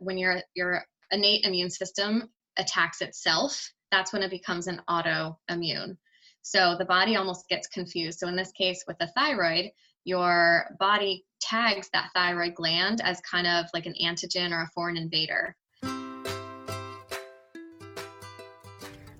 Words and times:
when 0.00 0.18
your 0.18 0.42
your 0.54 0.84
innate 1.12 1.44
immune 1.44 1.70
system 1.70 2.28
attacks 2.58 3.00
itself, 3.00 3.72
that's 3.90 4.12
when 4.12 4.22
it 4.22 4.30
becomes 4.30 4.66
an 4.66 4.80
autoimmune. 4.88 5.96
So 6.42 6.76
the 6.78 6.86
body 6.86 7.16
almost 7.16 7.48
gets 7.48 7.68
confused. 7.68 8.18
So 8.18 8.28
in 8.28 8.34
this 8.34 8.52
case, 8.52 8.82
with 8.88 8.98
the 8.98 9.08
thyroid, 9.08 9.70
your 10.04 10.74
body 10.78 11.24
tags 11.40 11.90
that 11.92 12.10
thyroid 12.14 12.54
gland 12.54 13.00
as 13.02 13.20
kind 13.20 13.46
of 13.46 13.66
like 13.74 13.86
an 13.86 13.94
antigen 14.02 14.50
or 14.52 14.62
a 14.62 14.70
foreign 14.74 14.96
invader. 14.96 15.54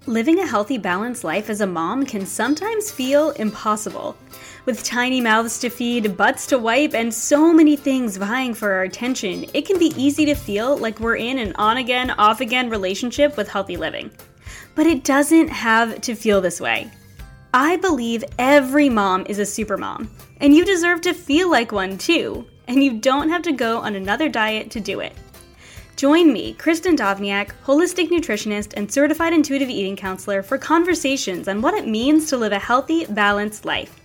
Living 0.07 0.41
a 0.41 0.47
healthy, 0.47 0.79
balanced 0.79 1.25
life 1.25 1.51
as 1.51 1.61
a 1.61 1.67
mom 1.67 2.07
can 2.07 2.25
sometimes 2.25 2.91
feel 2.91 3.31
impossible. 3.33 4.17
With 4.67 4.85
tiny 4.85 5.23
mouths 5.23 5.59
to 5.61 5.71
feed, 5.71 6.17
butts 6.17 6.47
to 6.49 6.59
wipe, 6.59 6.95
and 6.95 7.13
so 7.13 7.53
many 7.53 7.77
things 7.77 8.19
vying 8.19 8.53
for 8.53 8.71
our 8.73 8.83
attention, 8.83 9.47
it 9.55 9.67
can 9.67 9.79
be 9.79 9.95
easy 9.97 10.27
to 10.27 10.35
feel 10.35 10.77
like 10.77 11.01
we're 11.01 11.17
in 11.17 11.39
an 11.39 11.55
on 11.57 11.79
again, 11.79 12.11
off 12.13 12.43
again 12.43 12.69
relationship 12.69 13.37
with 13.39 13.49
healthy 13.49 13.79
living. 13.79 14.11
But 14.75 14.87
it 14.87 15.03
doesn't 15.03 15.49
have 15.49 16.03
to 16.03 16.15
feel 16.15 16.43
this 16.43 16.61
way. 16.61 16.91
I 17.55 17.77
believe 17.77 18.23
every 18.39 18.89
mom 18.89 19.25
is 19.29 19.39
a 19.39 19.47
super 19.47 19.79
mom, 19.79 20.11
and 20.41 20.55
you 20.55 20.65
deserve 20.65 21.01
to 21.03 21.15
feel 21.15 21.51
like 21.51 21.73
one 21.73 21.97
too, 21.97 22.47
and 22.69 22.85
you 22.85 22.99
don't 22.99 23.31
have 23.31 23.43
to 23.43 23.53
go 23.53 23.79
on 23.79 23.95
another 23.95 24.29
diet 24.29 24.71
to 24.73 24.81
do 24.81 25.01
it. 25.01 25.15
Join 25.97 26.33
me, 26.33 26.53
Kristen 26.55 26.97
Dovniak, 26.97 27.51
holistic 27.65 28.09
nutritionist 28.09 28.75
and 28.77 28.91
certified 28.91 29.33
intuitive 29.33 29.69
eating 29.69 29.97
counselor, 29.97 30.43
for 30.43 30.59
conversations 30.59 31.49
on 31.49 31.61
what 31.61 31.75
it 31.75 31.89
means 31.89 32.29
to 32.29 32.37
live 32.37 32.53
a 32.53 32.59
healthy, 32.59 33.07
balanced 33.07 33.65
life. 33.65 34.00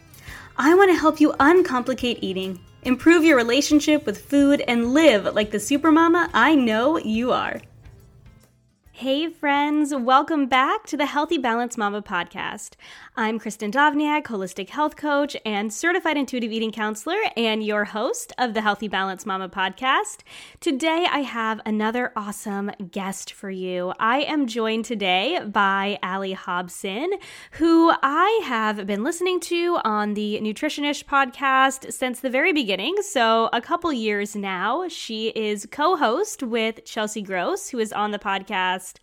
I 0.58 0.74
want 0.74 0.90
to 0.90 0.98
help 0.98 1.20
you 1.20 1.34
uncomplicate 1.34 2.20
eating, 2.22 2.62
improve 2.84 3.26
your 3.26 3.36
relationship 3.36 4.06
with 4.06 4.26
food, 4.26 4.62
and 4.70 4.94
live 4.94 5.36
like 5.36 5.52
the 5.52 5.58
supermama 5.58 6.30
I 6.34 6.56
know 6.56 6.98
you 6.98 7.34
are. 7.34 7.60
Hey, 8.94 9.30
friends, 9.30 9.94
welcome 9.94 10.48
back 10.48 10.86
to 10.86 10.96
the 10.96 11.08
Healthy 11.08 11.40
Balance 11.40 11.78
Mama 11.78 12.02
podcast. 12.02 12.76
I'm 13.18 13.40
Kristen 13.40 13.72
Dovniak, 13.72 14.24
holistic 14.24 14.72
health 14.72 14.98
coach 14.98 15.38
and 15.46 15.74
certified 15.74 16.18
intuitive 16.18 16.52
eating 16.52 16.74
counselor, 16.74 17.16
and 17.38 17.64
your 17.64 17.86
host 17.86 18.34
of 18.38 18.54
the 18.54 18.60
Healthy 18.60 18.90
Balance 18.90 19.26
Mama 19.26 19.48
podcast. 19.48 20.18
Today, 20.60 21.08
I 21.10 21.20
have 21.20 21.62
another 21.66 22.12
awesome 22.18 22.72
guest 22.92 23.32
for 23.32 23.50
you. 23.50 23.94
I 24.02 24.24
am 24.24 24.48
joined 24.48 24.84
today 24.84 25.40
by 25.46 25.98
Allie 26.04 26.34
Hobson, 26.34 27.10
who 27.52 27.94
I 28.04 28.42
have 28.44 28.86
been 28.86 29.06
listening 29.06 29.40
to 29.42 29.80
on 29.86 30.14
the 30.14 30.42
Nutritionish 30.44 31.06
podcast 31.06 31.94
since 31.94 32.20
the 32.20 32.30
very 32.30 32.52
beginning, 32.52 32.98
so 33.00 33.50
a 33.54 33.62
couple 33.62 33.94
years 33.94 34.36
now. 34.36 34.90
She 34.90 35.30
is 35.30 35.66
co 35.72 35.96
host 35.96 36.44
with 36.44 36.84
Chelsea 36.84 37.22
Gross, 37.22 37.70
who 37.70 37.80
is 37.80 37.94
on 37.94 38.12
the 38.12 38.20
podcast 38.20 38.96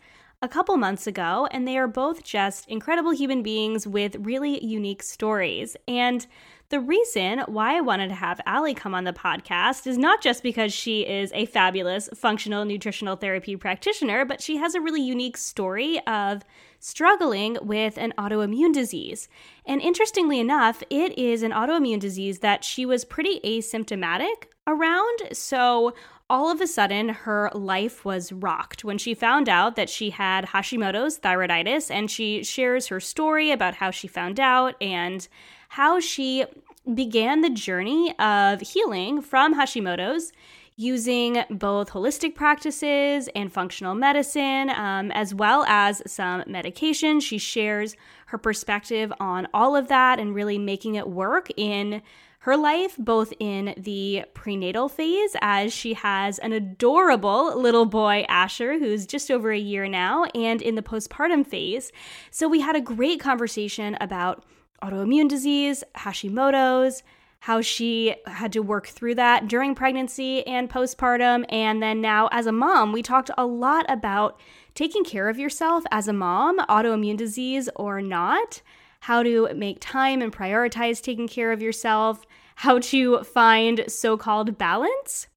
a 0.43 0.47
couple 0.49 0.75
months 0.75 1.07
ago, 1.07 1.47
and 1.51 1.65
they 1.65 1.77
are 1.77 1.87
both 1.87 2.21
just 2.21 2.67
incredible 2.67 3.11
human 3.11 3.41
beings 3.41 3.87
with 3.87 4.17
really 4.19 4.63
unique 4.63 5.01
stories. 5.01 5.77
And 5.87 6.27
the 6.67 6.81
reason 6.81 7.39
why 7.47 7.77
I 7.77 7.81
wanted 7.81 8.09
to 8.09 8.15
have 8.15 8.41
Allie 8.45 8.73
come 8.73 8.93
on 8.93 9.05
the 9.05 9.13
podcast 9.13 9.87
is 9.87 9.97
not 9.97 10.21
just 10.21 10.43
because 10.43 10.73
she 10.73 11.07
is 11.07 11.31
a 11.33 11.45
fabulous 11.45 12.09
functional 12.13 12.65
nutritional 12.65 13.15
therapy 13.15 13.55
practitioner, 13.55 14.25
but 14.25 14.41
she 14.41 14.57
has 14.57 14.75
a 14.75 14.81
really 14.81 15.01
unique 15.01 15.37
story 15.37 16.05
of 16.07 16.43
struggling 16.79 17.57
with 17.61 17.97
an 17.97 18.13
autoimmune 18.17 18.73
disease. 18.73 19.29
And 19.65 19.81
interestingly 19.81 20.41
enough, 20.41 20.83
it 20.89 21.17
is 21.17 21.41
an 21.41 21.51
autoimmune 21.51 22.01
disease 22.01 22.39
that 22.39 22.65
she 22.65 22.85
was 22.85 23.05
pretty 23.05 23.39
asymptomatic 23.45 24.47
around. 24.67 25.19
So 25.31 25.93
all 26.33 26.49
of 26.49 26.59
a 26.59 26.65
sudden 26.65 27.09
her 27.09 27.51
life 27.53 28.03
was 28.03 28.31
rocked 28.31 28.83
when 28.83 28.97
she 28.97 29.13
found 29.13 29.47
out 29.47 29.75
that 29.75 29.87
she 29.87 30.09
had 30.09 30.47
Hashimoto's 30.47 31.19
thyroiditis 31.19 31.91
and 31.91 32.09
she 32.09 32.43
shares 32.43 32.87
her 32.87 32.99
story 32.99 33.51
about 33.51 33.75
how 33.75 33.91
she 33.91 34.07
found 34.07 34.39
out 34.39 34.73
and 34.81 35.27
how 35.69 35.99
she 35.99 36.43
began 36.91 37.41
the 37.41 37.51
journey 37.51 38.17
of 38.17 38.61
healing 38.61 39.21
from 39.21 39.53
Hashimoto's 39.53 40.33
using 40.75 41.43
both 41.51 41.91
holistic 41.91 42.33
practices 42.33 43.29
and 43.35 43.53
functional 43.53 43.93
medicine, 43.93 44.71
um, 44.71 45.11
as 45.11 45.35
well 45.35 45.63
as 45.67 46.01
some 46.07 46.43
medication. 46.47 47.19
She 47.19 47.37
shares 47.37 47.95
her 48.25 48.39
perspective 48.39 49.13
on 49.19 49.47
all 49.53 49.75
of 49.75 49.87
that 49.89 50.19
and 50.19 50.33
really 50.33 50.57
making 50.57 50.95
it 50.95 51.07
work 51.07 51.49
in 51.57 52.01
her 52.43 52.57
life, 52.57 52.97
both 52.97 53.31
in 53.39 53.73
the 53.77 54.25
prenatal 54.33 54.89
phase, 54.89 55.33
as 55.39 55.71
she 55.71 55.93
has 55.93 56.39
an 56.39 56.51
adorable 56.51 57.57
little 57.57 57.85
boy, 57.85 58.25
Asher, 58.27 58.79
who's 58.79 59.05
just 59.05 59.31
over 59.31 59.53
a 59.53 59.57
year 59.57 59.87
now, 59.87 60.25
and 60.35 60.61
in 60.61 60.75
the 60.75 60.81
postpartum 60.81 61.47
phase. 61.47 61.93
So 62.31 62.49
we 62.49 62.59
had 62.59 62.75
a 62.75 62.81
great 62.81 63.21
conversation 63.21 63.95
about 64.01 64.43
autoimmune 64.81 65.29
disease, 65.29 65.85
Hashimoto's, 65.95 67.01
how 67.39 67.61
she 67.61 68.15
had 68.25 68.51
to 68.51 68.59
work 68.59 68.87
through 68.87 69.15
that 69.15 69.47
during 69.47 69.73
pregnancy 69.73 70.45
and 70.45 70.69
postpartum. 70.69 71.45
And 71.47 71.81
then 71.81 72.01
now, 72.01 72.27
as 72.33 72.45
a 72.45 72.51
mom, 72.51 72.91
we 72.91 73.01
talked 73.01 73.31
a 73.37 73.45
lot 73.45 73.85
about 73.87 74.37
taking 74.75 75.05
care 75.05 75.29
of 75.29 75.39
yourself 75.39 75.85
as 75.91 76.09
a 76.09 76.13
mom, 76.13 76.59
autoimmune 76.59 77.15
disease 77.15 77.69
or 77.77 78.01
not 78.01 78.61
how 79.03 79.21
to 79.21 79.49
make 79.53 79.79
time 79.81 80.21
and 80.21 80.31
prioritize 80.31 81.01
taking 81.01 81.27
care 81.27 81.51
of 81.51 81.61
yourself, 81.61 82.25
how 82.55 82.79
to 82.79 83.21
find 83.25 83.83
so 83.89 84.15
called 84.15 84.57
balance 84.57 85.27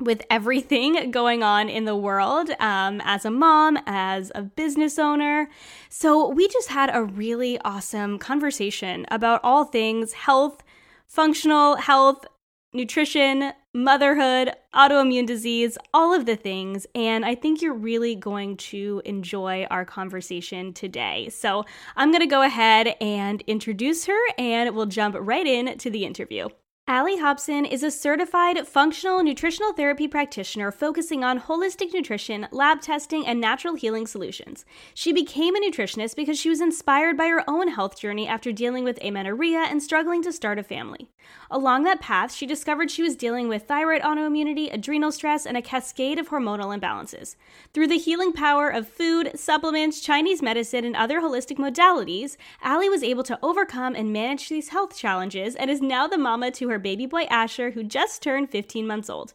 with 0.00 0.22
everything 0.28 1.10
going 1.12 1.40
on 1.40 1.68
in 1.68 1.84
the 1.84 1.94
world 1.94 2.50
um, 2.58 3.00
as 3.04 3.24
a 3.24 3.30
mom, 3.30 3.78
as 3.86 4.32
a 4.34 4.42
business 4.42 4.98
owner. 4.98 5.48
So, 5.88 6.28
we 6.28 6.48
just 6.48 6.68
had 6.68 6.90
a 6.92 7.04
really 7.04 7.60
awesome 7.60 8.18
conversation 8.18 9.06
about 9.08 9.40
all 9.44 9.62
things 9.62 10.12
health, 10.12 10.64
functional 11.06 11.76
health, 11.76 12.26
nutrition, 12.72 13.52
motherhood, 13.76 14.52
autoimmune 14.74 15.26
disease, 15.26 15.76
all 15.92 16.14
of 16.14 16.24
the 16.24 16.34
things. 16.34 16.86
And 16.94 17.24
I 17.24 17.34
think 17.34 17.60
you're 17.60 17.74
really 17.74 18.14
going 18.14 18.56
to 18.56 19.02
enjoy 19.04 19.66
our 19.70 19.84
conversation 19.84 20.72
today. 20.72 21.28
So 21.28 21.64
I'm 21.94 22.10
going 22.10 22.22
to 22.22 22.26
go 22.26 22.42
ahead 22.42 22.94
and 23.00 23.42
introduce 23.46 24.06
her 24.06 24.18
and 24.38 24.74
we'll 24.74 24.86
jump 24.86 25.14
right 25.18 25.46
in 25.46 25.76
to 25.78 25.90
the 25.90 26.04
interview. 26.04 26.48
Allie 26.88 27.18
Hobson 27.18 27.64
is 27.64 27.82
a 27.82 27.90
certified 27.90 28.64
functional 28.64 29.20
nutritional 29.20 29.72
therapy 29.72 30.06
practitioner 30.06 30.70
focusing 30.70 31.24
on 31.24 31.40
holistic 31.40 31.92
nutrition, 31.92 32.46
lab 32.52 32.80
testing, 32.80 33.26
and 33.26 33.40
natural 33.40 33.74
healing 33.74 34.06
solutions. 34.06 34.64
She 34.94 35.12
became 35.12 35.56
a 35.56 35.60
nutritionist 35.60 36.14
because 36.14 36.38
she 36.38 36.48
was 36.48 36.60
inspired 36.60 37.16
by 37.16 37.26
her 37.26 37.42
own 37.50 37.66
health 37.66 37.98
journey 37.98 38.28
after 38.28 38.52
dealing 38.52 38.84
with 38.84 39.02
amenorrhea 39.02 39.66
and 39.68 39.82
struggling 39.82 40.22
to 40.22 40.32
start 40.32 40.60
a 40.60 40.62
family. 40.62 41.10
Along 41.50 41.82
that 41.82 42.00
path, 42.00 42.32
she 42.32 42.46
discovered 42.46 42.88
she 42.88 43.02
was 43.02 43.16
dealing 43.16 43.48
with 43.48 43.64
thyroid 43.64 44.02
autoimmunity, 44.02 44.72
adrenal 44.72 45.10
stress, 45.10 45.44
and 45.44 45.56
a 45.56 45.62
cascade 45.62 46.20
of 46.20 46.28
hormonal 46.28 46.78
imbalances. 46.78 47.34
Through 47.74 47.88
the 47.88 47.98
healing 47.98 48.32
power 48.32 48.68
of 48.68 48.86
food, 48.86 49.32
supplements, 49.34 50.00
Chinese 50.00 50.40
medicine, 50.40 50.84
and 50.84 50.94
other 50.94 51.20
holistic 51.20 51.56
modalities, 51.56 52.36
Allie 52.62 52.88
was 52.88 53.02
able 53.02 53.24
to 53.24 53.40
overcome 53.42 53.96
and 53.96 54.12
manage 54.12 54.48
these 54.48 54.68
health 54.68 54.96
challenges 54.96 55.56
and 55.56 55.68
is 55.68 55.82
now 55.82 56.06
the 56.06 56.16
mama 56.16 56.52
to 56.52 56.68
her 56.68 56.75
her 56.76 56.80
baby 56.80 57.06
boy 57.06 57.22
Asher, 57.30 57.70
who 57.70 57.82
just 57.82 58.20
turned 58.20 58.50
15 58.50 58.86
months 58.86 59.08
old. 59.08 59.32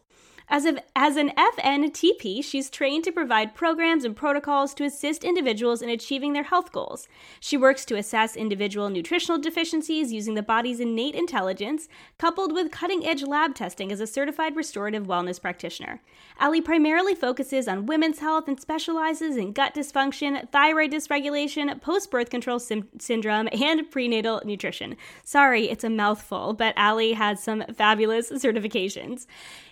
As, 0.48 0.64
of, 0.64 0.78
as 0.94 1.16
an 1.16 1.30
FNTP, 1.30 2.44
she's 2.44 2.70
trained 2.70 3.02
to 3.04 3.10
provide 3.10 3.54
programs 3.54 4.04
and 4.04 4.14
protocols 4.14 4.74
to 4.74 4.84
assist 4.84 5.24
individuals 5.24 5.82
in 5.82 5.88
achieving 5.88 6.34
their 6.34 6.42
health 6.44 6.70
goals. 6.70 7.08
She 7.40 7.56
works 7.56 7.84
to 7.86 7.96
assess 7.96 8.36
individual 8.36 8.90
nutritional 8.90 9.40
deficiencies 9.40 10.12
using 10.12 10.34
the 10.34 10.42
body's 10.42 10.78
innate 10.78 11.16
intelligence, 11.16 11.88
coupled 12.16 12.52
with 12.52 12.70
cutting 12.70 13.04
edge 13.04 13.24
lab 13.24 13.56
testing 13.56 13.90
as 13.90 14.00
a 14.00 14.06
certified 14.06 14.54
restorative 14.54 15.06
wellness 15.06 15.40
practitioner. 15.40 16.00
Allie 16.42 16.60
primarily 16.60 17.14
focuses 17.14 17.68
on 17.68 17.86
women's 17.86 18.18
health 18.18 18.48
and 18.48 18.60
specializes 18.60 19.36
in 19.36 19.52
gut 19.52 19.76
dysfunction, 19.76 20.50
thyroid 20.50 20.90
dysregulation, 20.90 21.80
post 21.80 22.10
birth 22.10 22.30
control 22.30 22.58
sim- 22.58 22.88
syndrome, 22.98 23.48
and 23.52 23.88
prenatal 23.92 24.42
nutrition. 24.44 24.96
Sorry, 25.22 25.70
it's 25.70 25.84
a 25.84 25.88
mouthful, 25.88 26.52
but 26.52 26.74
Allie 26.76 27.12
has 27.12 27.40
some 27.40 27.62
fabulous 27.72 28.32
certifications. 28.32 29.26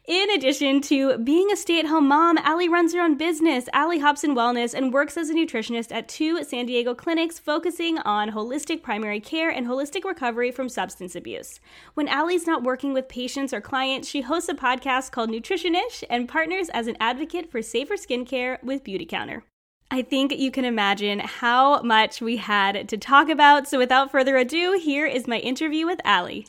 In 0.06 0.30
addition 0.30 0.80
to 0.82 1.18
being 1.18 1.52
a 1.52 1.56
stay 1.56 1.78
at 1.78 1.86
home 1.86 2.08
mom, 2.08 2.38
Allie 2.38 2.68
runs 2.68 2.94
her 2.94 3.00
own 3.00 3.16
business, 3.16 3.68
Allie 3.72 4.00
Hobson 4.00 4.34
Wellness, 4.34 4.74
and 4.74 4.92
works 4.92 5.16
as 5.16 5.30
a 5.30 5.34
nutritionist 5.34 5.92
at 5.92 6.08
two 6.08 6.42
San 6.42 6.66
Diego 6.66 6.94
clinics 6.94 7.38
focusing 7.38 7.98
on 7.98 8.30
holistic 8.30 8.82
primary 8.82 9.20
care 9.20 9.50
and 9.50 9.66
holistic 9.66 10.04
recovery 10.04 10.50
from 10.50 10.68
substance 10.68 11.14
abuse. 11.14 11.60
When 11.94 12.08
Allie's 12.08 12.46
not 12.46 12.62
working 12.62 12.92
with 12.92 13.08
patients 13.08 13.52
or 13.52 13.60
clients, 13.60 14.08
she 14.08 14.22
hosts 14.22 14.48
a 14.48 14.54
podcast 14.54 15.12
called 15.12 15.30
Nutritionish 15.30 16.02
and 16.10 16.28
partners 16.28 16.59
as 16.68 16.86
an 16.86 16.96
advocate 17.00 17.50
for 17.50 17.62
safer 17.62 17.94
skincare 17.94 18.62
with 18.62 18.84
Beautycounter. 18.84 19.42
I 19.90 20.02
think 20.02 20.32
you 20.32 20.52
can 20.52 20.64
imagine 20.64 21.18
how 21.18 21.82
much 21.82 22.20
we 22.20 22.36
had 22.36 22.88
to 22.88 22.96
talk 22.96 23.28
about. 23.28 23.66
So, 23.66 23.78
without 23.78 24.10
further 24.12 24.36
ado, 24.36 24.78
here 24.80 25.06
is 25.06 25.26
my 25.26 25.38
interview 25.38 25.86
with 25.86 26.00
Allie. 26.04 26.46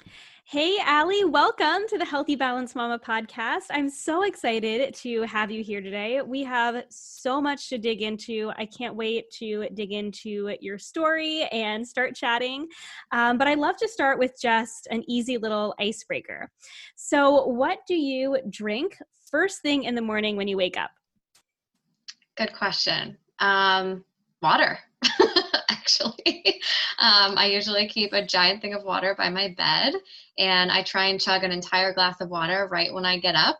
Hey, 0.51 0.75
Allie, 0.85 1.23
welcome 1.23 1.87
to 1.87 1.97
the 1.97 2.03
Healthy 2.03 2.35
Balance 2.35 2.75
Mama 2.75 2.99
podcast. 2.99 3.67
I'm 3.69 3.89
so 3.89 4.23
excited 4.23 4.93
to 4.95 5.21
have 5.21 5.49
you 5.49 5.63
here 5.63 5.79
today. 5.79 6.21
We 6.21 6.43
have 6.43 6.83
so 6.89 7.39
much 7.39 7.69
to 7.69 7.77
dig 7.77 8.01
into. 8.01 8.51
I 8.57 8.65
can't 8.65 8.93
wait 8.93 9.31
to 9.39 9.69
dig 9.73 9.93
into 9.93 10.53
your 10.59 10.77
story 10.77 11.43
and 11.53 11.87
start 11.87 12.15
chatting. 12.17 12.67
Um, 13.13 13.37
but 13.37 13.47
I 13.47 13.53
love 13.53 13.77
to 13.77 13.87
start 13.87 14.19
with 14.19 14.33
just 14.41 14.89
an 14.91 15.09
easy 15.09 15.37
little 15.37 15.73
icebreaker. 15.79 16.51
So, 16.97 17.45
what 17.45 17.79
do 17.87 17.95
you 17.95 18.37
drink 18.49 18.97
first 19.31 19.61
thing 19.61 19.85
in 19.85 19.95
the 19.95 20.01
morning 20.01 20.35
when 20.35 20.49
you 20.49 20.57
wake 20.57 20.77
up? 20.77 20.91
Good 22.35 22.51
question. 22.51 23.17
Um, 23.39 24.03
water. 24.41 24.79
actually. 25.81 26.61
Um, 26.99 27.35
I 27.35 27.47
usually 27.47 27.87
keep 27.87 28.13
a 28.13 28.23
giant 28.23 28.61
thing 28.61 28.75
of 28.75 28.83
water 28.83 29.15
by 29.17 29.29
my 29.29 29.55
bed 29.57 29.95
and 30.37 30.71
I 30.71 30.83
try 30.83 31.07
and 31.07 31.19
chug 31.19 31.43
an 31.43 31.51
entire 31.51 31.95
glass 31.95 32.21
of 32.21 32.29
water 32.29 32.67
right 32.71 32.93
when 32.93 33.05
I 33.05 33.17
get 33.17 33.33
up. 33.33 33.57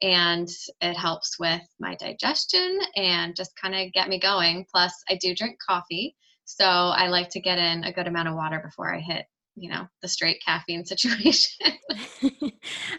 And 0.00 0.48
it 0.80 0.94
helps 0.94 1.38
with 1.38 1.60
my 1.78 1.94
digestion 1.96 2.78
and 2.96 3.36
just 3.36 3.50
kind 3.60 3.74
of 3.74 3.92
get 3.92 4.08
me 4.08 4.18
going. 4.18 4.64
Plus, 4.72 4.94
I 5.10 5.18
do 5.20 5.34
drink 5.34 5.58
coffee. 5.68 6.16
So 6.46 6.64
I 6.64 7.08
like 7.08 7.28
to 7.30 7.40
get 7.40 7.58
in 7.58 7.84
a 7.84 7.92
good 7.92 8.06
amount 8.06 8.28
of 8.28 8.34
water 8.34 8.62
before 8.64 8.94
I 8.94 9.00
hit 9.00 9.26
you 9.56 9.68
know 9.68 9.86
the 10.00 10.08
straight 10.08 10.40
caffeine 10.46 10.84
situation 10.86 11.72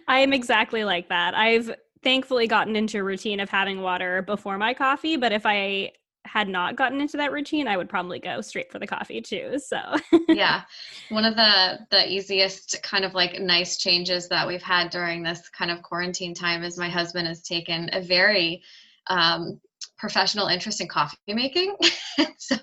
i 0.09 0.19
am 0.19 0.33
exactly 0.33 0.83
like 0.83 1.07
that 1.07 1.33
i've 1.33 1.73
thankfully 2.03 2.45
gotten 2.45 2.75
into 2.75 2.99
a 2.99 3.03
routine 3.03 3.39
of 3.39 3.49
having 3.49 3.81
water 3.81 4.21
before 4.21 4.57
my 4.57 4.73
coffee 4.73 5.15
but 5.15 5.31
if 5.31 5.45
i 5.45 5.89
had 6.25 6.47
not 6.47 6.75
gotten 6.75 7.01
into 7.01 7.17
that 7.17 7.31
routine, 7.31 7.67
I 7.67 7.77
would 7.77 7.89
probably 7.89 8.19
go 8.19 8.41
straight 8.41 8.71
for 8.71 8.79
the 8.79 8.87
coffee 8.87 9.21
too. 9.21 9.59
So 9.59 9.79
yeah, 10.27 10.63
one 11.09 11.25
of 11.25 11.35
the 11.35 11.79
the 11.89 12.09
easiest 12.09 12.81
kind 12.83 13.03
of 13.03 13.13
like 13.13 13.39
nice 13.39 13.77
changes 13.77 14.29
that 14.29 14.47
we've 14.47 14.61
had 14.61 14.91
during 14.91 15.23
this 15.23 15.49
kind 15.49 15.71
of 15.71 15.81
quarantine 15.81 16.33
time 16.33 16.63
is 16.63 16.77
my 16.77 16.89
husband 16.89 17.27
has 17.27 17.41
taken 17.41 17.89
a 17.93 18.01
very 18.01 18.63
um, 19.07 19.59
professional 20.01 20.47
interest 20.47 20.81
in 20.81 20.87
coffee 20.87 21.15
making. 21.27 21.75
so 22.37 22.57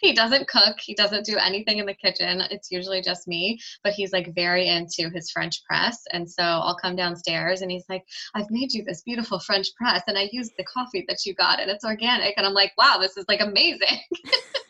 he 0.00 0.14
doesn't 0.14 0.46
cook, 0.46 0.76
he 0.78 0.94
doesn't 0.94 1.26
do 1.26 1.36
anything 1.36 1.78
in 1.78 1.86
the 1.86 1.92
kitchen. 1.92 2.40
It's 2.52 2.70
usually 2.70 3.02
just 3.02 3.26
me, 3.26 3.58
but 3.82 3.92
he's 3.92 4.12
like 4.12 4.32
very 4.34 4.68
into 4.68 5.10
his 5.12 5.30
French 5.30 5.62
press. 5.64 6.00
And 6.12 6.30
so 6.30 6.44
I'll 6.44 6.78
come 6.80 6.94
downstairs 6.94 7.62
and 7.62 7.70
he's 7.70 7.84
like, 7.88 8.04
I've 8.34 8.50
made 8.50 8.72
you 8.72 8.84
this 8.84 9.02
beautiful 9.02 9.40
French 9.40 9.74
press 9.74 10.04
and 10.06 10.16
I 10.16 10.28
used 10.30 10.52
the 10.56 10.64
coffee 10.64 11.04
that 11.08 11.26
you 11.26 11.34
got 11.34 11.60
and 11.60 11.68
it's 11.68 11.84
organic. 11.84 12.34
And 12.36 12.46
I'm 12.46 12.54
like, 12.54 12.72
wow, 12.78 12.98
this 13.00 13.16
is 13.16 13.24
like 13.28 13.40
amazing. 13.40 13.98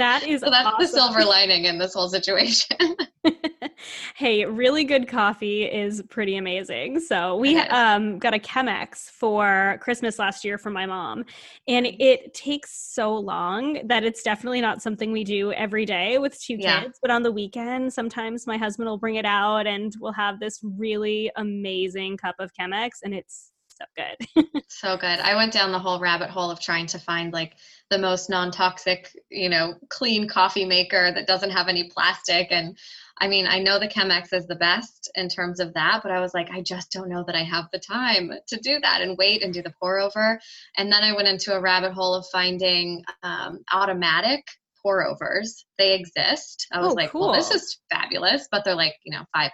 That 0.00 0.26
is 0.26 0.40
so 0.40 0.48
that's 0.48 0.66
awesome. 0.66 0.80
the 0.80 0.88
silver 0.88 1.24
lining 1.26 1.66
in 1.66 1.76
this 1.76 1.92
whole 1.92 2.08
situation. 2.08 2.78
hey, 4.14 4.46
really 4.46 4.84
good 4.84 5.06
coffee 5.08 5.64
is 5.64 6.02
pretty 6.08 6.38
amazing. 6.38 7.00
So 7.00 7.36
we 7.36 7.58
um, 7.58 8.18
got 8.18 8.34
a 8.34 8.38
Chemex 8.38 9.10
for 9.10 9.78
Christmas 9.82 10.18
last 10.18 10.42
year 10.42 10.56
from 10.56 10.72
my 10.72 10.86
mom, 10.86 11.26
and 11.68 11.86
it 11.86 12.32
takes 12.32 12.94
so 12.94 13.14
long 13.14 13.86
that 13.88 14.02
it's 14.02 14.22
definitely 14.22 14.62
not 14.62 14.80
something 14.80 15.12
we 15.12 15.22
do 15.22 15.52
every 15.52 15.84
day 15.84 16.16
with 16.16 16.40
two 16.40 16.56
yeah. 16.58 16.82
kids. 16.82 16.98
But 17.02 17.10
on 17.10 17.22
the 17.22 17.32
weekend, 17.32 17.92
sometimes 17.92 18.46
my 18.46 18.56
husband 18.56 18.88
will 18.88 18.96
bring 18.96 19.16
it 19.16 19.26
out, 19.26 19.66
and 19.66 19.92
we'll 20.00 20.12
have 20.12 20.40
this 20.40 20.60
really 20.78 21.30
amazing 21.36 22.16
cup 22.16 22.36
of 22.38 22.50
Chemex, 22.58 22.90
and 23.04 23.12
it's 23.12 23.49
so 23.80 23.86
good. 23.96 24.62
so 24.68 24.96
good. 24.96 25.18
I 25.20 25.34
went 25.36 25.52
down 25.52 25.72
the 25.72 25.78
whole 25.78 26.00
rabbit 26.00 26.30
hole 26.30 26.50
of 26.50 26.60
trying 26.60 26.86
to 26.86 26.98
find 26.98 27.32
like 27.32 27.56
the 27.90 27.98
most 27.98 28.30
non-toxic 28.30 29.10
you 29.30 29.48
know 29.48 29.74
clean 29.88 30.28
coffee 30.28 30.64
maker 30.64 31.12
that 31.12 31.26
doesn't 31.26 31.50
have 31.50 31.68
any 31.68 31.90
plastic 31.90 32.46
and 32.50 32.78
i 33.18 33.26
mean 33.26 33.46
i 33.46 33.58
know 33.58 33.78
the 33.78 33.88
chemex 33.88 34.32
is 34.32 34.46
the 34.46 34.54
best 34.54 35.10
in 35.16 35.28
terms 35.28 35.58
of 35.58 35.74
that 35.74 36.00
but 36.02 36.12
i 36.12 36.20
was 36.20 36.32
like 36.32 36.48
i 36.50 36.62
just 36.62 36.92
don't 36.92 37.08
know 37.08 37.24
that 37.26 37.34
i 37.34 37.42
have 37.42 37.66
the 37.72 37.78
time 37.80 38.30
to 38.46 38.56
do 38.58 38.78
that 38.80 39.02
and 39.02 39.18
wait 39.18 39.42
and 39.42 39.52
do 39.52 39.60
the 39.60 39.74
pour 39.80 39.98
over 39.98 40.40
and 40.78 40.90
then 40.90 41.02
i 41.02 41.12
went 41.14 41.28
into 41.28 41.52
a 41.52 41.60
rabbit 41.60 41.92
hole 41.92 42.14
of 42.14 42.24
finding 42.32 43.04
um, 43.24 43.58
automatic 43.72 44.44
pour 44.82 45.06
overs 45.06 45.64
they 45.78 45.94
exist 45.94 46.66
i 46.72 46.80
was 46.80 46.92
oh, 46.92 46.94
like 46.94 47.10
cool. 47.10 47.28
well 47.28 47.32
this 47.34 47.50
is 47.50 47.80
fabulous 47.90 48.48
but 48.50 48.64
they're 48.64 48.74
like 48.74 48.94
you 49.04 49.12
know 49.12 49.24
$500 49.36 49.50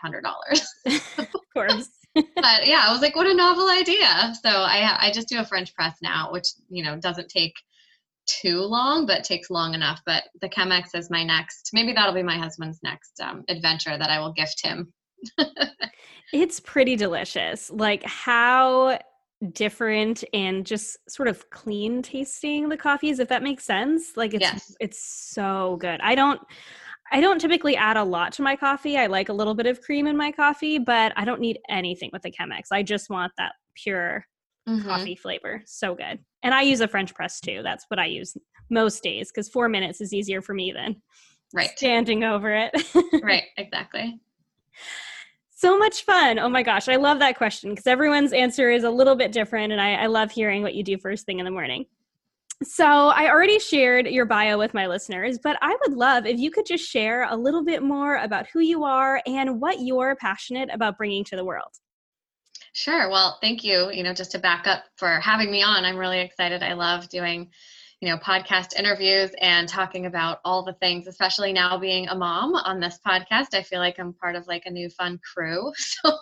of 1.18 1.28
course 1.52 1.88
but 2.14 2.66
yeah 2.66 2.84
i 2.86 2.92
was 2.92 3.02
like 3.02 3.16
what 3.16 3.26
a 3.26 3.34
novel 3.34 3.68
idea 3.68 4.34
so 4.42 4.50
i 4.50 4.96
i 5.00 5.10
just 5.12 5.28
do 5.28 5.38
a 5.38 5.44
french 5.44 5.74
press 5.74 5.96
now 6.02 6.30
which 6.32 6.46
you 6.68 6.82
know 6.82 6.96
doesn't 6.98 7.28
take 7.28 7.54
too 8.26 8.58
long, 8.58 9.06
but 9.06 9.24
takes 9.24 9.50
long 9.50 9.74
enough. 9.74 10.00
But 10.04 10.24
the 10.40 10.48
Chemex 10.48 10.94
is 10.94 11.10
my 11.10 11.24
next. 11.24 11.70
Maybe 11.72 11.92
that'll 11.92 12.14
be 12.14 12.22
my 12.22 12.36
husband's 12.36 12.80
next 12.82 13.20
um, 13.20 13.44
adventure 13.48 13.96
that 13.96 14.10
I 14.10 14.18
will 14.18 14.32
gift 14.32 14.64
him. 14.64 14.92
it's 16.32 16.60
pretty 16.60 16.96
delicious. 16.96 17.70
Like 17.70 18.02
how 18.04 18.98
different 19.52 20.24
and 20.32 20.64
just 20.64 20.98
sort 21.10 21.28
of 21.28 21.48
clean 21.50 22.00
tasting 22.00 22.68
the 22.68 22.76
coffees 22.76 23.18
if 23.18 23.28
that 23.28 23.42
makes 23.42 23.64
sense 23.64 24.16
like 24.16 24.32
it's 24.32 24.42
yes. 24.42 24.74
it's 24.80 24.98
so 24.98 25.76
good 25.78 26.00
i 26.00 26.14
don't 26.14 26.40
i 27.12 27.20
don't 27.20 27.38
typically 27.38 27.76
add 27.76 27.98
a 27.98 28.02
lot 28.02 28.32
to 28.32 28.40
my 28.40 28.56
coffee 28.56 28.96
i 28.96 29.06
like 29.06 29.28
a 29.28 29.32
little 29.32 29.54
bit 29.54 29.66
of 29.66 29.80
cream 29.82 30.06
in 30.06 30.16
my 30.16 30.32
coffee 30.32 30.78
but 30.78 31.12
i 31.16 31.24
don't 31.24 31.40
need 31.40 31.58
anything 31.68 32.08
with 32.14 32.22
the 32.22 32.30
chemex 32.30 32.68
i 32.72 32.82
just 32.82 33.10
want 33.10 33.30
that 33.36 33.52
pure 33.74 34.24
mm-hmm. 34.68 34.88
coffee 34.88 35.14
flavor. 35.14 35.62
So 35.66 35.94
good. 35.94 36.18
And 36.42 36.54
I 36.54 36.62
use 36.62 36.80
a 36.80 36.88
French 36.88 37.14
press 37.14 37.40
too. 37.40 37.60
That's 37.62 37.84
what 37.88 37.98
I 37.98 38.06
use 38.06 38.36
most 38.70 39.02
days 39.02 39.30
because 39.32 39.48
four 39.48 39.68
minutes 39.68 40.00
is 40.00 40.12
easier 40.12 40.42
for 40.42 40.54
me 40.54 40.72
than 40.72 40.96
right 41.54 41.70
standing 41.76 42.24
over 42.24 42.52
it. 42.54 42.72
right, 43.22 43.44
exactly. 43.56 44.18
So 45.58 45.78
much 45.78 46.04
fun. 46.04 46.38
Oh 46.38 46.50
my 46.50 46.62
gosh, 46.62 46.86
I 46.86 46.96
love 46.96 47.18
that 47.20 47.38
question 47.38 47.70
because 47.70 47.86
everyone's 47.86 48.34
answer 48.34 48.70
is 48.70 48.84
a 48.84 48.90
little 48.90 49.16
bit 49.16 49.32
different, 49.32 49.72
and 49.72 49.80
I, 49.80 49.94
I 49.94 50.06
love 50.06 50.30
hearing 50.30 50.62
what 50.62 50.74
you 50.74 50.82
do 50.82 50.98
first 50.98 51.24
thing 51.24 51.38
in 51.38 51.46
the 51.46 51.50
morning. 51.50 51.86
So, 52.62 52.84
I 52.84 53.30
already 53.30 53.58
shared 53.58 54.06
your 54.06 54.26
bio 54.26 54.58
with 54.58 54.74
my 54.74 54.86
listeners, 54.86 55.38
but 55.42 55.56
I 55.62 55.74
would 55.80 55.96
love 55.96 56.26
if 56.26 56.38
you 56.38 56.50
could 56.50 56.66
just 56.66 56.86
share 56.86 57.26
a 57.30 57.34
little 57.34 57.64
bit 57.64 57.82
more 57.82 58.16
about 58.16 58.46
who 58.52 58.60
you 58.60 58.84
are 58.84 59.22
and 59.26 59.58
what 59.58 59.80
you're 59.80 60.14
passionate 60.16 60.68
about 60.72 60.98
bringing 60.98 61.24
to 61.24 61.36
the 61.36 61.44
world. 61.44 61.72
Sure. 62.74 63.08
Well, 63.08 63.38
thank 63.40 63.64
you. 63.64 63.90
You 63.90 64.02
know, 64.02 64.12
just 64.12 64.32
to 64.32 64.38
back 64.38 64.66
up 64.66 64.84
for 64.98 65.20
having 65.20 65.50
me 65.50 65.62
on, 65.62 65.86
I'm 65.86 65.96
really 65.96 66.20
excited. 66.20 66.62
I 66.62 66.74
love 66.74 67.08
doing, 67.08 67.50
you 68.00 68.08
know, 68.10 68.18
podcast 68.18 68.78
interviews 68.78 69.30
and 69.40 69.68
talking 69.68 70.04
about 70.04 70.38
all 70.44 70.62
the 70.62 70.74
things, 70.74 71.06
especially 71.06 71.52
now 71.52 71.78
being 71.78 72.08
a 72.08 72.14
mom 72.14 72.54
on 72.54 72.78
this 72.78 72.98
podcast. 73.06 73.54
I 73.54 73.62
feel 73.62 73.78
like 73.78 73.98
I'm 73.98 74.12
part 74.12 74.36
of 74.36 74.46
like 74.46 74.64
a 74.66 74.70
new 74.70 74.90
fun 74.90 75.18
crew. 75.34 75.72
So, 76.04 76.12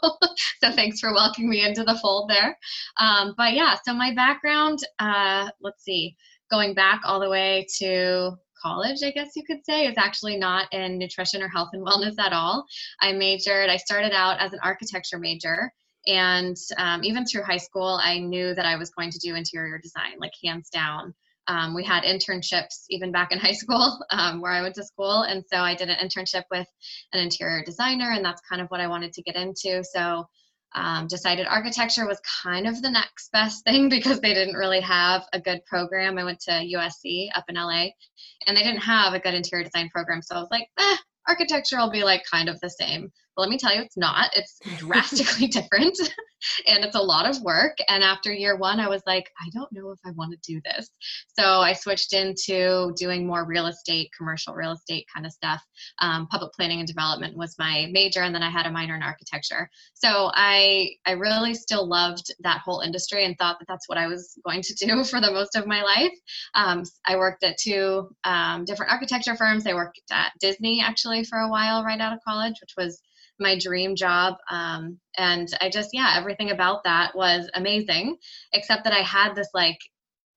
so 0.62 0.72
thanks 0.72 1.00
for 1.00 1.12
welcoming 1.12 1.50
me 1.50 1.64
into 1.64 1.82
the 1.82 1.98
fold 2.00 2.30
there. 2.30 2.56
Um, 2.98 3.34
but 3.36 3.54
yeah, 3.54 3.76
so 3.84 3.92
my 3.92 4.14
background, 4.14 4.78
uh, 4.98 5.50
let's 5.60 5.82
see, 5.82 6.16
going 6.50 6.74
back 6.74 7.00
all 7.04 7.18
the 7.18 7.28
way 7.28 7.66
to 7.78 8.32
college, 8.62 9.02
I 9.02 9.10
guess 9.10 9.32
you 9.34 9.42
could 9.44 9.64
say, 9.64 9.86
is 9.86 9.96
actually 9.98 10.36
not 10.36 10.72
in 10.72 10.96
nutrition 10.96 11.42
or 11.42 11.48
health 11.48 11.70
and 11.72 11.84
wellness 11.84 12.18
at 12.18 12.32
all. 12.32 12.64
I 13.00 13.12
majored, 13.12 13.68
I 13.68 13.76
started 13.76 14.12
out 14.12 14.38
as 14.38 14.52
an 14.52 14.60
architecture 14.62 15.18
major 15.18 15.72
and 16.06 16.56
um, 16.76 17.02
even 17.02 17.24
through 17.24 17.42
high 17.42 17.58
school, 17.58 17.98
I 18.02 18.18
knew 18.18 18.54
that 18.54 18.66
I 18.66 18.76
was 18.76 18.90
going 18.90 19.10
to 19.10 19.18
do 19.18 19.34
interior 19.34 19.78
design, 19.78 20.18
like 20.18 20.32
hands 20.42 20.68
down. 20.68 21.14
Um, 21.46 21.74
we 21.74 21.84
had 21.84 22.04
internships 22.04 22.84
even 22.90 23.12
back 23.12 23.32
in 23.32 23.38
high 23.46 23.52
school 23.52 23.98
um, 24.10 24.40
where 24.40 24.52
I 24.52 24.62
went 24.62 24.74
to 24.76 24.84
school. 24.84 25.22
And 25.22 25.44
so 25.50 25.58
I 25.58 25.74
did 25.74 25.88
an 25.88 25.96
internship 25.96 26.44
with 26.50 26.66
an 27.12 27.20
interior 27.20 27.62
designer, 27.64 28.12
and 28.12 28.24
that's 28.24 28.42
kind 28.48 28.62
of 28.62 28.68
what 28.68 28.80
I 28.80 28.86
wanted 28.86 29.12
to 29.14 29.22
get 29.22 29.36
into. 29.36 29.82
So 29.84 30.26
um, 30.74 31.06
decided 31.06 31.46
architecture 31.46 32.06
was 32.06 32.20
kind 32.42 32.66
of 32.66 32.82
the 32.82 32.90
next 32.90 33.30
best 33.32 33.64
thing 33.66 33.88
because 33.88 34.20
they 34.20 34.34
didn't 34.34 34.56
really 34.56 34.80
have 34.80 35.24
a 35.32 35.40
good 35.40 35.64
program. 35.66 36.18
I 36.18 36.24
went 36.24 36.40
to 36.40 36.50
USC 36.50 37.28
up 37.34 37.44
in 37.48 37.54
LA, 37.54 37.88
and 38.46 38.56
they 38.56 38.62
didn't 38.62 38.78
have 38.78 39.14
a 39.14 39.20
good 39.20 39.34
interior 39.34 39.64
design 39.64 39.88
program. 39.90 40.22
So 40.22 40.36
I 40.36 40.40
was 40.40 40.48
like, 40.50 40.68
eh, 40.78 40.96
architecture 41.28 41.78
will 41.78 41.90
be 41.90 42.04
like 42.04 42.22
kind 42.30 42.48
of 42.48 42.60
the 42.60 42.70
same. 42.70 43.12
But 43.36 43.42
let 43.42 43.50
me 43.50 43.58
tell 43.58 43.74
you, 43.74 43.82
it's 43.82 43.96
not. 43.96 44.30
It's 44.34 44.58
drastically 44.78 45.46
different 45.48 45.98
and 46.66 46.84
it's 46.84 46.96
a 46.96 47.00
lot 47.00 47.28
of 47.28 47.40
work. 47.42 47.76
And 47.88 48.02
after 48.02 48.32
year 48.32 48.56
one, 48.56 48.80
I 48.80 48.88
was 48.88 49.02
like, 49.06 49.30
I 49.40 49.48
don't 49.50 49.72
know 49.72 49.90
if 49.90 49.98
I 50.04 50.10
want 50.12 50.32
to 50.32 50.52
do 50.52 50.60
this. 50.64 50.90
So 51.38 51.60
I 51.60 51.72
switched 51.72 52.12
into 52.12 52.92
doing 52.96 53.26
more 53.26 53.44
real 53.46 53.66
estate, 53.66 54.10
commercial 54.16 54.54
real 54.54 54.72
estate 54.72 55.06
kind 55.12 55.26
of 55.26 55.32
stuff. 55.32 55.62
Um, 56.00 56.26
public 56.26 56.52
planning 56.52 56.78
and 56.80 56.88
development 56.88 57.36
was 57.36 57.56
my 57.58 57.88
major, 57.92 58.22
and 58.22 58.34
then 58.34 58.42
I 58.42 58.50
had 58.50 58.66
a 58.66 58.70
minor 58.70 58.94
in 58.94 59.02
architecture. 59.02 59.68
So 59.94 60.30
I 60.34 60.90
I 61.06 61.12
really 61.12 61.54
still 61.54 61.86
loved 61.86 62.32
that 62.40 62.60
whole 62.60 62.80
industry 62.80 63.24
and 63.24 63.36
thought 63.38 63.58
that 63.58 63.68
that's 63.68 63.88
what 63.88 63.98
I 63.98 64.06
was 64.06 64.38
going 64.46 64.62
to 64.62 64.74
do 64.74 65.04
for 65.10 65.20
the 65.20 65.30
most 65.30 65.56
of 65.56 65.66
my 65.66 65.82
life. 65.82 66.12
Um, 66.54 66.82
I 67.06 67.16
worked 67.16 67.44
at 67.44 67.58
two 67.58 68.10
um, 68.24 68.64
different 68.64 68.92
architecture 68.92 69.36
firms. 69.36 69.66
I 69.66 69.74
worked 69.74 70.00
at 70.10 70.32
Disney 70.40 70.80
actually 70.80 71.24
for 71.24 71.38
a 71.38 71.48
while 71.48 71.84
right 71.84 72.00
out 72.00 72.12
of 72.12 72.20
college, 72.26 72.54
which 72.60 72.74
was 72.76 73.00
my 73.38 73.58
dream 73.58 73.96
job. 73.96 74.34
Um, 74.50 74.98
and 75.16 75.48
I 75.60 75.68
just, 75.68 75.90
yeah, 75.92 76.14
everything 76.16 76.50
about 76.50 76.84
that 76.84 77.14
was 77.14 77.50
amazing, 77.54 78.16
except 78.52 78.84
that 78.84 78.92
I 78.92 79.02
had 79.02 79.34
this 79.34 79.48
like, 79.54 79.78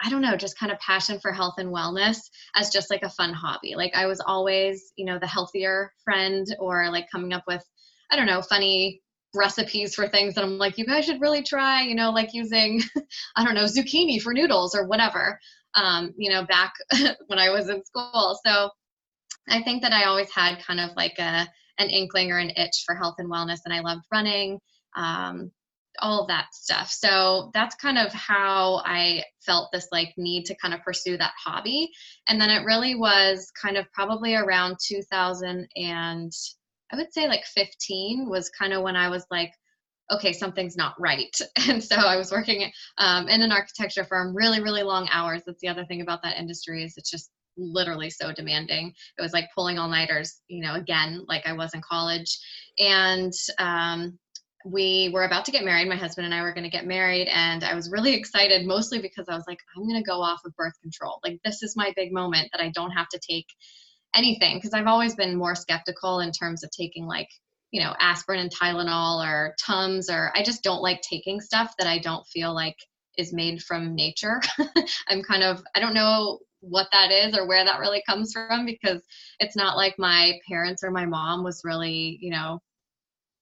I 0.01 0.09
don't 0.09 0.21
know, 0.21 0.37
just 0.37 0.59
kind 0.59 0.71
of 0.71 0.79
passion 0.79 1.19
for 1.19 1.31
health 1.31 1.55
and 1.57 1.73
wellness 1.73 2.17
as 2.55 2.69
just 2.69 2.91
like 2.91 3.03
a 3.03 3.09
fun 3.09 3.33
hobby. 3.33 3.75
Like 3.75 3.95
I 3.95 4.05
was 4.05 4.21
always, 4.25 4.93
you 4.95 5.05
know, 5.05 5.17
the 5.19 5.27
healthier 5.27 5.91
friend 6.03 6.45
or 6.59 6.91
like 6.91 7.09
coming 7.11 7.33
up 7.33 7.43
with 7.47 7.63
I 8.09 8.15
don't 8.15 8.27
know, 8.27 8.41
funny 8.41 9.01
recipes 9.35 9.93
for 9.95 10.07
things 10.07 10.35
that 10.35 10.43
I'm 10.43 10.57
like, 10.57 10.77
you 10.77 10.85
guys 10.85 11.05
should 11.05 11.21
really 11.21 11.43
try, 11.43 11.81
you 11.83 11.95
know, 11.95 12.11
like 12.11 12.33
using, 12.33 12.81
I 13.35 13.43
don't 13.43 13.55
know, 13.55 13.65
zucchini 13.65 14.21
for 14.21 14.33
noodles 14.33 14.75
or 14.75 14.87
whatever, 14.87 15.39
um, 15.75 16.13
you 16.17 16.31
know, 16.31 16.45
back 16.45 16.73
when 17.27 17.39
I 17.39 17.49
was 17.49 17.69
in 17.69 17.83
school. 17.85 18.39
So 18.45 18.69
I 19.49 19.61
think 19.61 19.81
that 19.81 19.93
I 19.93 20.05
always 20.05 20.31
had 20.31 20.59
kind 20.59 20.79
of 20.79 20.91
like 20.95 21.19
a, 21.19 21.47
an 21.79 21.89
inkling 21.89 22.31
or 22.31 22.39
an 22.39 22.51
itch 22.55 22.83
for 22.85 22.95
health 22.95 23.15
and 23.17 23.29
wellness, 23.29 23.59
and 23.65 23.73
I 23.73 23.79
loved 23.79 24.03
running, 24.11 24.59
um, 24.95 25.51
all 25.99 26.21
of 26.21 26.27
that 26.27 26.53
stuff. 26.53 26.89
So 26.89 27.51
that's 27.53 27.75
kind 27.75 27.97
of 27.97 28.13
how 28.13 28.81
I 28.85 29.23
felt 29.45 29.71
this 29.71 29.87
like 29.91 30.13
need 30.17 30.45
to 30.45 30.55
kind 30.55 30.73
of 30.73 30.81
pursue 30.81 31.17
that 31.17 31.33
hobby. 31.43 31.89
And 32.27 32.39
then 32.39 32.49
it 32.49 32.65
really 32.65 32.95
was 32.95 33.51
kind 33.59 33.77
of 33.77 33.91
probably 33.93 34.35
around 34.35 34.77
2000 34.85 35.67
and 35.75 36.31
I 36.91 36.95
would 36.95 37.13
say 37.13 37.27
like 37.27 37.45
15 37.45 38.29
was 38.29 38.49
kind 38.49 38.73
of 38.73 38.81
when 38.83 38.95
I 38.95 39.09
was 39.09 39.25
like, 39.29 39.51
okay, 40.11 40.31
something's 40.31 40.77
not 40.77 40.99
right. 40.99 41.35
And 41.67 41.83
so 41.83 41.97
I 41.97 42.15
was 42.15 42.31
working 42.31 42.71
um, 42.97 43.27
in 43.27 43.41
an 43.41 43.51
architecture 43.51 44.05
firm, 44.05 44.35
really, 44.35 44.61
really 44.61 44.83
long 44.83 45.09
hours. 45.11 45.41
That's 45.45 45.59
the 45.59 45.67
other 45.67 45.85
thing 45.85 46.01
about 46.01 46.23
that 46.23 46.37
industry 46.37 46.83
is 46.83 46.95
it's 46.97 47.11
just 47.11 47.29
literally 47.57 48.09
so 48.09 48.31
demanding. 48.31 48.93
It 49.17 49.21
was 49.21 49.33
like 49.33 49.49
pulling 49.55 49.79
all 49.79 49.89
nighters, 49.89 50.41
you 50.47 50.63
know, 50.63 50.75
again, 50.75 51.25
like 51.27 51.45
I 51.45 51.53
was 51.53 51.73
in 51.73 51.81
college. 51.81 52.37
And 52.79 53.33
um, 53.59 54.17
we 54.65 55.09
were 55.13 55.23
about 55.23 55.45
to 55.45 55.51
get 55.51 55.65
married. 55.65 55.87
My 55.87 55.95
husband 55.95 56.25
and 56.25 56.33
I 56.33 56.41
were 56.41 56.53
going 56.53 56.63
to 56.63 56.69
get 56.69 56.85
married. 56.85 57.27
And 57.27 57.63
I 57.63 57.75
was 57.75 57.91
really 57.91 58.13
excited, 58.13 58.65
mostly 58.65 58.99
because 58.99 59.27
I 59.29 59.35
was 59.35 59.45
like, 59.47 59.59
I'm 59.75 59.87
going 59.87 60.01
to 60.01 60.07
go 60.07 60.21
off 60.21 60.41
of 60.45 60.55
birth 60.55 60.79
control. 60.81 61.19
Like, 61.23 61.39
this 61.43 61.63
is 61.63 61.75
my 61.75 61.93
big 61.95 62.11
moment 62.11 62.49
that 62.51 62.61
I 62.61 62.69
don't 62.69 62.91
have 62.91 63.09
to 63.09 63.19
take 63.19 63.47
anything. 64.15 64.57
Because 64.57 64.73
I've 64.73 64.87
always 64.87 65.15
been 65.15 65.37
more 65.37 65.55
skeptical 65.55 66.19
in 66.19 66.31
terms 66.31 66.63
of 66.63 66.71
taking, 66.71 67.05
like, 67.05 67.29
you 67.71 67.81
know, 67.81 67.93
aspirin 67.99 68.39
and 68.39 68.53
Tylenol 68.53 69.25
or 69.25 69.55
Tums, 69.63 70.09
or 70.09 70.31
I 70.35 70.43
just 70.43 70.63
don't 70.63 70.81
like 70.81 71.01
taking 71.01 71.41
stuff 71.41 71.73
that 71.79 71.87
I 71.87 71.99
don't 71.99 72.25
feel 72.27 72.53
like 72.53 72.77
is 73.17 73.33
made 73.33 73.61
from 73.61 73.95
nature. 73.95 74.41
I'm 75.07 75.23
kind 75.23 75.43
of, 75.43 75.61
I 75.75 75.79
don't 75.79 75.93
know 75.93 76.39
what 76.61 76.87
that 76.91 77.11
is 77.11 77.37
or 77.37 77.47
where 77.47 77.63
that 77.63 77.79
really 77.79 78.03
comes 78.07 78.33
from 78.33 78.65
because 78.65 79.01
it's 79.39 79.55
not 79.55 79.77
like 79.77 79.95
my 79.97 80.33
parents 80.47 80.83
or 80.83 80.91
my 80.91 81.05
mom 81.05 81.43
was 81.43 81.61
really, 81.63 82.17
you 82.21 82.31
know, 82.31 82.59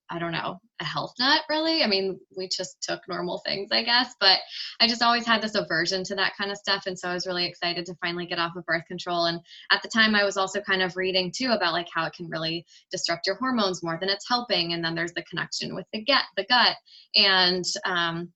I 0.10 0.20
don't 0.20 0.34
know, 0.34 0.60
a 0.80 0.84
health 0.84 1.14
nut 1.18 1.42
really. 1.50 1.84
I 1.84 1.88
mean, 1.88 2.20
we 2.38 2.48
just 2.48 2.82
took 2.84 3.02
normal 3.08 3.42
things, 3.46 3.70
I 3.72 3.84
guess, 3.84 4.14
but 4.20 4.40
I 4.80 4.88
just 4.88 5.02
always 5.02 5.26
had 5.26 5.42
this 5.42 5.56
aversion 5.56 6.04
to 6.06 6.16
that 6.16 6.34
kind 6.38 6.52
of 6.52 6.58
stuff. 6.58 6.84
And 6.86 6.98
so 6.98 7.10
I 7.10 7.14
was 7.14 7.26
really 7.26 7.46
excited 7.46 7.86
to 7.86 7.96
finally 7.96 8.26
get 8.28 8.38
off 8.38 8.56
of 8.56 8.66
birth 8.66 8.86
control. 8.88 9.26
And 9.26 9.40
at 9.72 9.82
the 9.82 9.90
time, 9.90 10.14
I 10.14 10.24
was 10.24 10.38
also 10.38 10.62
kind 10.62 10.84
of 10.84 10.96
reading 10.96 11.32
too 11.36 11.52
about 11.52 11.74
like 11.74 11.88
how 11.94 12.06
it 12.06 12.14
can 12.14 12.30
really 12.30 12.66
disrupt 12.92 13.26
your 13.26 13.38
hormones 13.38 13.84
more 13.84 13.98
than 14.00 14.10
it's 14.10 14.30
helping. 14.30 14.74
And 14.74 14.84
then 14.84 14.94
there's 14.96 15.14
the 15.14 15.24
connection 15.24 15.74
with 15.74 15.88
the 15.92 16.04
gut, 16.04 16.24
the 16.38 16.46
gut. 16.46 16.76
And 17.16 17.66
um, 17.86 18.32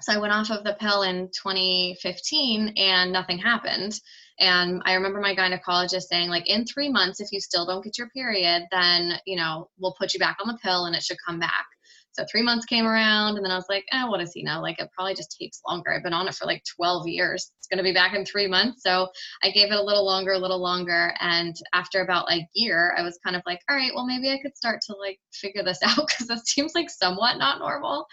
so 0.00 0.12
I 0.12 0.18
went 0.18 0.32
off 0.32 0.50
of 0.50 0.64
the 0.64 0.76
pill 0.80 1.02
in 1.02 1.28
2015 1.28 2.74
and 2.76 3.12
nothing 3.12 3.38
happened. 3.38 3.98
And 4.38 4.80
I 4.86 4.94
remember 4.94 5.20
my 5.20 5.34
gynecologist 5.34 6.04
saying, 6.04 6.30
like, 6.30 6.48
in 6.48 6.64
three 6.64 6.88
months, 6.88 7.20
if 7.20 7.28
you 7.30 7.40
still 7.40 7.66
don't 7.66 7.84
get 7.84 7.98
your 7.98 8.08
period, 8.08 8.62
then, 8.70 9.18
you 9.26 9.36
know, 9.36 9.68
we'll 9.78 9.96
put 9.98 10.14
you 10.14 10.20
back 10.20 10.38
on 10.42 10.48
the 10.48 10.58
pill 10.62 10.86
and 10.86 10.96
it 10.96 11.02
should 11.02 11.18
come 11.26 11.38
back. 11.38 11.66
So 12.12 12.24
three 12.30 12.42
months 12.42 12.66
came 12.66 12.86
around, 12.86 13.36
and 13.36 13.44
then 13.44 13.52
I 13.52 13.56
was 13.56 13.68
like, 13.68 13.84
oh, 13.92 14.10
what 14.10 14.20
is 14.20 14.32
he 14.32 14.42
now? 14.42 14.60
Like, 14.60 14.80
it 14.80 14.90
probably 14.92 15.14
just 15.14 15.36
takes 15.38 15.60
longer. 15.66 15.92
I've 15.92 16.02
been 16.02 16.12
on 16.12 16.26
it 16.26 16.34
for 16.34 16.44
like 16.44 16.64
12 16.76 17.06
years. 17.06 17.52
It's 17.58 17.68
going 17.68 17.78
to 17.78 17.84
be 17.84 17.92
back 17.92 18.14
in 18.14 18.24
three 18.24 18.48
months. 18.48 18.82
So 18.82 19.08
I 19.44 19.50
gave 19.50 19.70
it 19.70 19.78
a 19.78 19.82
little 19.82 20.04
longer, 20.04 20.32
a 20.32 20.38
little 20.38 20.60
longer. 20.60 21.14
And 21.20 21.54
after 21.72 22.00
about 22.00 22.30
a 22.32 22.46
year, 22.54 22.94
I 22.98 23.02
was 23.02 23.18
kind 23.24 23.36
of 23.36 23.42
like, 23.46 23.60
all 23.68 23.76
right, 23.76 23.92
well, 23.94 24.06
maybe 24.06 24.30
I 24.30 24.40
could 24.42 24.56
start 24.56 24.80
to 24.86 24.96
like 24.96 25.20
figure 25.32 25.62
this 25.62 25.78
out 25.84 26.08
because 26.08 26.26
this 26.26 26.42
seems 26.44 26.74
like 26.74 26.90
somewhat 26.90 27.38
not 27.38 27.60
normal. 27.60 28.06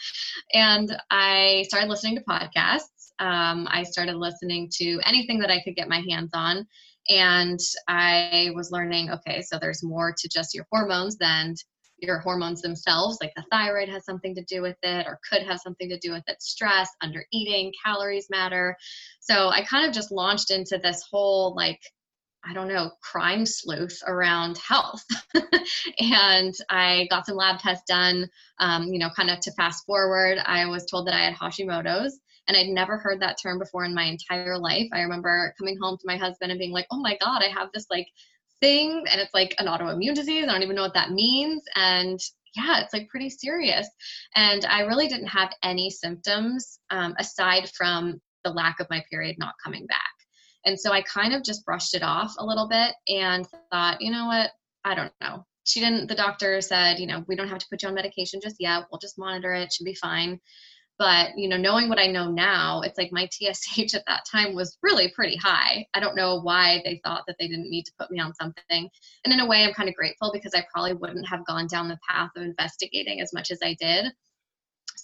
And 0.53 0.95
I 1.09 1.65
started 1.67 1.89
listening 1.89 2.17
to 2.17 2.23
podcasts. 2.23 3.11
Um, 3.19 3.67
I 3.71 3.83
started 3.83 4.15
listening 4.15 4.69
to 4.75 4.99
anything 5.05 5.39
that 5.39 5.49
I 5.49 5.61
could 5.63 5.75
get 5.75 5.89
my 5.89 6.03
hands 6.07 6.31
on. 6.33 6.67
And 7.09 7.59
I 7.87 8.51
was 8.53 8.69
learning, 8.71 9.11
okay, 9.11 9.41
so 9.41 9.57
there's 9.57 9.83
more 9.83 10.13
to 10.15 10.29
just 10.29 10.53
your 10.53 10.65
hormones 10.71 11.17
than 11.17 11.55
your 11.99 12.19
hormones 12.19 12.61
themselves, 12.61 13.17
like 13.21 13.33
the 13.35 13.45
thyroid 13.51 13.89
has 13.89 14.05
something 14.05 14.35
to 14.35 14.43
do 14.43 14.61
with 14.61 14.77
it 14.83 15.05
or 15.07 15.19
could 15.29 15.43
have 15.43 15.59
something 15.59 15.89
to 15.89 15.99
do 15.99 16.11
with 16.11 16.23
it. 16.27 16.41
Stress, 16.41 16.89
under 17.01 17.25
eating, 17.31 17.71
calories 17.83 18.27
matter. 18.29 18.75
So 19.19 19.49
I 19.49 19.63
kind 19.63 19.87
of 19.87 19.93
just 19.93 20.11
launched 20.11 20.51
into 20.51 20.77
this 20.77 21.03
whole 21.09 21.55
like, 21.55 21.79
I 22.45 22.53
don't 22.53 22.67
know, 22.67 22.91
crime 23.01 23.45
sleuth 23.45 23.99
around 24.05 24.57
health. 24.57 25.03
and 25.99 26.53
I 26.69 27.07
got 27.09 27.25
some 27.25 27.35
lab 27.35 27.59
tests 27.59 27.83
done, 27.87 28.29
um, 28.59 28.83
you 28.83 28.99
know, 28.99 29.09
kind 29.15 29.29
of 29.29 29.39
to 29.41 29.51
fast 29.53 29.85
forward. 29.85 30.37
I 30.45 30.65
was 30.67 30.85
told 30.85 31.07
that 31.07 31.15
I 31.15 31.25
had 31.25 31.35
Hashimoto's 31.35 32.19
and 32.47 32.55
I'd 32.55 32.67
never 32.67 32.97
heard 32.97 33.21
that 33.21 33.37
term 33.41 33.59
before 33.59 33.83
in 33.83 33.93
my 33.93 34.05
entire 34.05 34.57
life. 34.57 34.87
I 34.93 35.01
remember 35.01 35.53
coming 35.57 35.77
home 35.81 35.97
to 35.97 36.07
my 36.07 36.15
husband 36.15 36.51
and 36.51 36.59
being 36.59 36.71
like, 36.71 36.87
oh 36.91 37.01
my 37.01 37.17
God, 37.19 37.43
I 37.43 37.47
have 37.47 37.69
this 37.73 37.87
like 37.89 38.07
thing 38.61 39.03
and 39.09 39.21
it's 39.21 39.33
like 39.33 39.55
an 39.59 39.67
autoimmune 39.67 40.15
disease. 40.15 40.45
I 40.47 40.51
don't 40.51 40.63
even 40.63 40.75
know 40.75 40.83
what 40.83 40.93
that 40.93 41.11
means. 41.11 41.63
And 41.75 42.19
yeah, 42.55 42.81
it's 42.81 42.93
like 42.93 43.09
pretty 43.09 43.29
serious. 43.29 43.87
And 44.35 44.65
I 44.65 44.81
really 44.81 45.07
didn't 45.07 45.27
have 45.27 45.53
any 45.63 45.89
symptoms 45.89 46.79
um, 46.89 47.15
aside 47.19 47.69
from 47.75 48.19
the 48.43 48.51
lack 48.51 48.79
of 48.79 48.89
my 48.89 49.03
period 49.09 49.35
not 49.37 49.55
coming 49.63 49.85
back. 49.87 49.99
And 50.65 50.79
so 50.79 50.91
I 50.91 51.01
kind 51.01 51.33
of 51.33 51.43
just 51.43 51.65
brushed 51.65 51.93
it 51.93 52.03
off 52.03 52.33
a 52.39 52.45
little 52.45 52.67
bit 52.67 52.93
and 53.07 53.47
thought, 53.71 54.01
you 54.01 54.11
know 54.11 54.25
what? 54.25 54.51
I 54.83 54.95
don't 54.95 55.13
know. 55.21 55.45
She 55.65 55.79
didn't, 55.79 56.07
the 56.07 56.15
doctor 56.15 56.61
said, 56.61 56.99
you 56.99 57.07
know, 57.07 57.23
we 57.27 57.35
don't 57.35 57.49
have 57.49 57.59
to 57.59 57.65
put 57.69 57.83
you 57.83 57.89
on 57.89 57.95
medication 57.95 58.39
just 58.41 58.55
yet. 58.59 58.85
We'll 58.91 58.99
just 58.99 59.19
monitor 59.19 59.53
it. 59.53 59.71
Should 59.71 59.85
be 59.85 59.95
fine 59.95 60.39
but 60.99 61.37
you 61.37 61.47
know 61.47 61.57
knowing 61.57 61.89
what 61.89 61.99
i 61.99 62.07
know 62.07 62.29
now 62.29 62.81
it's 62.81 62.97
like 62.97 63.11
my 63.11 63.27
tsh 63.27 63.93
at 63.93 64.03
that 64.07 64.25
time 64.29 64.55
was 64.55 64.77
really 64.81 65.09
pretty 65.09 65.35
high. 65.35 65.85
I 65.93 65.99
don't 65.99 66.15
know 66.15 66.39
why 66.41 66.81
they 66.85 66.99
thought 67.03 67.23
that 67.27 67.35
they 67.39 67.47
didn't 67.47 67.69
need 67.69 67.83
to 67.83 67.93
put 67.99 68.11
me 68.11 68.19
on 68.19 68.33
something. 68.33 68.89
And 69.23 69.33
in 69.33 69.39
a 69.39 69.47
way 69.47 69.63
i'm 69.63 69.73
kind 69.73 69.89
of 69.89 69.95
grateful 69.95 70.31
because 70.33 70.53
i 70.53 70.65
probably 70.71 70.93
wouldn't 70.93 71.27
have 71.27 71.45
gone 71.45 71.67
down 71.67 71.87
the 71.87 71.99
path 72.09 72.31
of 72.35 72.43
investigating 72.43 73.21
as 73.21 73.33
much 73.33 73.51
as 73.51 73.59
i 73.63 73.75
did 73.79 74.11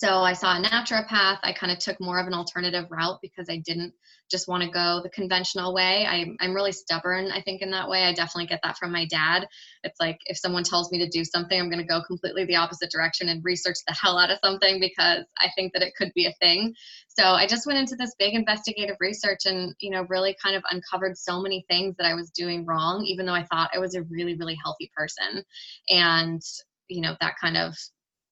so 0.04 0.18
I 0.18 0.34
saw 0.34 0.58
a 0.58 0.62
naturopath. 0.62 1.40
I 1.44 1.54
kind 1.54 1.72
of 1.72 1.80
took 1.80 1.98
more 2.02 2.20
of 2.20 2.28
an 2.28 2.34
alternative 2.34 2.88
route 2.90 3.20
because 3.22 3.48
I 3.50 3.64
didn't 3.66 3.94
just 4.30 4.50
want 4.50 4.62
to 4.62 4.70
go 4.70 5.00
the 5.02 5.10
conventional 5.10 5.74
way. 5.74 6.06
I'm, 6.06 6.36
I'm 6.42 6.54
really 6.54 6.74
stubborn, 6.74 7.32
I 7.32 7.42
think, 7.42 7.62
in 7.62 7.72
that 7.72 7.88
way. 7.88 8.04
I 8.04 8.12
definitely 8.12 8.48
get 8.48 8.60
that 8.64 8.78
from 8.78 8.92
my 8.92 9.06
dad. 9.06 9.48
It's 9.84 10.02
like 10.02 10.18
if 10.26 10.38
someone 10.38 10.66
tells 10.66 10.92
me 10.92 11.00
to 11.00 11.08
do 11.08 11.24
something, 11.24 11.58
I'm 11.58 11.70
going 11.70 11.80
to 11.82 11.88
go 11.88 12.02
completely 12.06 12.44
the 12.44 12.58
opposite 12.58 12.92
direction 12.92 13.30
and 13.30 13.46
research 13.46 13.78
the 13.88 13.94
hell 13.94 14.18
out 14.20 14.30
of 14.30 14.40
something 14.44 14.82
because 14.82 15.24
I 15.38 15.48
think 15.56 15.72
that 15.72 15.84
it 15.84 15.94
could 15.96 16.12
be 16.14 16.26
a 16.26 16.34
thing. 16.42 16.76
So 17.08 17.24
I 17.24 17.48
just 17.48 17.66
went 17.66 17.80
into 17.80 17.96
this 17.96 18.14
big 18.20 18.34
investigative 18.34 18.98
research 19.00 19.46
and, 19.46 19.74
you 19.80 19.90
know, 19.90 20.06
really 20.10 20.36
kind 20.44 20.58
of 20.58 20.64
uncovered 20.70 21.18
so 21.18 21.42
many 21.42 21.64
things 21.70 21.96
that 21.98 22.08
I 22.08 22.14
was 22.14 22.30
doing 22.32 22.66
wrong, 22.66 23.06
even 23.06 23.26
though 23.26 23.36
I 23.36 23.46
thought 23.46 23.72
I 23.74 23.80
was 23.80 23.96
a 23.96 24.04
really, 24.04 24.36
really 24.36 24.58
healthy 24.62 24.92
person. 24.94 25.46
And, 25.88 26.42
you 26.90 27.00
know, 27.00 27.16
that 27.22 27.36
kind 27.40 27.56
of 27.56 27.74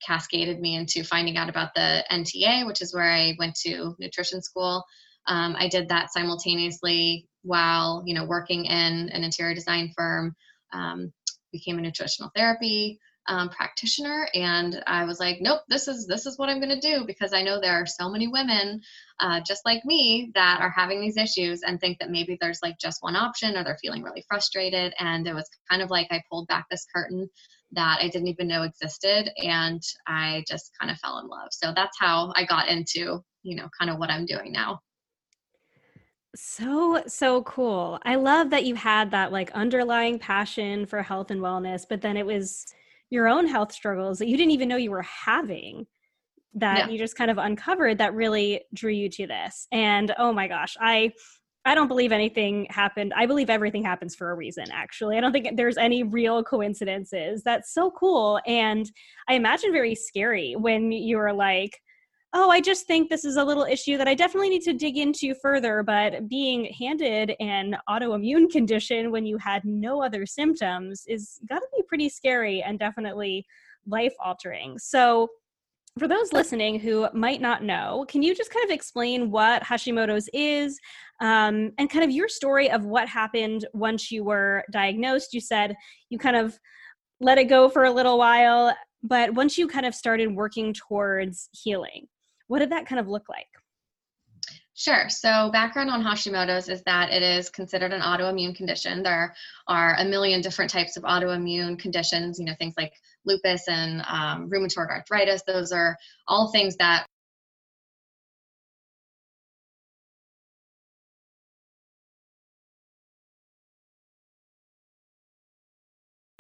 cascaded 0.06 0.60
me 0.60 0.76
into 0.76 1.04
finding 1.04 1.38
out 1.38 1.50
about 1.50 1.74
the 1.76 2.04
NTA, 2.12 2.66
which 2.66 2.82
is 2.82 2.94
where 2.94 3.12
I 3.12 3.36
went 3.40 3.56
to 3.66 3.96
nutrition 4.00 4.42
school. 4.42 4.84
Um, 5.28 5.56
I 5.58 5.68
did 5.68 5.90
that 5.90 6.12
simultaneously 6.12 7.28
while 7.44 8.04
you 8.06 8.14
know 8.16 8.26
working 8.26 8.66
in 8.66 9.10
an 9.10 9.24
interior 9.24 9.56
design 9.56 9.92
firm. 9.96 10.36
Um, 10.74 11.12
became 11.52 11.78
a 11.78 11.82
nutritional 11.82 12.32
therapy 12.34 12.98
um, 13.28 13.50
practitioner, 13.50 14.28
and 14.34 14.82
I 14.88 15.06
was 15.06 15.20
like, 15.20 15.38
nope, 15.42 15.62
this 15.68 15.88
is 15.88 16.08
this 16.08 16.26
is 16.26 16.38
what 16.38 16.50
I'm 16.50 16.60
going 16.60 16.80
to 16.80 16.98
do 16.98 17.06
because 17.06 17.34
I 17.34 17.44
know 17.44 17.60
there 17.60 17.82
are 17.82 17.86
so 17.86 18.10
many 18.10 18.28
women 18.28 18.82
uh, 19.20 19.42
just 19.42 19.66
like 19.66 19.86
me 19.86 20.32
that 20.34 20.60
are 20.62 20.72
having 20.72 21.02
these 21.02 21.18
issues 21.18 21.62
and 21.62 21.80
think 21.80 22.00
that 22.00 22.10
maybe 22.10 22.38
there's 22.42 22.62
like 22.64 22.80
just 22.80 23.04
one 23.04 23.16
option 23.16 23.56
or 23.56 23.64
they're 23.64 23.78
feeling 23.82 24.02
really 24.02 24.26
frustrated. 24.28 24.94
And 24.98 25.28
it 25.28 25.36
was 25.36 25.50
kind 25.70 25.82
of 25.82 25.92
like 25.92 26.08
I 26.10 26.24
pulled 26.32 26.48
back 26.48 26.66
this 26.70 26.88
curtain 26.94 27.30
that 27.74 28.00
I 28.02 28.08
didn't 28.08 28.28
even 28.28 28.48
know 28.48 28.64
existed 28.64 29.32
and 29.38 29.82
I 30.08 30.44
just 30.48 30.72
kind 30.80 30.92
of 30.92 30.98
fell 30.98 31.20
in 31.20 31.28
love. 31.28 31.50
So 31.52 31.72
that's 31.76 31.98
how 32.00 32.34
I 32.36 32.46
got 32.46 32.68
into, 32.68 33.24
you 33.44 33.56
know, 33.56 33.70
kind 33.80 33.90
of 33.90 33.98
what 33.98 34.10
I'm 34.10 34.26
doing 34.26 34.52
now. 34.52 34.80
So, 36.36 37.04
so 37.08 37.44
cool. 37.44 38.00
I 38.04 38.16
love 38.16 38.50
that 38.52 38.66
you 38.66 38.76
had 38.76 39.12
that 39.12 39.32
like 39.32 39.52
underlying 39.52 40.20
passion 40.20 40.86
for 40.86 41.02
health 41.02 41.32
and 41.32 41.42
wellness, 41.42 41.86
but 41.90 42.02
then 42.02 42.18
it 42.18 42.26
was 42.26 42.66
your 43.10 43.28
own 43.28 43.48
health 43.48 43.74
struggles 43.74 44.20
that 44.20 44.28
you 44.28 44.38
didn't 44.38 44.52
even 44.52 44.70
know 44.70 44.78
you 44.78 44.92
were 44.92 45.02
having 45.02 45.86
that 46.54 46.78
yeah. 46.78 46.90
you 46.90 46.98
just 46.98 47.16
kind 47.16 47.32
of 47.32 47.38
uncovered 47.38 47.98
that 47.98 48.14
really 48.14 48.62
drew 48.74 48.92
you 48.92 49.10
to 49.10 49.28
this. 49.28 49.68
And 49.72 50.14
oh 50.18 50.34
my 50.34 50.48
gosh, 50.48 50.76
I 50.80 51.12
I 51.64 51.76
don't 51.76 51.88
believe 51.88 52.12
anything 52.12 52.66
happened. 52.70 53.14
I 53.16 53.26
believe 53.28 53.50
everything 53.50 53.84
happens 53.84 54.16
for 54.16 54.32
a 54.32 54.36
reason, 54.36 54.66
actually. 54.72 55.18
I 55.18 55.22
don't 55.22 55.32
think 55.32 55.56
there's 55.56 55.78
any 55.78 56.02
real 56.02 56.44
coincidences. 56.44 57.44
That's 57.44 57.74
so 57.74 57.92
cool. 57.92 58.40
And 58.48 58.92
I 59.30 59.36
imagine 59.36 59.72
very 59.72 59.94
scary 59.94 60.56
when 60.56 60.92
you're 60.92 61.34
like, 61.34 61.80
oh, 62.34 62.50
I 62.50 62.62
just 62.62 62.88
think 62.88 63.10
this 63.10 63.26
is 63.26 63.36
a 63.36 63.44
little 63.44 63.66
issue 63.66 63.98
that 63.98 64.08
I 64.08 64.16
definitely 64.16 64.50
need 64.50 64.64
to 64.64 64.74
dig 64.74 64.98
into 64.98 65.36
further. 65.36 65.84
But 65.84 66.30
being 66.30 66.66
handed 66.80 67.36
an 67.40 67.78
autoimmune 67.90 68.50
condition 68.50 69.12
when 69.12 69.26
you 69.26 69.38
had 69.38 69.64
no 69.66 70.02
other 70.02 70.26
symptoms 70.26 71.04
is 71.08 71.40
got 71.48 71.60
to 71.60 71.68
be 71.76 71.84
pretty 71.88 72.10
scary 72.10 72.64
and 72.64 72.80
definitely 72.80 73.46
life 73.86 74.14
altering. 74.24 74.78
So, 74.80 75.28
for 76.00 76.08
those 76.08 76.32
listening 76.32 76.80
who 76.80 77.08
might 77.14 77.42
not 77.42 77.64
know, 77.64 78.06
can 78.08 78.24
you 78.24 78.34
just 78.34 78.52
kind 78.52 78.64
of 78.64 78.72
explain 78.72 79.30
what 79.30 79.64
Hashimoto's 79.64 80.30
is 80.34 80.80
um, 81.20 81.72
and 81.78 81.90
kind 81.90 82.04
of 82.04 82.12
your 82.12 82.30
story 82.30 82.72
of 82.72 82.86
what 82.86 83.10
happened 83.10 83.68
once 83.74 84.12
you 84.12 84.24
were 84.24 84.64
diagnosed? 84.72 85.34
You 85.34 85.42
said 85.42 85.76
you 86.10 86.18
kind 86.18 86.36
of 86.36 86.58
let 87.20 87.38
it 87.38 87.46
go 87.46 87.70
for 87.70 87.84
a 87.84 87.92
little 87.92 88.18
while, 88.18 88.76
but 89.04 89.34
once 89.34 89.58
you 89.58 89.68
kind 89.68 89.86
of 89.86 89.94
started 89.94 90.34
working 90.34 90.74
towards 90.74 91.50
healing, 91.52 92.08
what 92.48 92.60
did 92.60 92.72
that 92.72 92.86
kind 92.86 93.00
of 93.00 93.08
look 93.08 93.28
like? 93.30 93.48
Sure. 94.74 95.10
So, 95.10 95.52
background 95.52 95.90
on 95.92 96.02
Hashimoto's 96.02 96.70
is 96.70 96.82
that 96.84 97.12
it 97.12 97.22
is 97.22 97.50
considered 97.50 97.94
an 97.94 98.02
autoimmune 98.02 98.56
condition. 98.56 99.04
There 99.04 99.36
are 99.68 99.96
a 100.00 100.06
million 100.06 100.42
different 100.42 100.72
types 100.72 100.98
of 100.98 101.04
autoimmune 101.04 101.78
conditions, 101.78 102.40
you 102.40 102.46
know, 102.46 102.56
things 102.58 102.74
like 102.78 102.94
lupus 103.26 103.68
and 103.68 104.02
um, 104.08 104.50
rheumatoid 104.50 104.90
arthritis. 104.90 105.44
Those 105.46 105.72
are 105.72 105.98
all 106.28 106.52
things 106.52 106.78
that 106.78 107.06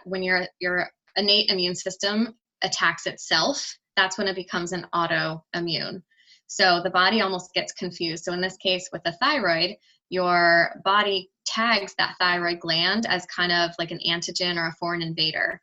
when 0.04 0.24
your 0.24 0.48
your 0.60 0.90
innate 1.16 1.50
immune 1.50 1.76
system 1.76 2.36
attacks 2.64 3.06
itself, 3.08 3.78
that's 3.96 4.18
when 4.18 4.28
it 4.28 4.36
becomes 4.36 4.72
an 4.72 4.88
autoimmune. 4.94 6.02
So 6.48 6.82
the 6.84 6.90
body 6.90 7.22
almost 7.22 7.54
gets 7.54 7.72
confused. 7.72 8.26
So 8.26 8.34
in 8.34 8.42
this 8.42 8.58
case, 8.58 8.90
with 8.92 9.04
the 9.04 9.14
thyroid, 9.14 9.76
your 10.10 10.82
body 10.84 11.30
tags 11.46 11.96
that 11.98 12.16
thyroid 12.20 12.60
gland 12.60 13.06
as 13.06 13.26
kind 13.28 13.52
of 13.52 13.72
like 13.80 13.92
an 13.92 14.00
antigen 14.08 14.58
or 14.58 14.68
a 14.68 14.76
foreign 14.80 15.02
invader. 15.02 15.62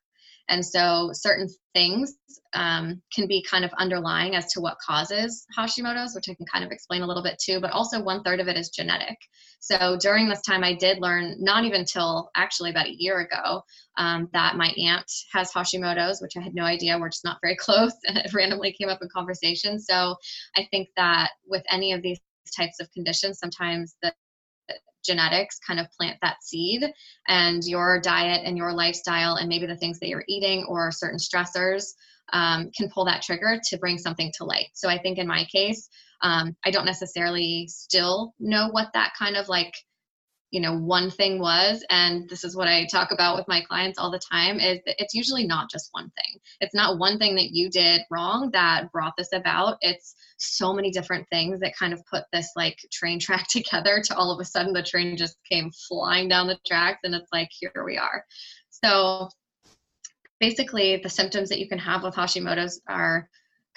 And 0.49 0.65
so 0.65 1.11
certain 1.13 1.49
things 1.75 2.15
um, 2.55 3.03
can 3.15 3.27
be 3.29 3.45
kind 3.49 3.65
of 3.65 3.73
underlying 3.79 4.35
as 4.35 4.53
to 4.53 4.61
what 4.61 4.79
causes 4.85 5.45
Hashimoto's, 5.57 6.15
which 6.15 6.29
I 6.29 6.35
can 6.35 6.47
kind 6.47 6.65
of 6.65 6.71
explain 6.71 7.03
a 7.03 7.07
little 7.07 7.23
bit 7.23 7.39
too, 7.39 7.61
but 7.61 7.71
also 7.71 8.03
one 8.03 8.23
third 8.23 8.41
of 8.41 8.49
it 8.49 8.57
is 8.57 8.71
genetic. 8.71 9.19
So 9.61 9.99
during 10.01 10.29
this 10.29 10.41
time, 10.43 10.65
I 10.65 10.75
did 10.75 10.99
learn, 11.01 11.37
not 11.39 11.65
even 11.65 11.85
till 11.85 12.31
actually 12.37 12.71
about 12.71 12.87
a 12.87 12.97
year 12.97 13.21
ago, 13.21 13.63
um, 13.99 14.29
that 14.33 14.57
my 14.57 14.73
aunt 14.79 15.11
has 15.33 15.53
Hashimoto's, 15.53 16.23
which 16.23 16.37
I 16.37 16.43
had 16.43 16.55
no 16.55 16.65
idea. 16.65 16.99
We're 16.99 17.11
just 17.11 17.25
not 17.25 17.39
very 17.43 17.57
close, 17.61 17.93
and 18.07 18.17
it 18.17 18.33
randomly 18.33 18.73
came 18.73 18.89
up 18.89 19.03
in 19.03 19.09
conversation. 19.15 19.79
So 19.79 20.17
I 20.57 20.67
think 20.71 20.89
that 20.97 21.31
with 21.47 21.65
any 21.71 21.93
of 21.93 22.03
these 22.03 22.19
types 22.57 22.81
of 22.81 22.91
conditions, 22.93 23.39
sometimes 23.39 23.97
the 24.03 24.13
genetics 25.05 25.59
kind 25.67 25.81
of 25.81 25.91
plant 25.93 26.19
that 26.23 26.43
seed 26.43 26.85
and 27.29 27.65
your 27.65 28.01
diet 28.01 28.43
and 28.45 28.57
your 28.57 28.73
lifestyle 28.73 29.37
and 29.37 29.49
maybe 29.49 29.67
the 29.67 29.77
things 29.77 29.99
that 30.01 30.09
you're 30.09 30.25
eating 30.29 30.65
or 30.69 30.91
certain 30.91 31.19
stressors 31.19 31.95
um, 32.33 32.71
can 32.77 32.91
pull 32.91 33.07
that 33.07 33.23
trigger 33.23 33.59
to 33.71 33.79
bring 33.79 33.97
something 33.97 34.31
to 34.37 34.45
light. 34.45 34.67
So 34.75 34.89
i 34.89 34.99
think 34.99 35.19
in 35.19 35.27
my 35.27 35.45
case 35.45 35.89
um, 36.23 36.57
i 36.65 36.71
don't 36.71 36.85
necessarily 36.85 37.67
still 37.69 38.35
know 38.39 38.69
what 38.71 38.89
that 38.95 39.13
kind 39.19 39.37
of 39.37 39.49
like 39.49 39.73
you 40.51 40.61
know 40.61 40.79
one 40.79 41.11
thing 41.11 41.39
was 41.39 41.85
and 41.91 42.29
this 42.29 42.43
is 42.43 42.57
what 42.57 42.69
i 42.69 42.87
talk 42.87 43.11
about 43.11 43.37
with 43.37 43.47
my 43.49 43.61
clients 43.61 43.99
all 43.99 44.11
the 44.11 44.21
time 44.31 44.59
is 44.61 44.81
that 44.87 44.97
it's 44.99 45.15
usually 45.15 45.47
not 45.47 45.71
just 45.71 45.89
one 45.93 46.11
thing. 46.11 46.41
It's 46.61 46.75
not 46.75 46.99
one 46.99 47.19
thing 47.19 47.35
that 47.37 47.51
you 47.51 47.71
did 47.71 48.03
wrong 48.11 48.51
that 48.53 48.93
brought 48.93 49.15
this 49.17 49.33
about. 49.33 49.79
It's 49.81 50.15
so 50.37 50.73
many 50.73 50.91
different 50.91 51.29
things 51.29 51.61
that 51.61 51.77
kind 51.77 51.93
of 51.93 52.05
put 52.07 52.25
this 52.33 52.51
like 52.57 52.79
train 52.93 53.19
track 53.21 53.49
together 53.49 54.01
to 54.05 54.17
all 54.17 54.31
of 54.31 54.41
a 54.41 54.45
sudden 54.45 54.73
the 54.73 54.83
train 54.83 55.17
just 55.17 55.37
came 55.51 55.71
flying 55.89 56.29
down 56.29 56.47
the 56.47 56.59
tracks 56.67 57.01
and 57.05 57.15
it's 57.15 57.33
like 57.33 57.49
here 57.51 57.85
we 57.85 57.99
are. 57.99 58.25
So 58.71 59.29
basically 60.41 60.97
the 60.97 61.09
symptoms 61.09 61.49
that 61.49 61.59
you 61.59 61.69
can 61.69 61.79
have 61.79 62.03
with 62.03 62.15
hashimoto's 62.15 62.81
are 62.87 63.29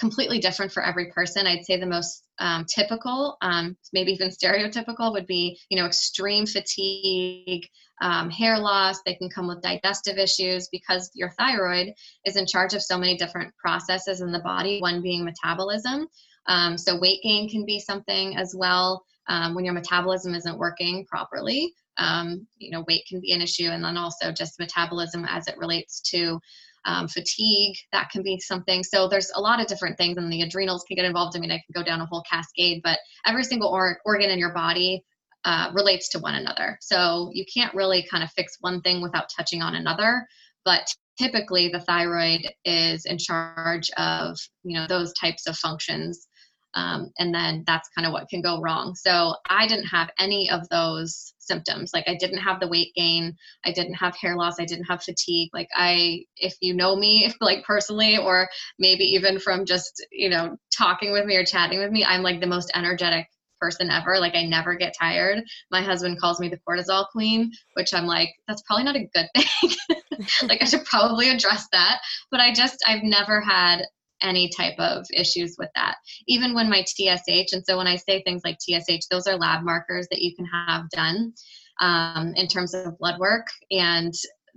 completely 0.02 0.40
different 0.40 0.72
for 0.72 0.84
every 0.84 1.12
person. 1.12 1.46
I'd 1.46 1.64
say 1.64 1.80
the 1.80 1.86
most 1.86 2.26
um, 2.40 2.66
typical, 2.66 3.38
um, 3.42 3.78
maybe 3.94 4.12
even 4.12 4.32
stereotypical, 4.32 5.14
would 5.14 5.28
be 5.28 5.58
you 5.70 5.78
know 5.78 5.86
extreme 5.86 6.46
fatigue, 6.46 7.66
um, 8.02 8.30
hair 8.30 8.58
loss. 8.58 9.00
They 9.06 9.14
can 9.16 9.30
come 9.30 9.48
with 9.48 9.62
digestive 9.62 10.18
issues 10.18 10.68
because 10.72 11.12
your 11.14 11.30
thyroid 11.38 11.94
is 12.26 12.36
in 12.36 12.48
charge 12.48 12.74
of 12.74 12.82
so 12.82 12.98
many 12.98 13.16
different 13.16 13.54
processes 13.56 14.22
in 14.22 14.32
the 14.32 14.40
body. 14.40 14.82
One 14.82 15.02
being 15.02 15.24
metabolism. 15.24 16.08
Um, 16.48 16.78
so 16.78 17.00
weight 17.00 17.22
gain 17.22 17.48
can 17.48 17.64
be 17.64 17.80
something 17.80 18.36
as 18.36 18.56
well 18.58 19.06
um, 19.30 19.54
when 19.54 19.64
your 19.64 19.76
metabolism 19.76 20.34
isn't 20.34 20.58
working 20.58 21.06
properly. 21.06 21.72
Um, 21.98 22.48
you 22.58 22.72
know, 22.72 22.84
weight 22.88 23.04
can 23.08 23.22
be 23.22 23.34
an 23.34 23.42
issue, 23.42 23.70
and 23.70 23.84
then 23.84 23.98
also 23.98 24.32
just 24.32 24.60
metabolism 24.60 25.26
as 25.26 25.48
it 25.48 25.58
relates 25.60 26.02
to 26.10 26.40
um, 26.86 27.08
fatigue 27.08 27.76
that 27.92 28.10
can 28.10 28.24
be 28.24 28.40
something. 28.40 28.84
So 28.84 29.08
there's 29.08 29.32
a 29.36 29.42
lot 29.42 29.60
of 29.60 29.68
different 29.68 29.98
things 29.98 30.18
and 30.18 30.32
the 30.32 30.42
adrenals 30.42 30.84
can 30.88 30.96
get 30.96 31.06
involved. 31.06 31.36
I 31.38 31.40
mean 31.40 31.52
i 31.52 31.56
can 31.56 31.74
go 31.74 31.84
down 31.84 32.02
a 32.02 32.06
whole 32.06 32.24
cascade 32.30 32.82
but 32.84 33.00
every 33.26 33.44
single 33.44 33.70
or- 33.70 34.00
organ 34.06 34.30
in 34.30 34.40
your 34.40 34.54
body 34.54 35.04
uh, 35.46 35.72
relates 35.74 36.10
to 36.10 36.20
one 36.20 36.36
another. 36.36 36.78
So 36.82 37.30
you 37.34 37.46
can't 37.52 37.74
really 37.74 38.06
kind 38.10 38.24
of 38.24 38.32
fix 38.32 38.58
one 38.62 38.82
thing 38.82 39.02
without 39.02 39.30
touching 39.36 39.62
on 39.62 39.76
another 39.76 40.26
but 40.66 40.88
typically 41.20 41.70
the 41.70 41.80
thyroid 41.82 42.42
is 42.66 43.06
in 43.06 43.18
charge 43.18 43.90
of 43.98 44.38
you 44.64 44.78
know 44.78 44.88
those 44.88 45.14
types 45.14 45.48
of 45.48 45.58
functions 45.58 46.28
um, 46.74 47.12
and 47.20 47.34
then 47.36 47.64
that's 47.68 47.90
kind 47.96 48.08
of 48.08 48.14
what 48.14 48.30
can 48.30 48.42
go 48.42 48.62
wrong. 48.62 48.96
So 48.96 49.36
i 49.50 49.68
didn't 49.68 49.86
have 49.88 50.10
any 50.20 50.50
of 50.50 50.68
those 50.70 51.34
symptoms 51.52 51.92
like 51.94 52.08
i 52.08 52.16
didn't 52.16 52.38
have 52.38 52.60
the 52.60 52.68
weight 52.68 52.94
gain 52.96 53.36
i 53.66 53.72
didn't 53.72 53.94
have 53.94 54.16
hair 54.16 54.36
loss 54.36 54.60
i 54.60 54.66
didn't 54.66 54.86
have 54.86 55.04
fatigue 55.04 55.50
like 55.54 55.70
i 55.76 56.20
if 56.38 56.56
you 56.62 56.74
know 56.74 56.96
me 56.96 57.32
like 57.42 57.64
personally 57.66 58.18
or 58.18 58.48
maybe 58.80 59.04
even 59.04 59.40
from 59.40 59.66
just 59.66 60.06
you 60.12 60.30
know 60.30 60.56
talking 60.76 61.12
with 61.12 61.26
me 61.26 61.36
or 61.36 61.46
chatting 61.46 61.80
with 61.80 61.92
me 61.92 62.06
i'm 62.06 62.24
like 62.24 62.40
the 62.40 62.48
most 62.48 62.72
energetic 62.76 63.28
person 63.62 63.92
ever. 63.92 64.20
Like 64.20 64.36
I 64.36 64.44
never 64.44 64.76
get 64.76 64.96
tired. 65.00 65.44
My 65.70 65.82
husband 65.82 66.20
calls 66.20 66.40
me 66.40 66.50
the 66.50 66.60
cortisol 66.68 67.08
queen, 67.12 67.52
which 67.76 67.94
I'm 67.94 68.08
like, 68.08 68.30
that's 68.48 68.64
probably 68.64 68.84
not 68.84 68.96
a 68.96 69.08
good 69.14 69.28
thing. 69.36 70.28
like 70.50 70.62
I 70.62 70.66
should 70.66 70.84
probably 70.84 71.30
address 71.30 71.68
that. 71.72 72.02
But 72.32 72.42
I 72.42 72.54
just 72.54 72.84
I've 72.88 73.04
never 73.04 73.40
had 73.40 73.84
any 74.22 74.50
type 74.50 74.78
of 74.80 75.06
issues 75.14 75.56
with 75.58 75.70
that. 75.76 75.96
Even 76.28 76.54
when 76.54 76.70
my 76.70 76.84
TSH, 76.84 77.54
and 77.54 77.66
so 77.66 77.78
when 77.78 77.88
I 77.88 77.96
say 77.96 78.22
things 78.22 78.42
like 78.44 78.58
TSH, 78.60 79.08
those 79.10 79.28
are 79.28 79.38
lab 79.38 79.64
markers 79.64 80.08
that 80.10 80.22
you 80.22 80.36
can 80.36 80.46
have 80.46 80.90
done 80.90 81.34
um, 81.80 82.34
in 82.36 82.48
terms 82.48 82.74
of 82.74 82.98
blood 82.98 83.20
work. 83.20 83.48
And 83.72 84.14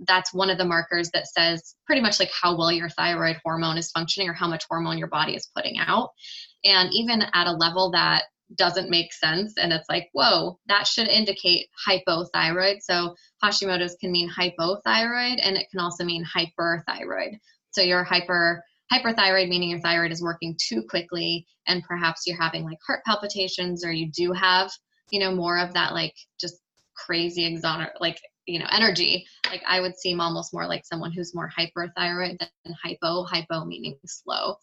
that's 0.07 0.33
one 0.33 0.49
of 0.49 0.57
the 0.57 0.65
markers 0.65 1.09
that 1.11 1.27
says 1.27 1.75
pretty 1.85 2.01
much 2.01 2.19
like 2.19 2.31
how 2.31 2.57
well 2.57 2.71
your 2.71 2.89
thyroid 2.89 3.37
hormone 3.43 3.77
is 3.77 3.91
functioning 3.91 4.29
or 4.29 4.33
how 4.33 4.47
much 4.47 4.65
hormone 4.69 4.97
your 4.97 5.07
body 5.07 5.35
is 5.35 5.49
putting 5.55 5.77
out. 5.79 6.09
And 6.63 6.89
even 6.93 7.23
at 7.33 7.47
a 7.47 7.51
level 7.51 7.91
that 7.91 8.23
doesn't 8.57 8.91
make 8.91 9.11
sense 9.11 9.53
and 9.57 9.73
it's 9.73 9.89
like 9.89 10.07
whoa 10.13 10.59
that 10.67 10.85
should 10.85 11.07
indicate 11.07 11.67
hypothyroid 11.87 12.77
so 12.79 13.15
hashimoto's 13.43 13.95
can 13.99 14.11
mean 14.11 14.29
hypothyroid 14.29 15.39
and 15.41 15.57
it 15.57 15.67
can 15.71 15.79
also 15.79 16.03
mean 16.03 16.23
hyperthyroid 16.23 17.39
so 17.71 17.81
you're 17.81 18.03
hyper 18.03 18.63
hyperthyroid 18.91 19.49
meaning 19.49 19.69
your 19.69 19.79
thyroid 19.79 20.11
is 20.11 20.21
working 20.21 20.55
too 20.61 20.83
quickly 20.89 21.45
and 21.67 21.83
perhaps 21.83 22.21
you're 22.25 22.39
having 22.39 22.63
like 22.63 22.77
heart 22.85 23.01
palpitations 23.05 23.83
or 23.83 23.91
you 23.91 24.11
do 24.11 24.31
have 24.31 24.71
you 25.11 25.19
know 25.19 25.33
more 25.33 25.57
of 25.57 25.73
that 25.73 25.93
like 25.93 26.13
just 26.39 26.61
crazy 26.95 27.45
exotic 27.45 27.89
like 27.99 28.19
you 28.45 28.59
know 28.59 28.67
energy 28.71 29.25
like 29.49 29.63
i 29.67 29.79
would 29.79 29.97
seem 29.97 30.21
almost 30.21 30.53
more 30.53 30.67
like 30.67 30.85
someone 30.85 31.11
who's 31.11 31.35
more 31.35 31.51
hyperthyroid 31.57 32.37
than 32.39 32.75
hypo 32.83 33.23
hypo 33.23 33.65
meaning 33.65 33.95
slow. 34.05 34.55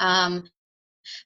Um, 0.00 0.48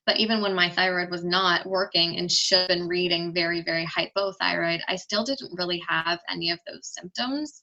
but 0.07 0.19
even 0.19 0.43
when 0.43 0.55
my 0.55 0.71
thyroid 0.71 1.11
was 1.11 1.25
not 1.25 1.67
working 1.67 2.17
and 2.19 2.31
should 2.31 2.59
have 2.59 2.69
been 2.69 2.89
reading 2.89 3.33
very 3.33 3.63
very 3.63 3.87
hypothyroid 3.87 4.81
i 4.89 4.97
still 4.97 5.25
didn't 5.25 5.57
really 5.59 5.83
have 5.87 6.21
any 6.31 6.51
of 6.51 6.59
those 6.67 6.87
symptoms. 6.87 7.63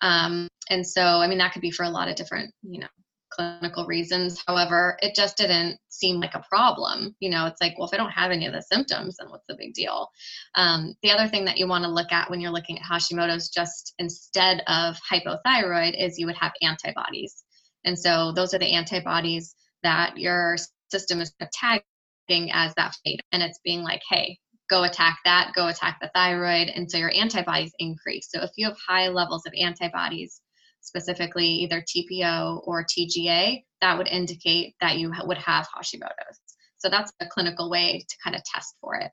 Um, 0.00 0.48
and 0.70 0.86
so 0.86 1.02
i 1.02 1.26
mean 1.26 1.38
that 1.38 1.52
could 1.52 1.62
be 1.62 1.70
for 1.70 1.84
a 1.84 1.90
lot 1.90 2.08
of 2.08 2.16
different 2.16 2.52
you 2.62 2.80
know 2.80 2.88
clinical 3.34 3.86
reasons. 3.86 4.42
However, 4.46 4.96
it 5.00 5.14
just 5.14 5.36
didn't 5.36 5.78
seem 5.88 6.20
like 6.20 6.34
a 6.34 6.44
problem. 6.48 7.14
You 7.20 7.30
know, 7.30 7.46
it's 7.46 7.60
like, 7.60 7.74
well, 7.78 7.88
if 7.88 7.94
I 7.94 7.96
don't 7.96 8.10
have 8.10 8.30
any 8.30 8.46
of 8.46 8.52
the 8.52 8.62
symptoms, 8.62 9.16
then 9.18 9.30
what's 9.30 9.46
the 9.48 9.56
big 9.58 9.74
deal? 9.74 10.08
Um, 10.54 10.94
the 11.02 11.10
other 11.10 11.28
thing 11.28 11.44
that 11.46 11.58
you 11.58 11.66
want 11.66 11.84
to 11.84 11.90
look 11.90 12.12
at 12.12 12.30
when 12.30 12.40
you're 12.40 12.50
looking 12.50 12.78
at 12.78 12.84
Hashimoto's, 12.84 13.48
just 13.48 13.94
instead 13.98 14.62
of 14.66 14.96
hypothyroid, 15.10 16.00
is 16.00 16.18
you 16.18 16.26
would 16.26 16.36
have 16.36 16.52
antibodies. 16.62 17.44
And 17.84 17.98
so 17.98 18.32
those 18.32 18.54
are 18.54 18.58
the 18.58 18.72
antibodies 18.72 19.54
that 19.82 20.16
your 20.16 20.56
system 20.90 21.20
is 21.20 21.32
tagging 21.52 22.50
as 22.52 22.74
that 22.74 22.96
fate. 23.04 23.20
And 23.32 23.42
it's 23.42 23.60
being 23.64 23.82
like, 23.82 24.02
hey, 24.08 24.38
go 24.70 24.84
attack 24.84 25.18
that, 25.24 25.52
go 25.54 25.68
attack 25.68 25.98
the 26.00 26.10
thyroid. 26.14 26.68
And 26.68 26.90
so 26.90 26.98
your 26.98 27.12
antibodies 27.14 27.72
increase. 27.78 28.28
So 28.30 28.42
if 28.42 28.50
you 28.56 28.66
have 28.66 28.76
high 28.86 29.08
levels 29.08 29.44
of 29.46 29.52
antibodies, 29.58 30.40
specifically 30.84 31.46
either 31.46 31.82
TPO 31.82 32.66
or 32.66 32.84
TGA, 32.84 33.64
that 33.80 33.98
would 33.98 34.08
indicate 34.08 34.74
that 34.80 34.98
you 34.98 35.12
would 35.24 35.38
have 35.38 35.66
Hashimoto's. 35.74 36.40
So 36.78 36.88
that's 36.88 37.12
a 37.20 37.26
clinical 37.26 37.70
way 37.70 38.04
to 38.08 38.16
kind 38.22 38.36
of 38.36 38.42
test 38.44 38.76
for 38.80 38.96
it. 38.96 39.10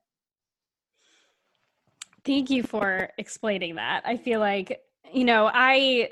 Thank 2.24 2.50
you 2.50 2.62
for 2.62 3.08
explaining 3.18 3.76
that. 3.76 4.02
I 4.04 4.16
feel 4.16 4.38
like, 4.38 4.80
you 5.12 5.24
know, 5.24 5.50
I 5.52 6.10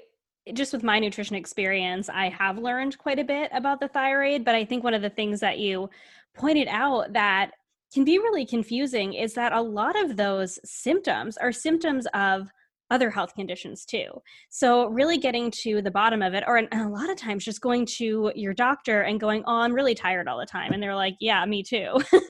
just 0.55 0.73
with 0.73 0.83
my 0.83 0.99
nutrition 0.99 1.37
experience, 1.37 2.09
I 2.09 2.31
have 2.31 2.59
learned 2.59 2.99
quite 2.99 3.18
a 3.18 3.25
bit 3.25 3.51
about 3.53 3.79
the 3.79 3.88
thyroid. 3.88 4.44
But 4.44 4.55
I 4.55 4.64
think 4.64 4.83
one 4.83 4.94
of 4.94 5.03
the 5.03 5.11
things 5.11 5.40
that 5.40 5.59
you 5.59 5.90
pointed 6.35 6.66
out 6.68 7.12
that 7.12 7.53
can 7.92 8.05
be 8.05 8.18
really 8.18 8.46
confusing 8.46 9.12
is 9.12 9.35
that 9.35 9.53
a 9.53 9.61
lot 9.61 10.01
of 10.01 10.16
those 10.16 10.59
symptoms 10.64 11.37
are 11.37 11.53
symptoms 11.53 12.07
of 12.14 12.51
other 12.90 13.11
health 13.11 13.35
conditions 13.35 13.85
too. 13.85 14.09
So, 14.48 14.87
really 14.88 15.18
getting 15.18 15.50
to 15.62 15.81
the 15.83 15.90
bottom 15.90 16.22
of 16.22 16.35
it, 16.35 16.44
or 16.46 16.59
a 16.59 16.88
lot 16.88 17.11
of 17.11 17.16
times 17.16 17.44
just 17.44 17.61
going 17.61 17.87
to 17.98 18.33
your 18.35 18.55
doctor 18.55 19.03
and 19.03 19.20
going, 19.20 19.44
Oh, 19.46 19.61
I'm 19.61 19.72
really 19.72 19.94
tired 19.94 20.29
all 20.29 20.38
the 20.38 20.46
time. 20.46 20.72
And 20.72 20.83
they're 20.83 20.96
like, 20.96 21.16
Yeah, 21.20 21.44
me 21.46 21.62
too. 21.62 22.00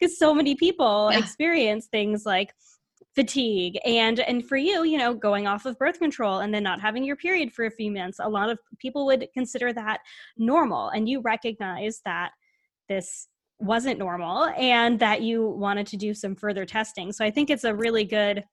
Because 0.00 0.18
so 0.18 0.32
many 0.32 0.54
people 0.54 1.10
yeah. 1.12 1.18
experience 1.18 1.86
things 1.86 2.24
like 2.24 2.52
fatigue 3.14 3.76
and 3.84 4.20
and 4.20 4.46
for 4.46 4.56
you 4.56 4.84
you 4.84 4.96
know 4.96 5.12
going 5.12 5.46
off 5.46 5.66
of 5.66 5.76
birth 5.78 5.98
control 5.98 6.38
and 6.38 6.54
then 6.54 6.62
not 6.62 6.80
having 6.80 7.02
your 7.02 7.16
period 7.16 7.52
for 7.52 7.64
a 7.64 7.70
few 7.70 7.90
months 7.90 8.18
a 8.20 8.28
lot 8.28 8.48
of 8.48 8.58
people 8.78 9.06
would 9.06 9.26
consider 9.34 9.72
that 9.72 9.98
normal 10.36 10.88
and 10.90 11.08
you 11.08 11.20
recognize 11.20 12.00
that 12.04 12.30
this 12.88 13.26
wasn't 13.58 13.98
normal 13.98 14.44
and 14.56 15.00
that 15.00 15.20
you 15.20 15.48
wanted 15.48 15.84
to 15.84 15.96
do 15.96 16.14
some 16.14 16.36
further 16.36 16.64
testing 16.64 17.10
so 17.10 17.24
i 17.24 17.30
think 17.30 17.50
it's 17.50 17.64
a 17.64 17.74
really 17.74 18.04
good 18.04 18.44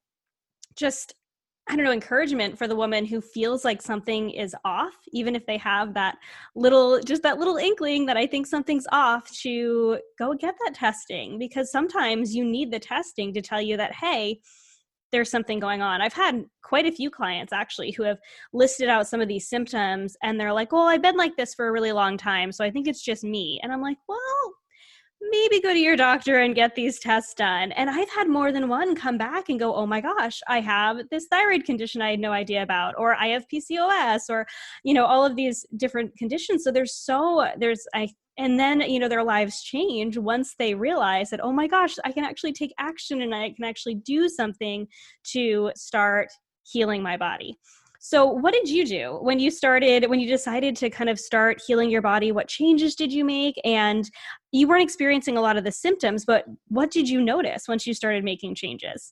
just 0.75 1.13
I 1.67 1.75
don't 1.75 1.85
know, 1.85 1.91
encouragement 1.91 2.57
for 2.57 2.67
the 2.67 2.75
woman 2.75 3.05
who 3.05 3.21
feels 3.21 3.65
like 3.65 3.81
something 3.81 4.29
is 4.29 4.55
off, 4.63 4.93
even 5.11 5.35
if 5.35 5.47
they 5.47 5.57
have 5.57 5.95
that 5.95 6.17
little, 6.55 6.99
just 6.99 7.23
that 7.23 7.39
little 7.39 7.57
inkling 7.57 8.05
that 8.05 8.17
I 8.17 8.27
think 8.27 8.45
something's 8.45 8.85
off, 8.91 9.31
to 9.41 9.99
go 10.19 10.35
get 10.35 10.55
that 10.63 10.75
testing 10.75 11.39
because 11.39 11.71
sometimes 11.71 12.35
you 12.35 12.45
need 12.45 12.71
the 12.71 12.79
testing 12.79 13.33
to 13.33 13.41
tell 13.41 13.61
you 13.61 13.77
that, 13.77 13.95
hey, 13.95 14.41
there's 15.11 15.31
something 15.31 15.59
going 15.59 15.81
on. 15.81 16.01
I've 16.01 16.13
had 16.13 16.45
quite 16.61 16.85
a 16.85 16.91
few 16.91 17.09
clients 17.09 17.53
actually 17.53 17.91
who 17.91 18.03
have 18.03 18.19
listed 18.53 18.89
out 18.89 19.07
some 19.07 19.21
of 19.21 19.27
these 19.27 19.47
symptoms 19.49 20.15
and 20.21 20.39
they're 20.39 20.53
like, 20.53 20.71
well, 20.71 20.87
I've 20.87 21.01
been 21.01 21.17
like 21.17 21.35
this 21.35 21.55
for 21.55 21.67
a 21.67 21.71
really 21.71 21.93
long 21.93 22.17
time. 22.17 22.51
So 22.51 22.63
I 22.63 22.69
think 22.69 22.87
it's 22.87 23.01
just 23.01 23.23
me. 23.23 23.59
And 23.63 23.71
I'm 23.71 23.81
like, 23.81 23.97
well, 24.07 24.19
maybe 25.29 25.61
go 25.61 25.73
to 25.73 25.79
your 25.79 25.95
doctor 25.95 26.39
and 26.39 26.55
get 26.55 26.75
these 26.75 26.99
tests 26.99 27.33
done. 27.33 27.71
And 27.73 27.89
I've 27.89 28.09
had 28.09 28.27
more 28.27 28.51
than 28.51 28.67
one 28.67 28.95
come 28.95 29.17
back 29.17 29.49
and 29.49 29.59
go, 29.59 29.73
oh 29.73 29.85
my 29.85 30.01
gosh, 30.01 30.41
I 30.47 30.59
have 30.61 30.97
this 31.11 31.27
thyroid 31.29 31.65
condition 31.65 32.01
I 32.01 32.11
had 32.11 32.19
no 32.19 32.31
idea 32.31 32.63
about, 32.63 32.95
or 32.97 33.15
I 33.15 33.27
have 33.27 33.47
PCOS, 33.47 34.29
or, 34.29 34.45
you 34.83 34.93
know, 34.93 35.05
all 35.05 35.25
of 35.25 35.35
these 35.35 35.65
different 35.77 36.15
conditions. 36.17 36.63
So 36.63 36.71
there's 36.71 36.95
so, 36.95 37.47
there's, 37.57 37.85
I, 37.93 38.09
and 38.37 38.59
then, 38.59 38.81
you 38.81 38.99
know, 38.99 39.07
their 39.07 39.23
lives 39.23 39.63
change 39.63 40.17
once 40.17 40.55
they 40.59 40.73
realize 40.73 41.29
that, 41.29 41.43
oh 41.43 41.53
my 41.53 41.67
gosh, 41.67 41.95
I 42.03 42.11
can 42.11 42.25
actually 42.25 42.53
take 42.53 42.73
action 42.77 43.21
and 43.21 43.33
I 43.33 43.51
can 43.51 43.63
actually 43.63 43.95
do 43.95 44.27
something 44.27 44.87
to 45.31 45.71
start 45.75 46.29
healing 46.63 47.01
my 47.01 47.15
body. 47.15 47.57
So, 48.07 48.27
what 48.27 48.53
did 48.53 48.69
you 48.69 48.85
do 48.85 49.17
when 49.19 49.39
you 49.39 49.49
started, 49.49 50.07
when 50.11 50.19
you 50.19 50.27
decided 50.27 50.75
to 50.75 50.91
kind 50.91 51.09
of 51.09 51.19
start 51.19 51.59
healing 51.65 51.89
your 51.89 52.03
body? 52.03 52.31
What 52.31 52.47
changes 52.47 52.93
did 52.93 53.11
you 53.11 53.25
make? 53.25 53.59
And 53.65 54.07
you 54.51 54.67
weren't 54.67 54.83
experiencing 54.83 55.37
a 55.37 55.41
lot 55.41 55.57
of 55.57 55.63
the 55.63 55.71
symptoms, 55.71 56.23
but 56.23 56.45
what 56.67 56.91
did 56.91 57.09
you 57.09 57.19
notice 57.19 57.67
once 57.67 57.87
you 57.87 57.95
started 57.95 58.23
making 58.23 58.53
changes? 58.53 59.11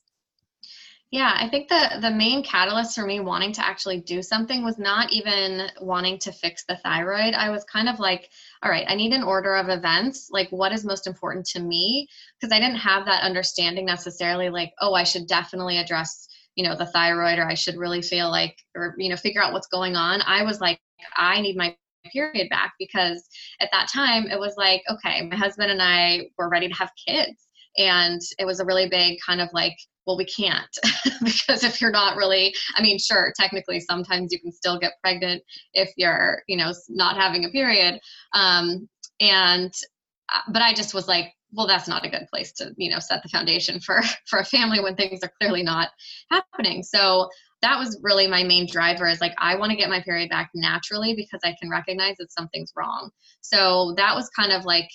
Yeah, 1.10 1.34
I 1.36 1.48
think 1.48 1.68
the 1.68 1.98
the 2.02 2.12
main 2.12 2.44
catalyst 2.44 2.94
for 2.94 3.04
me 3.04 3.18
wanting 3.18 3.50
to 3.54 3.66
actually 3.66 3.98
do 4.00 4.22
something 4.22 4.62
was 4.64 4.78
not 4.78 5.12
even 5.12 5.70
wanting 5.80 6.20
to 6.20 6.30
fix 6.30 6.64
the 6.64 6.76
thyroid. 6.76 7.34
I 7.34 7.50
was 7.50 7.64
kind 7.64 7.88
of 7.88 7.98
like, 7.98 8.30
all 8.62 8.70
right, 8.70 8.86
I 8.88 8.94
need 8.94 9.12
an 9.12 9.24
order 9.24 9.56
of 9.56 9.70
events. 9.70 10.28
Like 10.30 10.50
what 10.50 10.70
is 10.70 10.84
most 10.84 11.08
important 11.08 11.46
to 11.46 11.60
me? 11.60 12.06
Because 12.38 12.52
I 12.52 12.60
didn't 12.60 12.78
have 12.78 13.06
that 13.06 13.24
understanding 13.24 13.86
necessarily 13.86 14.50
like, 14.50 14.72
oh, 14.80 14.94
I 14.94 15.02
should 15.02 15.26
definitely 15.26 15.78
address 15.78 16.28
you 16.56 16.64
know 16.64 16.76
the 16.76 16.86
thyroid 16.86 17.38
or 17.38 17.46
i 17.46 17.54
should 17.54 17.76
really 17.76 18.02
feel 18.02 18.30
like 18.30 18.56
or 18.74 18.94
you 18.98 19.08
know 19.08 19.16
figure 19.16 19.42
out 19.42 19.52
what's 19.52 19.66
going 19.68 19.96
on 19.96 20.20
i 20.22 20.42
was 20.42 20.60
like 20.60 20.78
i 21.16 21.40
need 21.40 21.56
my 21.56 21.74
period 22.12 22.48
back 22.50 22.74
because 22.78 23.26
at 23.60 23.70
that 23.72 23.88
time 23.88 24.26
it 24.26 24.38
was 24.38 24.54
like 24.56 24.82
okay 24.90 25.26
my 25.26 25.36
husband 25.36 25.70
and 25.70 25.82
i 25.82 26.20
were 26.36 26.48
ready 26.48 26.68
to 26.68 26.74
have 26.74 26.90
kids 27.06 27.46
and 27.78 28.20
it 28.38 28.44
was 28.44 28.60
a 28.60 28.64
really 28.64 28.88
big 28.88 29.18
kind 29.26 29.40
of 29.40 29.48
like 29.52 29.76
well 30.06 30.16
we 30.16 30.26
can't 30.26 30.78
because 31.24 31.64
if 31.64 31.80
you're 31.80 31.90
not 31.90 32.16
really 32.16 32.54
i 32.76 32.82
mean 32.82 32.98
sure 32.98 33.32
technically 33.38 33.80
sometimes 33.80 34.32
you 34.32 34.40
can 34.40 34.52
still 34.52 34.78
get 34.78 34.92
pregnant 35.02 35.42
if 35.72 35.90
you're 35.96 36.42
you 36.46 36.56
know 36.56 36.72
not 36.90 37.16
having 37.16 37.44
a 37.44 37.50
period 37.50 37.98
um 38.34 38.88
and 39.20 39.72
uh, 40.32 40.40
but 40.52 40.62
i 40.62 40.72
just 40.72 40.94
was 40.94 41.08
like 41.08 41.32
well 41.54 41.66
that's 41.66 41.88
not 41.88 42.04
a 42.04 42.10
good 42.10 42.26
place 42.30 42.52
to 42.52 42.72
you 42.76 42.90
know 42.90 42.98
set 42.98 43.22
the 43.22 43.28
foundation 43.28 43.80
for 43.80 44.02
for 44.26 44.38
a 44.38 44.44
family 44.44 44.80
when 44.80 44.96
things 44.96 45.20
are 45.22 45.32
clearly 45.40 45.62
not 45.62 45.90
happening. 46.30 46.82
So 46.82 47.28
that 47.62 47.78
was 47.78 47.98
really 48.02 48.26
my 48.26 48.44
main 48.44 48.66
driver 48.66 49.06
is 49.06 49.22
like 49.22 49.32
i 49.38 49.56
want 49.56 49.70
to 49.70 49.76
get 49.76 49.88
my 49.88 50.02
period 50.02 50.28
back 50.28 50.50
naturally 50.54 51.14
because 51.16 51.40
i 51.44 51.56
can 51.58 51.70
recognize 51.70 52.16
that 52.18 52.30
something's 52.30 52.72
wrong. 52.76 53.10
So 53.40 53.94
that 53.96 54.14
was 54.14 54.28
kind 54.38 54.52
of 54.52 54.64
like 54.64 54.88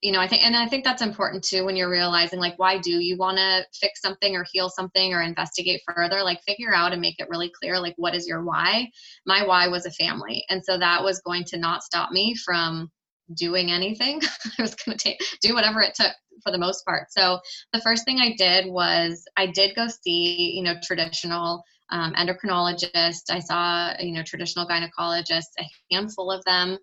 you 0.00 0.12
know 0.12 0.20
i 0.20 0.28
think 0.28 0.44
and 0.44 0.56
i 0.56 0.66
think 0.66 0.84
that's 0.84 1.02
important 1.02 1.42
too 1.44 1.64
when 1.64 1.76
you're 1.76 1.90
realizing 1.90 2.38
like 2.38 2.58
why 2.58 2.78
do 2.78 2.92
you 2.92 3.16
want 3.16 3.36
to 3.38 3.64
fix 3.78 4.00
something 4.00 4.36
or 4.36 4.44
heal 4.52 4.68
something 4.68 5.12
or 5.12 5.22
investigate 5.22 5.80
further? 5.86 6.22
Like 6.22 6.40
figure 6.46 6.74
out 6.74 6.92
and 6.92 7.00
make 7.00 7.18
it 7.18 7.28
really 7.30 7.50
clear 7.58 7.78
like 7.78 7.94
what 7.96 8.14
is 8.14 8.26
your 8.26 8.42
why? 8.42 8.88
My 9.26 9.46
why 9.46 9.68
was 9.68 9.86
a 9.86 9.90
family. 9.90 10.44
And 10.48 10.62
so 10.64 10.78
that 10.78 11.02
was 11.02 11.20
going 11.20 11.44
to 11.44 11.58
not 11.58 11.82
stop 11.82 12.10
me 12.10 12.34
from 12.34 12.90
doing 13.32 13.70
anything. 13.70 14.20
I 14.58 14.62
was 14.62 14.74
going 14.74 14.96
to 14.96 15.02
take 15.02 15.18
do 15.40 15.54
whatever 15.54 15.80
it 15.80 15.94
took 15.94 16.12
for 16.42 16.52
the 16.52 16.58
most 16.58 16.84
part. 16.84 17.06
So 17.10 17.40
the 17.72 17.80
first 17.80 18.04
thing 18.04 18.18
I 18.18 18.34
did 18.36 18.66
was 18.66 19.24
I 19.36 19.46
did 19.46 19.74
go 19.74 19.86
see, 19.88 20.52
you 20.54 20.62
know, 20.62 20.74
traditional 20.82 21.62
um, 21.90 22.12
endocrinologist. 22.14 23.30
I 23.30 23.40
saw, 23.40 23.94
you 24.00 24.12
know, 24.12 24.22
traditional 24.22 24.66
gynecologist, 24.66 25.48
a 25.58 25.64
handful 25.90 26.30
of 26.30 26.44
them, 26.44 26.78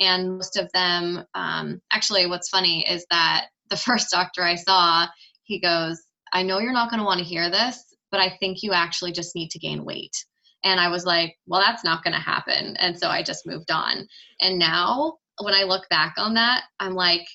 and 0.00 0.36
most 0.36 0.56
of 0.56 0.70
them. 0.72 1.24
Um, 1.34 1.80
actually, 1.92 2.26
what's 2.26 2.48
funny 2.48 2.88
is 2.88 3.06
that 3.10 3.46
the 3.70 3.76
first 3.76 4.10
doctor 4.10 4.42
I 4.42 4.56
saw, 4.56 5.06
he 5.44 5.60
goes, 5.60 6.00
"I 6.32 6.42
know 6.42 6.58
you're 6.58 6.72
not 6.72 6.90
going 6.90 7.00
to 7.00 7.06
want 7.06 7.18
to 7.18 7.24
hear 7.24 7.50
this, 7.50 7.82
but 8.10 8.20
I 8.20 8.36
think 8.38 8.62
you 8.62 8.72
actually 8.72 9.12
just 9.12 9.34
need 9.34 9.50
to 9.50 9.58
gain 9.58 9.84
weight." 9.84 10.12
And 10.64 10.80
I 10.80 10.88
was 10.88 11.04
like, 11.04 11.36
well, 11.46 11.60
that's 11.60 11.84
not 11.84 12.02
going 12.02 12.14
to 12.14 12.20
happen. 12.20 12.74
And 12.78 12.98
so 12.98 13.08
I 13.08 13.22
just 13.22 13.46
moved 13.46 13.70
on. 13.70 14.08
And 14.40 14.58
now 14.58 15.18
when 15.40 15.54
I 15.54 15.64
look 15.64 15.88
back 15.88 16.14
on 16.16 16.34
that, 16.34 16.64
I'm 16.80 16.94
like, 16.94 17.26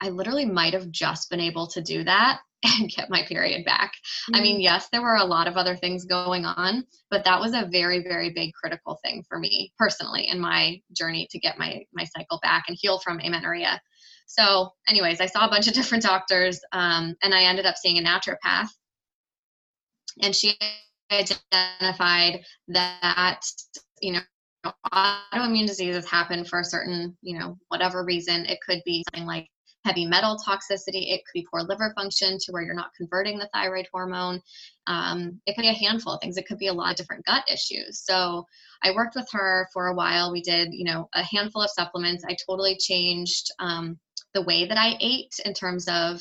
I 0.00 0.10
literally 0.10 0.44
might 0.44 0.74
have 0.74 0.90
just 0.90 1.30
been 1.30 1.40
able 1.40 1.66
to 1.68 1.82
do 1.82 2.04
that 2.04 2.40
and 2.64 2.90
get 2.90 3.10
my 3.10 3.22
period 3.24 3.64
back. 3.64 3.92
Mm-hmm. 3.92 4.36
I 4.36 4.40
mean, 4.40 4.60
yes, 4.60 4.88
there 4.90 5.02
were 5.02 5.16
a 5.16 5.24
lot 5.24 5.46
of 5.46 5.56
other 5.56 5.76
things 5.76 6.04
going 6.04 6.44
on, 6.44 6.84
but 7.10 7.24
that 7.24 7.40
was 7.40 7.54
a 7.54 7.68
very, 7.70 8.02
very 8.02 8.30
big 8.30 8.52
critical 8.54 8.98
thing 9.04 9.24
for 9.28 9.38
me 9.38 9.72
personally 9.78 10.28
in 10.28 10.40
my 10.40 10.80
journey 10.96 11.28
to 11.30 11.38
get 11.38 11.58
my 11.58 11.84
my 11.92 12.04
cycle 12.04 12.38
back 12.42 12.64
and 12.68 12.76
heal 12.80 12.98
from 12.98 13.20
amenorrhea. 13.20 13.80
So, 14.26 14.72
anyways, 14.88 15.20
I 15.20 15.26
saw 15.26 15.46
a 15.46 15.50
bunch 15.50 15.68
of 15.68 15.74
different 15.74 16.02
doctors, 16.02 16.60
um, 16.72 17.14
and 17.22 17.34
I 17.34 17.44
ended 17.44 17.66
up 17.66 17.76
seeing 17.76 17.98
a 17.98 18.02
naturopath, 18.02 18.68
and 20.22 20.34
she 20.34 20.56
identified 21.10 22.40
that 22.68 23.40
you 24.00 24.12
know 24.12 24.20
autoimmune 24.92 25.66
diseases 25.66 26.08
happen 26.08 26.44
for 26.44 26.60
a 26.60 26.64
certain, 26.64 27.16
you 27.22 27.38
know, 27.38 27.58
whatever 27.68 28.04
reason. 28.04 28.46
It 28.46 28.58
could 28.66 28.82
be 28.84 29.04
something 29.10 29.26
like 29.26 29.48
heavy 29.84 30.04
metal 30.04 30.36
toxicity. 30.36 31.12
It 31.12 31.18
could 31.24 31.32
be 31.32 31.46
poor 31.50 31.62
liver 31.62 31.92
function 31.94 32.38
to 32.38 32.52
where 32.52 32.62
you're 32.62 32.74
not 32.74 32.94
converting 32.96 33.38
the 33.38 33.48
thyroid 33.54 33.86
hormone. 33.92 34.40
Um, 34.88 35.40
it 35.46 35.54
could 35.54 35.62
be 35.62 35.68
a 35.68 35.72
handful 35.72 36.14
of 36.14 36.20
things. 36.20 36.36
It 36.36 36.46
could 36.46 36.58
be 36.58 36.66
a 36.66 36.72
lot 36.72 36.90
of 36.90 36.96
different 36.96 37.24
gut 37.24 37.44
issues. 37.50 38.00
So 38.04 38.44
I 38.82 38.90
worked 38.90 39.14
with 39.14 39.28
her 39.32 39.68
for 39.72 39.86
a 39.86 39.94
while. 39.94 40.32
We 40.32 40.42
did, 40.42 40.70
you 40.72 40.84
know, 40.84 41.08
a 41.14 41.22
handful 41.22 41.62
of 41.62 41.70
supplements. 41.70 42.24
I 42.28 42.36
totally 42.46 42.76
changed 42.76 43.50
um, 43.60 43.98
the 44.34 44.42
way 44.42 44.66
that 44.66 44.78
I 44.78 44.96
ate 45.00 45.34
in 45.44 45.54
terms 45.54 45.88
of 45.88 46.20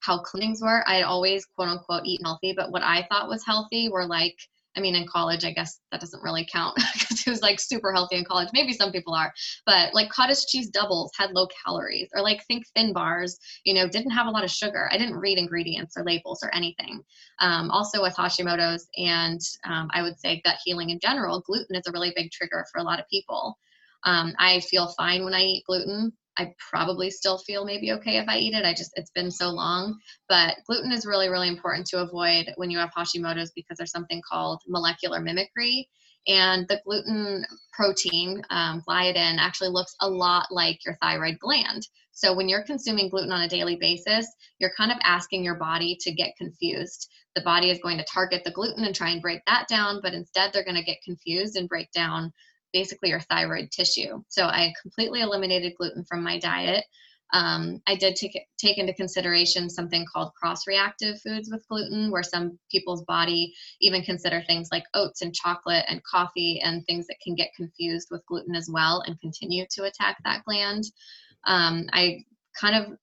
how 0.00 0.18
cleanings 0.18 0.60
were. 0.60 0.84
I 0.86 0.96
had 0.96 1.04
always 1.04 1.46
quote 1.46 1.68
unquote 1.68 2.02
eat 2.04 2.20
healthy, 2.22 2.52
but 2.54 2.70
what 2.70 2.82
I 2.82 3.06
thought 3.10 3.28
was 3.28 3.46
healthy 3.46 3.88
were 3.88 4.06
like 4.06 4.36
I 4.76 4.80
mean, 4.80 4.94
in 4.94 5.06
college, 5.06 5.44
I 5.44 5.52
guess 5.52 5.80
that 5.90 6.00
doesn't 6.00 6.22
really 6.22 6.46
count 6.50 6.76
because 6.92 7.26
it 7.26 7.30
was 7.30 7.42
like 7.42 7.58
super 7.58 7.92
healthy 7.92 8.16
in 8.16 8.24
college. 8.24 8.48
Maybe 8.52 8.72
some 8.72 8.92
people 8.92 9.14
are, 9.14 9.32
but 9.64 9.94
like 9.94 10.10
cottage 10.10 10.46
cheese 10.46 10.68
doubles 10.68 11.10
had 11.16 11.30
low 11.32 11.46
calories, 11.64 12.08
or 12.14 12.22
like 12.22 12.44
think 12.46 12.64
thin 12.74 12.92
bars, 12.92 13.38
you 13.64 13.74
know, 13.74 13.88
didn't 13.88 14.10
have 14.10 14.26
a 14.26 14.30
lot 14.30 14.44
of 14.44 14.50
sugar. 14.50 14.88
I 14.92 14.98
didn't 14.98 15.16
read 15.16 15.38
ingredients 15.38 15.96
or 15.96 16.04
labels 16.04 16.40
or 16.42 16.54
anything. 16.54 17.02
Um, 17.40 17.70
also 17.70 18.02
with 18.02 18.14
Hashimoto's 18.14 18.86
and 18.96 19.40
um, 19.64 19.88
I 19.92 20.02
would 20.02 20.18
say 20.20 20.42
gut 20.44 20.56
healing 20.64 20.90
in 20.90 21.00
general, 21.00 21.42
gluten 21.46 21.76
is 21.76 21.86
a 21.86 21.92
really 21.92 22.12
big 22.14 22.30
trigger 22.30 22.64
for 22.72 22.80
a 22.80 22.84
lot 22.84 23.00
of 23.00 23.08
people. 23.08 23.56
Um, 24.04 24.34
I 24.38 24.60
feel 24.60 24.88
fine 24.96 25.24
when 25.24 25.34
I 25.34 25.40
eat 25.40 25.64
gluten. 25.66 26.12
I 26.38 26.52
probably 26.70 27.10
still 27.10 27.38
feel 27.38 27.64
maybe 27.64 27.92
okay 27.92 28.18
if 28.18 28.28
I 28.28 28.38
eat 28.38 28.54
it. 28.54 28.64
I 28.64 28.72
just, 28.72 28.92
it's 28.94 29.10
been 29.10 29.30
so 29.30 29.50
long. 29.50 29.98
But 30.28 30.56
gluten 30.66 30.92
is 30.92 31.06
really, 31.06 31.28
really 31.28 31.48
important 31.48 31.86
to 31.88 32.02
avoid 32.02 32.52
when 32.56 32.70
you 32.70 32.78
have 32.78 32.92
Hashimoto's 32.96 33.52
because 33.54 33.78
there's 33.78 33.90
something 33.90 34.22
called 34.28 34.60
molecular 34.68 35.20
mimicry. 35.20 35.88
And 36.28 36.66
the 36.68 36.80
gluten 36.84 37.44
protein, 37.72 38.42
um, 38.50 38.82
gliadin, 38.86 39.36
actually 39.38 39.70
looks 39.70 39.94
a 40.00 40.08
lot 40.08 40.46
like 40.50 40.84
your 40.84 40.96
thyroid 41.00 41.38
gland. 41.38 41.86
So 42.12 42.34
when 42.34 42.48
you're 42.48 42.64
consuming 42.64 43.10
gluten 43.10 43.30
on 43.30 43.42
a 43.42 43.48
daily 43.48 43.76
basis, 43.76 44.26
you're 44.58 44.72
kind 44.76 44.90
of 44.90 44.98
asking 45.04 45.44
your 45.44 45.56
body 45.56 45.96
to 46.00 46.12
get 46.12 46.36
confused. 46.36 47.08
The 47.34 47.42
body 47.42 47.70
is 47.70 47.78
going 47.78 47.98
to 47.98 48.04
target 48.04 48.42
the 48.42 48.50
gluten 48.50 48.84
and 48.84 48.94
try 48.94 49.10
and 49.10 49.20
break 49.20 49.42
that 49.46 49.68
down, 49.68 50.00
but 50.02 50.14
instead 50.14 50.52
they're 50.52 50.64
going 50.64 50.78
to 50.78 50.82
get 50.82 51.02
confused 51.04 51.56
and 51.56 51.68
break 51.68 51.92
down 51.92 52.32
basically 52.76 53.08
your 53.08 53.20
thyroid 53.20 53.70
tissue. 53.70 54.22
So 54.28 54.44
I 54.44 54.74
completely 54.82 55.22
eliminated 55.22 55.72
gluten 55.78 56.04
from 56.04 56.22
my 56.22 56.38
diet. 56.38 56.84
Um, 57.32 57.80
I 57.86 57.96
did 57.96 58.16
take, 58.16 58.38
take 58.58 58.76
into 58.76 58.92
consideration 58.92 59.70
something 59.70 60.04
called 60.12 60.34
cross 60.34 60.66
reactive 60.66 61.20
foods 61.22 61.48
with 61.50 61.66
gluten, 61.68 62.10
where 62.10 62.22
some 62.22 62.58
people's 62.70 63.02
body 63.04 63.54
even 63.80 64.02
consider 64.02 64.42
things 64.42 64.68
like 64.70 64.84
oats 64.92 65.22
and 65.22 65.34
chocolate 65.34 65.86
and 65.88 66.04
coffee 66.04 66.60
and 66.62 66.84
things 66.84 67.06
that 67.06 67.16
can 67.24 67.34
get 67.34 67.56
confused 67.56 68.08
with 68.10 68.26
gluten 68.26 68.54
as 68.54 68.68
well 68.70 69.02
and 69.06 69.20
continue 69.20 69.64
to 69.70 69.84
attack 69.84 70.18
that 70.24 70.44
gland. 70.44 70.84
Um, 71.46 71.86
I 71.92 72.24
kind 72.60 72.76
of 72.76 72.98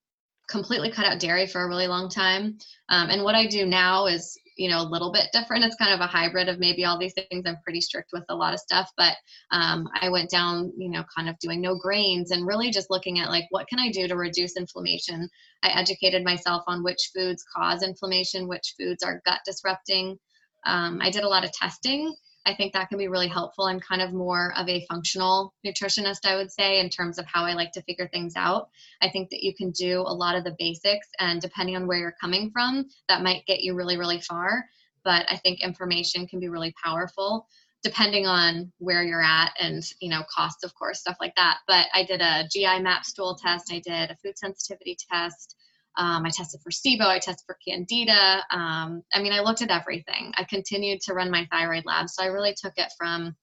completely 0.47 0.91
cut 0.91 1.05
out 1.05 1.19
dairy 1.19 1.47
for 1.47 1.63
a 1.63 1.67
really 1.67 1.87
long 1.87 2.09
time. 2.09 2.57
Um, 2.89 3.09
and 3.09 3.23
what 3.23 3.35
I 3.35 3.47
do 3.47 3.65
now 3.65 4.05
is 4.05 4.37
you 4.57 4.69
know 4.69 4.81
a 4.81 4.89
little 4.89 5.11
bit 5.11 5.27
different. 5.33 5.63
It's 5.63 5.75
kind 5.75 5.93
of 5.93 5.99
a 5.99 6.07
hybrid 6.07 6.49
of 6.49 6.59
maybe 6.59 6.85
all 6.85 6.97
these 6.97 7.13
things. 7.13 7.43
I'm 7.45 7.57
pretty 7.63 7.81
strict 7.81 8.11
with 8.13 8.23
a 8.29 8.35
lot 8.35 8.53
of 8.53 8.59
stuff 8.59 8.89
but 8.97 9.15
um, 9.51 9.87
i 10.01 10.09
went 10.09 10.29
down 10.29 10.71
you 10.77 10.89
know 10.89 11.03
kind 11.15 11.29
of 11.29 11.37
doing 11.39 11.61
no 11.61 11.75
grains 11.75 12.31
and 12.31 12.47
really 12.47 12.71
just 12.71 12.89
looking 12.89 13.19
at 13.19 13.29
like 13.29 13.45
what 13.49 13.67
can 13.67 13.79
i 13.79 13.91
do 13.91 14.07
to 14.07 14.15
reduce 14.15 14.57
inflammation? 14.57 15.29
I 15.63 15.69
educated 15.69 16.23
myself 16.23 16.63
on 16.67 16.83
which 16.83 17.11
foods 17.15 17.43
cause 17.55 17.83
inflammation 17.83 18.47
which 18.47 18.75
foods 18.79 19.03
are 19.03 19.21
gut 19.25 19.39
disrupting. 19.45 20.17
Um, 20.65 20.99
i 21.01 21.09
did 21.09 21.23
a 21.23 21.29
lot 21.29 21.43
of 21.45 21.51
testing 21.51 22.13
I 22.45 22.53
think 22.53 22.73
that 22.73 22.89
can 22.89 22.97
be 22.97 23.07
really 23.07 23.27
helpful. 23.27 23.65
I'm 23.65 23.79
kind 23.79 24.01
of 24.01 24.13
more 24.13 24.53
of 24.57 24.67
a 24.67 24.85
functional 24.89 25.53
nutritionist, 25.65 26.25
I 26.25 26.35
would 26.35 26.51
say, 26.51 26.79
in 26.79 26.89
terms 26.89 27.17
of 27.17 27.25
how 27.25 27.45
I 27.45 27.53
like 27.53 27.71
to 27.73 27.81
figure 27.83 28.07
things 28.07 28.33
out. 28.35 28.69
I 29.01 29.09
think 29.09 29.29
that 29.29 29.43
you 29.43 29.53
can 29.55 29.71
do 29.71 30.01
a 30.01 30.13
lot 30.13 30.35
of 30.35 30.43
the 30.43 30.55
basics, 30.59 31.07
and 31.19 31.41
depending 31.41 31.75
on 31.75 31.87
where 31.87 31.97
you're 31.97 32.15
coming 32.19 32.51
from, 32.51 32.85
that 33.07 33.23
might 33.23 33.45
get 33.45 33.61
you 33.61 33.75
really, 33.75 33.97
really 33.97 34.19
far. 34.19 34.65
But 35.03 35.25
I 35.29 35.37
think 35.37 35.61
information 35.61 36.27
can 36.27 36.39
be 36.39 36.49
really 36.49 36.73
powerful 36.83 37.47
depending 37.83 38.25
on 38.25 38.71
where 38.77 39.03
you're 39.03 39.21
at 39.21 39.51
and 39.59 39.83
you 39.99 40.09
know 40.09 40.23
costs 40.33 40.63
of 40.63 40.73
course 40.73 41.01
stuff 41.01 41.17
like 41.19 41.35
that 41.35 41.57
but 41.67 41.85
i 41.93 42.03
did 42.03 42.21
a 42.21 42.47
gi 42.49 42.79
map 42.79 43.03
stool 43.03 43.35
test 43.35 43.71
i 43.73 43.81
did 43.85 44.09
a 44.09 44.15
food 44.23 44.37
sensitivity 44.37 44.97
test 45.11 45.57
um, 45.97 46.25
I 46.25 46.29
tested 46.29 46.61
for 46.61 46.71
SIBO, 46.71 47.05
I 47.05 47.19
tested 47.19 47.45
for 47.45 47.57
Candida. 47.67 48.43
Um, 48.51 49.03
I 49.13 49.21
mean, 49.21 49.33
I 49.33 49.41
looked 49.41 49.61
at 49.61 49.71
everything. 49.71 50.31
I 50.37 50.43
continued 50.43 51.01
to 51.01 51.13
run 51.13 51.31
my 51.31 51.47
thyroid 51.51 51.85
lab. 51.85 52.09
So 52.09 52.23
I 52.23 52.27
really 52.27 52.55
took 52.59 52.73
it 52.77 52.91
from 52.97 53.35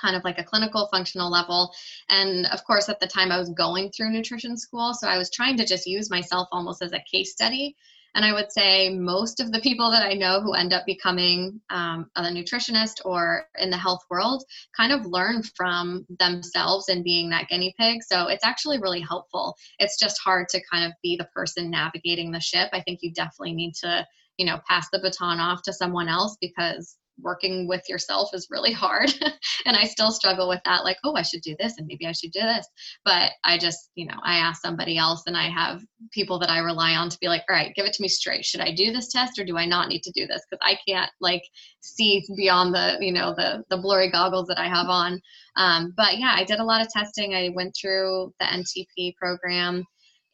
kind 0.00 0.16
of 0.16 0.24
like 0.24 0.38
a 0.38 0.44
clinical 0.44 0.88
functional 0.92 1.30
level. 1.30 1.72
And 2.08 2.46
of 2.46 2.64
course, 2.64 2.88
at 2.88 3.00
the 3.00 3.06
time 3.06 3.30
I 3.30 3.38
was 3.38 3.50
going 3.50 3.90
through 3.90 4.10
nutrition 4.10 4.56
school. 4.56 4.94
So 4.94 5.08
I 5.08 5.18
was 5.18 5.30
trying 5.30 5.56
to 5.58 5.66
just 5.66 5.86
use 5.86 6.10
myself 6.10 6.48
almost 6.52 6.82
as 6.82 6.92
a 6.92 7.04
case 7.10 7.32
study 7.32 7.76
and 8.16 8.24
I 8.24 8.32
would 8.32 8.50
say 8.50 8.88
most 8.88 9.40
of 9.40 9.52
the 9.52 9.60
people 9.60 9.90
that 9.90 10.02
I 10.02 10.14
know 10.14 10.40
who 10.40 10.54
end 10.54 10.72
up 10.72 10.86
becoming 10.86 11.60
um, 11.68 12.10
a 12.16 12.22
nutritionist 12.22 13.02
or 13.04 13.44
in 13.58 13.68
the 13.68 13.76
health 13.76 14.00
world 14.08 14.42
kind 14.74 14.90
of 14.90 15.04
learn 15.04 15.42
from 15.54 16.06
themselves 16.18 16.88
and 16.88 17.04
being 17.04 17.28
that 17.28 17.48
guinea 17.48 17.74
pig. 17.78 18.02
So 18.02 18.28
it's 18.28 18.44
actually 18.44 18.78
really 18.80 19.02
helpful. 19.02 19.54
It's 19.78 19.98
just 19.98 20.18
hard 20.18 20.48
to 20.48 20.62
kind 20.72 20.86
of 20.86 20.92
be 21.02 21.16
the 21.18 21.28
person 21.34 21.70
navigating 21.70 22.32
the 22.32 22.40
ship. 22.40 22.70
I 22.72 22.80
think 22.80 23.00
you 23.02 23.12
definitely 23.12 23.52
need 23.52 23.74
to, 23.82 24.06
you 24.38 24.46
know, 24.46 24.60
pass 24.66 24.88
the 24.90 24.98
baton 24.98 25.38
off 25.38 25.60
to 25.64 25.74
someone 25.74 26.08
else 26.08 26.38
because 26.40 26.96
working 27.20 27.66
with 27.66 27.82
yourself 27.88 28.30
is 28.32 28.48
really 28.50 28.72
hard 28.72 29.12
and 29.66 29.76
i 29.76 29.84
still 29.84 30.10
struggle 30.10 30.48
with 30.48 30.60
that 30.64 30.84
like 30.84 30.96
oh 31.04 31.14
i 31.14 31.22
should 31.22 31.40
do 31.42 31.56
this 31.58 31.74
and 31.78 31.86
maybe 31.86 32.06
i 32.06 32.12
should 32.12 32.30
do 32.32 32.40
this. 32.40 32.66
But 33.04 33.32
i 33.44 33.58
just 33.58 33.90
you 33.94 34.06
know 34.06 34.18
i 34.22 34.36
ask 34.36 34.60
somebody 34.60 34.98
else 34.98 35.22
and 35.26 35.36
i 35.36 35.48
have 35.48 35.82
people 36.12 36.38
that 36.40 36.50
i 36.50 36.58
rely 36.58 36.94
on 36.94 37.08
to 37.08 37.18
be 37.20 37.28
like 37.28 37.42
all 37.48 37.56
right 37.56 37.74
give 37.74 37.86
it 37.86 37.92
to 37.94 38.02
me 38.02 38.08
straight. 38.08 38.44
Should 38.44 38.60
i 38.60 38.72
do 38.72 38.92
this 38.92 39.08
test 39.08 39.38
or 39.38 39.44
do 39.44 39.56
i 39.56 39.66
not 39.66 39.88
need 39.88 40.02
to 40.02 40.12
do 40.14 40.26
this? 40.26 40.42
Because 40.50 40.62
i 40.62 40.76
can't 40.88 41.10
like 41.20 41.42
see 41.80 42.24
beyond 42.36 42.74
the 42.74 42.98
you 43.00 43.12
know 43.12 43.34
the 43.36 43.64
the 43.70 43.78
blurry 43.78 44.10
goggles 44.10 44.48
that 44.48 44.58
i 44.58 44.68
have 44.68 44.88
on. 44.88 45.20
Um, 45.56 45.94
but 45.96 46.18
yeah 46.18 46.34
i 46.36 46.44
did 46.44 46.60
a 46.60 46.64
lot 46.64 46.80
of 46.80 46.88
testing. 46.88 47.34
I 47.34 47.50
went 47.54 47.74
through 47.80 48.32
the 48.40 48.46
ntp 48.46 49.16
program 49.16 49.84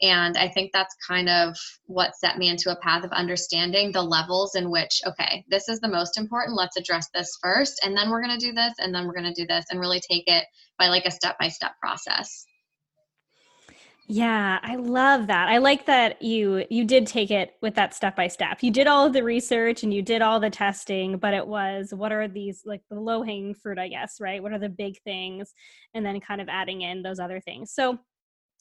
and 0.02 0.36
I 0.36 0.48
think 0.48 0.72
that's 0.72 0.96
kind 1.06 1.28
of 1.28 1.56
what 1.86 2.16
set 2.16 2.36
me 2.36 2.48
into 2.48 2.72
a 2.72 2.80
path 2.80 3.04
of 3.04 3.12
understanding 3.12 3.92
the 3.92 4.02
levels 4.02 4.56
in 4.56 4.68
which, 4.68 5.00
okay, 5.06 5.44
this 5.48 5.68
is 5.68 5.78
the 5.78 5.88
most 5.88 6.18
important. 6.18 6.56
Let's 6.56 6.76
address 6.76 7.08
this 7.14 7.38
first. 7.40 7.80
And 7.84 7.96
then 7.96 8.10
we're 8.10 8.22
going 8.22 8.36
to 8.36 8.46
do 8.46 8.52
this. 8.52 8.74
And 8.78 8.92
then 8.92 9.06
we're 9.06 9.14
going 9.14 9.32
to 9.32 9.40
do 9.40 9.46
this 9.46 9.64
and 9.70 9.78
really 9.78 10.00
take 10.00 10.24
it 10.26 10.44
by 10.76 10.88
like 10.88 11.06
a 11.06 11.10
step 11.10 11.38
by 11.38 11.48
step 11.48 11.72
process. 11.80 12.44
Yeah, 14.08 14.58
I 14.62 14.74
love 14.74 15.28
that. 15.28 15.48
I 15.48 15.58
like 15.58 15.86
that 15.86 16.20
you 16.20 16.66
you 16.68 16.84
did 16.84 17.06
take 17.06 17.30
it 17.30 17.54
with 17.62 17.76
that 17.76 17.94
step 17.94 18.16
by 18.16 18.26
step. 18.26 18.58
You 18.60 18.72
did 18.72 18.88
all 18.88 19.06
of 19.06 19.12
the 19.12 19.22
research 19.22 19.84
and 19.84 19.94
you 19.94 20.02
did 20.02 20.20
all 20.20 20.40
the 20.40 20.50
testing, 20.50 21.18
but 21.18 21.32
it 21.32 21.46
was 21.46 21.94
what 21.94 22.10
are 22.10 22.26
these 22.26 22.62
like 22.66 22.82
the 22.90 22.98
low 22.98 23.22
hanging 23.22 23.54
fruit, 23.54 23.78
I 23.78 23.88
guess, 23.88 24.16
right? 24.20 24.42
What 24.42 24.52
are 24.52 24.58
the 24.58 24.68
big 24.68 25.00
things 25.02 25.54
and 25.94 26.04
then 26.04 26.20
kind 26.20 26.40
of 26.40 26.48
adding 26.48 26.82
in 26.82 27.02
those 27.02 27.20
other 27.20 27.40
things. 27.40 27.72
So 27.72 28.00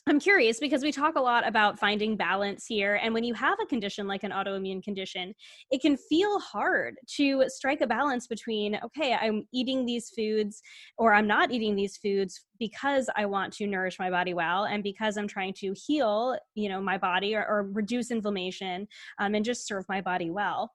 I'm 0.07 0.19
curious 0.19 0.59
because 0.59 0.81
we 0.81 0.91
talk 0.91 1.15
a 1.15 1.21
lot 1.21 1.47
about 1.47 1.77
finding 1.77 2.17
balance 2.17 2.65
here. 2.65 2.95
And 2.95 3.13
when 3.13 3.23
you 3.23 3.35
have 3.35 3.59
a 3.61 3.67
condition 3.67 4.07
like 4.07 4.23
an 4.23 4.31
autoimmune 4.31 4.83
condition, 4.83 5.35
it 5.69 5.79
can 5.79 5.95
feel 5.95 6.39
hard 6.39 6.95
to 7.17 7.43
strike 7.47 7.81
a 7.81 7.87
balance 7.87 8.25
between, 8.25 8.79
okay, 8.83 9.13
I'm 9.13 9.43
eating 9.53 9.85
these 9.85 10.09
foods 10.09 10.63
or 10.97 11.13
I'm 11.13 11.27
not 11.27 11.51
eating 11.51 11.75
these 11.75 11.97
foods 11.97 12.45
because 12.57 13.11
I 13.15 13.27
want 13.27 13.53
to 13.53 13.67
nourish 13.67 13.99
my 13.99 14.09
body 14.09 14.33
well 14.33 14.63
and 14.65 14.81
because 14.81 15.17
I'm 15.17 15.27
trying 15.27 15.53
to 15.59 15.75
heal, 15.75 16.35
you 16.55 16.67
know, 16.67 16.81
my 16.81 16.97
body 16.97 17.35
or, 17.35 17.45
or 17.47 17.69
reduce 17.71 18.09
inflammation 18.09 18.87
um, 19.19 19.35
and 19.35 19.45
just 19.45 19.67
serve 19.67 19.85
my 19.87 20.01
body 20.01 20.31
well. 20.31 20.71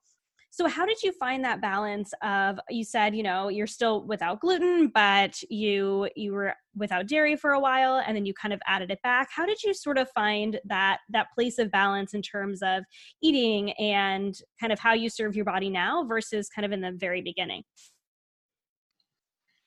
So 0.56 0.66
how 0.68 0.86
did 0.86 1.02
you 1.02 1.12
find 1.12 1.44
that 1.44 1.60
balance 1.60 2.14
of 2.22 2.58
you 2.70 2.82
said, 2.82 3.14
you 3.14 3.22
know, 3.22 3.50
you're 3.50 3.66
still 3.66 4.06
without 4.06 4.40
gluten, 4.40 4.88
but 4.88 5.38
you 5.50 6.08
you 6.16 6.32
were 6.32 6.54
without 6.74 7.08
dairy 7.08 7.36
for 7.36 7.50
a 7.50 7.60
while 7.60 8.02
and 8.06 8.16
then 8.16 8.24
you 8.24 8.32
kind 8.32 8.54
of 8.54 8.60
added 8.66 8.90
it 8.90 9.02
back. 9.02 9.28
How 9.30 9.44
did 9.44 9.62
you 9.62 9.74
sort 9.74 9.98
of 9.98 10.08
find 10.14 10.58
that 10.64 11.00
that 11.10 11.26
place 11.34 11.58
of 11.58 11.70
balance 11.70 12.14
in 12.14 12.22
terms 12.22 12.62
of 12.62 12.84
eating 13.22 13.72
and 13.72 14.34
kind 14.58 14.72
of 14.72 14.78
how 14.78 14.94
you 14.94 15.10
serve 15.10 15.36
your 15.36 15.44
body 15.44 15.68
now 15.68 16.06
versus 16.06 16.48
kind 16.48 16.64
of 16.64 16.72
in 16.72 16.80
the 16.80 16.92
very 16.96 17.20
beginning? 17.20 17.62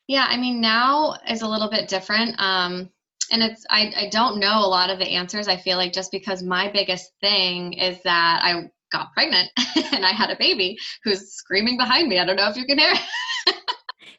Yeah, 0.08 0.26
I 0.28 0.38
mean 0.38 0.60
now 0.60 1.18
is 1.30 1.44
a 1.44 1.48
little 1.48 1.70
bit 1.70 1.88
different. 1.88 2.34
Um 2.40 2.90
and 3.32 3.44
it's 3.44 3.64
I, 3.70 3.94
I 3.96 4.10
don't 4.10 4.40
know 4.40 4.58
a 4.58 4.66
lot 4.66 4.90
of 4.90 4.98
the 4.98 5.06
answers 5.06 5.48
i 5.48 5.56
feel 5.56 5.78
like 5.78 5.94
just 5.94 6.12
because 6.12 6.42
my 6.42 6.72
biggest 6.72 7.12
thing 7.22 7.74
is 7.74 8.02
that 8.04 8.40
i 8.42 8.64
got 8.92 9.14
pregnant 9.14 9.50
and 9.94 10.06
I 10.06 10.12
had 10.12 10.30
a 10.30 10.38
baby 10.38 10.78
who's 11.04 11.32
screaming 11.34 11.78
behind 11.78 12.08
me. 12.08 12.20
I 12.20 12.26
don't 12.26 12.36
know 12.36 12.50
if 12.50 12.58
you 12.58 12.66
can 12.66 12.78
hear. 12.78 12.92
It. 12.92 13.56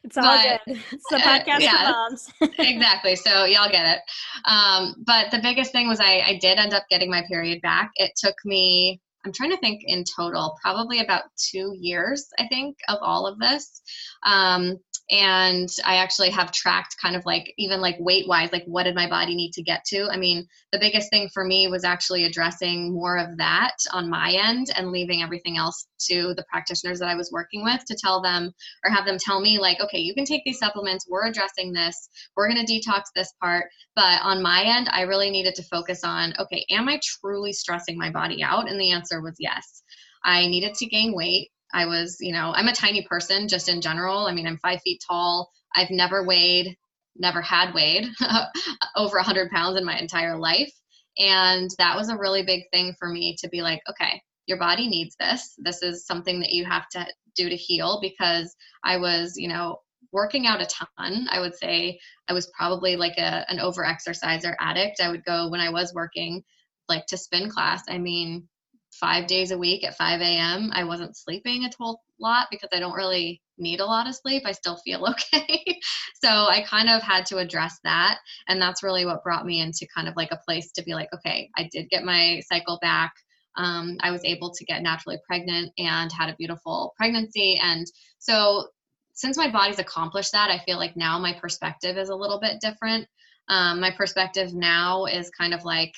It's 0.03 0.17
all 0.17 0.23
but, 0.23 0.61
good. 0.65 0.81
It's 0.91 1.11
a 1.11 1.17
podcast 1.17 1.55
uh, 1.55 1.59
yeah, 1.59 1.85
for 1.85 1.91
moms. 1.91 2.33
exactly. 2.59 3.15
So 3.15 3.45
y'all 3.45 3.69
get 3.69 3.85
it. 3.85 3.99
Um, 4.45 4.95
but 5.05 5.29
the 5.31 5.39
biggest 5.39 5.71
thing 5.71 5.87
was 5.87 5.99
I, 5.99 6.21
I 6.25 6.39
did 6.41 6.57
end 6.57 6.73
up 6.73 6.83
getting 6.89 7.09
my 7.09 7.23
period 7.27 7.61
back. 7.61 7.91
It 7.95 8.11
took 8.15 8.35
me, 8.43 8.99
I'm 9.25 9.31
trying 9.31 9.51
to 9.51 9.57
think 9.57 9.81
in 9.85 10.03
total, 10.03 10.57
probably 10.61 11.01
about 11.01 11.23
two 11.37 11.75
years, 11.79 12.27
I 12.39 12.47
think, 12.47 12.77
of 12.89 12.97
all 13.01 13.27
of 13.27 13.37
this. 13.37 13.81
Um, 14.23 14.79
and 15.11 15.69
i 15.85 15.97
actually 15.97 16.29
have 16.29 16.51
tracked 16.51 16.95
kind 17.01 17.15
of 17.15 17.25
like 17.25 17.53
even 17.57 17.81
like 17.81 17.97
weight 17.99 18.27
wise 18.27 18.51
like 18.51 18.63
what 18.65 18.83
did 18.83 18.95
my 18.95 19.07
body 19.09 19.35
need 19.35 19.51
to 19.51 19.61
get 19.61 19.83
to? 19.85 20.07
I 20.09 20.17
mean 20.17 20.47
the 20.71 20.79
biggest 20.79 21.09
thing 21.09 21.29
for 21.33 21.43
me 21.43 21.67
was 21.67 21.83
actually 21.83 22.23
addressing 22.23 22.93
more 22.93 23.17
of 23.17 23.37
that 23.37 23.75
on 23.93 24.09
my 24.09 24.31
end 24.31 24.67
and 24.75 24.91
leaving 24.91 25.21
everything 25.21 25.57
else 25.57 25.87
to 26.09 26.33
the 26.35 26.45
practitioners 26.49 26.99
that 26.99 27.09
i 27.09 27.15
was 27.15 27.31
working 27.31 27.63
with 27.63 27.83
to 27.85 27.95
tell 27.95 28.21
them 28.21 28.51
or 28.85 28.91
have 28.91 29.05
them 29.05 29.17
tell 29.19 29.41
me 29.41 29.59
like 29.59 29.79
okay 29.81 29.99
you 29.99 30.13
can 30.13 30.25
take 30.25 30.43
these 30.45 30.59
supplements. 30.59 31.05
We're 31.09 31.27
addressing 31.27 31.73
this. 31.73 32.09
We're 32.35 32.49
going 32.49 32.65
to 32.65 32.71
detox 32.71 33.03
this 33.15 33.33
part. 33.41 33.65
But 33.95 34.21
on 34.23 34.41
my 34.41 34.63
end 34.63 34.89
i 34.91 35.01
really 35.01 35.29
needed 35.29 35.55
to 35.55 35.63
focus 35.63 36.03
on 36.03 36.33
okay 36.39 36.65
am 36.69 36.87
i 36.87 36.99
truly 37.03 37.51
stressing 37.53 37.97
my 37.97 38.09
body 38.09 38.41
out? 38.43 38.69
And 38.69 38.79
the 38.79 38.91
answer 38.91 39.21
was 39.21 39.35
yes. 39.39 39.83
I 40.23 40.47
needed 40.47 40.75
to 40.75 40.85
gain 40.85 41.13
weight. 41.15 41.49
I 41.73 41.85
was, 41.85 42.17
you 42.19 42.33
know, 42.33 42.53
I'm 42.55 42.67
a 42.67 42.75
tiny 42.75 43.03
person 43.03 43.47
just 43.47 43.69
in 43.69 43.81
general. 43.81 44.25
I 44.25 44.33
mean, 44.33 44.47
I'm 44.47 44.57
five 44.57 44.81
feet 44.81 45.03
tall. 45.07 45.51
I've 45.75 45.91
never 45.91 46.25
weighed, 46.25 46.77
never 47.15 47.41
had 47.41 47.73
weighed 47.73 48.07
over 48.95 49.17
100 49.17 49.49
pounds 49.51 49.77
in 49.77 49.85
my 49.85 49.97
entire 49.97 50.37
life. 50.37 50.71
And 51.17 51.69
that 51.77 51.95
was 51.95 52.09
a 52.09 52.17
really 52.17 52.43
big 52.43 52.63
thing 52.71 52.95
for 52.97 53.07
me 53.07 53.35
to 53.39 53.49
be 53.49 53.61
like, 53.61 53.81
okay, 53.89 54.21
your 54.47 54.57
body 54.57 54.87
needs 54.87 55.15
this. 55.19 55.53
This 55.57 55.83
is 55.83 56.05
something 56.05 56.39
that 56.39 56.51
you 56.51 56.65
have 56.65 56.87
to 56.89 57.05
do 57.35 57.49
to 57.49 57.55
heal 57.55 57.99
because 58.01 58.55
I 58.83 58.97
was, 58.97 59.37
you 59.37 59.47
know, 59.47 59.79
working 60.11 60.47
out 60.47 60.61
a 60.61 60.67
ton. 60.97 61.27
I 61.29 61.39
would 61.39 61.55
say 61.55 61.99
I 62.27 62.33
was 62.33 62.51
probably 62.57 62.95
like 62.95 63.17
a, 63.17 63.45
an 63.49 63.59
over 63.59 63.85
exerciser 63.85 64.57
addict. 64.59 64.99
I 65.01 65.09
would 65.09 65.23
go 65.23 65.49
when 65.49 65.61
I 65.61 65.69
was 65.69 65.93
working 65.93 66.43
like 66.89 67.05
to 67.07 67.17
spin 67.17 67.49
class. 67.49 67.83
I 67.87 67.97
mean, 67.97 68.47
five 68.91 69.27
days 69.27 69.51
a 69.51 69.57
week 69.57 69.83
at 69.83 69.97
5 69.97 70.21
a.m. 70.21 70.69
I 70.73 70.83
wasn't 70.83 71.17
sleeping 71.17 71.63
a 71.63 71.69
whole 71.77 72.01
lot 72.19 72.47
because 72.51 72.69
I 72.73 72.79
don't 72.79 72.95
really 72.95 73.41
need 73.57 73.79
a 73.79 73.85
lot 73.85 74.07
of 74.07 74.15
sleep. 74.15 74.43
I 74.45 74.51
still 74.51 74.77
feel 74.77 75.05
okay. 75.33 75.79
so 76.23 76.29
I 76.29 76.63
kind 76.67 76.89
of 76.89 77.01
had 77.01 77.25
to 77.27 77.37
address 77.37 77.79
that. 77.83 78.19
And 78.47 78.61
that's 78.61 78.83
really 78.83 79.05
what 79.05 79.23
brought 79.23 79.45
me 79.45 79.61
into 79.61 79.87
kind 79.93 80.07
of 80.07 80.15
like 80.15 80.31
a 80.31 80.41
place 80.45 80.71
to 80.73 80.83
be 80.83 80.93
like, 80.93 81.09
okay, 81.13 81.49
I 81.57 81.69
did 81.71 81.89
get 81.89 82.03
my 82.03 82.41
cycle 82.51 82.79
back. 82.81 83.13
Um, 83.57 83.97
I 84.01 84.11
was 84.11 84.23
able 84.23 84.51
to 84.51 84.65
get 84.65 84.81
naturally 84.81 85.19
pregnant 85.27 85.71
and 85.77 86.11
had 86.11 86.29
a 86.29 86.35
beautiful 86.37 86.93
pregnancy. 86.97 87.59
And 87.61 87.85
so 88.19 88.67
since 89.13 89.37
my 89.37 89.49
body's 89.51 89.79
accomplished 89.79 90.31
that, 90.31 90.49
I 90.49 90.59
feel 90.59 90.77
like 90.77 90.95
now 90.95 91.19
my 91.19 91.33
perspective 91.33 91.97
is 91.97 92.09
a 92.09 92.15
little 92.15 92.39
bit 92.39 92.61
different. 92.61 93.07
Um, 93.49 93.81
my 93.81 93.91
perspective 93.91 94.53
now 94.53 95.05
is 95.05 95.29
kind 95.31 95.53
of 95.53 95.65
like, 95.65 95.93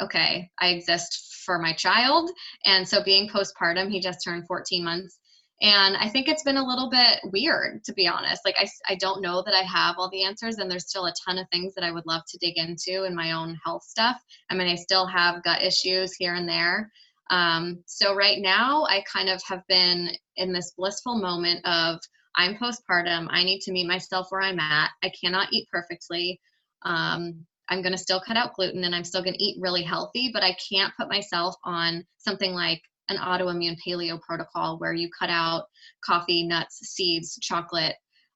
okay, 0.00 0.50
I 0.60 0.68
exist 0.68 1.42
for 1.44 1.58
my 1.58 1.72
child. 1.72 2.30
And 2.64 2.88
so 2.88 3.02
being 3.02 3.28
postpartum, 3.28 3.90
he 3.90 4.00
just 4.00 4.20
turned 4.24 4.46
14 4.46 4.84
months. 4.84 5.18
And 5.62 5.96
I 5.96 6.08
think 6.08 6.28
it's 6.28 6.42
been 6.42 6.56
a 6.56 6.66
little 6.66 6.90
bit 6.90 7.20
weird, 7.32 7.84
to 7.84 7.92
be 7.92 8.08
honest. 8.08 8.42
Like, 8.44 8.56
I, 8.58 8.68
I 8.88 8.96
don't 8.96 9.22
know 9.22 9.42
that 9.42 9.54
I 9.54 9.62
have 9.62 9.94
all 9.98 10.10
the 10.10 10.24
answers, 10.24 10.58
and 10.58 10.70
there's 10.70 10.88
still 10.88 11.06
a 11.06 11.14
ton 11.24 11.38
of 11.38 11.46
things 11.50 11.74
that 11.74 11.84
I 11.84 11.92
would 11.92 12.06
love 12.06 12.22
to 12.28 12.38
dig 12.38 12.58
into 12.58 13.04
in 13.04 13.14
my 13.14 13.32
own 13.32 13.56
health 13.64 13.84
stuff. 13.84 14.20
I 14.50 14.56
mean, 14.56 14.66
I 14.66 14.74
still 14.74 15.06
have 15.06 15.44
gut 15.44 15.62
issues 15.62 16.14
here 16.14 16.34
and 16.34 16.48
there. 16.48 16.90
Um, 17.30 17.84
so, 17.86 18.14
right 18.14 18.38
now, 18.40 18.84
I 18.84 19.04
kind 19.10 19.28
of 19.28 19.40
have 19.46 19.62
been 19.68 20.10
in 20.36 20.52
this 20.52 20.72
blissful 20.76 21.18
moment 21.18 21.64
of 21.64 22.00
I'm 22.36 22.56
postpartum. 22.56 23.28
I 23.30 23.44
need 23.44 23.60
to 23.60 23.72
meet 23.72 23.86
myself 23.86 24.26
where 24.30 24.42
I'm 24.42 24.58
at. 24.58 24.90
I 25.02 25.10
cannot 25.22 25.52
eat 25.52 25.68
perfectly. 25.70 26.40
Um, 26.82 27.46
I'm 27.68 27.82
going 27.82 27.92
to 27.92 27.98
still 27.98 28.20
cut 28.20 28.36
out 28.36 28.54
gluten 28.54 28.84
and 28.84 28.94
I'm 28.94 29.04
still 29.04 29.22
going 29.22 29.34
to 29.34 29.42
eat 29.42 29.60
really 29.60 29.82
healthy, 29.82 30.30
but 30.32 30.42
I 30.42 30.56
can't 30.70 30.92
put 30.98 31.08
myself 31.08 31.54
on 31.64 32.04
something 32.18 32.52
like 32.52 32.80
an 33.08 33.16
autoimmune 33.16 33.76
paleo 33.86 34.20
protocol 34.20 34.78
where 34.78 34.92
you 34.92 35.08
cut 35.18 35.30
out 35.30 35.64
coffee, 36.04 36.46
nuts, 36.46 36.78
seeds, 36.82 37.38
chocolate. 37.40 37.94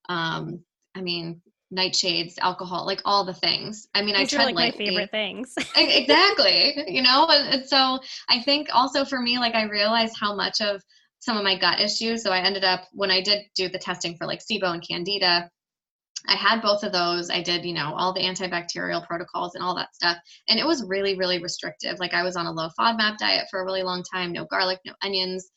Um, 0.08 0.60
I 0.94 1.00
mean, 1.00 1.40
nightshades, 1.74 2.34
alcohol, 2.40 2.86
like 2.86 3.00
all 3.04 3.24
the 3.24 3.34
things. 3.34 3.86
I 3.94 4.02
mean, 4.02 4.16
These 4.16 4.32
I 4.32 4.36
tread 4.36 4.46
like 4.46 4.54
lightly. 4.54 4.84
my 4.84 4.90
favorite 4.90 5.10
things. 5.10 5.54
exactly. 5.76 6.84
You 6.88 7.02
know, 7.02 7.26
and, 7.28 7.54
and 7.54 7.68
so 7.68 8.00
I 8.28 8.42
think 8.42 8.68
also 8.72 9.04
for 9.04 9.20
me, 9.20 9.38
like 9.38 9.54
I 9.54 9.64
realized 9.64 10.14
how 10.18 10.34
much 10.34 10.60
of 10.60 10.82
some 11.20 11.36
of 11.36 11.44
my 11.44 11.58
gut 11.58 11.80
issues. 11.80 12.22
So 12.22 12.30
I 12.30 12.40
ended 12.40 12.64
up 12.64 12.86
when 12.92 13.10
I 13.10 13.20
did 13.20 13.44
do 13.54 13.68
the 13.68 13.78
testing 13.78 14.16
for 14.16 14.26
like 14.26 14.40
SIBO 14.40 14.72
and 14.72 14.86
Candida, 14.86 15.50
I 16.26 16.35
had 16.35 16.61
both 16.61 16.83
of 16.83 16.92
those. 16.92 17.31
I 17.31 17.42
did, 17.42 17.64
you 17.64 17.74
know, 17.74 17.94
all 17.94 18.12
the 18.12 18.22
antibacterial 18.22 19.07
protocols 19.07 19.54
and 19.54 19.62
all 19.62 19.76
that 19.76 19.94
stuff. 19.94 20.18
And 20.48 20.59
it 20.59 20.66
was 20.66 20.85
really, 20.85 21.16
really 21.16 21.40
restrictive. 21.40 21.98
Like 22.00 22.12
I 22.12 22.22
was 22.22 22.37
on 22.37 22.46
a 22.46 22.52
low 22.52 22.68
FODMAP 22.78 23.18
diet 23.18 23.46
for 23.50 23.61
a 23.61 23.64
really 23.64 23.83
long 23.83 24.02
time, 24.02 24.33
no 24.33 24.44
garlic, 24.44 24.81
no 24.85 24.94
onions, 25.02 25.50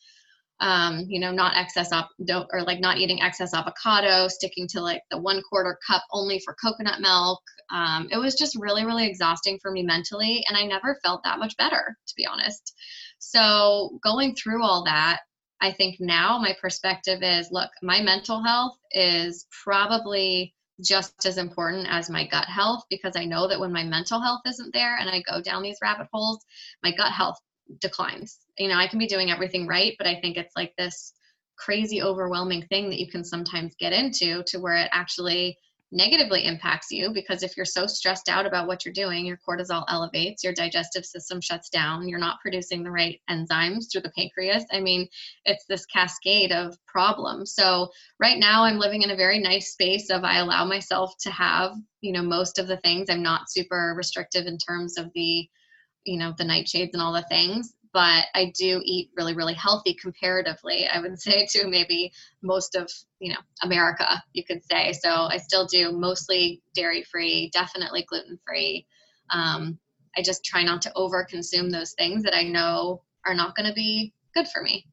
um, 0.60 1.04
you 1.08 1.18
know, 1.18 1.32
not 1.32 1.56
excess 1.56 1.92
op 1.92 2.08
or 2.52 2.62
like 2.62 2.80
not 2.80 2.98
eating 2.98 3.20
excess 3.20 3.52
avocado, 3.52 4.28
sticking 4.28 4.68
to 4.68 4.80
like 4.80 5.02
the 5.10 5.18
one 5.18 5.42
quarter 5.48 5.76
cup 5.84 6.04
only 6.12 6.40
for 6.44 6.54
coconut 6.62 7.00
milk. 7.00 7.42
Um, 7.70 8.08
it 8.12 8.18
was 8.18 8.36
just 8.36 8.56
really, 8.58 8.84
really 8.84 9.06
exhausting 9.06 9.58
for 9.60 9.72
me 9.72 9.82
mentally. 9.82 10.44
And 10.46 10.56
I 10.56 10.64
never 10.64 10.98
felt 11.02 11.24
that 11.24 11.40
much 11.40 11.56
better, 11.56 11.96
to 12.06 12.14
be 12.16 12.26
honest. 12.26 12.74
So 13.18 13.98
going 14.04 14.36
through 14.36 14.62
all 14.62 14.84
that, 14.84 15.20
I 15.62 15.72
think 15.72 16.00
now 16.00 16.38
my 16.38 16.56
perspective 16.60 17.20
is 17.22 17.50
look, 17.52 17.70
my 17.82 18.02
mental 18.02 18.42
health 18.42 18.76
is 18.90 19.46
probably 19.64 20.54
just 20.84 21.24
as 21.24 21.38
important 21.38 21.86
as 21.88 22.10
my 22.10 22.26
gut 22.26 22.46
health 22.46 22.82
because 22.90 23.14
I 23.16 23.24
know 23.24 23.46
that 23.46 23.60
when 23.60 23.72
my 23.72 23.84
mental 23.84 24.20
health 24.20 24.40
isn't 24.44 24.74
there 24.74 24.96
and 24.96 25.08
I 25.08 25.22
go 25.22 25.40
down 25.40 25.62
these 25.62 25.78
rabbit 25.80 26.08
holes, 26.12 26.44
my 26.82 26.90
gut 26.90 27.12
health 27.12 27.38
declines. 27.80 28.38
You 28.58 28.68
know, 28.68 28.76
I 28.76 28.88
can 28.88 28.98
be 28.98 29.06
doing 29.06 29.30
everything 29.30 29.68
right, 29.68 29.94
but 29.98 30.08
I 30.08 30.20
think 30.20 30.36
it's 30.36 30.56
like 30.56 30.74
this 30.76 31.12
crazy 31.56 32.02
overwhelming 32.02 32.66
thing 32.66 32.90
that 32.90 32.98
you 32.98 33.08
can 33.08 33.24
sometimes 33.24 33.76
get 33.78 33.92
into 33.92 34.42
to 34.48 34.58
where 34.58 34.74
it 34.74 34.88
actually 34.92 35.56
negatively 35.92 36.46
impacts 36.46 36.90
you 36.90 37.12
because 37.12 37.42
if 37.42 37.56
you're 37.56 37.66
so 37.66 37.86
stressed 37.86 38.28
out 38.28 38.46
about 38.46 38.66
what 38.66 38.84
you're 38.84 38.94
doing, 38.94 39.26
your 39.26 39.38
cortisol 39.46 39.84
elevates, 39.88 40.42
your 40.42 40.54
digestive 40.54 41.04
system 41.04 41.40
shuts 41.40 41.68
down, 41.68 42.08
you're 42.08 42.18
not 42.18 42.40
producing 42.40 42.82
the 42.82 42.90
right 42.90 43.20
enzymes 43.30 43.92
through 43.92 44.00
the 44.00 44.12
pancreas. 44.16 44.64
I 44.72 44.80
mean, 44.80 45.06
it's 45.44 45.66
this 45.66 45.84
cascade 45.86 46.50
of 46.50 46.76
problems. 46.86 47.54
So, 47.54 47.90
right 48.18 48.38
now, 48.38 48.64
I'm 48.64 48.78
living 48.78 49.02
in 49.02 49.10
a 49.10 49.16
very 49.16 49.38
nice 49.38 49.72
space 49.72 50.10
of 50.10 50.24
I 50.24 50.38
allow 50.38 50.64
myself 50.64 51.14
to 51.20 51.30
have, 51.30 51.72
you 52.00 52.12
know, 52.12 52.22
most 52.22 52.58
of 52.58 52.66
the 52.66 52.78
things. 52.78 53.10
I'm 53.10 53.22
not 53.22 53.50
super 53.50 53.94
restrictive 53.96 54.46
in 54.46 54.56
terms 54.56 54.98
of 54.98 55.10
the, 55.14 55.46
you 56.04 56.18
know, 56.18 56.34
the 56.38 56.44
nightshades 56.44 56.90
and 56.94 57.02
all 57.02 57.12
the 57.12 57.26
things 57.28 57.74
but 57.92 58.26
I 58.34 58.52
do 58.56 58.80
eat 58.84 59.10
really, 59.16 59.34
really 59.34 59.54
healthy 59.54 59.94
comparatively. 59.94 60.86
I 60.88 61.00
would 61.00 61.20
say 61.20 61.46
to 61.50 61.68
maybe 61.68 62.12
most 62.42 62.74
of 62.74 62.90
you 63.20 63.32
know 63.32 63.40
America, 63.62 64.22
you 64.32 64.44
could 64.44 64.64
say. 64.64 64.92
So 64.92 65.10
I 65.10 65.38
still 65.38 65.66
do 65.66 65.92
mostly 65.92 66.62
dairy 66.74 67.04
free, 67.04 67.50
definitely 67.52 68.04
gluten 68.08 68.38
free. 68.46 68.86
Um, 69.30 69.78
I 70.16 70.22
just 70.22 70.44
try 70.44 70.62
not 70.62 70.82
to 70.82 70.92
over 70.94 71.24
consume 71.24 71.70
those 71.70 71.92
things 71.92 72.22
that 72.24 72.36
I 72.36 72.42
know 72.42 73.02
are 73.26 73.34
not 73.34 73.56
going 73.56 73.68
to 73.68 73.74
be 73.74 74.12
good 74.34 74.48
for 74.48 74.62
me. 74.62 74.86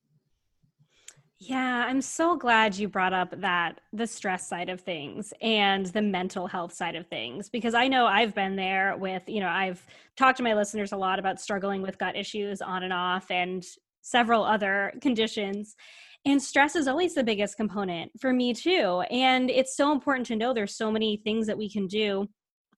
Yeah, 1.41 1.85
I'm 1.87 2.01
so 2.01 2.35
glad 2.35 2.77
you 2.77 2.89
brought 2.89 3.13
up 3.13 3.33
that 3.39 3.79
the 3.93 4.05
stress 4.05 4.45
side 4.45 4.67
of 4.67 4.81
things 4.81 5.33
and 5.41 5.85
the 5.85 6.01
mental 6.01 6.47
health 6.47 6.73
side 6.73 6.95
of 6.95 7.07
things 7.07 7.49
because 7.49 7.73
I 7.73 7.87
know 7.87 8.05
I've 8.07 8.35
been 8.35 8.57
there 8.57 8.97
with, 8.97 9.23
you 9.27 9.39
know, 9.39 9.47
I've 9.47 9.85
talked 10.17 10.35
to 10.37 10.43
my 10.43 10.53
listeners 10.53 10.91
a 10.91 10.97
lot 10.97 11.17
about 11.17 11.39
struggling 11.39 11.81
with 11.81 11.97
gut 11.97 12.17
issues 12.17 12.61
on 12.61 12.83
and 12.83 12.91
off 12.91 13.31
and 13.31 13.63
several 14.01 14.43
other 14.43 14.91
conditions. 15.01 15.77
And 16.25 16.41
stress 16.41 16.75
is 16.75 16.89
always 16.89 17.15
the 17.15 17.23
biggest 17.23 17.55
component 17.55 18.11
for 18.19 18.33
me 18.33 18.53
too. 18.53 19.03
And 19.09 19.49
it's 19.49 19.77
so 19.77 19.93
important 19.93 20.25
to 20.27 20.35
know 20.35 20.53
there's 20.53 20.75
so 20.75 20.91
many 20.91 21.21
things 21.23 21.47
that 21.47 21.57
we 21.57 21.71
can 21.71 21.87
do 21.87 22.27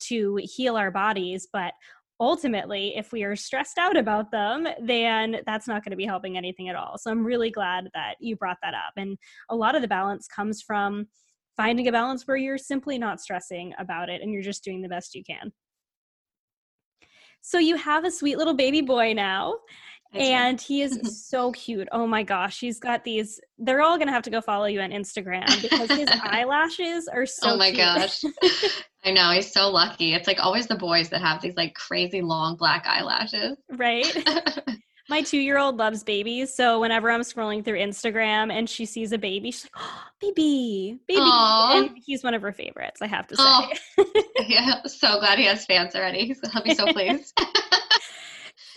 to 0.01 0.39
heal 0.43 0.77
our 0.77 0.91
bodies, 0.91 1.47
but 1.51 1.73
ultimately, 2.21 2.93
if 2.95 3.11
we 3.11 3.23
are 3.23 3.35
stressed 3.35 3.79
out 3.79 3.97
about 3.97 4.31
them, 4.31 4.67
then 4.79 5.37
that's 5.45 5.67
not 5.67 5.83
going 5.83 5.89
to 5.89 5.97
be 5.97 6.05
helping 6.05 6.37
anything 6.37 6.69
at 6.69 6.75
all. 6.75 6.97
So 6.99 7.09
I'm 7.09 7.25
really 7.25 7.49
glad 7.49 7.89
that 7.95 8.15
you 8.19 8.35
brought 8.35 8.59
that 8.61 8.75
up. 8.75 8.93
And 8.95 9.17
a 9.49 9.55
lot 9.55 9.75
of 9.75 9.81
the 9.81 9.87
balance 9.87 10.27
comes 10.27 10.61
from 10.61 11.07
finding 11.57 11.87
a 11.87 11.91
balance 11.91 12.27
where 12.27 12.37
you're 12.37 12.59
simply 12.59 12.99
not 12.99 13.19
stressing 13.19 13.73
about 13.79 14.07
it 14.07 14.21
and 14.21 14.31
you're 14.31 14.43
just 14.43 14.63
doing 14.63 14.83
the 14.83 14.87
best 14.87 15.15
you 15.15 15.23
can. 15.23 15.51
So 17.41 17.57
you 17.57 17.75
have 17.75 18.05
a 18.05 18.11
sweet 18.11 18.37
little 18.37 18.53
baby 18.53 18.81
boy 18.81 19.13
now. 19.13 19.55
And 20.13 20.59
he 20.59 20.81
is 20.81 20.99
so 21.29 21.51
cute. 21.53 21.87
Oh 21.91 22.05
my 22.05 22.21
gosh, 22.21 22.59
he's 22.59 22.79
got 22.79 23.03
these. 23.03 23.39
They're 23.57 23.81
all 23.81 23.97
gonna 23.97 24.11
have 24.11 24.23
to 24.23 24.29
go 24.29 24.41
follow 24.41 24.65
you 24.65 24.81
on 24.81 24.91
Instagram 24.91 25.61
because 25.61 25.89
his 25.89 26.09
eyelashes 26.23 27.07
are 27.07 27.25
so. 27.25 27.51
Oh 27.51 27.57
my 27.57 27.71
cute. 27.71 27.77
gosh, 27.77 28.21
I 29.03 29.11
know 29.11 29.31
he's 29.31 29.51
so 29.51 29.69
lucky. 29.69 30.13
It's 30.13 30.27
like 30.27 30.39
always 30.39 30.67
the 30.67 30.75
boys 30.75 31.09
that 31.09 31.21
have 31.21 31.41
these 31.41 31.55
like 31.55 31.73
crazy 31.73 32.21
long 32.21 32.55
black 32.55 32.85
eyelashes. 32.85 33.57
right? 33.71 34.05
My 35.09 35.21
two 35.21 35.39
year 35.39 35.57
old 35.57 35.75
loves 35.77 36.03
babies. 36.03 36.55
So 36.55 36.79
whenever 36.79 37.11
I'm 37.11 37.21
scrolling 37.21 37.65
through 37.65 37.79
Instagram 37.79 38.49
and 38.51 38.69
she 38.69 38.85
sees 38.85 39.11
a 39.11 39.17
baby, 39.17 39.51
she's 39.51 39.65
like, 39.65 39.83
oh, 39.83 40.03
baby, 40.21 40.99
baby. 41.07 41.19
Aw. 41.21 41.79
And 41.79 41.97
he's 41.97 42.23
one 42.23 42.33
of 42.33 42.41
her 42.41 42.53
favorites, 42.53 43.01
I 43.01 43.07
have 43.07 43.27
to 43.27 43.35
say. 43.35 43.43
Oh. 43.43 44.05
yeah, 44.47 44.83
so 44.85 45.19
glad 45.19 45.37
he 45.37 45.45
has 45.45 45.65
fans 45.65 45.95
already. 45.95 46.33
He'll 46.53 46.63
be 46.63 46.75
so 46.75 46.85
pleased. 46.93 47.37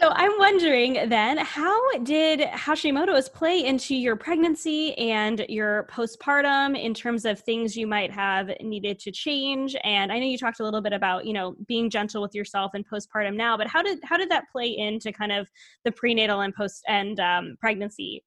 So 0.00 0.10
I'm 0.10 0.32
wondering 0.38 1.08
then, 1.08 1.38
how 1.38 1.98
did 1.98 2.40
Hashimoto's 2.40 3.28
play 3.28 3.64
into 3.64 3.94
your 3.94 4.16
pregnancy 4.16 4.92
and 4.98 5.46
your 5.48 5.86
postpartum 5.88 6.76
in 6.76 6.94
terms 6.94 7.24
of 7.24 7.38
things 7.38 7.76
you 7.76 7.86
might 7.86 8.10
have 8.10 8.50
needed 8.60 8.98
to 9.00 9.12
change? 9.12 9.76
And 9.84 10.10
I 10.10 10.18
know 10.18 10.26
you 10.26 10.36
talked 10.36 10.58
a 10.58 10.64
little 10.64 10.82
bit 10.82 10.92
about, 10.92 11.26
you 11.26 11.32
know, 11.32 11.54
being 11.68 11.90
gentle 11.90 12.20
with 12.22 12.34
yourself 12.34 12.72
and 12.74 12.84
postpartum 12.86 13.36
now, 13.36 13.56
but 13.56 13.68
how 13.68 13.82
did 13.82 14.00
how 14.02 14.16
did 14.16 14.30
that 14.30 14.50
play 14.50 14.76
into 14.76 15.12
kind 15.12 15.30
of 15.30 15.48
the 15.84 15.92
prenatal 15.92 16.40
and 16.40 16.52
post 16.52 16.82
and 16.88 17.20
um, 17.20 17.56
pregnancy 17.60 18.24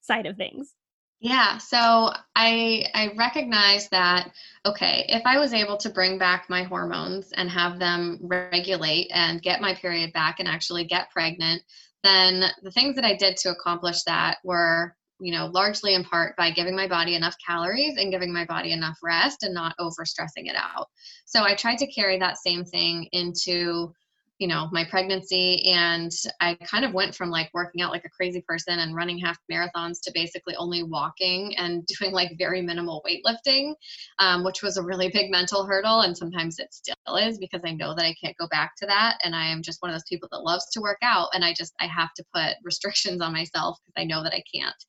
side 0.00 0.26
of 0.26 0.36
things? 0.36 0.74
Yeah, 1.20 1.58
so 1.58 2.12
I 2.36 2.86
I 2.94 3.12
recognize 3.16 3.88
that 3.88 4.30
okay, 4.64 5.04
if 5.08 5.22
I 5.26 5.38
was 5.38 5.52
able 5.52 5.76
to 5.78 5.90
bring 5.90 6.16
back 6.16 6.48
my 6.48 6.62
hormones 6.62 7.32
and 7.32 7.50
have 7.50 7.78
them 7.80 8.20
regulate 8.22 9.10
and 9.12 9.42
get 9.42 9.60
my 9.60 9.74
period 9.74 10.12
back 10.12 10.38
and 10.38 10.48
actually 10.48 10.84
get 10.84 11.10
pregnant, 11.10 11.62
then 12.04 12.44
the 12.62 12.70
things 12.70 12.94
that 12.94 13.04
I 13.04 13.16
did 13.16 13.36
to 13.38 13.50
accomplish 13.50 14.04
that 14.04 14.38
were, 14.44 14.94
you 15.20 15.32
know, 15.32 15.46
largely 15.46 15.94
in 15.94 16.04
part 16.04 16.36
by 16.36 16.52
giving 16.52 16.76
my 16.76 16.86
body 16.86 17.16
enough 17.16 17.34
calories 17.44 17.96
and 17.96 18.12
giving 18.12 18.32
my 18.32 18.44
body 18.44 18.72
enough 18.72 18.98
rest 19.02 19.42
and 19.42 19.52
not 19.54 19.74
over 19.80 20.04
stressing 20.04 20.46
it 20.46 20.56
out. 20.56 20.86
So 21.24 21.42
I 21.42 21.56
tried 21.56 21.78
to 21.78 21.92
carry 21.92 22.18
that 22.20 22.38
same 22.38 22.64
thing 22.64 23.08
into 23.10 23.92
you 24.38 24.46
know 24.46 24.68
my 24.72 24.84
pregnancy 24.84 25.70
and 25.70 26.10
i 26.40 26.54
kind 26.54 26.84
of 26.84 26.94
went 26.94 27.14
from 27.14 27.30
like 27.30 27.50
working 27.52 27.82
out 27.82 27.90
like 27.90 28.04
a 28.04 28.10
crazy 28.10 28.40
person 28.46 28.78
and 28.78 28.94
running 28.94 29.18
half 29.18 29.38
marathons 29.50 30.00
to 30.02 30.10
basically 30.14 30.54
only 30.56 30.82
walking 30.82 31.56
and 31.56 31.86
doing 31.98 32.12
like 32.12 32.30
very 32.38 32.62
minimal 32.62 33.04
weightlifting 33.06 33.74
um, 34.18 34.44
which 34.44 34.62
was 34.62 34.76
a 34.76 34.82
really 34.82 35.08
big 35.08 35.30
mental 35.30 35.66
hurdle 35.66 36.00
and 36.00 36.16
sometimes 36.16 36.58
it 36.58 36.72
still 36.72 37.16
is 37.16 37.38
because 37.38 37.60
i 37.64 37.72
know 37.72 37.94
that 37.94 38.04
i 38.04 38.14
can't 38.22 38.36
go 38.36 38.48
back 38.48 38.74
to 38.76 38.86
that 38.86 39.18
and 39.24 39.34
i 39.34 39.46
am 39.46 39.62
just 39.62 39.82
one 39.82 39.90
of 39.90 39.94
those 39.94 40.08
people 40.08 40.28
that 40.30 40.38
loves 40.38 40.66
to 40.70 40.80
work 40.80 40.98
out 41.02 41.28
and 41.34 41.44
i 41.44 41.52
just 41.52 41.74
i 41.80 41.86
have 41.86 42.12
to 42.14 42.24
put 42.34 42.54
restrictions 42.64 43.20
on 43.20 43.32
myself 43.32 43.78
because 43.84 44.00
i 44.00 44.04
know 44.04 44.22
that 44.22 44.32
i 44.32 44.42
can't. 44.54 44.84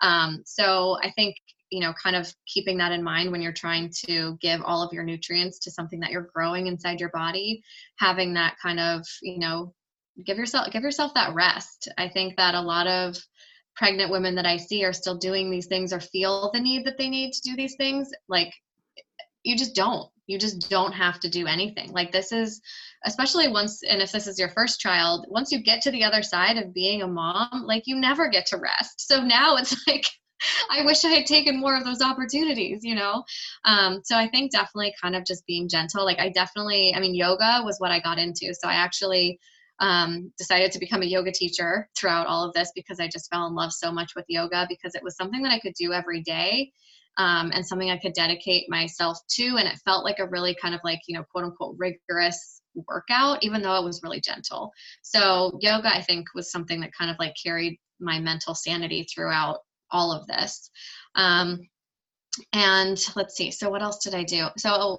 Um, 0.00 0.42
so 0.44 0.98
i 1.02 1.10
think 1.10 1.36
you 1.72 1.80
know 1.80 1.92
kind 2.00 2.14
of 2.14 2.32
keeping 2.46 2.78
that 2.78 2.92
in 2.92 3.02
mind 3.02 3.32
when 3.32 3.42
you're 3.42 3.52
trying 3.52 3.90
to 4.06 4.36
give 4.40 4.60
all 4.64 4.82
of 4.82 4.92
your 4.92 5.04
nutrients 5.04 5.58
to 5.58 5.70
something 5.70 6.00
that 6.00 6.10
you're 6.10 6.30
growing 6.34 6.66
inside 6.68 7.00
your 7.00 7.10
body 7.10 7.62
having 7.98 8.34
that 8.34 8.54
kind 8.62 8.78
of 8.78 9.04
you 9.22 9.38
know 9.38 9.74
give 10.24 10.36
yourself 10.36 10.70
give 10.70 10.82
yourself 10.82 11.12
that 11.14 11.34
rest 11.34 11.88
i 11.98 12.08
think 12.08 12.36
that 12.36 12.54
a 12.54 12.60
lot 12.60 12.86
of 12.86 13.16
pregnant 13.74 14.10
women 14.10 14.34
that 14.34 14.46
I 14.46 14.56
see 14.56 14.84
are 14.84 14.92
still 14.92 15.16
doing 15.16 15.50
these 15.50 15.66
things 15.66 15.92
or 15.92 16.00
feel 16.00 16.50
the 16.52 16.60
need 16.60 16.86
that 16.86 16.98
they 16.98 17.08
need 17.08 17.32
to 17.32 17.40
do 17.42 17.56
these 17.56 17.74
things, 17.76 18.10
like 18.28 18.52
you 19.42 19.56
just 19.56 19.74
don't. 19.74 20.10
You 20.26 20.38
just 20.38 20.70
don't 20.70 20.92
have 20.92 21.18
to 21.20 21.28
do 21.28 21.46
anything. 21.46 21.90
Like 21.90 22.12
this 22.12 22.32
is 22.32 22.60
especially 23.04 23.48
once 23.48 23.82
and 23.82 24.00
if 24.00 24.12
this 24.12 24.26
is 24.26 24.38
your 24.38 24.50
first 24.50 24.78
child, 24.78 25.26
once 25.28 25.50
you 25.50 25.62
get 25.62 25.82
to 25.82 25.90
the 25.90 26.04
other 26.04 26.22
side 26.22 26.58
of 26.58 26.72
being 26.72 27.02
a 27.02 27.08
mom, 27.08 27.64
like 27.66 27.82
you 27.86 27.96
never 27.96 28.28
get 28.28 28.46
to 28.46 28.56
rest. 28.56 29.08
So 29.08 29.20
now 29.20 29.56
it's 29.56 29.76
like 29.86 30.04
I 30.70 30.84
wish 30.84 31.04
I 31.04 31.08
had 31.08 31.26
taken 31.26 31.60
more 31.60 31.76
of 31.76 31.84
those 31.84 32.02
opportunities, 32.02 32.84
you 32.84 32.94
know? 32.94 33.24
Um, 33.64 34.00
so 34.04 34.16
I 34.16 34.28
think 34.28 34.52
definitely 34.52 34.94
kind 35.00 35.16
of 35.16 35.24
just 35.24 35.46
being 35.46 35.68
gentle. 35.68 36.04
Like 36.04 36.18
I 36.18 36.30
definitely, 36.30 36.94
I 36.94 37.00
mean, 37.00 37.14
yoga 37.14 37.62
was 37.64 37.78
what 37.78 37.90
I 37.90 38.00
got 38.00 38.18
into. 38.18 38.54
So 38.54 38.68
I 38.68 38.74
actually 38.74 39.38
um, 39.80 40.32
decided 40.38 40.72
to 40.72 40.78
become 40.78 41.02
a 41.02 41.06
yoga 41.06 41.32
teacher 41.32 41.88
throughout 41.96 42.26
all 42.26 42.44
of 42.44 42.54
this 42.54 42.70
because 42.74 43.00
I 43.00 43.08
just 43.08 43.28
fell 43.30 43.46
in 43.46 43.54
love 43.54 43.72
so 43.72 43.90
much 43.90 44.12
with 44.14 44.24
yoga 44.28 44.66
because 44.68 44.94
it 44.94 45.02
was 45.02 45.16
something 45.16 45.42
that 45.42 45.52
I 45.52 45.58
could 45.58 45.74
do 45.74 45.92
every 45.92 46.22
day 46.22 46.72
um, 47.18 47.50
and 47.52 47.66
something 47.66 47.90
I 47.90 47.98
could 47.98 48.14
dedicate 48.14 48.70
myself 48.70 49.18
to. 49.36 49.56
And 49.58 49.68
it 49.68 49.80
felt 49.84 50.04
like 50.04 50.18
a 50.18 50.28
really 50.28 50.56
kind 50.60 50.74
of 50.74 50.80
like, 50.84 51.00
you 51.06 51.16
know, 51.16 51.24
quote 51.30 51.44
unquote 51.44 51.76
rigorous 51.78 52.62
workout, 52.74 53.42
even 53.42 53.62
though 53.62 53.76
it 53.76 53.84
was 53.84 54.02
really 54.02 54.20
gentle. 54.20 54.72
So 55.02 55.58
yoga, 55.60 55.88
I 55.88 56.02
think, 56.02 56.26
was 56.34 56.50
something 56.50 56.80
that 56.80 56.92
kind 56.96 57.10
of 57.10 57.16
like 57.18 57.34
carried 57.42 57.78
my 58.00 58.18
mental 58.18 58.54
sanity 58.54 59.04
throughout 59.04 59.58
all 59.92 60.12
of 60.12 60.26
this. 60.26 60.70
Um, 61.14 61.60
and 62.52 62.98
let's 63.14 63.36
see, 63.36 63.50
so 63.50 63.70
what 63.70 63.82
else 63.82 63.98
did 64.02 64.14
I 64.14 64.24
do? 64.24 64.46
So, 64.56 64.98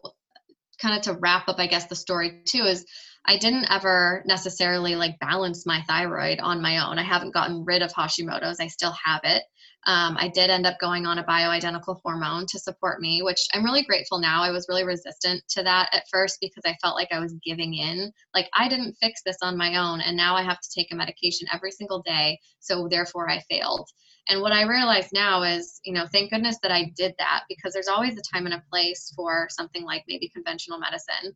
kind 0.82 0.96
of 0.96 1.02
to 1.04 1.14
wrap 1.14 1.48
up, 1.48 1.60
I 1.60 1.68
guess, 1.68 1.88
the 1.88 1.96
story 1.96 2.42
too 2.46 2.64
is 2.64 2.86
I 3.26 3.38
didn't 3.38 3.72
ever 3.72 4.24
necessarily 4.26 4.96
like 4.96 5.20
balance 5.20 5.66
my 5.66 5.82
thyroid 5.88 6.40
on 6.40 6.62
my 6.62 6.86
own. 6.86 7.00
I 7.00 7.04
haven't 7.04 7.34
gotten 7.34 7.64
rid 7.64 7.82
of 7.82 7.94
Hashimoto's, 7.94 8.60
I 8.60 8.68
still 8.68 8.94
have 9.04 9.22
it. 9.24 9.44
Um, 9.86 10.16
I 10.18 10.30
did 10.30 10.50
end 10.50 10.66
up 10.66 10.80
going 10.80 11.06
on 11.06 11.20
a 11.20 11.24
bioidentical 11.26 12.00
hormone 12.04 12.46
to 12.48 12.60
support 12.60 13.02
me, 13.02 13.22
which 13.22 13.46
I'm 13.54 13.66
really 13.66 13.84
grateful 13.84 14.18
now. 14.18 14.42
I 14.42 14.52
was 14.52 14.68
really 14.70 14.86
resistant 14.86 15.44
to 15.50 15.64
that 15.64 15.90
at 15.92 16.06
first 16.10 16.38
because 16.40 16.64
I 16.66 16.78
felt 16.82 16.96
like 16.96 17.12
I 17.12 17.20
was 17.20 17.36
giving 17.44 17.74
in. 17.74 18.12
Like 18.34 18.50
I 18.58 18.70
didn't 18.70 18.96
fix 19.02 19.22
this 19.26 19.38
on 19.42 19.58
my 19.58 19.76
own, 19.76 20.00
and 20.00 20.16
now 20.16 20.36
I 20.36 20.44
have 20.44 20.62
to 20.62 20.70
take 20.74 20.92
a 20.92 20.96
medication 20.96 21.48
every 21.54 21.72
single 21.72 22.02
day. 22.02 22.40
So 22.60 22.88
therefore, 22.90 23.30
I 23.30 23.42
failed. 23.50 23.90
And 24.30 24.42
what 24.42 24.54
I 24.54 24.64
realize 24.64 25.12
now 25.12 25.44
is, 25.44 25.82
you 25.84 25.94
know, 25.94 26.06
thank 26.06 26.32
goodness 26.32 26.58
that 26.64 26.72
I 26.72 26.92
did 26.96 27.14
that 27.20 27.44
because 27.50 27.74
there's 27.74 27.90
always 27.90 28.18
a 28.18 28.22
time 28.34 28.46
and 28.46 28.56
a 28.56 28.64
place 28.72 29.12
for 29.16 29.48
something 29.50 29.84
like 29.84 30.06
maybe 30.08 30.30
conventional 30.30 30.80
medicine, 30.80 31.36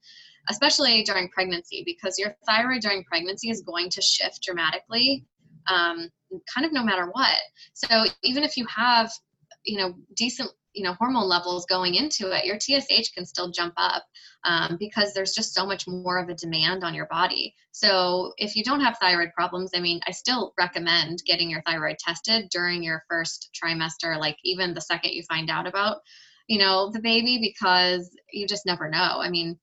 especially 0.49 1.03
during 1.03 1.29
pregnancy, 1.29 1.83
because 1.85 2.17
your 2.17 2.35
thyroid 2.47 2.81
during 2.81 3.03
pregnancy 3.03 3.49
is 3.49 3.61
going 3.61 3.89
to 3.89 4.01
shift 4.01 4.41
dramatically, 4.41 5.25
um, 5.67 6.09
kind 6.53 6.65
of 6.65 6.71
no 6.71 6.83
matter 6.83 7.07
what. 7.11 7.37
So 7.73 8.05
even 8.23 8.43
if 8.43 8.55
you 8.55 8.65
have, 8.73 9.11
you 9.63 9.77
know, 9.77 9.93
decent 10.15 10.49
you 10.77 10.83
know 10.83 10.93
hormone 10.93 11.27
levels 11.27 11.65
going 11.65 11.95
into 11.95 12.31
it 12.31 12.45
your 12.45 12.57
tsh 12.57 13.11
can 13.13 13.25
still 13.25 13.51
jump 13.51 13.73
up 13.77 14.03
um, 14.45 14.77
because 14.79 15.13
there's 15.13 15.33
just 15.33 15.53
so 15.53 15.65
much 15.65 15.87
more 15.87 16.19
of 16.19 16.29
a 16.29 16.35
demand 16.35 16.83
on 16.83 16.93
your 16.93 17.07
body. 17.07 17.53
So 17.71 18.33
if 18.37 18.55
you 18.55 18.63
don't 18.63 18.81
have 18.81 18.97
thyroid 18.99 19.29
problems 19.35 19.71
i 19.75 19.79
mean 19.79 19.99
i 20.07 20.11
still 20.11 20.53
recommend 20.57 21.23
getting 21.25 21.49
your 21.49 21.61
thyroid 21.63 21.97
tested 21.97 22.47
during 22.51 22.83
your 22.83 23.03
first 23.09 23.49
trimester 23.53 24.17
like 24.17 24.37
even 24.43 24.73
the 24.73 24.81
second 24.81 25.11
you 25.11 25.23
find 25.23 25.49
out 25.49 25.67
about 25.67 25.97
you 26.47 26.59
know 26.59 26.89
the 26.91 27.01
baby 27.01 27.39
because 27.41 28.09
you 28.31 28.47
just 28.47 28.65
never 28.65 28.89
know. 28.89 29.19
I 29.19 29.29
mean 29.29 29.59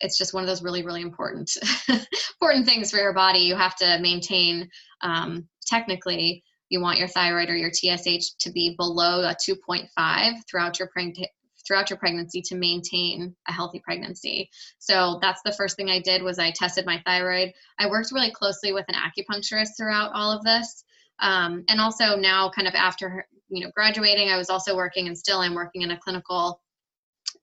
it's 0.00 0.18
just 0.18 0.34
one 0.34 0.42
of 0.42 0.48
those 0.48 0.62
really 0.62 0.84
really 0.84 1.02
important 1.02 1.50
important 1.88 2.66
things 2.66 2.90
for 2.90 2.98
your 2.98 3.14
body. 3.14 3.40
You 3.40 3.56
have 3.56 3.76
to 3.76 3.98
maintain 4.00 4.68
um, 5.00 5.48
technically 5.66 6.42
you 6.68 6.80
want 6.80 6.98
your 6.98 7.08
thyroid 7.08 7.50
or 7.50 7.56
your 7.56 7.70
TSH 7.72 8.36
to 8.40 8.50
be 8.52 8.74
below 8.76 9.22
a 9.22 9.34
2.5 9.34 10.32
throughout 10.48 10.78
your 10.78 10.88
pregnancy 10.88 11.28
throughout 11.66 11.88
your 11.88 11.98
pregnancy 11.98 12.42
to 12.42 12.56
maintain 12.56 13.34
a 13.48 13.52
healthy 13.52 13.80
pregnancy. 13.82 14.50
So 14.78 15.18
that's 15.22 15.40
the 15.46 15.52
first 15.52 15.76
thing 15.76 15.88
I 15.88 15.98
did 15.98 16.22
was 16.22 16.38
I 16.38 16.50
tested 16.50 16.84
my 16.84 17.00
thyroid. 17.06 17.52
I 17.78 17.88
worked 17.88 18.12
really 18.12 18.30
closely 18.30 18.72
with 18.72 18.84
an 18.88 18.94
acupuncturist 18.94 19.70
throughout 19.76 20.12
all 20.14 20.30
of 20.30 20.44
this. 20.44 20.84
Um, 21.20 21.64
and 21.68 21.80
also 21.80 22.16
now 22.16 22.50
kind 22.50 22.68
of 22.68 22.74
after 22.74 23.26
you 23.48 23.64
know 23.64 23.70
graduating, 23.74 24.30
I 24.30 24.36
was 24.36 24.50
also 24.50 24.76
working 24.76 25.06
and 25.06 25.16
still 25.16 25.38
I'm 25.38 25.54
working 25.54 25.82
in 25.82 25.92
a 25.92 25.98
clinical 25.98 26.60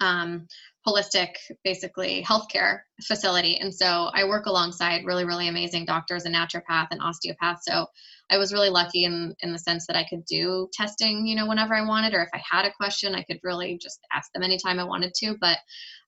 um, 0.01 0.47
holistic 0.87 1.35
basically 1.63 2.23
healthcare 2.23 2.79
facility 3.03 3.57
and 3.59 3.73
so 3.73 4.09
i 4.15 4.23
work 4.23 4.47
alongside 4.47 5.05
really 5.05 5.25
really 5.25 5.47
amazing 5.47 5.85
doctors 5.85 6.25
and 6.25 6.33
naturopath 6.33 6.87
and 6.89 6.99
osteopath 7.01 7.59
so 7.61 7.85
i 8.31 8.37
was 8.37 8.53
really 8.53 8.69
lucky 8.69 9.05
in 9.05 9.35
in 9.41 9.51
the 9.51 9.59
sense 9.59 9.85
that 9.87 9.95
i 9.95 10.05
could 10.09 10.25
do 10.25 10.67
testing 10.73 11.25
you 11.25 11.35
know 11.35 11.47
whenever 11.47 11.75
i 11.75 11.85
wanted 11.85 12.13
or 12.13 12.21
if 12.21 12.29
i 12.33 12.41
had 12.49 12.65
a 12.65 12.73
question 12.73 13.13
i 13.13 13.23
could 13.23 13.39
really 13.43 13.77
just 13.77 13.99
ask 14.11 14.31
them 14.33 14.43
anytime 14.43 14.79
i 14.79 14.83
wanted 14.83 15.13
to 15.13 15.35
but 15.39 15.57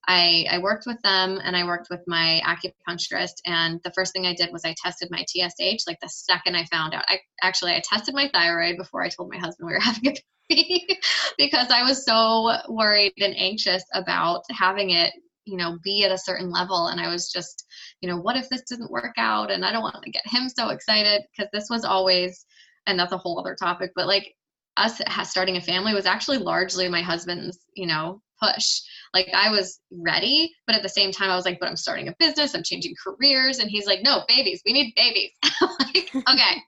i 0.08 0.46
i 0.50 0.58
worked 0.58 0.86
with 0.88 1.02
them 1.04 1.40
and 1.44 1.56
i 1.56 1.66
worked 1.66 1.88
with 1.90 2.02
my 2.08 2.42
acupuncturist 2.46 3.36
and 3.46 3.80
the 3.84 3.92
first 3.92 4.14
thing 4.14 4.26
i 4.26 4.34
did 4.34 4.52
was 4.52 4.66
i 4.66 4.74
tested 4.84 5.10
my 5.12 5.24
tsh 5.28 5.88
like 5.88 6.00
the 6.02 6.10
second 6.10 6.56
i 6.56 6.66
found 6.66 6.94
out. 6.94 7.06
I 7.08 7.20
actually 7.42 7.74
i 7.74 7.82
tested 7.84 8.16
my 8.16 8.30
thyroid 8.34 8.78
before 8.78 9.04
i 9.04 9.10
told 9.10 9.30
my 9.30 9.38
husband 9.38 9.68
we 9.68 9.74
were 9.74 9.80
having 9.82 10.08
a 10.08 10.14
baby 10.50 11.00
because 11.38 11.70
I 11.70 11.84
was 11.84 12.06
so 12.06 12.58
worried 12.70 13.14
and 13.20 13.36
anxious 13.38 13.84
about 13.94 14.44
having 14.52 14.92
it, 14.92 15.14
you 15.46 15.58
know, 15.58 15.78
be 15.84 16.04
at 16.04 16.12
a 16.12 16.18
certain 16.18 16.50
level. 16.50 16.88
And 16.88 17.00
I 17.00 17.10
was 17.10 17.32
just, 17.32 17.66
you 18.02 18.10
know, 18.10 18.18
what 18.18 18.38
if 18.38 18.50
this 18.50 18.64
didn't 18.64 18.92
work 18.92 19.14
out? 19.18 19.52
And 19.52 19.66
I 19.66 19.72
don't 19.72 19.82
want 19.82 20.04
to 20.04 20.12
get 20.12 20.26
him 20.26 20.50
so 20.50 20.70
excited 20.70 21.22
because 21.32 21.50
this 21.52 21.68
was 21.70 21.84
always, 21.86 22.46
and 22.88 22.98
that's 22.98 23.14
a 23.14 23.18
whole 23.18 23.40
other 23.40 23.56
topic, 23.60 23.92
but 23.96 24.08
like 24.08 24.34
us 24.78 25.02
starting 25.24 25.58
a 25.58 25.62
family 25.62 25.94
was 25.94 26.06
actually 26.06 26.38
largely 26.38 26.90
my 26.90 27.02
husband's, 27.02 27.60
you 27.76 27.88
know, 27.88 28.22
push. 28.42 28.82
Like 29.14 29.30
I 29.34 29.52
was 29.52 29.80
ready, 29.92 30.52
but 30.66 30.76
at 30.76 30.84
the 30.84 30.90
same 30.90 31.12
time 31.12 31.30
I 31.30 31.36
was 31.36 31.46
like, 31.46 31.60
but 31.60 31.70
I'm 31.70 31.78
starting 31.78 32.08
a 32.08 32.16
business, 32.20 32.56
I'm 32.56 32.64
changing 32.64 32.96
careers. 33.04 33.60
And 33.60 33.70
he's 33.70 33.86
like, 33.86 34.00
no, 34.04 34.24
babies, 34.28 34.62
we 34.66 34.74
need 34.74 34.94
babies. 34.96 35.32
like, 35.62 36.10
okay, 36.16 36.62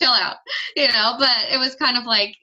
chill 0.00 0.10
out, 0.10 0.36
you 0.76 0.88
know, 0.88 1.16
but 1.18 1.36
it 1.50 1.58
was 1.58 1.74
kind 1.76 1.96
of 1.96 2.04
like, 2.04 2.34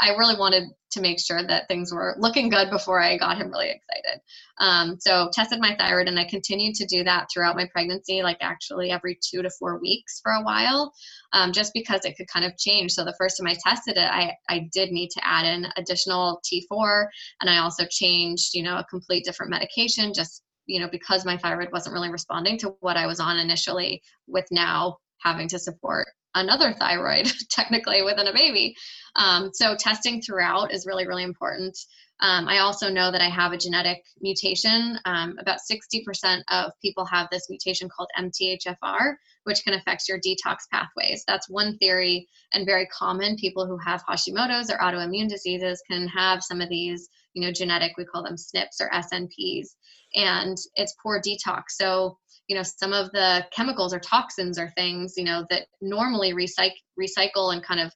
I 0.00 0.10
really 0.16 0.36
wanted 0.36 0.64
to 0.92 1.00
make 1.00 1.20
sure 1.20 1.42
that 1.46 1.68
things 1.68 1.92
were 1.92 2.14
looking 2.18 2.48
good 2.48 2.70
before 2.70 3.00
I 3.00 3.18
got 3.18 3.36
him 3.36 3.50
really 3.50 3.68
excited. 3.68 4.20
Um, 4.58 4.96
so 4.98 5.28
tested 5.32 5.60
my 5.60 5.76
thyroid, 5.76 6.08
and 6.08 6.18
I 6.18 6.24
continued 6.24 6.74
to 6.76 6.86
do 6.86 7.04
that 7.04 7.26
throughout 7.32 7.56
my 7.56 7.68
pregnancy, 7.72 8.22
like 8.22 8.38
actually 8.40 8.90
every 8.90 9.18
two 9.20 9.42
to 9.42 9.50
four 9.50 9.80
weeks 9.80 10.20
for 10.22 10.32
a 10.32 10.42
while, 10.42 10.92
um, 11.32 11.52
just 11.52 11.72
because 11.74 12.04
it 12.04 12.16
could 12.16 12.28
kind 12.28 12.46
of 12.46 12.56
change. 12.56 12.92
So 12.92 13.04
the 13.04 13.16
first 13.18 13.36
time 13.36 13.46
I 13.46 13.56
tested 13.66 13.96
it, 13.96 14.10
I 14.10 14.32
I 14.48 14.68
did 14.72 14.90
need 14.90 15.10
to 15.10 15.26
add 15.26 15.44
in 15.44 15.66
additional 15.76 16.40
T4, 16.50 17.06
and 17.40 17.50
I 17.50 17.58
also 17.58 17.84
changed, 17.90 18.54
you 18.54 18.62
know, 18.62 18.76
a 18.76 18.84
complete 18.84 19.24
different 19.24 19.50
medication 19.50 20.12
just 20.14 20.42
you 20.66 20.80
know 20.80 20.88
because 20.90 21.26
my 21.26 21.36
thyroid 21.36 21.68
wasn't 21.72 21.92
really 21.92 22.10
responding 22.10 22.56
to 22.58 22.74
what 22.80 22.96
I 22.96 23.06
was 23.06 23.20
on 23.20 23.38
initially. 23.38 24.02
With 24.26 24.46
now 24.50 24.98
having 25.20 25.48
to 25.48 25.58
support 25.58 26.06
another 26.34 26.72
thyroid 26.72 27.30
technically 27.50 28.02
within 28.02 28.26
a 28.26 28.32
baby. 28.32 28.76
Um, 29.16 29.50
so 29.52 29.76
testing 29.76 30.20
throughout 30.20 30.72
is 30.72 30.86
really 30.86 31.06
really 31.06 31.24
important. 31.24 31.76
Um, 32.20 32.46
i 32.48 32.58
also 32.58 32.88
know 32.90 33.10
that 33.10 33.20
i 33.20 33.28
have 33.28 33.52
a 33.52 33.58
genetic 33.58 34.04
mutation. 34.20 34.98
Um, 35.04 35.36
about 35.40 35.58
60% 35.70 36.42
of 36.48 36.72
people 36.80 37.04
have 37.06 37.28
this 37.30 37.48
mutation 37.50 37.88
called 37.88 38.08
mthfr 38.18 39.14
which 39.44 39.62
can 39.64 39.74
affect 39.74 40.08
your 40.08 40.18
detox 40.18 40.58
pathways. 40.72 41.24
That's 41.26 41.48
one 41.48 41.78
theory 41.78 42.28
and 42.52 42.66
very 42.66 42.86
common. 42.86 43.36
People 43.36 43.66
who 43.66 43.78
have 43.78 44.04
hashimoto's 44.08 44.70
or 44.70 44.78
autoimmune 44.78 45.28
diseases 45.28 45.82
can 45.90 46.08
have 46.08 46.42
some 46.42 46.60
of 46.60 46.68
these 46.68 47.08
you 47.34 47.42
know 47.44 47.52
genetic 47.52 47.92
we 47.96 48.04
call 48.04 48.22
them 48.22 48.36
SNPs 48.36 48.80
or 48.80 48.90
snps 48.90 49.66
and 50.14 50.56
it's 50.76 50.94
poor 51.02 51.20
detox. 51.20 51.62
So 51.70 52.18
you 52.48 52.56
know 52.56 52.62
some 52.62 52.92
of 52.92 53.10
the 53.12 53.44
chemicals 53.54 53.94
or 53.94 54.00
toxins 54.00 54.58
or 54.58 54.70
things 54.76 55.14
you 55.16 55.24
know 55.24 55.46
that 55.50 55.66
normally 55.80 56.32
recycle 56.32 56.72
recycle 57.00 57.52
and 57.52 57.62
kind 57.62 57.80
of 57.80 57.92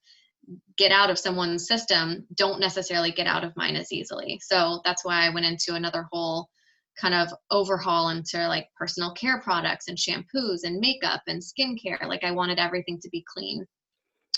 get 0.78 0.92
out 0.92 1.11
of 1.11 1.18
someone's 1.18 1.66
system 1.66 2.26
don't 2.34 2.61
necessarily 2.61 3.12
get 3.12 3.26
out 3.26 3.44
of 3.44 3.57
mine 3.57 3.76
as 3.76 3.92
easily. 3.92 4.40
So 4.42 4.80
that's 4.84 5.05
why 5.05 5.26
i 5.26 5.34
went 5.34 5.46
into 5.46 5.74
another 5.74 6.07
whole 6.11 6.49
kind 7.01 7.14
of 7.14 7.32
overhaul 7.51 8.11
into 8.11 8.49
like 8.49 8.68
personal 8.76 9.12
care 9.14 9.40
products 9.40 9.88
and 9.88 9.96
shampoos 9.96 10.64
and 10.64 10.78
makeup 10.78 11.22
and 11.26 11.42
skincare 11.42 12.07
like 12.07 12.24
i 12.24 12.30
wanted 12.30 12.59
everything 12.59 12.99
to 13.01 13.09
be 13.11 13.24
clean 13.32 13.66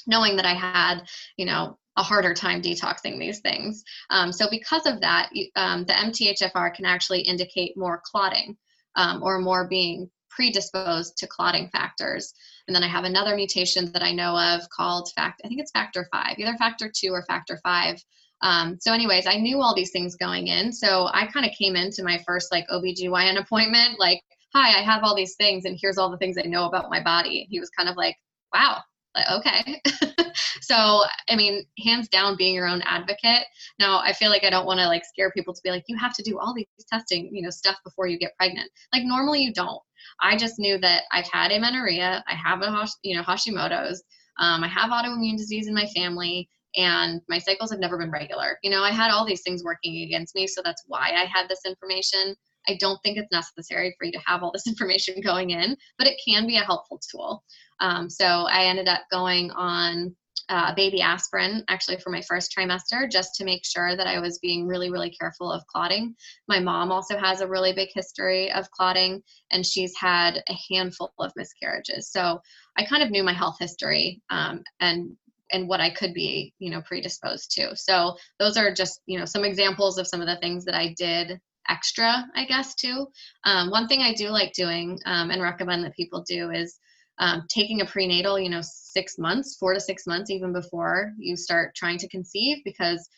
knowing 0.06 0.36
that 0.36 0.46
i 0.46 0.54
had 0.54 1.00
you 1.36 1.46
know 1.46 1.76
a 1.96 2.02
harder 2.02 2.32
time 2.32 2.62
detoxing 2.62 3.18
these 3.18 3.40
things 3.40 3.82
um, 4.11 4.32
so 4.32 4.48
because 4.50 4.86
of 4.86 5.00
that 5.00 5.30
um, 5.56 5.84
the 5.84 5.92
mthfr 5.92 6.72
can 6.74 6.84
actually 6.84 7.20
indicate 7.20 7.76
more 7.76 8.00
clotting 8.04 8.56
um, 8.96 9.22
or 9.22 9.38
more 9.38 9.68
being 9.68 10.08
predisposed 10.30 11.16
to 11.18 11.26
clotting 11.26 11.68
factors. 11.68 12.32
And 12.66 12.74
then 12.74 12.82
I 12.82 12.88
have 12.88 13.04
another 13.04 13.36
mutation 13.36 13.92
that 13.92 14.02
I 14.02 14.12
know 14.12 14.38
of 14.38 14.68
called 14.70 15.11
fact, 15.14 15.42
I 15.44 15.48
think 15.48 15.61
it's 15.61 15.72
factor 15.72 16.06
five, 16.12 16.36
either 16.38 16.56
factor 16.56 16.90
two 16.94 17.11
or 17.11 17.24
factor 17.26 17.61
five. 17.62 18.02
Um, 18.43 18.78
so, 18.80 18.93
anyways, 18.93 19.26
I 19.26 19.36
knew 19.36 19.61
all 19.61 19.74
these 19.74 19.91
things 19.91 20.16
going 20.16 20.49
in. 20.49 20.72
So 20.72 21.09
I 21.12 21.26
kind 21.26 21.47
of 21.47 21.53
came 21.53 21.76
into 21.76 22.03
my 22.03 22.22
first 22.26 22.51
like 22.51 22.66
OBGYN 22.68 23.38
appointment, 23.38 23.99
like, 23.99 24.22
hi, 24.55 24.78
I 24.78 24.82
have 24.82 25.05
all 25.05 25.14
these 25.14 25.36
things, 25.36 25.64
and 25.64 25.78
here's 25.80 25.99
all 25.99 26.11
the 26.11 26.16
things 26.18 26.36
I 26.38 26.47
know 26.47 26.66
about 26.66 26.91
my 26.91 27.03
body. 27.03 27.47
He 27.51 27.61
was 27.61 27.70
kind 27.70 27.88
of 27.88 27.97
like, 27.97 28.16
wow, 28.53 28.82
like, 29.14 29.26
okay. 29.30 29.82
so, 30.61 31.03
I 31.28 31.36
mean, 31.36 31.64
hands 31.84 32.09
down, 32.09 32.36
being 32.36 32.55
your 32.55 32.66
own 32.66 32.82
advocate. 32.82 33.45
Now, 33.78 34.01
I 34.01 34.12
feel 34.12 34.30
like 34.30 34.45
I 34.45 34.51
don't 34.51 34.66
want 34.66 34.80
to 34.80 34.86
like 34.86 35.05
scare 35.05 35.30
people 35.32 35.55
to 35.55 35.61
be 35.62 35.70
like, 35.70 35.84
you 35.88 35.97
have 35.99 36.14
to 36.14 36.22
do 36.22 36.38
all 36.38 36.55
these 36.55 36.66
testing, 36.91 37.34
you 37.34 37.43
know, 37.43 37.51
stuff 37.51 37.76
before 37.84 38.07
you 38.07 38.18
get 38.18 38.36
pregnant. 38.36 38.70
Like, 38.93 39.05
normally 39.05 39.43
you 39.43 39.53
don't. 39.53 39.80
I 40.20 40.36
just 40.36 40.59
knew 40.59 40.78
that 40.78 41.03
I've 41.12 41.28
had 41.28 41.53
amenorrhea, 41.53 42.24
I 42.26 42.34
have 42.34 42.62
a, 42.62 42.88
you 43.03 43.16
know, 43.16 43.22
Hashimoto's, 43.22 44.03
um, 44.38 44.64
I 44.64 44.68
have 44.68 44.91
autoimmune 44.91 45.36
disease 45.36 45.68
in 45.68 45.74
my 45.74 45.86
family, 45.95 46.49
and 46.77 47.21
my 47.29 47.39
cycles 47.39 47.71
have 47.71 47.81
never 47.81 47.99
been 47.99 48.11
regular. 48.11 48.59
You 48.62 48.71
know, 48.71 48.83
I 48.83 48.91
had 48.91 49.11
all 49.11 49.27
these 49.27 49.43
things 49.43 49.64
working 49.64 50.03
against 50.03 50.35
me, 50.35 50.47
so 50.47 50.61
that's 50.64 50.85
why 50.87 51.11
I 51.11 51.25
had 51.25 51.49
this 51.49 51.62
information. 51.66 52.35
I 52.68 52.77
don't 52.79 53.01
think 53.03 53.18
it's 53.18 53.33
necessary 53.33 53.95
for 53.99 54.05
you 54.05 54.12
to 54.12 54.21
have 54.27 54.43
all 54.43 54.53
this 54.53 54.66
information 54.68 55.21
going 55.21 55.51
in, 55.51 55.77
but 55.99 56.07
it 56.07 56.21
can 56.27 56.47
be 56.47 56.57
a 56.57 56.64
helpful 56.64 57.01
tool. 57.11 57.43
Um, 57.81 58.11
so 58.11 58.25
I 58.25 58.64
ended 58.64 58.89
up 58.89 59.03
going 59.11 59.51
on 59.53 60.14
uh, 60.51 60.75
baby 60.75 61.01
aspirin 61.01 61.64
actually 61.68 61.97
for 61.99 62.11
my 62.11 62.21
first 62.23 62.53
trimester 62.57 63.09
just 63.09 63.37
to 63.37 63.45
make 63.45 63.64
sure 63.64 63.97
that 63.97 64.09
I 64.09 64.18
was 64.18 64.41
being 64.41 64.66
really, 64.66 64.91
really 64.91 65.11
careful 65.11 65.51
of 65.51 65.64
clotting. 65.68 66.14
My 66.49 66.59
mom 66.59 66.91
also 66.91 67.16
has 67.16 67.41
a 67.41 67.47
really 67.47 67.73
big 67.73 67.91
history 67.95 68.51
of 68.51 68.68
clotting 68.73 69.23
and 69.53 69.64
she's 69.64 69.95
had 69.97 70.43
a 70.49 70.75
handful 70.75 71.12
of 71.21 71.33
miscarriages. 71.37 72.11
So 72.11 72.41
I 72.77 72.85
kind 72.85 73.03
of 73.03 73.11
knew 73.11 73.23
my 73.23 73.33
health 73.33 73.57
history 73.61 74.23
um, 74.31 74.64
and 74.81 75.16
and 75.53 75.68
what 75.68 75.80
I 75.80 75.90
could 75.90 76.14
be, 76.14 76.55
you 76.59 76.70
know, 76.70 76.82
predisposed 76.82 77.51
to. 77.53 77.76
So 77.76 78.16
those 78.38 78.57
are 78.57 78.72
just, 78.72 79.01
you 79.07 79.18
know, 79.18 79.24
some 79.24 79.44
examples 79.44 79.98
of 79.98 80.07
some 80.07 80.20
of 80.20 80.26
the 80.26 80.36
things 80.36 80.64
that 80.64 80.74
I 80.74 80.94
did 80.96 81.40
extra, 81.68 82.26
I 82.34 82.44
guess, 82.46 82.74
too. 82.74 83.07
Um, 83.44 83.70
one 83.70 83.86
thing 83.86 84.01
I 84.01 84.14
do 84.14 84.28
like 84.28 84.53
doing 84.53 84.98
um, 85.07 85.30
and 85.30 85.42
recommend 85.42 85.84
that 85.84 85.94
people 85.94 86.24
do 86.26 86.51
is 86.51 86.78
um, 87.18 87.44
taking 87.48 87.80
a 87.80 87.86
prenatal, 87.86 88.38
you 88.40 88.48
know, 88.48 88.62
six 88.62 89.18
months, 89.18 89.57
four 89.59 89.74
to 89.74 89.80
six 89.80 90.07
months, 90.07 90.30
even 90.30 90.53
before 90.53 91.12
you 91.18 91.36
start 91.36 91.74
trying 91.74 91.98
to 91.98 92.09
conceive, 92.09 92.59
because 92.64 93.09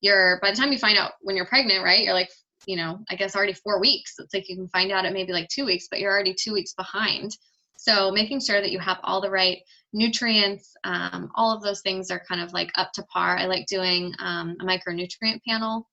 you're 0.00 0.40
by 0.42 0.50
the 0.50 0.56
time 0.56 0.72
you 0.72 0.78
find 0.78 0.98
out 0.98 1.12
when 1.20 1.36
you're 1.36 1.46
pregnant, 1.46 1.84
right? 1.84 2.04
You're 2.04 2.12
like, 2.12 2.30
you 2.66 2.76
know, 2.76 2.98
I 3.08 3.14
guess 3.14 3.36
already 3.36 3.52
four 3.54 3.80
weeks. 3.80 4.14
It's 4.18 4.34
like 4.34 4.48
you 4.48 4.56
can 4.56 4.68
find 4.68 4.90
out 4.90 5.04
at 5.04 5.12
maybe 5.12 5.32
like 5.32 5.48
two 5.48 5.64
weeks, 5.64 5.86
but 5.88 6.00
you're 6.00 6.12
already 6.12 6.34
two 6.34 6.52
weeks 6.52 6.74
behind. 6.74 7.36
So 7.82 8.12
making 8.12 8.38
sure 8.38 8.60
that 8.60 8.70
you 8.70 8.78
have 8.78 9.00
all 9.02 9.20
the 9.20 9.30
right 9.30 9.58
nutrients, 9.92 10.76
um, 10.84 11.32
all 11.34 11.50
of 11.52 11.64
those 11.64 11.80
things 11.80 12.12
are 12.12 12.22
kind 12.28 12.40
of 12.40 12.52
like 12.52 12.70
up 12.76 12.92
to 12.92 13.02
par. 13.02 13.36
I 13.36 13.46
like 13.46 13.66
doing 13.66 14.14
um, 14.20 14.56
a 14.60 14.64
micronutrient 14.64 15.40
panel 15.44 15.88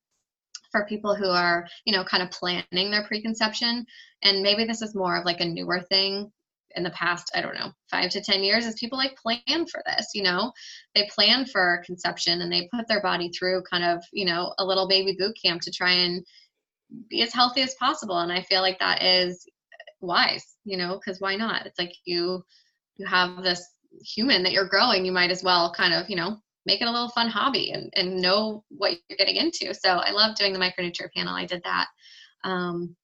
for 0.72 0.86
people 0.86 1.16
who 1.16 1.28
are, 1.28 1.68
you 1.86 1.94
know, 1.94 2.04
kind 2.04 2.22
of 2.22 2.30
planning 2.30 2.92
their 2.92 3.08
preconception. 3.08 3.88
And 4.22 4.44
maybe 4.44 4.66
this 4.66 4.84
is 4.84 4.94
more 4.94 5.18
of 5.18 5.26
like 5.26 5.42
a 5.42 5.46
newer 5.46 5.82
thing 5.82 6.32
in 6.76 6.84
the 6.84 6.92
past, 6.92 7.32
I 7.34 7.42
don't 7.42 7.56
know, 7.56 7.72
five 7.90 8.12
to 8.12 8.22
10 8.22 8.44
years, 8.44 8.68
is 8.68 8.76
people 8.76 9.00
like 9.00 9.18
plan 9.18 9.66
for 9.66 9.82
this, 9.88 10.10
you 10.14 10.22
know, 10.22 10.52
they 10.94 11.10
plan 11.12 11.48
for 11.48 11.82
conception 11.88 12.44
and 12.44 12.52
they 12.52 12.70
put 12.72 12.88
their 12.88 13.02
body 13.02 13.32
through 13.32 13.64
kind 13.64 13.84
of, 13.84 14.04
you 14.14 14.26
know, 14.26 14.54
a 14.60 14.64
little 14.64 14.88
baby 14.88 15.16
boot 15.18 15.36
camp 15.44 15.64
to 15.64 15.72
try 15.72 15.94
and 15.94 16.24
be 17.10 17.24
as 17.24 17.34
healthy 17.34 17.62
as 17.62 17.74
possible. 17.80 18.20
And 18.20 18.32
I 18.32 18.44
feel 18.44 18.62
like 18.62 18.78
that 18.78 19.02
is 19.02 19.44
wise, 20.02 20.46
you 20.66 20.78
know, 20.78 21.00
because 21.00 21.20
why 21.20 21.36
not? 21.36 21.66
It's 21.66 21.80
like 21.80 21.94
you, 22.06 22.44
you 22.98 23.06
have 23.06 23.44
this 23.44 23.66
human 24.04 24.44
that 24.44 24.52
you're 24.52 24.68
growing, 24.68 25.06
you 25.06 25.12
might 25.12 25.32
as 25.32 25.44
well 25.44 25.74
kind 25.74 25.94
of, 25.94 26.10
you 26.10 26.16
know, 26.16 26.38
make 26.66 26.82
it 26.82 26.88
a 26.88 26.92
little 26.92 27.10
fun 27.10 27.30
hobby 27.30 27.72
and, 27.72 27.92
and 27.96 28.22
know 28.22 28.64
what 28.70 28.92
you're 29.10 29.18
getting 29.18 29.38
into. 29.38 29.74
So 29.74 29.90
I 29.90 30.12
love 30.12 30.36
doing 30.36 30.54
the 30.54 30.60
micronutrient 30.60 31.14
panel. 31.16 31.34
I 31.34 31.46
did 31.46 31.64
that. 31.64 31.88
Um, 32.44 32.96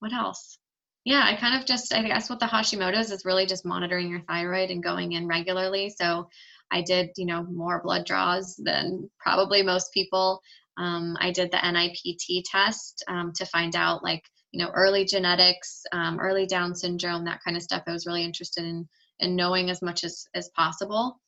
what 0.00 0.12
else? 0.12 0.58
Yeah, 1.04 1.22
I 1.22 1.36
kind 1.36 1.60
of 1.60 1.66
just, 1.66 1.94
I 1.94 2.02
guess 2.02 2.30
what 2.30 2.40
the 2.40 2.46
Hashimoto's 2.46 3.10
is 3.10 3.24
really 3.24 3.46
just 3.46 3.66
monitoring 3.66 4.08
your 4.08 4.22
thyroid 4.22 4.70
and 4.70 4.82
going 4.82 5.12
in 5.12 5.26
regularly. 5.26 5.90
So 5.90 6.28
I 6.70 6.80
did, 6.82 7.10
you 7.16 7.26
know, 7.26 7.42
more 7.44 7.82
blood 7.82 8.06
draws 8.06 8.56
than 8.56 9.10
probably 9.18 9.62
most 9.62 9.92
people. 9.92 10.40
Um, 10.78 11.16
I 11.20 11.30
did 11.30 11.52
the 11.52 11.58
NIPT 11.58 12.46
test 12.46 13.04
um, 13.06 13.32
to 13.36 13.46
find 13.46 13.76
out 13.76 14.02
like, 14.02 14.24
you 14.54 14.64
know, 14.64 14.70
early 14.72 15.04
genetics, 15.04 15.82
um, 15.90 16.20
early 16.20 16.46
Down 16.46 16.76
syndrome, 16.76 17.24
that 17.24 17.40
kind 17.44 17.56
of 17.56 17.62
stuff. 17.64 17.82
I 17.88 17.90
was 17.90 18.06
really 18.06 18.22
interested 18.22 18.62
in, 18.62 18.88
in 19.18 19.34
knowing 19.34 19.68
as 19.68 19.82
much 19.82 20.04
as, 20.04 20.28
as 20.36 20.48
possible. 20.50 21.20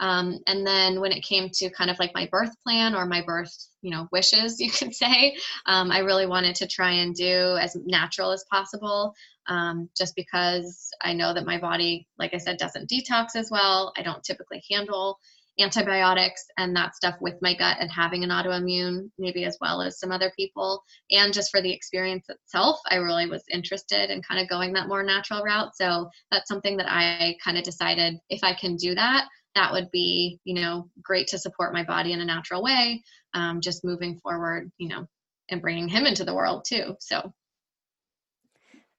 Um, 0.00 0.38
and 0.46 0.66
then 0.66 0.98
when 0.98 1.12
it 1.12 1.22
came 1.22 1.50
to 1.52 1.68
kind 1.68 1.90
of 1.90 1.98
like 1.98 2.14
my 2.14 2.26
birth 2.32 2.54
plan 2.66 2.94
or 2.94 3.04
my 3.04 3.20
birth, 3.20 3.54
you 3.82 3.90
know, 3.90 4.08
wishes, 4.12 4.58
you 4.60 4.70
could 4.70 4.94
say, 4.94 5.36
um, 5.66 5.92
I 5.92 5.98
really 5.98 6.24
wanted 6.24 6.54
to 6.56 6.66
try 6.66 6.92
and 6.92 7.14
do 7.14 7.58
as 7.60 7.76
natural 7.84 8.30
as 8.30 8.46
possible. 8.50 9.12
Um, 9.46 9.90
just 9.94 10.16
because 10.16 10.88
I 11.02 11.12
know 11.12 11.34
that 11.34 11.44
my 11.44 11.58
body, 11.58 12.08
like 12.18 12.32
I 12.32 12.38
said, 12.38 12.56
doesn't 12.56 12.88
detox 12.88 13.36
as 13.36 13.50
well. 13.50 13.92
I 13.98 14.02
don't 14.02 14.24
typically 14.24 14.62
handle 14.70 15.18
antibiotics 15.60 16.44
and 16.58 16.74
that 16.76 16.94
stuff 16.94 17.16
with 17.20 17.34
my 17.42 17.54
gut 17.54 17.76
and 17.80 17.90
having 17.90 18.24
an 18.24 18.30
autoimmune, 18.30 19.10
maybe 19.18 19.44
as 19.44 19.56
well 19.60 19.82
as 19.82 19.98
some 19.98 20.12
other 20.12 20.32
people. 20.36 20.82
And 21.10 21.32
just 21.32 21.50
for 21.50 21.60
the 21.60 21.72
experience 21.72 22.26
itself, 22.28 22.78
I 22.90 22.96
really 22.96 23.26
was 23.26 23.44
interested 23.50 24.10
in 24.10 24.22
kind 24.22 24.40
of 24.40 24.48
going 24.48 24.72
that 24.74 24.88
more 24.88 25.02
natural 25.02 25.42
route. 25.42 25.76
So 25.76 26.08
that's 26.30 26.48
something 26.48 26.76
that 26.78 26.90
I 26.90 27.36
kind 27.44 27.58
of 27.58 27.64
decided 27.64 28.16
if 28.28 28.42
I 28.42 28.54
can 28.54 28.76
do 28.76 28.94
that, 28.94 29.26
that 29.54 29.72
would 29.72 29.90
be 29.90 30.38
you 30.44 30.54
know 30.54 30.88
great 31.02 31.26
to 31.28 31.38
support 31.38 31.72
my 31.72 31.84
body 31.84 32.12
in 32.12 32.20
a 32.20 32.24
natural 32.24 32.62
way 32.62 33.02
um, 33.34 33.60
just 33.60 33.84
moving 33.84 34.18
forward 34.18 34.70
you 34.78 34.88
know 34.88 35.06
and 35.50 35.60
bringing 35.60 35.88
him 35.88 36.06
into 36.06 36.24
the 36.24 36.34
world 36.34 36.64
too 36.68 36.94
so 37.00 37.32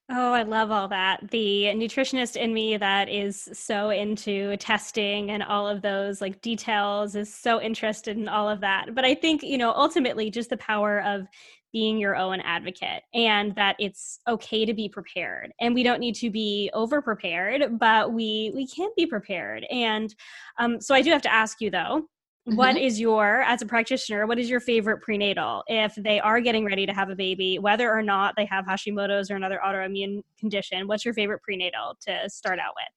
Oh, 0.10 0.34
I 0.34 0.43
love 0.43 0.72
all 0.72 0.89
that. 0.89 1.32
The 1.32 1.72
nutritionist 1.74 2.36
in 2.36 2.54
me 2.54 2.76
that 2.76 3.08
is 3.08 3.47
so 3.54 3.91
into 3.91 4.58
testing 4.58 5.32
and 5.32 5.41
all 5.41 5.70
of 5.70 5.82
those 5.82 6.20
like 6.20 6.41
details 6.41 7.16
is 7.16 7.34
so 7.34 7.62
interested 7.62 8.18
in 8.18 8.28
all 8.28 8.49
of 8.49 8.60
that. 8.60 8.93
But 8.93 9.06
I 9.06 9.16
think, 9.16 9.41
you 9.41 9.58
know, 9.58 9.72
ultimately 9.72 10.30
just 10.30 10.49
the 10.49 10.58
power 10.58 11.02
of 11.04 11.28
being 11.72 11.97
your 11.97 12.18
own 12.18 12.41
advocate 12.41 13.04
and 13.14 13.56
that 13.56 13.78
it's 13.80 14.20
okay 14.28 14.66
to 14.66 14.74
be 14.74 14.89
prepared 14.89 15.54
and 15.62 15.74
we 15.74 15.84
don't 15.84 16.02
need 16.02 16.16
to 16.16 16.30
be 16.30 16.70
over 16.74 17.02
prepared 17.02 17.80
but 17.80 18.12
we 18.12 18.52
we 18.54 18.68
can 18.68 18.89
be 18.97 19.06
prepared 19.06 19.66
and 19.72 20.14
um, 20.60 20.82
so 20.82 20.93
i 20.93 21.02
do 21.02 21.10
have 21.10 21.22
to 21.22 21.34
ask 21.34 21.62
you 21.62 21.72
though 21.72 22.02
mm-hmm. 22.48 22.56
what 22.56 22.78
is 22.78 23.00
your 23.00 23.42
as 23.42 23.62
a 23.62 23.66
practitioner 23.66 24.26
what 24.28 24.39
is 24.39 24.50
your 24.50 24.60
favorite 24.60 25.02
prenatal 25.02 25.64
if 25.68 25.94
they 25.96 26.20
are 26.20 26.42
getting 26.42 26.66
ready 26.66 26.86
to 26.86 26.94
have 26.94 27.10
a 27.10 27.16
baby 27.16 27.60
whether 27.60 27.92
or 27.92 28.02
not 28.02 28.34
they 28.38 28.46
have 28.46 28.66
hashimoto's 28.66 29.30
or 29.30 29.36
another 29.36 29.60
autoimmune 29.66 30.22
condition 30.39 30.88
what's 30.88 31.06
your 31.06 31.14
favorite 31.14 31.42
prenatal 31.42 31.98
to 32.02 32.30
start 32.30 32.60
out 32.60 32.74
with 32.76 32.92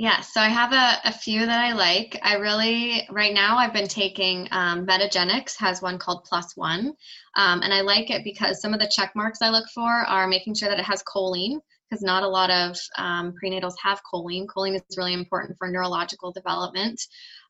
yeah, 0.00 0.22
so 0.22 0.40
I 0.40 0.48
have 0.48 0.72
a, 0.72 1.06
a 1.06 1.12
few 1.12 1.44
that 1.44 1.60
I 1.62 1.74
like. 1.74 2.18
I 2.22 2.36
really, 2.36 3.06
right 3.10 3.34
now, 3.34 3.58
I've 3.58 3.74
been 3.74 3.86
taking 3.86 4.48
um, 4.50 4.86
Metagenics, 4.86 5.58
has 5.58 5.82
one 5.82 5.98
called 5.98 6.24
Plus 6.24 6.56
One. 6.56 6.94
Um, 7.36 7.60
and 7.60 7.74
I 7.74 7.82
like 7.82 8.08
it 8.08 8.24
because 8.24 8.62
some 8.62 8.72
of 8.72 8.80
the 8.80 8.90
check 8.90 9.12
marks 9.14 9.42
I 9.42 9.50
look 9.50 9.68
for 9.74 9.90
are 9.90 10.26
making 10.26 10.54
sure 10.54 10.70
that 10.70 10.78
it 10.78 10.86
has 10.86 11.02
choline, 11.02 11.58
because 11.90 12.02
not 12.02 12.22
a 12.22 12.28
lot 12.28 12.50
of 12.50 12.76
um, 12.98 13.34
prenatals 13.42 13.74
have 13.82 14.00
choline. 14.12 14.46
Choline 14.46 14.76
is 14.76 14.82
really 14.96 15.14
important 15.14 15.58
for 15.58 15.68
neurological 15.68 16.32
development. 16.32 17.00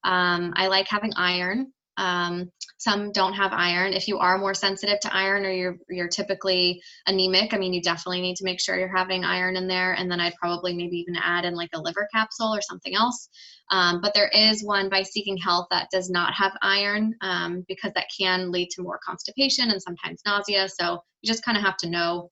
Um, 0.04 0.52
I 0.56 0.68
like 0.68 0.88
having 0.88 1.12
iron. 1.16 1.72
Um, 1.96 2.50
some 2.78 3.12
don't 3.12 3.34
have 3.34 3.52
iron. 3.52 3.92
If 3.92 4.08
you 4.08 4.16
are 4.18 4.38
more 4.38 4.54
sensitive 4.54 5.00
to 5.00 5.14
iron 5.14 5.44
or 5.44 5.50
you're 5.50 5.76
you're 5.90 6.08
typically 6.08 6.80
anemic, 7.06 7.52
I 7.52 7.58
mean, 7.58 7.74
you 7.74 7.82
definitely 7.82 8.22
need 8.22 8.36
to 8.36 8.44
make 8.44 8.58
sure 8.58 8.78
you're 8.78 8.96
having 8.96 9.22
iron 9.22 9.56
in 9.56 9.68
there. 9.68 9.92
And 9.92 10.10
then 10.10 10.18
I'd 10.18 10.34
probably 10.36 10.74
maybe 10.74 10.96
even 10.96 11.16
add 11.16 11.44
in 11.44 11.54
like 11.54 11.68
a 11.74 11.80
liver 11.80 12.08
capsule 12.14 12.54
or 12.54 12.62
something 12.62 12.94
else. 12.94 13.28
Um, 13.70 14.00
but 14.00 14.14
there 14.14 14.28
is 14.28 14.64
one 14.64 14.88
by 14.88 15.02
Seeking 15.02 15.36
Health 15.36 15.66
that 15.70 15.88
does 15.92 16.08
not 16.08 16.32
have 16.32 16.52
iron 16.62 17.14
um, 17.20 17.66
because 17.68 17.92
that 17.94 18.06
can 18.18 18.50
lead 18.50 18.70
to 18.70 18.82
more 18.82 18.98
constipation 19.04 19.70
and 19.70 19.82
sometimes 19.82 20.22
nausea. 20.24 20.70
So 20.70 21.02
you 21.20 21.30
just 21.30 21.44
kind 21.44 21.58
of 21.58 21.64
have 21.64 21.76
to 21.78 21.90
know 21.90 22.30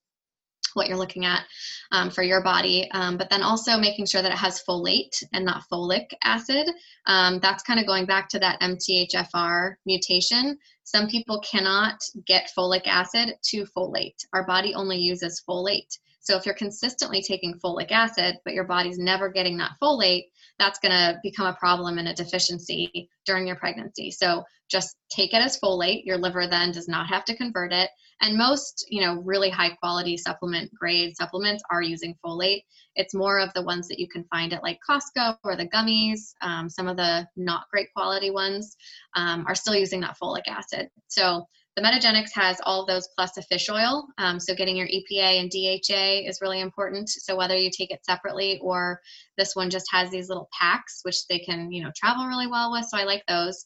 what 0.75 0.89
you're 0.89 0.97
looking 0.97 1.25
at 1.25 1.45
um, 1.93 2.11
for 2.11 2.23
your 2.23 2.43
body, 2.43 2.91
um, 2.93 3.17
but 3.17 3.31
then 3.31 3.43
also 3.43 3.79
making 3.79 4.07
sure 4.07 4.23
that 4.23 4.33
it 4.33 4.39
has 4.39 4.63
folate 4.69 5.23
and 5.33 5.45
not 5.45 5.65
folic 5.71 6.07
acid. 6.25 6.71
Um, 7.07 7.39
that's 7.41 7.63
kind 7.63 7.81
of 7.81 7.87
going 7.87 8.07
back 8.07 8.29
to 8.31 8.39
that 8.39 8.61
MTHFR 8.61 9.75
mutation. 9.87 10.59
Some 10.85 11.09
people 11.09 11.41
cannot 11.41 12.01
get 12.27 12.51
folic 12.57 12.87
acid 12.87 13.35
to 13.51 13.67
folate. 13.77 14.25
Our 14.33 14.47
body 14.47 14.75
only 14.75 14.99
uses 14.99 15.43
folate. 15.49 15.99
So 16.21 16.37
if 16.37 16.45
you're 16.45 16.55
consistently 16.55 17.23
taking 17.23 17.59
folic 17.65 17.91
acid, 17.91 18.37
but 18.45 18.53
your 18.53 18.65
body's 18.65 18.99
never 18.99 19.31
getting 19.31 19.57
that 19.59 19.77
folate, 19.83 20.25
that's 20.59 20.79
going 20.79 20.93
to 20.93 21.19
become 21.23 21.47
a 21.47 21.55
problem 21.55 21.99
and 21.99 22.09
a 22.09 22.15
deficiency 22.15 23.09
during 23.25 23.47
your 23.47 23.57
pregnancy. 23.57 24.11
So 24.11 24.45
just 24.69 24.97
take 25.11 25.33
it 25.33 25.43
as 25.43 25.59
folate. 25.59 26.05
Your 26.05 26.19
liver 26.19 26.47
then 26.47 26.73
does 26.73 26.89
not 26.89 27.07
have 27.09 27.25
to 27.27 27.37
convert 27.37 27.73
it. 27.73 27.89
And 28.21 28.37
most, 28.37 28.87
you 28.89 29.01
know, 29.01 29.15
really 29.23 29.51
high 29.51 29.71
quality 29.71 30.17
supplement 30.17 30.73
grade 30.75 31.17
supplements 31.17 31.63
are 31.71 31.83
using 31.83 32.17
folate. 32.25 32.65
It's 32.97 33.15
more 33.15 33.39
of 33.39 33.53
the 33.55 33.63
ones 33.63 33.87
that 33.89 33.99
you 33.99 34.09
can 34.09 34.25
find 34.25 34.53
at 34.53 34.63
like 34.63 34.81
Costco 34.89 35.37
or 35.45 35.57
the 35.57 35.69
gummies. 35.69 36.35
Um, 36.43 36.69
some 36.69 36.89
of 36.89 36.97
the 36.97 37.27
not 37.37 37.69
great 37.71 37.89
quality 37.95 38.31
ones 38.31 38.77
um, 39.15 39.45
are 39.47 39.55
still 39.55 39.75
using 39.75 40.01
that 40.01 40.17
folic 40.21 40.49
acid. 40.49 40.89
So 41.07 41.47
the 41.79 41.85
Metagenics 41.85 42.33
has 42.35 42.61
all 42.65 42.85
those 42.85 43.09
plus 43.15 43.37
a 43.37 43.43
fish 43.43 43.69
oil. 43.71 44.09
Um, 44.19 44.41
so 44.41 44.53
getting 44.53 44.77
your 44.77 44.89
EPA 44.89 45.41
and 45.41 45.49
DHA 45.49 46.29
is 46.29 46.41
really 46.41 46.61
important. 46.61 47.09
So 47.09 47.37
whether 47.37 47.57
you 47.57 47.71
take 47.71 47.93
it 47.93 48.05
separately 48.05 48.59
or 48.61 49.01
this 49.37 49.55
one 49.55 49.71
just 49.71 49.87
has 49.93 50.11
these 50.11 50.29
little 50.29 50.49
packs, 50.59 51.01
which 51.05 51.29
they 51.29 51.39
can, 51.39 51.71
you 51.71 51.85
know, 51.85 51.93
travel 51.95 52.27
really 52.27 52.49
well 52.49 52.73
with. 52.73 52.87
So 52.87 52.99
I 52.99 53.05
like 53.05 53.23
those. 53.29 53.65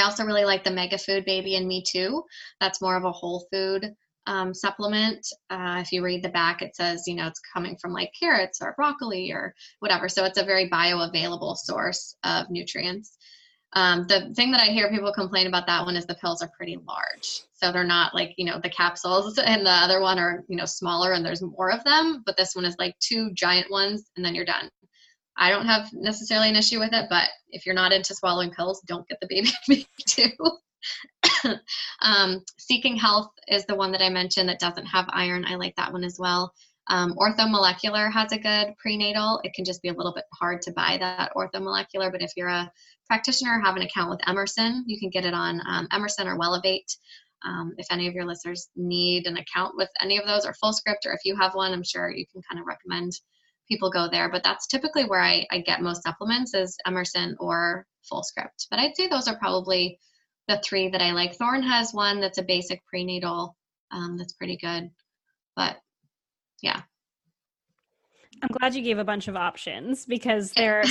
I 0.00 0.04
also 0.04 0.24
really 0.24 0.44
like 0.44 0.64
the 0.64 0.70
Mega 0.70 0.96
Food 0.96 1.24
Baby 1.26 1.56
and 1.56 1.68
Me 1.68 1.84
Too. 1.86 2.24
That's 2.60 2.80
more 2.80 2.96
of 2.96 3.04
a 3.04 3.12
whole 3.12 3.46
food 3.52 3.94
um, 4.26 4.54
supplement. 4.54 5.26
Uh, 5.50 5.78
if 5.80 5.92
you 5.92 6.02
read 6.02 6.22
the 6.22 6.30
back, 6.30 6.62
it 6.62 6.74
says, 6.74 7.04
you 7.06 7.14
know, 7.14 7.26
it's 7.26 7.40
coming 7.52 7.76
from 7.76 7.92
like 7.92 8.10
carrots 8.18 8.60
or 8.62 8.74
broccoli 8.76 9.30
or 9.30 9.54
whatever. 9.80 10.08
So 10.08 10.24
it's 10.24 10.38
a 10.38 10.44
very 10.44 10.70
bioavailable 10.70 11.56
source 11.56 12.16
of 12.24 12.48
nutrients. 12.48 13.18
Um, 13.74 14.06
the 14.08 14.32
thing 14.34 14.50
that 14.52 14.62
I 14.62 14.72
hear 14.72 14.90
people 14.90 15.12
complain 15.12 15.46
about 15.46 15.66
that 15.66 15.84
one 15.84 15.96
is 15.96 16.06
the 16.06 16.14
pills 16.14 16.42
are 16.42 16.50
pretty 16.56 16.78
large. 16.88 17.42
So 17.52 17.70
they're 17.70 17.84
not 17.84 18.14
like, 18.14 18.32
you 18.36 18.46
know, 18.46 18.58
the 18.60 18.70
capsules 18.70 19.38
and 19.44 19.66
the 19.66 19.70
other 19.70 20.00
one 20.00 20.18
are, 20.18 20.44
you 20.48 20.56
know, 20.56 20.64
smaller 20.64 21.12
and 21.12 21.24
there's 21.24 21.42
more 21.42 21.70
of 21.70 21.84
them. 21.84 22.22
But 22.24 22.36
this 22.38 22.56
one 22.56 22.64
is 22.64 22.76
like 22.78 22.98
two 23.00 23.32
giant 23.34 23.70
ones 23.70 24.10
and 24.16 24.24
then 24.24 24.34
you're 24.34 24.46
done. 24.46 24.70
I 25.40 25.50
don't 25.50 25.66
have 25.66 25.88
necessarily 25.92 26.50
an 26.50 26.56
issue 26.56 26.78
with 26.78 26.92
it, 26.92 27.06
but 27.08 27.28
if 27.48 27.64
you're 27.64 27.74
not 27.74 27.92
into 27.92 28.14
swallowing 28.14 28.50
pills, 28.50 28.82
don't 28.86 29.08
get 29.08 29.18
the 29.20 29.26
baby 29.26 29.50
me 29.68 29.86
too. 30.06 30.30
um, 32.02 32.44
Seeking 32.58 32.96
Health 32.96 33.30
is 33.48 33.64
the 33.64 33.74
one 33.74 33.90
that 33.92 34.02
I 34.02 34.10
mentioned 34.10 34.48
that 34.50 34.60
doesn't 34.60 34.86
have 34.86 35.06
iron. 35.08 35.44
I 35.46 35.56
like 35.56 35.74
that 35.76 35.92
one 35.92 36.04
as 36.04 36.18
well. 36.18 36.52
Um, 36.88 37.14
orthomolecular 37.16 38.12
has 38.12 38.32
a 38.32 38.38
good 38.38 38.74
prenatal. 38.78 39.40
It 39.42 39.54
can 39.54 39.64
just 39.64 39.80
be 39.80 39.88
a 39.88 39.94
little 39.94 40.12
bit 40.12 40.24
hard 40.34 40.60
to 40.62 40.72
buy 40.72 40.98
that 41.00 41.32
orthomolecular, 41.36 42.12
but 42.12 42.22
if 42.22 42.32
you're 42.36 42.48
a 42.48 42.70
practitioner, 43.06 43.60
have 43.60 43.76
an 43.76 43.82
account 43.82 44.10
with 44.10 44.28
Emerson, 44.28 44.84
you 44.86 44.98
can 44.98 45.08
get 45.08 45.24
it 45.24 45.34
on 45.34 45.60
um, 45.66 45.88
Emerson 45.92 46.28
or 46.28 46.38
Wellevate. 46.38 46.96
Um, 47.46 47.72
if 47.78 47.86
any 47.90 48.06
of 48.06 48.14
your 48.14 48.26
listeners 48.26 48.68
need 48.76 49.26
an 49.26 49.38
account 49.38 49.74
with 49.76 49.88
any 50.02 50.18
of 50.18 50.26
those 50.26 50.44
or 50.44 50.54
Fullscript, 50.62 51.06
or 51.06 51.12
if 51.12 51.20
you 51.24 51.36
have 51.36 51.54
one, 51.54 51.72
I'm 51.72 51.82
sure 51.82 52.10
you 52.10 52.26
can 52.30 52.42
kind 52.42 52.60
of 52.60 52.66
recommend 52.66 53.12
people 53.70 53.90
go 53.90 54.08
there. 54.10 54.30
But 54.30 54.42
that's 54.42 54.66
typically 54.66 55.04
where 55.04 55.20
I, 55.22 55.46
I 55.50 55.60
get 55.60 55.80
most 55.80 56.02
supplements 56.02 56.54
is 56.54 56.76
Emerson 56.86 57.36
or 57.38 57.86
Fullscript. 58.10 58.66
But 58.70 58.80
I'd 58.80 58.96
say 58.96 59.06
those 59.06 59.28
are 59.28 59.38
probably 59.38 59.98
the 60.48 60.60
three 60.64 60.88
that 60.88 61.02
I 61.02 61.12
like. 61.12 61.36
Thorne 61.36 61.62
has 61.62 61.94
one 61.94 62.20
that's 62.20 62.38
a 62.38 62.42
basic 62.42 62.84
prenatal 62.86 63.56
um, 63.92 64.16
that's 64.18 64.32
pretty 64.34 64.56
good. 64.56 64.90
But 65.56 65.76
yeah. 66.62 66.82
I'm 68.42 68.48
glad 68.58 68.74
you 68.74 68.82
gave 68.82 68.98
a 68.98 69.04
bunch 69.04 69.28
of 69.28 69.36
options 69.36 70.06
because 70.06 70.52
there 70.56 70.82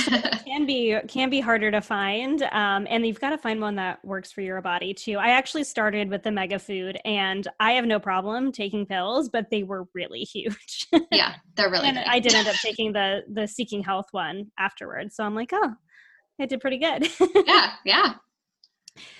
can 0.46 0.66
be 0.66 0.96
can 1.08 1.30
be 1.30 1.40
harder 1.40 1.70
to 1.70 1.80
find, 1.80 2.42
um, 2.52 2.86
and 2.88 3.06
you've 3.06 3.20
got 3.20 3.30
to 3.30 3.38
find 3.38 3.60
one 3.60 3.76
that 3.76 4.04
works 4.04 4.30
for 4.30 4.40
your 4.40 4.60
body 4.60 4.94
too. 4.94 5.16
I 5.18 5.30
actually 5.30 5.64
started 5.64 6.08
with 6.10 6.22
the 6.22 6.30
Mega 6.30 6.58
Food, 6.58 6.98
and 7.04 7.46
I 7.58 7.72
have 7.72 7.86
no 7.86 7.98
problem 7.98 8.52
taking 8.52 8.86
pills, 8.86 9.28
but 9.28 9.50
they 9.50 9.62
were 9.62 9.86
really 9.94 10.20
huge. 10.32 10.88
yeah, 11.10 11.36
they're 11.56 11.70
really. 11.70 11.88
and 11.88 11.96
big. 11.96 12.06
I 12.06 12.20
did 12.20 12.34
end 12.34 12.48
up 12.48 12.56
taking 12.62 12.92
the 12.92 13.22
the 13.32 13.46
Seeking 13.46 13.82
Health 13.82 14.06
one 14.12 14.50
afterwards, 14.58 15.16
so 15.16 15.24
I'm 15.24 15.34
like, 15.34 15.50
oh, 15.52 15.72
I 16.40 16.46
did 16.46 16.60
pretty 16.60 16.78
good. 16.78 17.08
yeah, 17.46 17.72
yeah. 17.84 18.14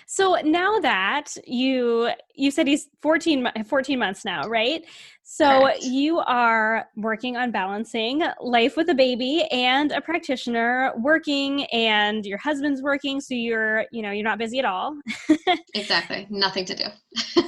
So 0.06 0.36
now 0.44 0.80
that 0.80 1.36
you 1.46 2.10
you 2.34 2.50
said 2.50 2.66
he's 2.66 2.88
14, 3.00 3.48
14 3.66 3.98
months 3.98 4.24
now, 4.24 4.48
right? 4.48 4.84
So 5.32 5.60
Correct. 5.60 5.82
you 5.84 6.18
are 6.18 6.88
working 6.96 7.36
on 7.36 7.52
balancing 7.52 8.24
life 8.40 8.76
with 8.76 8.88
a 8.88 8.94
baby 8.94 9.44
and 9.52 9.92
a 9.92 10.00
practitioner 10.00 10.92
working 10.98 11.66
and 11.66 12.26
your 12.26 12.36
husband's 12.36 12.82
working 12.82 13.20
so 13.20 13.34
you're, 13.34 13.84
you 13.92 14.02
know, 14.02 14.10
you're 14.10 14.24
not 14.24 14.38
busy 14.38 14.58
at 14.58 14.64
all. 14.64 14.98
exactly. 15.74 16.26
Nothing 16.30 16.64
to 16.64 16.74
do. 16.74 16.84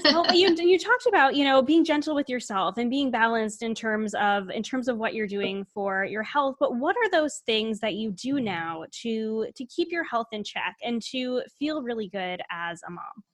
well, 0.05 0.33
you 0.33 0.55
you 0.59 0.79
talked 0.79 1.09
about, 1.09 1.35
you 1.35 1.43
know, 1.43 1.61
being 1.61 1.85
gentle 1.85 2.15
with 2.15 2.29
yourself 2.29 2.79
and 2.79 2.89
being 2.89 3.11
balanced 3.11 3.65
in 3.65 3.75
terms 3.75 4.15
of 4.15 4.49
in 4.51 4.63
terms 4.63 4.87
of 4.87 4.97
what 4.97 5.13
you're 5.13 5.27
doing 5.27 5.65
for 5.65 6.05
your 6.05 6.23
health, 6.23 6.55
but 6.61 6.77
what 6.77 6.95
are 6.97 7.11
those 7.11 7.43
things 7.47 7.81
that 7.81 7.95
you 7.95 8.13
do 8.13 8.39
now 8.39 8.85
to 9.03 9.49
to 9.57 9.65
keep 9.67 9.89
your 9.91 10.05
health 10.05 10.29
in 10.31 10.45
check 10.45 10.77
and 10.85 11.03
to 11.11 11.43
feel 11.59 11.83
really 11.83 12.09
good 12.09 12.43
as 12.49 12.81
a 12.87 12.91
mom? 12.93 13.25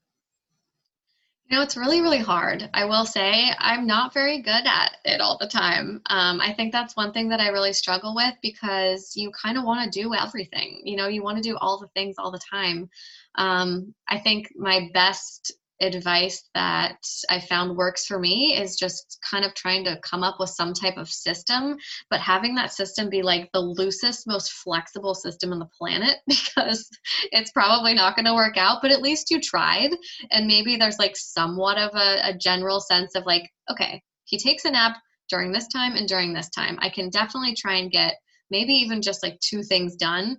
You 1.49 1.57
know, 1.57 1.63
it's 1.63 1.79
really, 1.79 2.03
really 2.03 2.19
hard. 2.19 2.69
I 2.75 2.85
will 2.85 3.07
say 3.07 3.51
I'm 3.59 3.87
not 3.87 4.13
very 4.13 4.43
good 4.43 4.67
at 4.67 4.99
it 5.07 5.23
all 5.23 5.39
the 5.41 5.47
time. 5.47 6.03
Um, 6.11 6.43
I 6.43 6.53
think 6.53 6.73
that's 6.73 6.95
one 6.95 7.13
thing 7.13 7.31
that 7.31 7.41
I 7.41 7.49
really 7.49 7.73
struggle 7.73 8.15
with 8.15 8.35
because 8.43 9.17
you 9.17 9.31
kind 9.31 9.57
of 9.57 9.65
want 9.65 9.91
to 9.91 10.03
do 10.03 10.15
everything. 10.15 10.83
You 10.85 10.97
know, 10.97 11.09
you 11.09 11.23
want 11.23 11.39
to 11.39 11.43
do 11.43 11.57
all 11.57 11.79
the 11.79 11.89
things 11.89 12.17
all 12.19 12.31
the 12.31 12.41
time. 12.51 12.91
Um, 13.37 13.95
I 14.07 14.19
think 14.19 14.53
my 14.57 14.91
best 14.93 15.53
advice 15.81 16.49
that 16.55 16.99
I 17.31 17.41
found 17.41 17.77
works 17.77 18.07
for 18.07 18.19
me 18.19 18.57
is 18.57 18.77
just 18.77 19.19
kind 19.29 19.45
of 19.45 19.55
trying 19.55 19.85
to 19.85 19.99
come 20.03 20.23
up 20.23 20.37
with 20.41 20.51
some 20.51 20.75
type 20.75 20.97
of 20.97 21.09
system, 21.09 21.77
but 22.11 22.21
having 22.21 22.55
that 22.57 22.73
system 22.73 23.09
be 23.09 23.23
like 23.23 23.51
the 23.53 23.61
loosest, 23.61 24.27
most 24.27 24.53
flexible 24.53 25.15
system 25.15 25.53
on 25.53 25.59
the 25.59 25.69
planet 25.79 26.19
because 26.27 26.89
it's 27.31 27.53
probably 27.53 27.95
not 27.95 28.17
going 28.17 28.27
to 28.27 28.35
work 28.35 28.57
out, 28.57 28.79
but 28.83 28.91
at 28.91 29.03
least 29.03 29.31
you 29.31 29.41
tried. 29.41 29.91
And 30.31 30.47
maybe 30.47 30.77
there's 30.77 30.99
like 30.99 31.17
somewhat 31.17 31.79
of 31.79 31.95
a, 31.95 32.31
a 32.31 32.37
general 32.37 32.81
sense 32.81 33.15
of 33.15 33.25
like, 33.27 33.49
okay, 33.71 34.03
he 34.25 34.39
takes 34.39 34.65
a 34.65 34.71
nap 34.71 34.99
during 35.29 35.53
this 35.53 35.69
time 35.69 35.95
and 35.95 36.09
during 36.09 36.33
this 36.33 36.49
time. 36.51 36.79
I 36.81 36.89
can 36.89 37.11
definitely 37.11 37.55
try 37.55 37.77
and 37.77 37.91
get 37.91 38.17
maybe 38.51 38.73
even 38.73 39.03
just 39.03 39.23
like 39.23 39.39
two 39.41 39.63
things 39.63 39.97
done. 39.97 40.39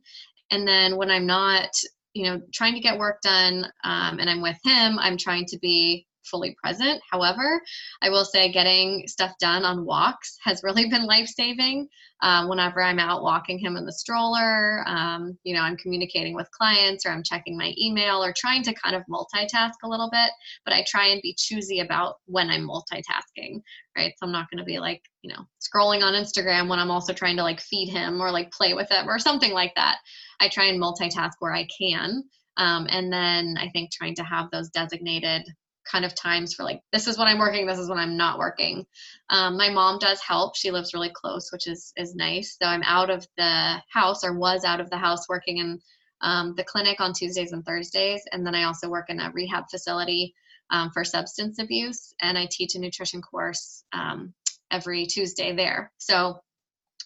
And 0.52 0.68
then 0.68 0.98
when 0.98 1.12
I'm 1.12 1.28
not 1.28 1.70
you 2.14 2.26
know 2.26 2.42
trying 2.54 2.74
to 2.74 2.80
get 2.80 2.98
work 2.98 3.22
done 3.22 3.66
um, 3.84 4.20
and 4.20 4.30
i'm 4.30 4.42
with 4.42 4.58
him 4.64 4.98
i'm 5.00 5.18
trying 5.18 5.46
to 5.46 5.58
be 5.60 6.06
fully 6.26 6.56
present. 6.62 7.02
However 7.12 7.62
i 8.04 8.10
will 8.10 8.26
say 8.26 8.52
getting 8.52 9.08
stuff 9.08 9.32
done 9.40 9.64
on 9.64 9.86
walks 9.86 10.38
has 10.44 10.62
really 10.64 10.88
been 10.90 11.06
life 11.06 11.28
saving 11.28 11.88
um, 12.22 12.50
whenever 12.50 12.84
i'm 12.84 13.00
out 13.00 13.24
walking 13.24 13.58
him 13.58 13.76
in 13.78 13.86
the 13.86 13.94
stroller 13.94 14.84
um, 14.88 15.38
you 15.44 15.56
know 15.56 15.62
i'm 15.62 15.78
communicating 15.78 16.36
with 16.36 16.52
clients 16.52 17.06
or 17.06 17.12
i'm 17.12 17.24
checking 17.24 17.58
my 17.58 17.74
email 17.80 18.24
or 18.24 18.34
trying 18.38 18.62
to 18.64 18.74
kind 18.74 18.96
of 18.96 19.04
multitask 19.10 19.74
a 19.84 19.88
little 19.88 20.10
bit 20.12 20.30
but 20.66 20.74
i 20.74 20.84
try 20.88 21.08
and 21.08 21.22
be 21.22 21.36
choosy 21.38 21.80
about 21.80 22.16
when 22.26 22.50
i'm 22.50 22.68
multitasking 22.68 23.62
right 24.00 24.14
so 24.18 24.26
i'm 24.26 24.32
not 24.32 24.50
going 24.50 24.58
to 24.58 24.66
be 24.66 24.80
like 24.80 25.02
you 25.22 25.32
know 25.32 25.44
scrolling 25.60 26.02
on 26.02 26.14
instagram 26.14 26.70
when 26.70 26.80
i'm 26.80 26.92
also 26.92 27.14
trying 27.14 27.38
to 27.38 27.44
like 27.44 27.60
feed 27.60 27.90
him 27.90 28.22
or 28.22 28.32
like 28.32 28.52
play 28.52 28.74
with 28.74 28.90
him 28.90 29.08
or 29.10 29.20
something 29.20 29.54
like 29.54 29.74
that 29.76 29.98
I 30.40 30.50
try 30.50 30.66
and 30.66 30.82
multitask 30.82 31.34
where 31.40 31.54
I 31.54 31.68
can. 31.78 32.24
Um, 32.58 32.88
and 32.90 33.12
then 33.12 33.56
I 33.60 33.70
think 33.70 33.92
trying 33.92 34.16
to 34.16 34.24
have 34.24 34.52
those 34.52 34.70
designated 34.70 35.44
kind 35.90 36.06
of 36.06 36.14
times 36.14 36.54
for 36.54 36.64
like 36.64 36.82
this 36.92 37.08
is 37.08 37.18
when 37.18 37.28
I'm 37.28 37.40
working, 37.40 37.66
this 37.66 37.80
is 37.80 37.90
when 37.90 37.98
I'm 37.98 38.18
not 38.18 38.38
working. 38.38 38.86
Um, 39.30 39.58
my 39.58 39.70
mom 39.70 39.98
does 39.98 40.20
help. 40.22 40.56
She 40.56 40.72
lives 40.72 40.94
really 40.94 41.12
close, 41.14 41.50
which 41.52 41.68
is 41.68 41.94
is 41.98 42.16
nice. 42.16 42.58
So 42.62 42.68
I'm 42.68 42.84
out 42.84 43.10
of 43.10 43.26
the 43.38 43.82
house 43.92 44.24
or 44.24 44.38
was 44.38 44.66
out 44.66 44.82
of 44.82 44.90
the 44.90 44.98
house 44.98 45.28
working 45.30 45.58
in 45.58 45.80
um, 46.22 46.54
the 46.58 46.66
clinic 46.66 47.00
on 47.00 47.14
Tuesdays 47.14 47.54
and 47.54 47.66
Thursdays, 47.66 48.22
and 48.34 48.46
then 48.46 48.54
I 48.54 48.64
also 48.64 48.90
work 48.90 49.10
in 49.10 49.20
a 49.20 49.32
rehab 49.32 49.66
facility 49.72 50.34
um, 50.72 50.92
for 50.92 51.04
substance 51.04 51.60
abuse, 51.60 52.14
and 52.22 52.38
I 52.38 52.48
teach 52.50 52.76
a 52.76 52.80
nutrition 52.80 53.22
course 53.22 53.84
um, 53.94 54.34
every 54.72 55.06
Tuesday 55.06 55.56
there. 55.56 55.92
So 55.98 56.42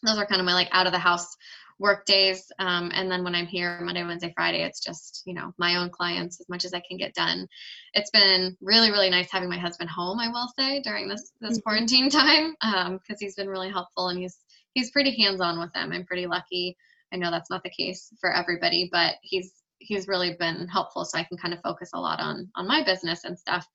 those 0.03 0.17
are 0.17 0.25
kind 0.25 0.41
of 0.41 0.45
my 0.45 0.53
like 0.53 0.69
out 0.71 0.85
of 0.85 0.91
the 0.91 0.99
house 0.99 1.35
work 1.79 2.05
days. 2.05 2.51
Um, 2.59 2.91
and 2.93 3.11
then 3.11 3.23
when 3.23 3.35
I'm 3.35 3.45
here 3.45 3.79
Monday, 3.81 4.03
Wednesday, 4.03 4.33
Friday, 4.35 4.63
it's 4.63 4.79
just, 4.79 5.23
you 5.25 5.33
know, 5.33 5.53
my 5.57 5.75
own 5.75 5.89
clients 5.89 6.39
as 6.39 6.47
much 6.47 6.65
as 6.65 6.73
I 6.73 6.81
can 6.87 6.97
get 6.97 7.13
done. 7.13 7.47
It's 7.93 8.11
been 8.11 8.55
really, 8.61 8.91
really 8.91 9.09
nice 9.09 9.31
having 9.31 9.49
my 9.49 9.57
husband 9.57 9.89
home, 9.89 10.19
I 10.19 10.29
will 10.29 10.47
say, 10.57 10.81
during 10.81 11.07
this, 11.07 11.31
this 11.41 11.57
mm-hmm. 11.57 11.63
quarantine 11.63 12.09
time, 12.11 12.55
because 12.61 12.87
um, 12.87 13.17
he's 13.19 13.35
been 13.35 13.49
really 13.49 13.69
helpful 13.69 14.09
and 14.09 14.19
he's, 14.19 14.37
he's 14.73 14.91
pretty 14.91 15.15
hands-on 15.21 15.59
with 15.59 15.73
them. 15.73 15.91
I'm 15.91 16.05
pretty 16.05 16.27
lucky. 16.27 16.77
I 17.11 17.17
know 17.17 17.31
that's 17.31 17.49
not 17.49 17.63
the 17.63 17.69
case 17.69 18.11
for 18.19 18.33
everybody, 18.33 18.89
but 18.91 19.15
he's, 19.21 19.51
he's 19.85 20.07
really 20.07 20.35
been 20.39 20.67
helpful. 20.67 21.05
So 21.05 21.17
I 21.17 21.23
can 21.23 21.37
kind 21.37 21.53
of 21.53 21.61
focus 21.61 21.91
a 21.93 21.99
lot 21.99 22.19
on, 22.19 22.49
on 22.55 22.67
my 22.67 22.83
business 22.83 23.23
and 23.23 23.37
stuff 23.37 23.67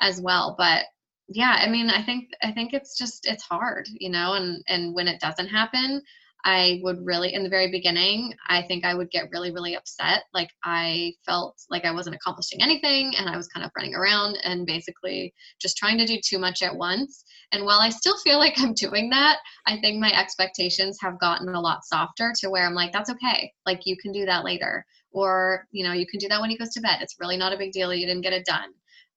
as 0.00 0.20
well. 0.20 0.54
But 0.58 0.84
yeah, 1.28 1.58
I 1.58 1.68
mean, 1.68 1.88
I 1.88 2.02
think, 2.02 2.30
I 2.42 2.52
think 2.52 2.72
it's 2.72 2.96
just, 2.98 3.26
it's 3.26 3.42
hard, 3.42 3.88
you 3.92 4.10
know, 4.10 4.34
and, 4.34 4.62
and 4.68 4.94
when 4.94 5.08
it 5.08 5.20
doesn't 5.20 5.48
happen, 5.48 6.02
I 6.44 6.80
would 6.82 7.04
really, 7.04 7.34
in 7.34 7.44
the 7.44 7.48
very 7.48 7.70
beginning, 7.70 8.34
I 8.48 8.62
think 8.62 8.84
I 8.84 8.94
would 8.94 9.10
get 9.10 9.30
really, 9.30 9.52
really 9.52 9.76
upset. 9.76 10.24
Like 10.34 10.50
I 10.64 11.12
felt 11.24 11.56
like 11.70 11.84
I 11.84 11.92
wasn't 11.92 12.16
accomplishing 12.16 12.60
anything 12.60 13.14
and 13.16 13.28
I 13.28 13.36
was 13.36 13.46
kind 13.48 13.64
of 13.64 13.70
running 13.76 13.94
around 13.94 14.38
and 14.42 14.66
basically 14.66 15.32
just 15.60 15.76
trying 15.76 15.98
to 15.98 16.06
do 16.06 16.18
too 16.20 16.38
much 16.38 16.62
at 16.62 16.74
once. 16.74 17.24
And 17.52 17.64
while 17.64 17.78
I 17.78 17.90
still 17.90 18.18
feel 18.18 18.38
like 18.38 18.54
I'm 18.58 18.74
doing 18.74 19.10
that, 19.10 19.38
I 19.66 19.78
think 19.78 20.00
my 20.00 20.12
expectations 20.12 20.98
have 21.00 21.20
gotten 21.20 21.48
a 21.48 21.60
lot 21.60 21.84
softer 21.84 22.32
to 22.40 22.50
where 22.50 22.66
I'm 22.66 22.74
like, 22.74 22.92
that's 22.92 23.10
okay. 23.10 23.52
Like 23.64 23.82
you 23.84 23.96
can 23.96 24.10
do 24.10 24.26
that 24.26 24.44
later. 24.44 24.84
Or, 25.12 25.66
you 25.70 25.84
know, 25.84 25.92
you 25.92 26.06
can 26.06 26.18
do 26.18 26.28
that 26.28 26.40
when 26.40 26.50
he 26.50 26.56
goes 26.56 26.70
to 26.70 26.80
bed. 26.80 26.98
It's 27.00 27.16
really 27.20 27.36
not 27.36 27.52
a 27.52 27.58
big 27.58 27.72
deal. 27.72 27.92
You 27.92 28.06
didn't 28.06 28.22
get 28.22 28.32
it 28.32 28.46
done. 28.46 28.70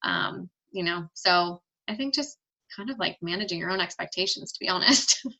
Um, 0.03 0.49
you 0.71 0.83
know, 0.83 1.07
so 1.13 1.61
I 1.87 1.95
think 1.95 2.13
just 2.13 2.37
kind 2.75 2.89
of 2.89 2.99
like 2.99 3.17
managing 3.21 3.59
your 3.59 3.71
own 3.71 3.79
expectations, 3.79 4.51
to 4.51 4.59
be 4.59 4.69
honest. 4.69 5.25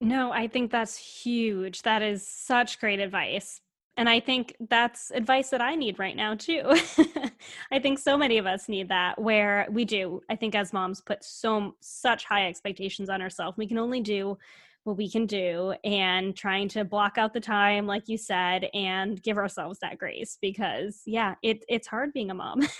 No, 0.00 0.32
I 0.32 0.48
think 0.48 0.70
that's 0.70 0.96
huge. 0.96 1.82
That 1.82 2.02
is 2.02 2.26
such 2.26 2.78
great 2.78 3.00
advice. 3.00 3.62
And 3.96 4.08
I 4.08 4.18
think 4.20 4.54
that's 4.68 5.10
advice 5.12 5.50
that 5.50 5.62
I 5.62 5.76
need 5.76 5.98
right 5.98 6.16
now, 6.16 6.34
too. 6.34 6.62
I 7.72 7.78
think 7.78 7.98
so 7.98 8.18
many 8.18 8.38
of 8.38 8.46
us 8.46 8.68
need 8.68 8.88
that, 8.88 9.20
where 9.20 9.68
we 9.70 9.84
do, 9.84 10.20
I 10.28 10.34
think, 10.34 10.56
as 10.56 10.72
moms, 10.72 11.00
put 11.00 11.22
so 11.22 11.76
such 11.80 12.24
high 12.24 12.48
expectations 12.48 13.08
on 13.08 13.22
ourselves. 13.22 13.56
We 13.56 13.68
can 13.68 13.78
only 13.78 14.00
do 14.00 14.36
what 14.84 14.96
we 14.96 15.10
can 15.10 15.26
do 15.26 15.74
and 15.82 16.36
trying 16.36 16.68
to 16.68 16.84
block 16.84 17.18
out 17.18 17.32
the 17.32 17.40
time 17.40 17.86
like 17.86 18.08
you 18.08 18.16
said 18.16 18.68
and 18.74 19.22
give 19.22 19.36
ourselves 19.36 19.78
that 19.80 19.98
grace 19.98 20.38
because 20.40 21.02
yeah 21.06 21.34
it, 21.42 21.64
it's 21.68 21.86
hard 21.86 22.12
being 22.12 22.30
a 22.30 22.34
mom. 22.34 22.60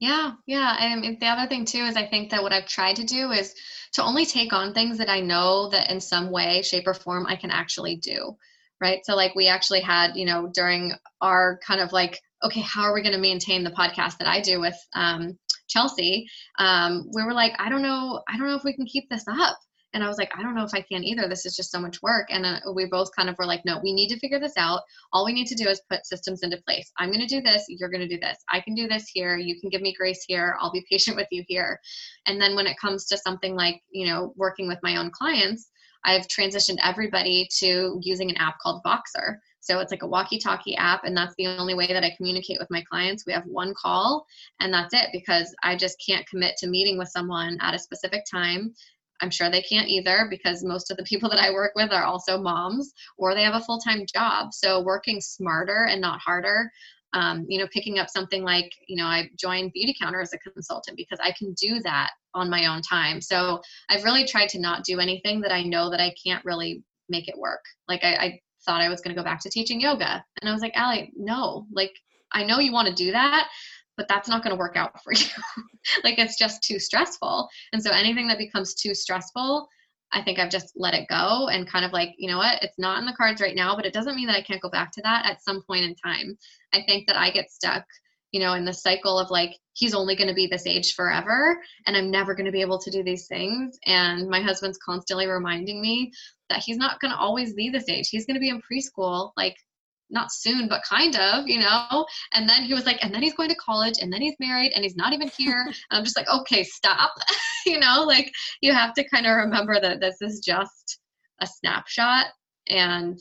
Yeah 0.00 0.32
yeah 0.48 0.76
and 0.80 1.20
the 1.20 1.26
other 1.26 1.48
thing 1.48 1.64
too 1.64 1.84
is 1.84 1.96
i 1.96 2.04
think 2.04 2.30
that 2.30 2.42
what 2.42 2.52
i've 2.52 2.66
tried 2.66 2.96
to 2.96 3.04
do 3.04 3.30
is 3.30 3.54
to 3.92 4.02
only 4.02 4.26
take 4.26 4.52
on 4.52 4.74
things 4.74 4.98
that 4.98 5.08
i 5.08 5.20
know 5.20 5.68
that 5.68 5.92
in 5.92 6.00
some 6.00 6.32
way 6.32 6.60
shape 6.62 6.88
or 6.88 6.94
form 6.94 7.24
i 7.28 7.36
can 7.36 7.52
actually 7.52 7.94
do 7.96 8.36
right? 8.82 9.06
So 9.06 9.14
like 9.14 9.34
we 9.34 9.46
actually 9.46 9.80
had 9.80 10.16
you 10.16 10.26
know 10.26 10.50
during 10.52 10.92
our 11.20 11.60
kind 11.64 11.80
of 11.80 11.92
like 11.92 12.20
okay 12.42 12.60
how 12.60 12.82
are 12.82 12.92
we 12.92 13.02
going 13.02 13.14
to 13.14 13.20
maintain 13.20 13.62
the 13.62 13.70
podcast 13.70 14.18
that 14.18 14.26
i 14.26 14.40
do 14.40 14.60
with 14.60 14.76
um, 14.94 15.38
chelsea? 15.68 16.26
Um, 16.58 17.08
we 17.14 17.22
were 17.22 17.32
like 17.32 17.52
i 17.58 17.68
don't 17.68 17.82
know 17.82 18.20
i 18.28 18.36
don't 18.36 18.48
know 18.48 18.56
if 18.56 18.64
we 18.64 18.74
can 18.74 18.84
keep 18.84 19.08
this 19.08 19.24
up 19.28 19.56
and 19.94 20.02
I 20.02 20.08
was 20.08 20.16
like, 20.16 20.30
I 20.36 20.42
don't 20.42 20.54
know 20.54 20.64
if 20.64 20.74
I 20.74 20.80
can 20.80 21.04
either. 21.04 21.28
This 21.28 21.44
is 21.44 21.54
just 21.54 21.70
so 21.70 21.80
much 21.80 22.00
work. 22.02 22.28
And 22.30 22.46
uh, 22.46 22.72
we 22.74 22.86
both 22.86 23.14
kind 23.14 23.28
of 23.28 23.36
were 23.38 23.46
like, 23.46 23.64
no, 23.64 23.78
we 23.82 23.92
need 23.92 24.08
to 24.08 24.18
figure 24.18 24.40
this 24.40 24.56
out. 24.56 24.80
All 25.12 25.24
we 25.24 25.32
need 25.32 25.46
to 25.48 25.54
do 25.54 25.68
is 25.68 25.82
put 25.90 26.06
systems 26.06 26.42
into 26.42 26.62
place. 26.66 26.90
I'm 26.98 27.10
going 27.10 27.26
to 27.26 27.26
do 27.26 27.42
this. 27.42 27.66
You're 27.68 27.90
going 27.90 28.00
to 28.00 28.08
do 28.08 28.20
this. 28.20 28.38
I 28.50 28.60
can 28.60 28.74
do 28.74 28.88
this 28.88 29.08
here. 29.08 29.36
You 29.36 29.60
can 29.60 29.68
give 29.70 29.82
me 29.82 29.94
grace 29.96 30.24
here. 30.26 30.56
I'll 30.60 30.72
be 30.72 30.86
patient 30.90 31.16
with 31.16 31.28
you 31.30 31.44
here. 31.46 31.78
And 32.26 32.40
then 32.40 32.56
when 32.56 32.66
it 32.66 32.78
comes 32.80 33.06
to 33.06 33.18
something 33.18 33.54
like, 33.54 33.82
you 33.90 34.06
know, 34.06 34.32
working 34.36 34.66
with 34.66 34.78
my 34.82 34.96
own 34.96 35.10
clients, 35.10 35.68
I've 36.04 36.26
transitioned 36.26 36.78
everybody 36.82 37.46
to 37.58 37.98
using 38.02 38.30
an 38.30 38.36
app 38.36 38.58
called 38.60 38.82
Voxer. 38.84 39.36
So 39.60 39.78
it's 39.78 39.92
like 39.92 40.02
a 40.02 40.08
walkie 40.08 40.40
talkie 40.40 40.74
app, 40.76 41.04
and 41.04 41.16
that's 41.16 41.36
the 41.38 41.46
only 41.46 41.74
way 41.74 41.86
that 41.86 42.02
I 42.02 42.12
communicate 42.16 42.58
with 42.58 42.70
my 42.70 42.82
clients. 42.90 43.24
We 43.24 43.32
have 43.32 43.44
one 43.44 43.72
call, 43.80 44.26
and 44.58 44.74
that's 44.74 44.92
it 44.92 45.10
because 45.12 45.54
I 45.62 45.76
just 45.76 46.02
can't 46.04 46.26
commit 46.26 46.56
to 46.56 46.66
meeting 46.66 46.98
with 46.98 47.10
someone 47.10 47.58
at 47.60 47.72
a 47.72 47.78
specific 47.78 48.24
time 48.28 48.74
I'm 49.20 49.30
sure 49.30 49.50
they 49.50 49.62
can't 49.62 49.88
either 49.88 50.26
because 50.28 50.64
most 50.64 50.90
of 50.90 50.96
the 50.96 51.04
people 51.04 51.28
that 51.30 51.38
I 51.38 51.52
work 51.52 51.72
with 51.76 51.92
are 51.92 52.04
also 52.04 52.38
moms 52.38 52.92
or 53.18 53.34
they 53.34 53.44
have 53.44 53.54
a 53.54 53.64
full 53.64 53.78
time 53.78 54.04
job. 54.12 54.52
So 54.52 54.82
working 54.82 55.20
smarter 55.20 55.86
and 55.88 56.00
not 56.00 56.20
harder. 56.20 56.70
Um, 57.14 57.44
you 57.46 57.58
know, 57.58 57.68
picking 57.70 57.98
up 57.98 58.08
something 58.08 58.42
like, 58.42 58.72
you 58.88 58.96
know, 58.96 59.04
I 59.04 59.28
joined 59.38 59.72
Beautycounter 59.76 60.22
as 60.22 60.32
a 60.32 60.38
consultant 60.38 60.96
because 60.96 61.18
I 61.22 61.32
can 61.38 61.52
do 61.60 61.78
that 61.80 62.10
on 62.32 62.48
my 62.48 62.66
own 62.66 62.80
time. 62.80 63.20
So 63.20 63.60
I've 63.90 64.04
really 64.04 64.24
tried 64.24 64.48
to 64.50 64.60
not 64.60 64.84
do 64.84 64.98
anything 64.98 65.42
that 65.42 65.52
I 65.52 65.62
know 65.62 65.90
that 65.90 66.00
I 66.00 66.14
can't 66.24 66.44
really 66.44 66.82
make 67.10 67.28
it 67.28 67.38
work. 67.38 67.60
Like 67.86 68.02
I, 68.02 68.14
I 68.14 68.40
thought 68.64 68.80
I 68.80 68.88
was 68.88 69.02
going 69.02 69.14
to 69.14 69.20
go 69.20 69.24
back 69.24 69.40
to 69.40 69.50
teaching 69.50 69.80
yoga. 69.80 70.24
And 70.40 70.48
I 70.48 70.52
was 70.52 70.62
like, 70.62 70.72
Allie, 70.74 71.12
no, 71.14 71.66
like 71.72 71.92
I 72.32 72.44
know 72.44 72.58
you 72.58 72.72
want 72.72 72.88
to 72.88 72.94
do 72.94 73.12
that, 73.12 73.48
but 74.02 74.08
that's 74.12 74.28
not 74.28 74.42
going 74.42 74.50
to 74.50 74.58
work 74.58 74.76
out 74.76 75.00
for 75.04 75.12
you. 75.12 75.26
like 76.02 76.18
it's 76.18 76.36
just 76.36 76.60
too 76.60 76.80
stressful. 76.80 77.48
And 77.72 77.80
so 77.80 77.92
anything 77.92 78.26
that 78.26 78.38
becomes 78.38 78.74
too 78.74 78.96
stressful, 78.96 79.68
I 80.10 80.22
think 80.22 80.40
I've 80.40 80.50
just 80.50 80.72
let 80.74 80.94
it 80.94 81.08
go 81.08 81.48
and 81.48 81.70
kind 81.70 81.84
of 81.84 81.92
like, 81.92 82.10
you 82.18 82.28
know 82.28 82.38
what, 82.38 82.60
it's 82.64 82.78
not 82.78 82.98
in 82.98 83.06
the 83.06 83.14
cards 83.16 83.40
right 83.40 83.54
now, 83.54 83.76
but 83.76 83.86
it 83.86 83.92
doesn't 83.92 84.16
mean 84.16 84.26
that 84.26 84.36
I 84.36 84.42
can't 84.42 84.60
go 84.60 84.70
back 84.70 84.90
to 84.94 85.02
that 85.02 85.24
at 85.24 85.42
some 85.44 85.62
point 85.62 85.84
in 85.84 85.94
time. 85.94 86.36
I 86.74 86.82
think 86.82 87.06
that 87.06 87.16
I 87.16 87.30
get 87.30 87.52
stuck, 87.52 87.84
you 88.32 88.40
know, 88.40 88.54
in 88.54 88.64
the 88.64 88.74
cycle 88.74 89.20
of 89.20 89.30
like, 89.30 89.56
he's 89.74 89.94
only 89.94 90.16
going 90.16 90.28
to 90.28 90.34
be 90.34 90.48
this 90.48 90.66
age 90.66 90.94
forever 90.94 91.56
and 91.86 91.96
I'm 91.96 92.10
never 92.10 92.34
going 92.34 92.46
to 92.46 92.52
be 92.52 92.60
able 92.60 92.80
to 92.80 92.90
do 92.90 93.04
these 93.04 93.28
things. 93.28 93.78
And 93.86 94.28
my 94.28 94.40
husband's 94.40 94.78
constantly 94.84 95.28
reminding 95.28 95.80
me 95.80 96.10
that 96.50 96.64
he's 96.66 96.76
not 96.76 96.98
going 96.98 97.12
to 97.12 97.18
always 97.18 97.54
be 97.54 97.70
this 97.70 97.88
age. 97.88 98.08
He's 98.10 98.26
going 98.26 98.34
to 98.34 98.40
be 98.40 98.50
in 98.50 98.60
preschool 98.60 99.30
like 99.36 99.56
not 100.12 100.30
soon, 100.30 100.68
but 100.68 100.82
kind 100.84 101.16
of, 101.16 101.48
you 101.48 101.58
know? 101.58 102.06
And 102.32 102.48
then 102.48 102.62
he 102.62 102.74
was 102.74 102.86
like, 102.86 103.02
and 103.02 103.12
then 103.12 103.22
he's 103.22 103.34
going 103.34 103.48
to 103.48 103.56
college 103.56 103.94
and 104.00 104.12
then 104.12 104.20
he's 104.20 104.36
married 104.38 104.72
and 104.74 104.84
he's 104.84 104.96
not 104.96 105.12
even 105.12 105.28
here. 105.36 105.62
and 105.66 105.74
I'm 105.90 106.04
just 106.04 106.16
like, 106.16 106.28
okay, 106.28 106.62
stop. 106.62 107.12
you 107.66 107.80
know, 107.80 108.04
like 108.06 108.30
you 108.60 108.72
have 108.72 108.94
to 108.94 109.08
kind 109.08 109.26
of 109.26 109.36
remember 109.36 109.80
that 109.80 110.00
this 110.00 110.16
is 110.20 110.40
just 110.40 111.00
a 111.40 111.46
snapshot 111.46 112.26
and 112.68 113.18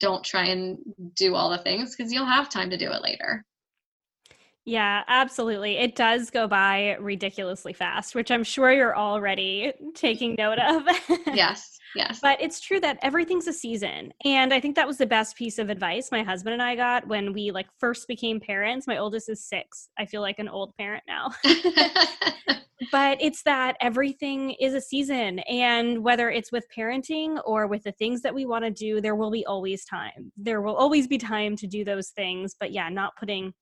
don't 0.00 0.24
try 0.24 0.46
and 0.46 0.78
do 1.14 1.34
all 1.34 1.50
the 1.50 1.58
things 1.58 1.94
because 1.94 2.12
you'll 2.12 2.24
have 2.24 2.48
time 2.48 2.70
to 2.70 2.78
do 2.78 2.90
it 2.90 3.02
later. 3.02 3.44
Yeah, 4.64 5.02
absolutely. 5.08 5.78
It 5.78 5.96
does 5.96 6.30
go 6.30 6.46
by 6.46 6.96
ridiculously 7.00 7.72
fast, 7.72 8.14
which 8.14 8.30
I'm 8.30 8.44
sure 8.44 8.70
you're 8.72 8.96
already 8.96 9.72
taking 9.94 10.34
note 10.36 10.58
of. 10.58 10.82
yes. 11.34 11.78
Yes. 11.94 12.20
But 12.20 12.40
it's 12.40 12.60
true 12.60 12.80
that 12.80 12.98
everything's 13.02 13.48
a 13.48 13.52
season. 13.52 14.12
And 14.24 14.54
I 14.54 14.60
think 14.60 14.76
that 14.76 14.86
was 14.86 14.98
the 14.98 15.06
best 15.06 15.36
piece 15.36 15.58
of 15.58 15.70
advice 15.70 16.10
my 16.12 16.22
husband 16.22 16.54
and 16.54 16.62
I 16.62 16.76
got 16.76 17.06
when 17.08 17.32
we 17.32 17.50
like 17.50 17.66
first 17.78 18.06
became 18.08 18.40
parents. 18.40 18.86
My 18.86 18.98
oldest 18.98 19.28
is 19.28 19.44
6. 19.44 19.88
I 19.98 20.06
feel 20.06 20.20
like 20.20 20.38
an 20.38 20.48
old 20.48 20.76
parent 20.76 21.04
now. 21.08 21.30
but 22.92 23.18
it's 23.20 23.42
that 23.42 23.76
everything 23.80 24.52
is 24.60 24.74
a 24.74 24.80
season 24.80 25.40
and 25.40 26.02
whether 26.02 26.30
it's 26.30 26.52
with 26.52 26.66
parenting 26.76 27.40
or 27.44 27.66
with 27.66 27.82
the 27.82 27.92
things 27.92 28.22
that 28.22 28.34
we 28.34 28.46
want 28.46 28.64
to 28.64 28.70
do, 28.70 29.00
there 29.00 29.16
will 29.16 29.30
be 29.30 29.44
always 29.46 29.84
time. 29.84 30.32
There 30.36 30.62
will 30.62 30.76
always 30.76 31.06
be 31.06 31.18
time 31.18 31.56
to 31.56 31.66
do 31.66 31.84
those 31.84 32.08
things, 32.10 32.54
but 32.58 32.72
yeah, 32.72 32.88
not 32.88 33.16
putting 33.16 33.52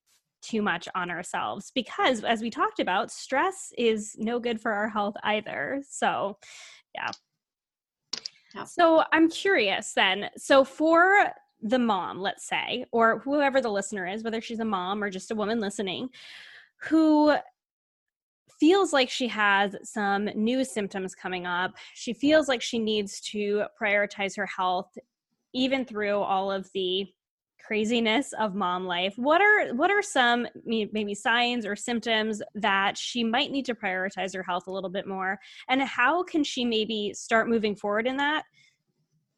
too 0.41 0.63
much 0.63 0.89
on 0.95 1.11
ourselves 1.11 1.73
because 1.75 2.23
as 2.23 2.41
we 2.41 2.49
talked 2.49 2.79
about 2.79 3.11
stress 3.11 3.73
is 3.77 4.15
no 4.19 4.39
good 4.39 4.61
for 4.61 4.73
our 4.73 4.89
health 4.89 5.17
either 5.25 5.83
so 5.89 6.37
yeah 6.95 7.11
so 8.67 9.03
i'm 9.13 9.29
curious 9.29 9.93
then 9.93 10.29
so 10.37 10.65
for 10.65 11.31
the 11.63 11.79
mom 11.79 12.21
let's 12.21 12.47
say 12.47 12.85
or 12.93 13.19
whoever 13.21 13.61
the 13.61 13.71
listener 13.71 14.07
is 14.07 14.23
whether 14.23 14.41
she's 14.41 14.61
a 14.61 14.65
mom 14.65 15.03
or 15.03 15.11
just 15.11 15.31
a 15.31 15.35
woman 15.35 15.61
listening 15.61 16.09
who 16.77 17.35
feels 18.61 18.93
like 18.93 19.11
she 19.11 19.29
has 19.29 19.77
some 19.83 20.27
new 20.35 20.65
symptoms 20.65 21.15
coming 21.15 21.47
up 21.47 21.75
she 21.95 22.13
feels 22.13 22.49
like 22.49 22.63
she 22.63 22.79
needs 22.79 23.21
to 23.21 23.65
prioritize 23.81 24.37
her 24.37 24.47
health 24.47 24.97
even 25.53 25.85
through 25.85 26.19
all 26.19 26.51
of 26.51 26.69
the 26.75 27.07
craziness 27.65 28.33
of 28.39 28.55
mom 28.55 28.87
life 28.87 29.15
what 29.17 29.41
are 29.41 29.75
what 29.75 29.91
are 29.91 30.03
some 30.03 30.47
maybe 30.65 31.15
signs 31.15 31.67
or 31.67 31.77
symptoms 31.77 32.41
that 32.55 32.97
she 32.97 33.25
might 33.25 33.51
need 33.51 33.65
to 33.65 33.75
prioritize 33.75 34.35
her 34.35 34.43
health 34.43 34.67
a 34.67 34.71
little 34.71 34.91
bit 34.91 35.07
more? 35.07 35.39
And 35.69 35.83
how 35.83 36.23
can 36.23 36.45
she 36.45 36.65
maybe 36.65 37.13
start 37.15 37.49
moving 37.49 37.75
forward 37.75 38.07
in 38.07 38.17
that 38.19 38.45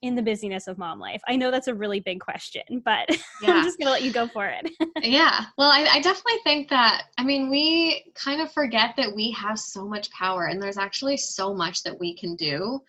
in 0.03 0.15
the 0.15 0.23
busyness 0.23 0.67
of 0.67 0.79
mom 0.79 0.99
life? 0.99 1.21
I 1.29 1.37
know 1.37 1.51
that's 1.51 1.69
a 1.69 1.75
really 1.75 2.01
big 2.01 2.21
question 2.21 2.63
but 2.85 3.09
yeah. 3.43 3.55
i'm 3.55 3.65
just 3.65 3.79
gonna 3.79 3.91
let 3.91 4.03
you 4.03 4.13
go 4.13 4.29
for 4.29 4.47
it. 4.47 4.71
Yeah. 5.03 5.47
Well 5.57 5.71
I, 5.71 5.87
I 5.91 6.01
definitely 6.01 6.41
think 6.45 6.69
that 6.69 7.05
i 7.19 7.25
mean 7.25 7.51
we 7.51 8.13
kind 8.15 8.41
of 8.41 8.53
forget 8.53 8.95
that 8.97 9.15
we 9.15 9.31
have 9.33 9.59
so 9.59 9.87
much 9.87 10.11
power 10.11 10.47
and 10.47 10.63
there's 10.63 10.79
actually 10.79 11.17
so 11.17 11.55
much 11.55 11.83
that 11.83 11.99
we 11.99 12.15
can 12.15 12.37
do 12.37 12.81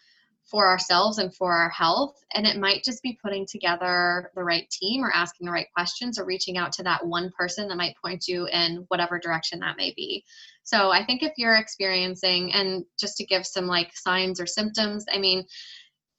for 0.51 0.67
ourselves 0.67 1.17
and 1.17 1.33
for 1.33 1.53
our 1.53 1.69
health. 1.69 2.15
And 2.33 2.45
it 2.45 2.59
might 2.59 2.83
just 2.83 3.01
be 3.01 3.17
putting 3.23 3.47
together 3.49 4.29
the 4.35 4.43
right 4.43 4.69
team 4.69 5.03
or 5.03 5.11
asking 5.11 5.45
the 5.45 5.53
right 5.53 5.67
questions 5.73 6.19
or 6.19 6.25
reaching 6.25 6.57
out 6.57 6.73
to 6.73 6.83
that 6.83 7.05
one 7.05 7.31
person 7.37 7.69
that 7.69 7.77
might 7.77 7.95
point 8.03 8.27
you 8.27 8.47
in 8.47 8.83
whatever 8.89 9.17
direction 9.17 9.59
that 9.59 9.77
may 9.77 9.93
be. 9.95 10.25
So 10.63 10.91
I 10.91 11.05
think 11.05 11.23
if 11.23 11.31
you're 11.37 11.55
experiencing, 11.55 12.53
and 12.53 12.83
just 12.99 13.15
to 13.17 13.25
give 13.25 13.47
some 13.47 13.65
like 13.65 13.95
signs 13.95 14.41
or 14.41 14.45
symptoms, 14.45 15.05
I 15.11 15.17
mean, 15.17 15.45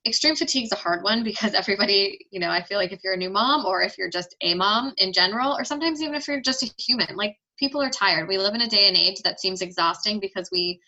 extreme 0.06 0.34
fatigue 0.34 0.64
is 0.64 0.72
a 0.72 0.76
hard 0.76 1.04
one 1.04 1.22
because 1.24 1.52
everybody, 1.52 2.26
you 2.30 2.40
know, 2.40 2.50
I 2.50 2.62
feel 2.62 2.78
like 2.78 2.92
if 2.92 3.00
you're 3.04 3.14
a 3.14 3.18
new 3.18 3.30
mom 3.30 3.66
or 3.66 3.82
if 3.82 3.98
you're 3.98 4.10
just 4.10 4.34
a 4.40 4.54
mom 4.54 4.94
in 4.96 5.12
general, 5.12 5.56
or 5.56 5.64
sometimes 5.64 6.00
even 6.00 6.14
if 6.14 6.26
you're 6.26 6.40
just 6.40 6.62
a 6.62 6.70
human, 6.78 7.16
like 7.16 7.36
people 7.58 7.82
are 7.82 7.90
tired. 7.90 8.28
We 8.28 8.38
live 8.38 8.54
in 8.54 8.62
a 8.62 8.68
day 8.68 8.88
and 8.88 8.96
age 8.96 9.22
that 9.22 9.40
seems 9.40 9.60
exhausting 9.60 10.20
because 10.20 10.48
we 10.50 10.80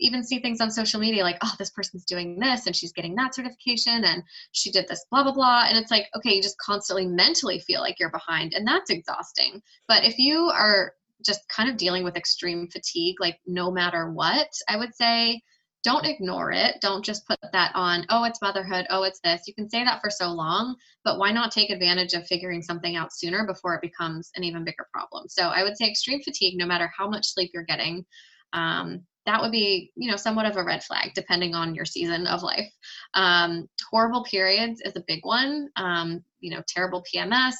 even 0.00 0.24
see 0.24 0.40
things 0.40 0.60
on 0.60 0.70
social 0.70 1.00
media 1.00 1.22
like, 1.22 1.38
oh, 1.42 1.54
this 1.58 1.70
person's 1.70 2.04
doing 2.04 2.38
this 2.38 2.66
and 2.66 2.74
she's 2.74 2.92
getting 2.92 3.14
that 3.14 3.34
certification 3.34 4.04
and 4.04 4.22
she 4.52 4.70
did 4.70 4.88
this, 4.88 5.04
blah, 5.10 5.22
blah, 5.22 5.32
blah. 5.32 5.66
And 5.68 5.78
it's 5.78 5.90
like, 5.90 6.08
okay, 6.16 6.34
you 6.34 6.42
just 6.42 6.58
constantly 6.58 7.06
mentally 7.06 7.60
feel 7.60 7.80
like 7.80 7.98
you're 8.00 8.10
behind 8.10 8.54
and 8.54 8.66
that's 8.66 8.90
exhausting. 8.90 9.62
But 9.86 10.04
if 10.04 10.18
you 10.18 10.46
are 10.46 10.94
just 11.24 11.48
kind 11.48 11.68
of 11.68 11.76
dealing 11.76 12.02
with 12.02 12.16
extreme 12.16 12.68
fatigue, 12.68 13.16
like 13.20 13.38
no 13.46 13.70
matter 13.70 14.10
what, 14.10 14.48
I 14.68 14.76
would 14.76 14.94
say 14.94 15.40
don't 15.82 16.04
ignore 16.04 16.52
it. 16.52 16.76
Don't 16.80 17.04
just 17.04 17.26
put 17.26 17.38
that 17.52 17.72
on, 17.74 18.04
oh, 18.10 18.24
it's 18.24 18.42
motherhood, 18.42 18.86
oh, 18.90 19.02
it's 19.04 19.20
this. 19.20 19.46
You 19.46 19.54
can 19.54 19.68
say 19.68 19.82
that 19.82 20.00
for 20.02 20.10
so 20.10 20.30
long, 20.30 20.76
but 21.04 21.18
why 21.18 21.32
not 21.32 21.50
take 21.50 21.70
advantage 21.70 22.12
of 22.12 22.26
figuring 22.26 22.62
something 22.62 22.96
out 22.96 23.14
sooner 23.14 23.46
before 23.46 23.74
it 23.74 23.80
becomes 23.80 24.30
an 24.36 24.44
even 24.44 24.64
bigger 24.64 24.86
problem? 24.92 25.26
So 25.28 25.48
I 25.48 25.62
would 25.62 25.76
say 25.76 25.88
extreme 25.88 26.22
fatigue, 26.22 26.58
no 26.58 26.66
matter 26.66 26.90
how 26.96 27.08
much 27.08 27.28
sleep 27.28 27.50
you're 27.54 27.64
getting, 27.64 28.04
um, 28.52 29.02
that 29.30 29.40
would 29.40 29.52
be 29.52 29.92
you 29.94 30.10
know 30.10 30.16
somewhat 30.16 30.46
of 30.46 30.56
a 30.56 30.64
red 30.64 30.82
flag 30.82 31.12
depending 31.14 31.54
on 31.54 31.74
your 31.74 31.84
season 31.84 32.26
of 32.26 32.42
life. 32.42 32.70
Um, 33.14 33.68
horrible 33.90 34.24
periods 34.24 34.80
is 34.84 34.96
a 34.96 35.04
big 35.06 35.24
one. 35.24 35.68
Um, 35.76 36.24
you 36.40 36.50
know 36.50 36.62
terrible 36.66 37.04
pms 37.14 37.52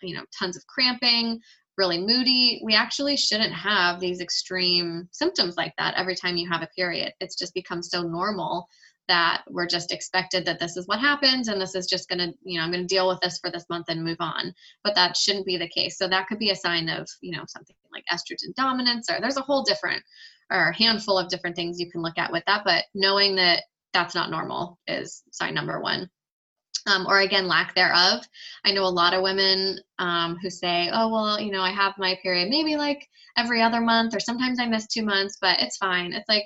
you 0.00 0.14
know 0.14 0.22
tons 0.38 0.56
of 0.56 0.66
cramping 0.66 1.40
really 1.76 1.98
moody. 1.98 2.60
We 2.64 2.74
actually 2.74 3.16
shouldn't 3.16 3.52
have 3.52 4.00
these 4.00 4.20
extreme 4.20 5.08
symptoms 5.12 5.56
like 5.56 5.72
that 5.78 5.94
every 5.96 6.16
time 6.16 6.36
you 6.36 6.48
have 6.50 6.62
a 6.62 6.68
period. 6.74 7.12
It's 7.20 7.36
just 7.36 7.54
become 7.54 7.82
so 7.82 8.02
normal 8.02 8.66
that 9.06 9.44
we're 9.48 9.66
just 9.66 9.92
expected 9.92 10.44
that 10.44 10.58
this 10.58 10.76
is 10.76 10.86
what 10.86 10.98
happens 10.98 11.48
and 11.48 11.60
this 11.60 11.74
is 11.74 11.86
just 11.86 12.10
going 12.10 12.18
to 12.18 12.34
you 12.42 12.58
know 12.58 12.64
i'm 12.64 12.70
going 12.70 12.86
to 12.86 12.94
deal 12.94 13.08
with 13.08 13.18
this 13.20 13.38
for 13.38 13.50
this 13.50 13.64
month 13.70 13.86
and 13.88 14.04
move 14.04 14.18
on. 14.20 14.52
But 14.84 14.94
that 14.96 15.16
shouldn't 15.16 15.46
be 15.46 15.56
the 15.56 15.68
case. 15.68 15.96
So 15.98 16.08
that 16.08 16.26
could 16.26 16.38
be 16.38 16.50
a 16.50 16.56
sign 16.56 16.88
of 16.88 17.08
you 17.20 17.36
know 17.36 17.44
something 17.46 17.76
like 17.92 18.04
estrogen 18.12 18.54
dominance 18.56 19.10
or 19.10 19.20
there's 19.20 19.36
a 19.36 19.42
whole 19.42 19.62
different 19.62 20.02
or 20.50 20.68
a 20.68 20.76
handful 20.76 21.18
of 21.18 21.28
different 21.28 21.56
things 21.56 21.78
you 21.78 21.90
can 21.90 22.02
look 22.02 22.18
at 22.18 22.32
with 22.32 22.44
that 22.46 22.62
but 22.64 22.84
knowing 22.94 23.36
that 23.36 23.62
that's 23.92 24.14
not 24.14 24.30
normal 24.30 24.78
is 24.86 25.22
sign 25.32 25.54
number 25.54 25.80
one. 25.80 26.08
Um, 26.86 27.06
or 27.06 27.20
again 27.20 27.48
lack 27.48 27.74
thereof. 27.74 28.24
I 28.64 28.72
know 28.72 28.84
a 28.84 28.88
lot 28.88 29.12
of 29.12 29.22
women 29.22 29.78
um, 29.98 30.38
who 30.40 30.48
say 30.48 30.88
oh 30.92 31.10
well 31.10 31.40
you 31.40 31.50
know 31.50 31.62
i 31.62 31.70
have 31.70 31.94
my 31.98 32.16
period 32.22 32.48
maybe 32.48 32.76
like 32.76 33.06
every 33.36 33.60
other 33.60 33.80
month 33.80 34.14
or 34.14 34.20
sometimes 34.20 34.58
i 34.58 34.66
miss 34.66 34.86
two 34.86 35.04
months 35.04 35.36
but 35.40 35.60
it's 35.60 35.76
fine. 35.76 36.12
It's 36.12 36.28
like 36.28 36.44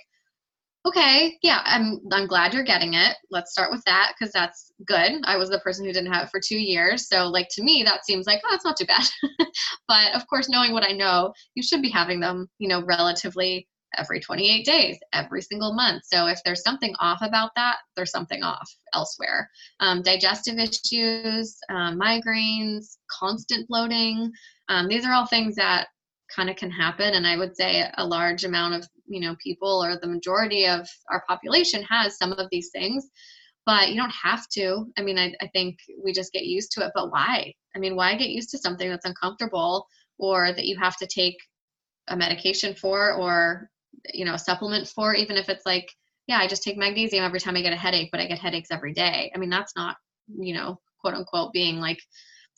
okay 0.84 1.38
yeah 1.42 1.62
i'm 1.64 2.00
i'm 2.10 2.26
glad 2.26 2.54
you're 2.54 2.64
getting 2.64 2.94
it. 2.94 3.16
Let's 3.30 3.52
start 3.52 3.70
with 3.70 3.84
that 3.84 4.14
because 4.18 4.32
that's 4.32 4.72
good. 4.86 5.12
I 5.24 5.36
was 5.36 5.50
the 5.50 5.60
person 5.60 5.84
who 5.84 5.92
didn't 5.92 6.12
have 6.12 6.24
it 6.26 6.30
for 6.30 6.40
two 6.40 6.58
years 6.58 7.08
so 7.08 7.28
like 7.28 7.48
to 7.52 7.62
me 7.62 7.82
that 7.84 8.04
seems 8.04 8.26
like 8.26 8.40
oh 8.44 8.54
it's 8.54 8.64
not 8.64 8.76
too 8.76 8.86
bad. 8.86 9.06
But 9.88 10.14
of 10.14 10.26
course 10.26 10.48
knowing 10.48 10.72
what 10.72 10.88
i 10.88 10.92
know 10.92 11.34
you 11.54 11.62
should 11.62 11.82
be 11.82 11.90
having 11.90 12.20
them 12.20 12.48
you 12.58 12.68
know 12.68 12.82
relatively 12.84 13.68
every 13.98 14.20
28 14.20 14.64
days 14.64 14.98
every 15.12 15.42
single 15.42 15.74
month. 15.74 16.02
So 16.04 16.26
if 16.26 16.40
there's 16.44 16.62
something 16.62 16.94
off 17.00 17.20
about 17.22 17.50
that 17.56 17.78
there's 17.96 18.10
something 18.10 18.42
off 18.42 18.70
elsewhere. 18.94 19.48
Um, 19.80 20.02
digestive 20.02 20.58
issues 20.58 21.56
um, 21.70 21.98
migraines 21.98 22.96
constant 23.10 23.68
bloating 23.68 24.32
um, 24.68 24.88
these 24.88 25.04
are 25.04 25.12
all 25.12 25.26
things 25.26 25.56
that 25.56 25.88
kind 26.34 26.48
of 26.48 26.56
can 26.56 26.70
happen. 26.70 27.14
And 27.14 27.26
i 27.26 27.36
would 27.36 27.56
say 27.56 27.84
a 27.96 28.06
large 28.06 28.44
amount 28.44 28.74
of 28.74 28.88
you 29.06 29.20
know 29.20 29.36
people 29.42 29.84
or 29.84 29.98
the 29.98 30.06
majority 30.06 30.66
of 30.66 30.88
our 31.10 31.22
population 31.28 31.82
has 31.84 32.16
some 32.16 32.32
of 32.32 32.48
these 32.50 32.70
things 32.70 33.08
but 33.64 33.90
you 33.90 33.96
don't 33.96 34.10
have 34.10 34.48
to. 34.54 34.86
I 34.98 35.02
mean 35.02 35.18
I, 35.18 35.34
I 35.40 35.48
think 35.48 35.78
we 36.02 36.12
just 36.12 36.32
get 36.32 36.46
used 36.46 36.72
to 36.72 36.84
it 36.84 36.92
but 36.94 37.10
why? 37.10 37.52
I 37.76 37.78
mean 37.78 37.96
why 37.96 38.16
get 38.16 38.30
used 38.30 38.50
to 38.50 38.58
something 38.58 38.88
that's 38.88 39.06
uncomfortable 39.06 39.86
or 40.18 40.52
that 40.52 40.66
you 40.66 40.78
have 40.78 40.96
to 40.98 41.06
take 41.06 41.36
a 42.08 42.16
medication 42.16 42.74
for 42.74 43.12
or 43.14 43.68
you 44.12 44.24
know 44.24 44.36
supplement 44.36 44.88
for 44.88 45.14
even 45.14 45.36
if 45.36 45.48
it's 45.48 45.66
like 45.66 45.90
yeah 46.26 46.38
i 46.38 46.46
just 46.46 46.62
take 46.62 46.76
magnesium 46.76 47.24
every 47.24 47.40
time 47.40 47.56
i 47.56 47.62
get 47.62 47.72
a 47.72 47.76
headache 47.76 48.10
but 48.10 48.20
i 48.20 48.26
get 48.26 48.38
headaches 48.38 48.70
every 48.70 48.92
day 48.92 49.30
i 49.34 49.38
mean 49.38 49.50
that's 49.50 49.76
not 49.76 49.96
you 50.38 50.54
know 50.54 50.78
quote 51.00 51.14
unquote 51.14 51.52
being 51.52 51.78
like 51.78 51.98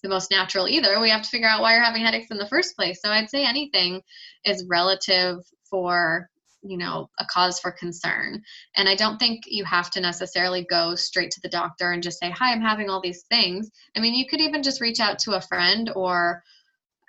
the 0.05 0.09
most 0.09 0.30
natural 0.30 0.68
either. 0.68 1.01
We 1.01 1.11
have 1.11 1.22
to 1.22 1.28
figure 1.28 1.49
out 1.49 1.61
why 1.62 1.72
you're 1.72 1.82
having 1.82 2.05
headaches 2.05 2.30
in 2.30 2.37
the 2.37 2.47
first 2.47 2.76
place. 2.76 3.01
So 3.03 3.11
I'd 3.11 3.30
say 3.30 3.45
anything 3.45 4.03
is 4.45 4.64
relative 4.68 5.39
for 5.68 6.28
you 6.66 6.78
know 6.78 7.11
a 7.18 7.26
cause 7.26 7.61
for 7.61 7.70
concern 7.70 8.41
and 8.74 8.89
i 8.89 8.95
don't 8.95 9.18
think 9.18 9.43
you 9.47 9.66
have 9.66 9.91
to 9.91 10.01
necessarily 10.01 10.64
go 10.70 10.95
straight 10.95 11.30
to 11.30 11.41
the 11.43 11.49
doctor 11.51 11.93
and 11.93 12.03
just 12.03 12.18
say 12.18 12.30
hi 12.30 12.53
i'm 12.53 12.62
having 12.62 12.89
all 12.89 13.03
these 13.03 13.24
things 13.28 13.70
i 13.95 14.01
mean 14.01 14.14
you 14.14 14.26
could 14.26 14.41
even 14.41 14.62
just 14.62 14.80
reach 14.80 14.99
out 14.99 15.18
to 15.18 15.32
a 15.32 15.43
friend 15.43 15.93
or 15.95 16.43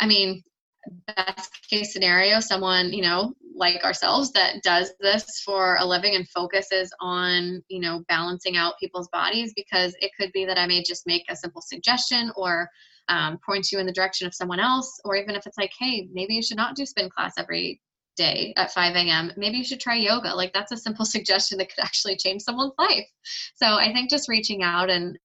i 0.01 0.05
mean 0.05 0.43
best 1.16 1.68
case 1.70 1.94
scenario 1.94 2.40
someone 2.40 2.92
you 2.92 3.02
know 3.02 3.34
like 3.56 3.84
ourselves 3.84 4.32
that 4.34 4.62
does 4.64 4.92
this 5.00 5.42
for 5.46 5.78
a 5.80 5.86
living 5.86 6.16
and 6.16 6.28
focuses 6.30 6.94
on 7.00 7.64
you 7.70 7.80
know 7.80 8.04
balancing 8.08 8.58
out 8.58 8.74
people's 8.80 9.08
bodies 9.10 9.54
because 9.56 9.96
it 10.00 10.12
could 10.20 10.32
be 10.34 10.46
that 10.46 10.58
i 10.58 10.66
may 10.66 10.84
just 10.84 11.08
make 11.08 11.24
a 11.30 11.36
simple 11.36 11.62
suggestion 11.62 12.32
or 12.36 12.70
um, 13.08 13.38
point 13.46 13.72
you 13.72 13.80
in 13.80 13.86
the 13.86 13.92
direction 13.92 14.26
of 14.26 14.34
someone 14.34 14.60
else 14.60 15.00
or 15.06 15.16
even 15.16 15.36
if 15.36 15.46
it's 15.46 15.58
like 15.58 15.72
hey 15.80 16.10
maybe 16.12 16.34
you 16.34 16.44
should 16.44 16.58
not 16.58 16.76
do 16.76 16.86
spin 16.86 17.10
class 17.10 17.34
every 17.38 17.82
day 18.18 18.54
at 18.58 18.74
5 18.74 18.96
a.m 18.96 19.32
maybe 19.38 19.58
you 19.58 19.64
should 19.64 19.80
try 19.80 19.96
yoga. 19.96 20.34
Like 20.34 20.54
that's 20.54 20.72
a 20.72 20.78
simple 20.78 21.06
suggestion 21.16 21.58
that 21.58 21.70
could 21.70 21.84
actually 21.84 22.18
change 22.18 22.42
someone's 22.42 22.74
life. 22.80 23.08
So 23.56 23.68
i 23.68 23.94
think 23.94 24.10
just 24.10 24.30
reaching 24.30 24.64
out 24.64 24.90
and 24.90 25.18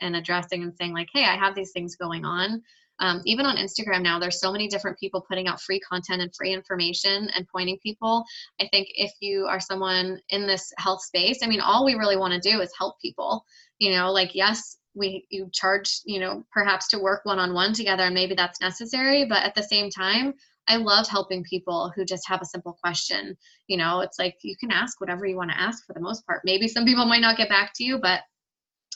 and 0.00 0.16
addressing 0.16 0.62
and 0.62 0.74
saying 0.76 0.92
like 0.92 1.08
hey 1.12 1.24
i 1.24 1.36
have 1.36 1.54
these 1.54 1.72
things 1.72 1.96
going 1.96 2.24
on 2.24 2.62
um, 3.00 3.20
even 3.24 3.46
on 3.46 3.56
instagram 3.56 4.02
now 4.02 4.18
there's 4.18 4.40
so 4.40 4.52
many 4.52 4.68
different 4.68 4.98
people 4.98 5.24
putting 5.28 5.46
out 5.46 5.60
free 5.60 5.80
content 5.80 6.22
and 6.22 6.34
free 6.34 6.52
information 6.52 7.28
and 7.34 7.48
pointing 7.48 7.78
people 7.82 8.24
i 8.60 8.68
think 8.72 8.88
if 8.94 9.12
you 9.20 9.46
are 9.46 9.60
someone 9.60 10.18
in 10.30 10.46
this 10.46 10.72
health 10.78 11.02
space 11.02 11.38
i 11.42 11.46
mean 11.46 11.60
all 11.60 11.84
we 11.84 11.94
really 11.94 12.16
want 12.16 12.32
to 12.32 12.50
do 12.50 12.60
is 12.60 12.70
help 12.78 12.94
people 13.00 13.44
you 13.78 13.92
know 13.92 14.12
like 14.12 14.34
yes 14.34 14.78
we 14.94 15.26
you 15.30 15.48
charge 15.52 16.00
you 16.04 16.20
know 16.20 16.44
perhaps 16.52 16.88
to 16.88 16.98
work 16.98 17.20
one 17.24 17.38
on 17.38 17.52
one 17.52 17.72
together 17.72 18.04
and 18.04 18.14
maybe 18.14 18.34
that's 18.34 18.60
necessary 18.60 19.24
but 19.24 19.42
at 19.42 19.54
the 19.54 19.62
same 19.62 19.90
time 19.90 20.34
I 20.68 20.76
love 20.76 21.06
helping 21.08 21.44
people 21.44 21.92
who 21.94 22.04
just 22.04 22.26
have 22.28 22.40
a 22.40 22.46
simple 22.46 22.78
question. 22.82 23.36
You 23.66 23.76
know, 23.76 24.00
it's 24.00 24.18
like 24.18 24.36
you 24.42 24.56
can 24.56 24.70
ask 24.70 25.00
whatever 25.00 25.26
you 25.26 25.36
want 25.36 25.50
to 25.50 25.60
ask 25.60 25.84
for 25.86 25.92
the 25.92 26.00
most 26.00 26.26
part. 26.26 26.42
Maybe 26.44 26.68
some 26.68 26.84
people 26.84 27.04
might 27.04 27.20
not 27.20 27.36
get 27.36 27.48
back 27.48 27.72
to 27.76 27.84
you, 27.84 27.98
but 27.98 28.20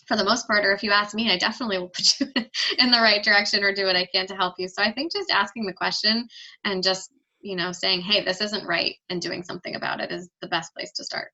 for 0.09 0.16
the 0.16 0.24
most 0.24 0.46
part, 0.46 0.64
or 0.64 0.72
if 0.72 0.82
you 0.82 0.90
ask 0.90 1.14
me, 1.14 1.30
I 1.30 1.36
definitely 1.36 1.78
will 1.78 1.90
put 1.90 2.18
you 2.18 2.26
in 2.78 2.90
the 2.90 3.00
right 3.00 3.22
direction 3.22 3.62
or 3.62 3.74
do 3.74 3.84
what 3.84 3.94
I 3.94 4.06
can 4.06 4.26
to 4.26 4.34
help 4.34 4.54
you. 4.59 4.66
So 4.66 4.82
I 4.82 4.90
think 4.90 5.12
just 5.12 5.30
asking 5.30 5.66
the 5.66 5.72
question 5.72 6.26
and 6.64 6.82
just, 6.82 7.12
you 7.40 7.54
know, 7.54 7.70
saying, 7.70 8.00
hey, 8.00 8.24
this 8.24 8.40
isn't 8.40 8.66
right 8.66 8.96
and 9.11 9.20
doing 9.20 9.44
something 9.44 9.76
about 9.76 10.00
it 10.00 10.11
is 10.11 10.28
the 10.40 10.48
best 10.48 10.74
place 10.74 10.90
to 10.92 11.04
start. 11.04 11.30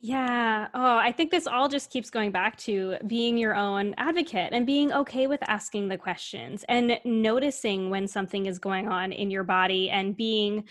Yeah. 0.00 0.68
Oh, 0.74 0.96
I 0.96 1.10
think 1.10 1.30
this 1.30 1.48
all 1.48 1.68
just 1.68 1.90
keeps 1.90 2.08
going 2.08 2.30
back 2.30 2.56
to 2.58 2.96
being 3.06 3.36
your 3.36 3.56
own 3.56 3.94
advocate 3.98 4.50
and 4.52 4.64
being 4.64 4.92
okay 4.92 5.26
with 5.26 5.40
asking 5.48 5.88
the 5.88 5.98
questions 5.98 6.64
and 6.68 7.00
noticing 7.04 7.90
when 7.90 8.06
something 8.06 8.46
is 8.46 8.60
going 8.60 8.88
on 8.88 9.12
in 9.12 9.30
your 9.30 9.42
body 9.42 9.90
and 9.90 10.16
being 10.16 10.64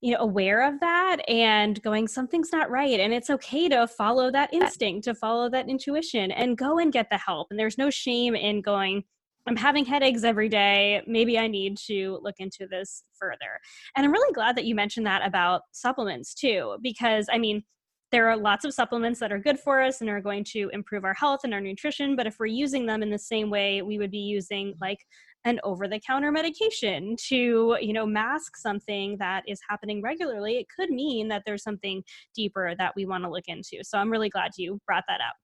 you 0.00 0.12
know 0.12 0.20
aware 0.20 0.66
of 0.66 0.78
that 0.80 1.16
and 1.28 1.82
going 1.82 2.06
something's 2.06 2.52
not 2.52 2.70
right 2.70 3.00
and 3.00 3.12
it's 3.12 3.30
okay 3.30 3.68
to 3.68 3.86
follow 3.86 4.30
that 4.30 4.52
instinct 4.52 5.04
to 5.04 5.14
follow 5.14 5.48
that 5.50 5.68
intuition 5.68 6.30
and 6.30 6.56
go 6.56 6.78
and 6.78 6.92
get 6.92 7.10
the 7.10 7.18
help 7.18 7.48
and 7.50 7.58
there's 7.58 7.78
no 7.78 7.90
shame 7.90 8.34
in 8.34 8.60
going 8.60 9.02
I'm 9.46 9.56
having 9.56 9.86
headaches 9.86 10.24
every 10.24 10.50
day. 10.50 11.00
Maybe 11.06 11.38
I 11.38 11.46
need 11.46 11.78
to 11.86 12.18
look 12.22 12.34
into 12.38 12.66
this 12.66 13.04
further. 13.18 13.58
And 13.96 14.04
I'm 14.04 14.12
really 14.12 14.30
glad 14.34 14.56
that 14.56 14.66
you 14.66 14.74
mentioned 14.74 15.06
that 15.06 15.26
about 15.26 15.62
supplements 15.72 16.34
too, 16.34 16.76
because 16.82 17.28
I 17.32 17.38
mean, 17.38 17.64
there 18.10 18.28
are 18.28 18.36
lots 18.36 18.64
of 18.64 18.72
supplements 18.72 19.20
that 19.20 19.32
are 19.32 19.38
good 19.38 19.58
for 19.58 19.80
us 19.82 20.00
and 20.00 20.08
are 20.08 20.20
going 20.20 20.44
to 20.52 20.70
improve 20.72 21.04
our 21.04 21.14
health 21.14 21.40
and 21.44 21.52
our 21.52 21.60
nutrition 21.60 22.16
but 22.16 22.26
if 22.26 22.36
we're 22.38 22.46
using 22.46 22.86
them 22.86 23.02
in 23.02 23.10
the 23.10 23.18
same 23.18 23.50
way 23.50 23.82
we 23.82 23.98
would 23.98 24.10
be 24.10 24.18
using 24.18 24.74
like 24.80 25.04
an 25.48 25.60
over 25.64 25.88
the 25.88 26.00
counter 26.00 26.30
medication 26.30 27.16
to 27.16 27.76
you 27.80 27.92
know 27.92 28.06
mask 28.06 28.56
something 28.56 29.16
that 29.18 29.42
is 29.46 29.60
happening 29.68 30.02
regularly 30.02 30.58
it 30.58 30.66
could 30.74 30.90
mean 30.90 31.28
that 31.28 31.42
there's 31.44 31.62
something 31.62 32.02
deeper 32.34 32.74
that 32.76 32.94
we 32.94 33.06
want 33.06 33.24
to 33.24 33.30
look 33.30 33.48
into 33.48 33.82
so 33.82 33.98
i'm 33.98 34.10
really 34.10 34.28
glad 34.28 34.52
you 34.56 34.80
brought 34.86 35.04
that 35.08 35.20
up 35.20 35.36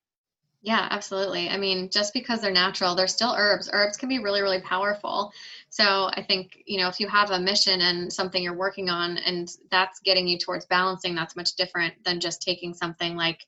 yeah, 0.64 0.88
absolutely. 0.90 1.50
I 1.50 1.58
mean, 1.58 1.90
just 1.90 2.14
because 2.14 2.40
they're 2.40 2.50
natural, 2.50 2.94
they're 2.94 3.06
still 3.06 3.34
herbs. 3.36 3.68
Herbs 3.70 3.98
can 3.98 4.08
be 4.08 4.18
really, 4.18 4.40
really 4.40 4.62
powerful. 4.62 5.30
So 5.68 6.08
I 6.14 6.24
think, 6.26 6.62
you 6.64 6.80
know, 6.80 6.88
if 6.88 6.98
you 6.98 7.06
have 7.06 7.32
a 7.32 7.38
mission 7.38 7.82
and 7.82 8.10
something 8.10 8.42
you're 8.42 8.56
working 8.56 8.88
on 8.88 9.18
and 9.18 9.46
that's 9.70 10.00
getting 10.00 10.26
you 10.26 10.38
towards 10.38 10.64
balancing, 10.64 11.14
that's 11.14 11.36
much 11.36 11.56
different 11.56 11.92
than 12.02 12.18
just 12.18 12.40
taking 12.40 12.72
something 12.72 13.14
like, 13.14 13.46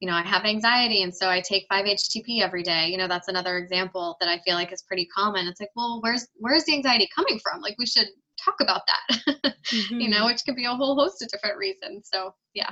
you 0.00 0.08
know, 0.08 0.14
I 0.14 0.22
have 0.22 0.44
anxiety 0.44 1.02
and 1.02 1.14
so 1.14 1.28
I 1.28 1.40
take 1.40 1.66
5-HTP 1.70 2.40
every 2.40 2.62
day. 2.62 2.88
You 2.88 2.98
know, 2.98 3.08
that's 3.08 3.28
another 3.28 3.58
example 3.58 4.16
that 4.20 4.28
I 4.28 4.38
feel 4.44 4.54
like 4.54 4.72
is 4.72 4.82
pretty 4.82 5.06
common. 5.06 5.46
It's 5.46 5.60
like, 5.60 5.70
well, 5.74 6.00
where's 6.02 6.26
where's 6.36 6.64
the 6.64 6.74
anxiety 6.74 7.08
coming 7.14 7.40
from? 7.40 7.60
Like 7.60 7.76
we 7.78 7.86
should 7.86 8.08
talk 8.42 8.56
about 8.60 8.82
that. 8.86 9.22
mm-hmm. 9.66 10.00
You 10.00 10.08
know, 10.08 10.26
which 10.26 10.44
could 10.44 10.56
be 10.56 10.64
a 10.64 10.74
whole 10.74 10.94
host 10.94 11.22
of 11.22 11.28
different 11.28 11.58
reasons. 11.58 12.08
So, 12.12 12.34
yeah. 12.54 12.70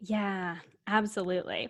Yeah, 0.00 0.56
absolutely. 0.86 1.68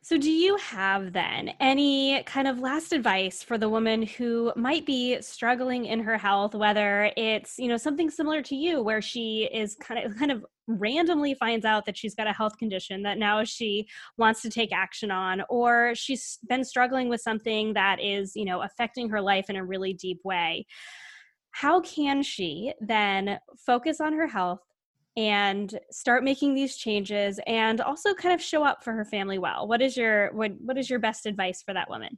So, 0.00 0.16
do 0.16 0.30
you 0.30 0.56
have 0.56 1.12
then 1.12 1.50
any 1.60 2.22
kind 2.22 2.46
of 2.46 2.60
last 2.60 2.92
advice 2.92 3.42
for 3.42 3.58
the 3.58 3.68
woman 3.68 4.02
who 4.02 4.52
might 4.56 4.86
be 4.86 5.20
struggling 5.20 5.86
in 5.86 6.00
her 6.00 6.16
health, 6.16 6.54
whether 6.54 7.12
it's, 7.16 7.58
you 7.58 7.68
know, 7.68 7.76
something 7.76 8.08
similar 8.08 8.40
to 8.42 8.54
you 8.54 8.82
where 8.82 9.02
she 9.02 9.48
is 9.52 9.76
kind 9.80 10.04
of 10.04 10.16
kind 10.18 10.30
of 10.30 10.46
randomly 10.68 11.34
finds 11.34 11.64
out 11.64 11.84
that 11.86 11.96
she's 11.96 12.14
got 12.14 12.26
a 12.26 12.32
health 12.32 12.56
condition 12.58 13.02
that 13.02 13.18
now 13.18 13.42
she 13.42 13.88
wants 14.18 14.42
to 14.42 14.50
take 14.50 14.70
action 14.72 15.10
on 15.10 15.42
or 15.48 15.94
she's 15.94 16.38
been 16.48 16.62
struggling 16.62 17.08
with 17.08 17.20
something 17.20 17.72
that 17.72 18.00
is, 18.00 18.36
you 18.36 18.44
know, 18.44 18.62
affecting 18.62 19.08
her 19.08 19.20
life 19.20 19.50
in 19.50 19.56
a 19.56 19.64
really 19.64 19.94
deep 19.94 20.20
way. 20.24 20.64
How 21.50 21.80
can 21.80 22.22
she 22.22 22.72
then 22.80 23.38
focus 23.56 24.00
on 24.00 24.12
her 24.12 24.28
health 24.28 24.60
and 25.18 25.80
start 25.90 26.22
making 26.22 26.54
these 26.54 26.76
changes 26.76 27.40
and 27.44 27.80
also 27.80 28.14
kind 28.14 28.32
of 28.32 28.40
show 28.40 28.62
up 28.62 28.84
for 28.84 28.92
her 28.92 29.04
family 29.04 29.36
well. 29.36 29.66
What 29.66 29.82
is 29.82 29.96
your 29.96 30.32
what 30.32 30.52
what 30.60 30.78
is 30.78 30.88
your 30.88 31.00
best 31.00 31.26
advice 31.26 31.60
for 31.60 31.74
that 31.74 31.90
woman? 31.90 32.16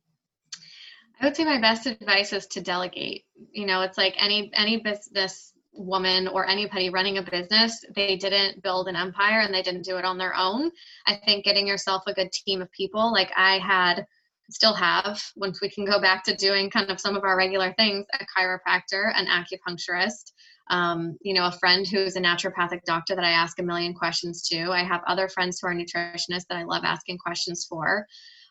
I 1.18 1.24
would 1.24 1.34
say 1.34 1.44
my 1.44 1.58
best 1.58 1.86
advice 1.86 2.34
is 2.34 2.46
to 2.48 2.60
delegate. 2.60 3.24
You 3.52 3.64
know 3.64 3.80
it's 3.80 3.96
like 3.96 4.14
any 4.18 4.52
any 4.54 4.76
business 4.76 5.54
woman 5.72 6.28
or 6.28 6.46
anybody 6.46 6.90
running 6.90 7.16
a 7.16 7.22
business 7.22 7.82
they 7.94 8.16
didn't 8.16 8.62
build 8.62 8.88
an 8.88 8.96
empire 8.96 9.40
and 9.40 9.54
they 9.54 9.62
didn't 9.62 9.84
do 9.84 9.96
it 9.96 10.04
on 10.04 10.18
their 10.18 10.36
own. 10.36 10.70
I 11.06 11.18
think 11.24 11.46
getting 11.46 11.66
yourself 11.66 12.02
a 12.06 12.12
good 12.12 12.30
team 12.32 12.60
of 12.60 12.70
people 12.72 13.12
like 13.12 13.30
i 13.34 13.58
had 13.58 14.04
still 14.50 14.74
have 14.74 15.22
once 15.36 15.60
we 15.62 15.70
can 15.70 15.84
go 15.84 16.00
back 16.00 16.24
to 16.24 16.34
doing 16.34 16.68
kind 16.68 16.90
of 16.90 17.00
some 17.00 17.16
of 17.16 17.22
our 17.22 17.36
regular 17.36 17.72
things 17.74 18.04
a 18.14 18.26
chiropractor 18.36 19.12
an 19.14 19.26
acupuncturist 19.26 20.32
um, 20.70 21.18
you 21.20 21.34
know, 21.34 21.46
a 21.46 21.52
friend 21.52 21.86
who's 21.86 22.16
a 22.16 22.20
naturopathic 22.20 22.84
doctor 22.86 23.16
that 23.16 23.24
I 23.24 23.30
ask 23.30 23.58
a 23.58 23.62
million 23.62 23.92
questions 23.92 24.48
to. 24.48 24.70
I 24.70 24.84
have 24.84 25.02
other 25.06 25.28
friends 25.28 25.58
who 25.60 25.66
are 25.66 25.74
nutritionists 25.74 26.46
that 26.48 26.58
I 26.58 26.62
love 26.62 26.84
asking 26.84 27.18
questions 27.18 27.66
for. 27.68 28.06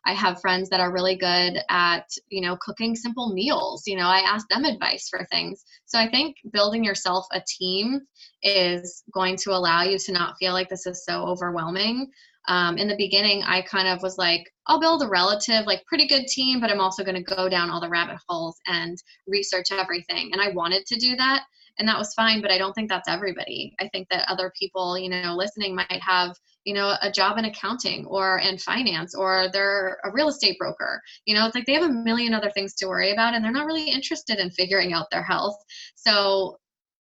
I 0.05 0.13
have 0.13 0.41
friends 0.41 0.69
that 0.69 0.79
are 0.79 0.93
really 0.93 1.15
good 1.15 1.59
at, 1.69 2.05
you 2.29 2.41
know, 2.41 2.57
cooking 2.61 2.95
simple 2.95 3.33
meals. 3.33 3.83
You 3.85 3.97
know, 3.97 4.07
I 4.07 4.19
ask 4.19 4.47
them 4.49 4.65
advice 4.65 5.07
for 5.09 5.25
things. 5.31 5.63
So 5.85 5.97
I 5.97 6.09
think 6.09 6.35
building 6.51 6.83
yourself 6.83 7.25
a 7.31 7.41
team 7.47 8.01
is 8.43 9.03
going 9.13 9.37
to 9.37 9.51
allow 9.51 9.83
you 9.83 9.97
to 9.97 10.11
not 10.11 10.35
feel 10.39 10.53
like 10.53 10.69
this 10.69 10.85
is 10.85 11.05
so 11.05 11.23
overwhelming. 11.23 12.09
Um, 12.47 12.77
in 12.77 12.87
the 12.87 12.95
beginning, 12.95 13.43
I 13.43 13.61
kind 13.61 13.87
of 13.87 14.01
was 14.01 14.17
like, 14.17 14.43
I'll 14.67 14.79
build 14.79 15.03
a 15.03 15.07
relative, 15.07 15.65
like 15.65 15.85
pretty 15.85 16.07
good 16.07 16.27
team, 16.27 16.59
but 16.59 16.71
I'm 16.71 16.79
also 16.79 17.03
going 17.03 17.21
to 17.23 17.35
go 17.35 17.47
down 17.47 17.69
all 17.69 17.81
the 17.81 17.89
rabbit 17.89 18.17
holes 18.27 18.57
and 18.67 18.97
research 19.27 19.67
everything. 19.71 20.31
And 20.31 20.41
I 20.41 20.49
wanted 20.49 20.85
to 20.87 20.95
do 20.95 21.15
that 21.17 21.43
and 21.79 21.87
that 21.87 21.97
was 21.97 22.13
fine 22.13 22.41
but 22.41 22.51
i 22.51 22.57
don't 22.57 22.73
think 22.73 22.89
that's 22.89 23.07
everybody. 23.07 23.73
I 23.79 23.87
think 23.89 24.07
that 24.09 24.29
other 24.29 24.51
people 24.59 24.97
you 24.97 25.09
know 25.09 25.35
listening 25.35 25.75
might 25.75 26.01
have 26.01 26.35
you 26.65 26.73
know 26.73 26.95
a 27.01 27.11
job 27.11 27.37
in 27.37 27.45
accounting 27.45 28.05
or 28.05 28.39
in 28.39 28.57
finance 28.57 29.15
or 29.15 29.47
they're 29.51 29.97
a 30.03 30.11
real 30.11 30.27
estate 30.29 30.57
broker. 30.59 31.01
You 31.25 31.35
know 31.35 31.45
it's 31.45 31.55
like 31.55 31.65
they 31.65 31.73
have 31.73 31.89
a 31.89 31.93
million 31.93 32.33
other 32.33 32.51
things 32.51 32.75
to 32.75 32.87
worry 32.87 33.11
about 33.11 33.33
and 33.33 33.43
they're 33.43 33.51
not 33.51 33.65
really 33.65 33.89
interested 33.89 34.39
in 34.39 34.51
figuring 34.51 34.93
out 34.93 35.07
their 35.11 35.23
health. 35.23 35.57
So 35.95 36.57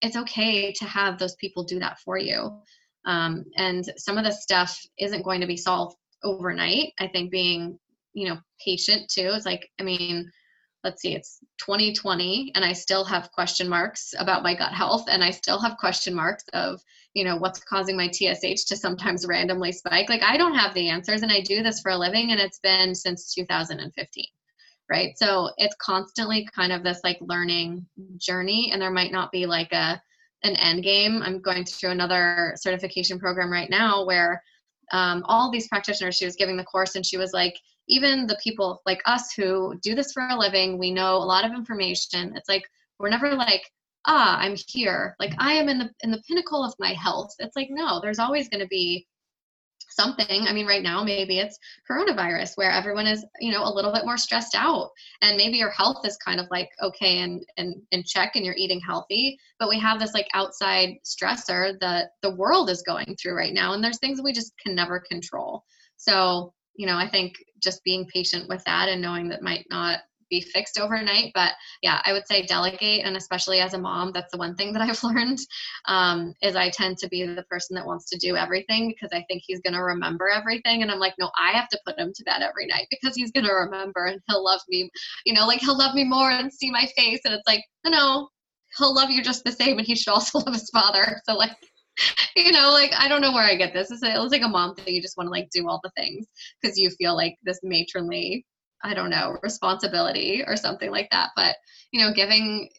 it's 0.02 0.18
okay 0.18 0.72
to 0.74 0.86
have 0.86 1.20
those 1.20 1.36
people 1.36 1.64
do 1.64 1.80
that 1.80 2.00
for 2.00 2.18
you. 2.18 2.60
Um, 3.06 3.46
and 3.56 3.86
some 3.98 4.18
of 4.18 4.24
the 4.24 4.32
stuff 4.32 4.80
isn't 4.98 5.24
going 5.24 5.42
to 5.42 5.48
be 5.48 5.58
solved 5.58 5.96
overnight. 6.24 6.94
I 7.00 7.08
think 7.08 7.32
being 7.32 7.80
you 8.14 8.30
know 8.30 8.38
patient 8.64 9.10
too 9.10 9.28
is 9.30 9.46
like 9.46 9.70
i 9.80 9.84
mean 9.84 10.30
let's 10.84 11.02
see, 11.02 11.16
it's 11.16 11.40
2020, 11.60 12.52
and 12.56 12.66
I 12.66 12.74
still 12.74 13.04
have 13.06 13.32
question 13.32 13.70
marks 13.70 14.14
about 14.18 14.44
my 14.44 14.56
gut 14.56 14.74
health, 14.74 15.06
and 15.10 15.24
I 15.24 15.32
still 15.32 15.60
have 15.60 15.78
question 15.78 16.14
marks 16.14 16.44
of, 16.54 16.82
you 17.14 17.24
know, 17.24 17.38
what's 17.38 17.64
causing 17.64 17.96
my 17.96 18.10
TSH 18.10 18.66
to 18.68 18.76
sometimes 18.76 19.28
randomly 19.28 19.72
spike. 19.72 20.10
Like, 20.10 20.24
I 20.24 20.38
don't 20.38 20.56
have 20.56 20.74
the 20.74 20.90
answers, 20.90 21.22
and 21.22 21.32
I 21.32 21.42
do 21.42 21.62
this 21.62 21.82
for 21.82 21.92
a 21.92 21.98
living, 21.98 22.32
and 22.32 22.40
it's 22.40 22.60
been 22.60 22.96
since 22.96 23.34
2015 23.34 24.26
right 24.92 25.18
so 25.18 25.50
it's 25.58 25.76
constantly 25.82 26.48
kind 26.54 26.72
of 26.72 26.84
this 26.84 27.00
like 27.04 27.18
learning 27.22 27.86
journey 28.18 28.72
and 28.72 28.82
there 28.82 28.92
might 28.92 29.12
not 29.12 29.32
be 29.32 29.46
like 29.46 29.72
a 29.72 30.00
an 30.44 30.56
end 30.58 30.84
game 30.84 31.22
i'm 31.24 31.40
going 31.40 31.64
through 31.64 31.92
another 31.92 32.54
certification 32.58 33.18
program 33.18 33.52
right 33.52 33.70
now 33.70 34.06
where 34.06 34.44
um, 34.92 35.24
all 35.26 35.50
these 35.50 35.70
practitioners 35.70 36.18
she 36.18 36.26
was 36.26 36.36
giving 36.36 36.58
the 36.58 36.64
course 36.66 36.96
and 36.96 37.06
she 37.06 37.18
was 37.18 37.32
like 37.32 37.58
even 37.92 38.26
the 38.26 38.40
people 38.42 38.82
like 38.86 39.02
us 39.06 39.34
who 39.34 39.78
do 39.84 39.94
this 39.94 40.14
for 40.14 40.24
a 40.24 40.38
living, 40.38 40.80
we 40.80 40.92
know 40.92 41.18
a 41.18 41.30
lot 41.34 41.46
of 41.46 41.52
information. 41.52 42.34
It's 42.36 42.50
like 42.50 42.64
we're 42.98 43.10
never 43.10 43.36
like, 43.36 43.64
ah, 44.08 44.40
I'm 44.40 44.56
here. 44.68 45.16
Like 45.20 45.34
I 45.38 45.54
am 45.54 45.70
in 45.70 45.78
the 45.78 45.90
in 46.02 46.10
the 46.10 46.24
pinnacle 46.28 46.64
of 46.64 46.74
my 46.80 46.94
health. 46.94 47.36
It's 47.38 47.56
like 47.56 47.68
no, 47.70 48.00
there's 48.02 48.20
always 48.20 48.50
going 48.50 48.62
to 48.62 48.68
be 48.68 49.06
something 49.90 50.48
i 50.48 50.54
mean 50.54 50.66
right 50.66 50.84
now 50.84 51.04
maybe 51.04 51.38
it's 51.38 51.60
coronavirus 51.90 52.56
where 52.56 52.72
everyone 52.72 53.06
is 53.06 53.26
you 53.42 53.52
know 53.52 53.62
a 53.66 53.74
little 53.74 53.92
bit 53.92 54.06
more 54.06 54.16
stressed 54.16 54.56
out 54.56 54.90
and 55.22 55.36
maybe 55.36 55.58
your 55.58 55.72
health 55.72 56.06
is 56.06 56.16
kind 56.24 56.40
of 56.40 56.46
like 56.50 56.70
okay 56.82 57.20
and 57.20 57.44
and 57.58 57.76
in 57.92 58.02
check 58.06 58.32
and 58.36 58.46
you're 58.46 58.56
eating 58.56 58.80
healthy 58.80 59.38
but 59.60 59.68
we 59.68 59.78
have 59.78 60.00
this 60.00 60.14
like 60.14 60.28
outside 60.34 60.92
stressor 61.04 61.78
that 61.82 62.12
the 62.22 62.34
world 62.36 62.70
is 62.70 62.84
going 62.84 63.18
through 63.22 63.36
right 63.36 63.54
now 63.54 63.74
and 63.74 63.84
there's 63.84 64.00
things 64.00 64.22
we 64.24 64.32
just 64.32 64.54
can 64.64 64.74
never 64.74 64.98
control 64.98 65.66
so 65.98 66.54
you 66.76 66.88
know, 66.88 66.98
I 66.98 67.08
think 67.08 67.36
just 67.62 67.84
being 67.84 68.06
patient 68.14 68.48
with 68.50 68.64
that 68.66 68.90
and 68.90 69.02
knowing 69.02 69.30
that 69.30 69.42
might 69.42 69.66
not 69.70 70.00
be 70.32 70.42
fixed 70.42 70.80
overnight. 70.80 71.32
But 71.36 71.54
yeah, 71.84 72.02
I 72.06 72.14
would 72.14 72.28
say 72.28 72.44
delegate, 72.44 73.06
and 73.06 73.16
especially 73.16 73.60
as 73.60 73.76
a 73.76 73.78
mom, 73.78 74.12
that's 74.14 74.32
the 74.32 74.40
one 74.40 74.56
thing 74.56 74.74
that 74.74 74.82
I've 74.90 75.04
learned 75.04 75.38
um, 75.88 76.34
is 76.42 76.56
I 76.56 76.72
tend 76.72 76.98
to 77.00 77.10
be 77.10 77.24
the 77.24 77.44
person 77.44 77.76
that 77.76 77.86
wants 77.86 78.10
to 78.10 78.18
do 78.18 78.36
everything 78.36 78.88
because 78.88 79.12
I 79.14 79.24
think 79.28 79.44
he's 79.46 79.62
going 79.62 79.76
to 79.76 79.84
remember 79.84 80.30
everything, 80.30 80.82
and 80.82 80.90
I'm 80.90 81.00
like, 81.00 81.14
no, 81.20 81.30
I 81.40 81.52
have 81.52 81.70
to 81.70 81.80
put 81.86 82.00
him 82.00 82.12
to 82.16 82.24
bed 82.24 82.42
every 82.42 82.66
night 82.66 82.88
because 82.90 83.16
he's 83.16 83.32
going 83.32 83.46
to 83.46 83.54
remember 83.54 84.06
and 84.06 84.20
he'll 84.28 84.44
love 84.44 84.62
me, 84.70 84.90
you 85.26 85.34
know, 85.34 85.46
like 85.46 85.60
he'll 85.60 85.78
love 85.78 85.94
me 85.94 86.06
more 86.06 86.32
and 86.32 86.52
see 86.52 86.72
my 86.72 86.88
face, 86.98 87.20
and 87.26 87.34
it's 87.36 87.48
like, 87.48 87.64
no, 87.86 87.92
no, 87.92 88.30
he'll 88.78 88.96
love 88.96 89.12
you 89.12 89.22
just 89.22 89.44
the 89.44 89.52
same, 89.52 89.78
and 89.78 89.86
he 89.86 89.96
should 89.96 90.12
also 90.12 90.40
love 90.46 90.54
his 90.54 90.70
father. 90.70 91.22
So 91.26 91.36
like 91.36 91.52
you 92.36 92.52
know, 92.52 92.72
like 92.72 92.92
I 92.98 93.08
don't 93.08 93.22
know 93.22 93.34
where 93.34 93.44
I 93.44 93.56
get 93.56 93.74
this. 93.74 93.92
It's, 93.92 94.02
like 94.02 94.42
a 94.42 94.48
mom 94.48 94.76
thing. 94.76 94.96
You 94.96 95.02
just 95.02 95.18
want 95.18 95.28
to 95.28 95.32
like 95.32 95.50
do 95.52 95.68
all 95.68 95.80
the 95.84 95.92
things 95.96 96.28
because 96.62 96.78
you 96.78 96.90
feel 96.92 97.16
like 97.16 97.36
this 97.44 97.60
matronly, 97.64 98.46
I 98.84 98.94
don't 98.94 99.10
know, 99.10 99.38
responsibility 99.44 100.44
or 100.46 100.56
something 100.56 100.92
like 100.92 101.10
that. 101.12 101.30
But 101.36 101.56
you 101.92 102.02
know, 102.02 102.14
giving 102.14 102.70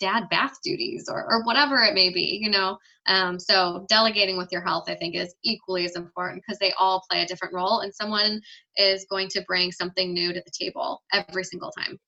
dad 0.00 0.28
bath 0.30 0.54
duties 0.62 1.08
or, 1.08 1.24
or 1.28 1.42
whatever 1.44 1.82
it 1.82 1.94
may 1.94 2.10
be, 2.10 2.38
you 2.40 2.50
know. 2.50 2.78
Um, 3.06 3.38
so 3.38 3.84
delegating 3.88 4.36
with 4.36 4.48
your 4.52 4.62
health, 4.62 4.84
I 4.88 4.94
think, 4.94 5.14
is 5.14 5.34
equally 5.42 5.84
as 5.84 5.96
important 5.96 6.42
because 6.42 6.58
they 6.58 6.72
all 6.78 7.02
play 7.10 7.22
a 7.22 7.26
different 7.26 7.54
role, 7.54 7.80
and 7.80 7.94
someone 7.94 8.40
is 8.76 9.06
going 9.10 9.28
to 9.30 9.44
bring 9.46 9.72
something 9.72 10.12
new 10.12 10.32
to 10.32 10.40
the 10.40 10.52
table 10.58 11.02
every 11.12 11.44
single 11.44 11.70
time. 11.72 11.98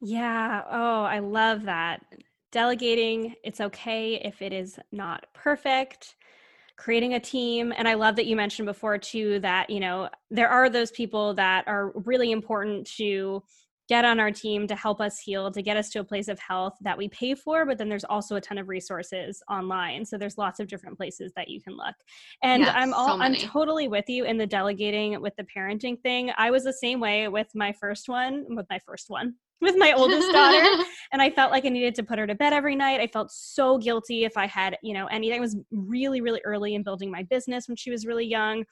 Yeah. 0.00 0.62
Oh, 0.70 1.02
I 1.02 1.20
love 1.20 1.64
that 1.64 2.04
delegating 2.56 3.34
it's 3.44 3.60
okay 3.60 4.14
if 4.24 4.40
it 4.40 4.50
is 4.50 4.78
not 4.90 5.26
perfect 5.34 6.14
creating 6.78 7.12
a 7.12 7.20
team 7.20 7.70
and 7.76 7.86
i 7.86 7.92
love 7.92 8.16
that 8.16 8.24
you 8.24 8.34
mentioned 8.34 8.64
before 8.64 8.96
too 8.96 9.38
that 9.40 9.68
you 9.68 9.78
know 9.78 10.08
there 10.30 10.48
are 10.48 10.70
those 10.70 10.90
people 10.90 11.34
that 11.34 11.68
are 11.68 11.92
really 12.06 12.32
important 12.32 12.86
to 12.86 13.42
get 13.88 14.04
on 14.04 14.18
our 14.18 14.30
team 14.30 14.66
to 14.66 14.74
help 14.74 15.00
us 15.00 15.18
heal 15.18 15.50
to 15.50 15.62
get 15.62 15.76
us 15.76 15.90
to 15.90 16.00
a 16.00 16.04
place 16.04 16.28
of 16.28 16.38
health 16.38 16.74
that 16.80 16.96
we 16.96 17.08
pay 17.08 17.34
for 17.34 17.64
but 17.64 17.78
then 17.78 17.88
there's 17.88 18.04
also 18.04 18.36
a 18.36 18.40
ton 18.40 18.58
of 18.58 18.68
resources 18.68 19.42
online. 19.50 20.04
So 20.04 20.18
there's 20.18 20.38
lots 20.38 20.60
of 20.60 20.68
different 20.68 20.96
places 20.96 21.32
that 21.36 21.48
you 21.48 21.60
can 21.60 21.76
look. 21.76 21.94
And 22.42 22.62
yes, 22.62 22.72
i'm 22.74 22.92
all 22.92 23.18
so 23.18 23.22
i'm 23.22 23.34
totally 23.34 23.88
with 23.88 24.08
you 24.08 24.24
in 24.24 24.38
the 24.38 24.46
delegating 24.46 25.20
with 25.20 25.34
the 25.36 25.44
parenting 25.44 26.00
thing. 26.00 26.30
I 26.36 26.50
was 26.50 26.64
the 26.64 26.72
same 26.72 27.00
way 27.00 27.28
with 27.28 27.48
my 27.54 27.72
first 27.72 28.08
one 28.08 28.44
with 28.48 28.66
my 28.70 28.80
first 28.86 29.08
one 29.08 29.34
with 29.62 29.76
my 29.78 29.92
oldest 29.92 30.30
daughter 30.32 30.84
and 31.12 31.22
i 31.22 31.30
felt 31.30 31.50
like 31.50 31.64
i 31.64 31.70
needed 31.70 31.94
to 31.94 32.02
put 32.02 32.18
her 32.18 32.26
to 32.26 32.34
bed 32.34 32.52
every 32.52 32.76
night. 32.76 33.00
I 33.00 33.06
felt 33.06 33.30
so 33.30 33.78
guilty 33.78 34.24
if 34.24 34.36
i 34.36 34.46
had 34.46 34.76
you 34.82 34.94
know 34.94 35.06
anything. 35.06 35.38
I 35.38 35.40
was 35.40 35.56
really 35.70 36.20
really 36.20 36.40
early 36.44 36.74
in 36.74 36.82
building 36.82 37.10
my 37.10 37.22
business 37.22 37.68
when 37.68 37.76
she 37.76 37.90
was 37.90 38.06
really 38.06 38.26
young 38.26 38.64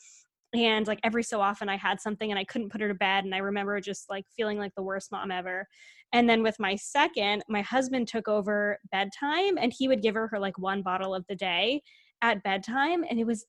and 0.55 0.87
like 0.87 1.01
every 1.03 1.23
so 1.23 1.41
often 1.41 1.69
i 1.69 1.77
had 1.77 2.01
something 2.01 2.31
and 2.31 2.39
i 2.39 2.45
couldn't 2.45 2.71
put 2.71 2.81
her 2.81 2.89
to 2.89 2.95
bed 2.95 3.25
and 3.25 3.35
i 3.35 3.39
remember 3.39 3.81
just 3.81 4.09
like 4.09 4.25
feeling 4.37 4.59
like 4.59 4.75
the 4.77 4.83
worst 4.83 5.11
mom 5.13 5.31
ever. 5.31 5.67
And 6.13 6.29
then 6.29 6.43
with 6.43 6.61
my 6.61 6.77
second 6.77 7.43
my 7.49 7.63
husband 7.63 8.09
took 8.09 8.29
over 8.29 8.79
bedtime 8.93 9.59
and 9.59 9.73
he 9.77 9.89
would 9.89 10.03
give 10.03 10.15
her 10.15 10.29
her 10.29 10.39
like 10.39 10.59
one 10.59 10.83
bottle 10.83 11.15
of 11.15 11.25
the 11.29 11.35
day 11.35 11.83
at 12.23 12.43
bedtime 12.43 13.05
and 13.09 13.19
it 13.19 13.27
was 13.27 13.45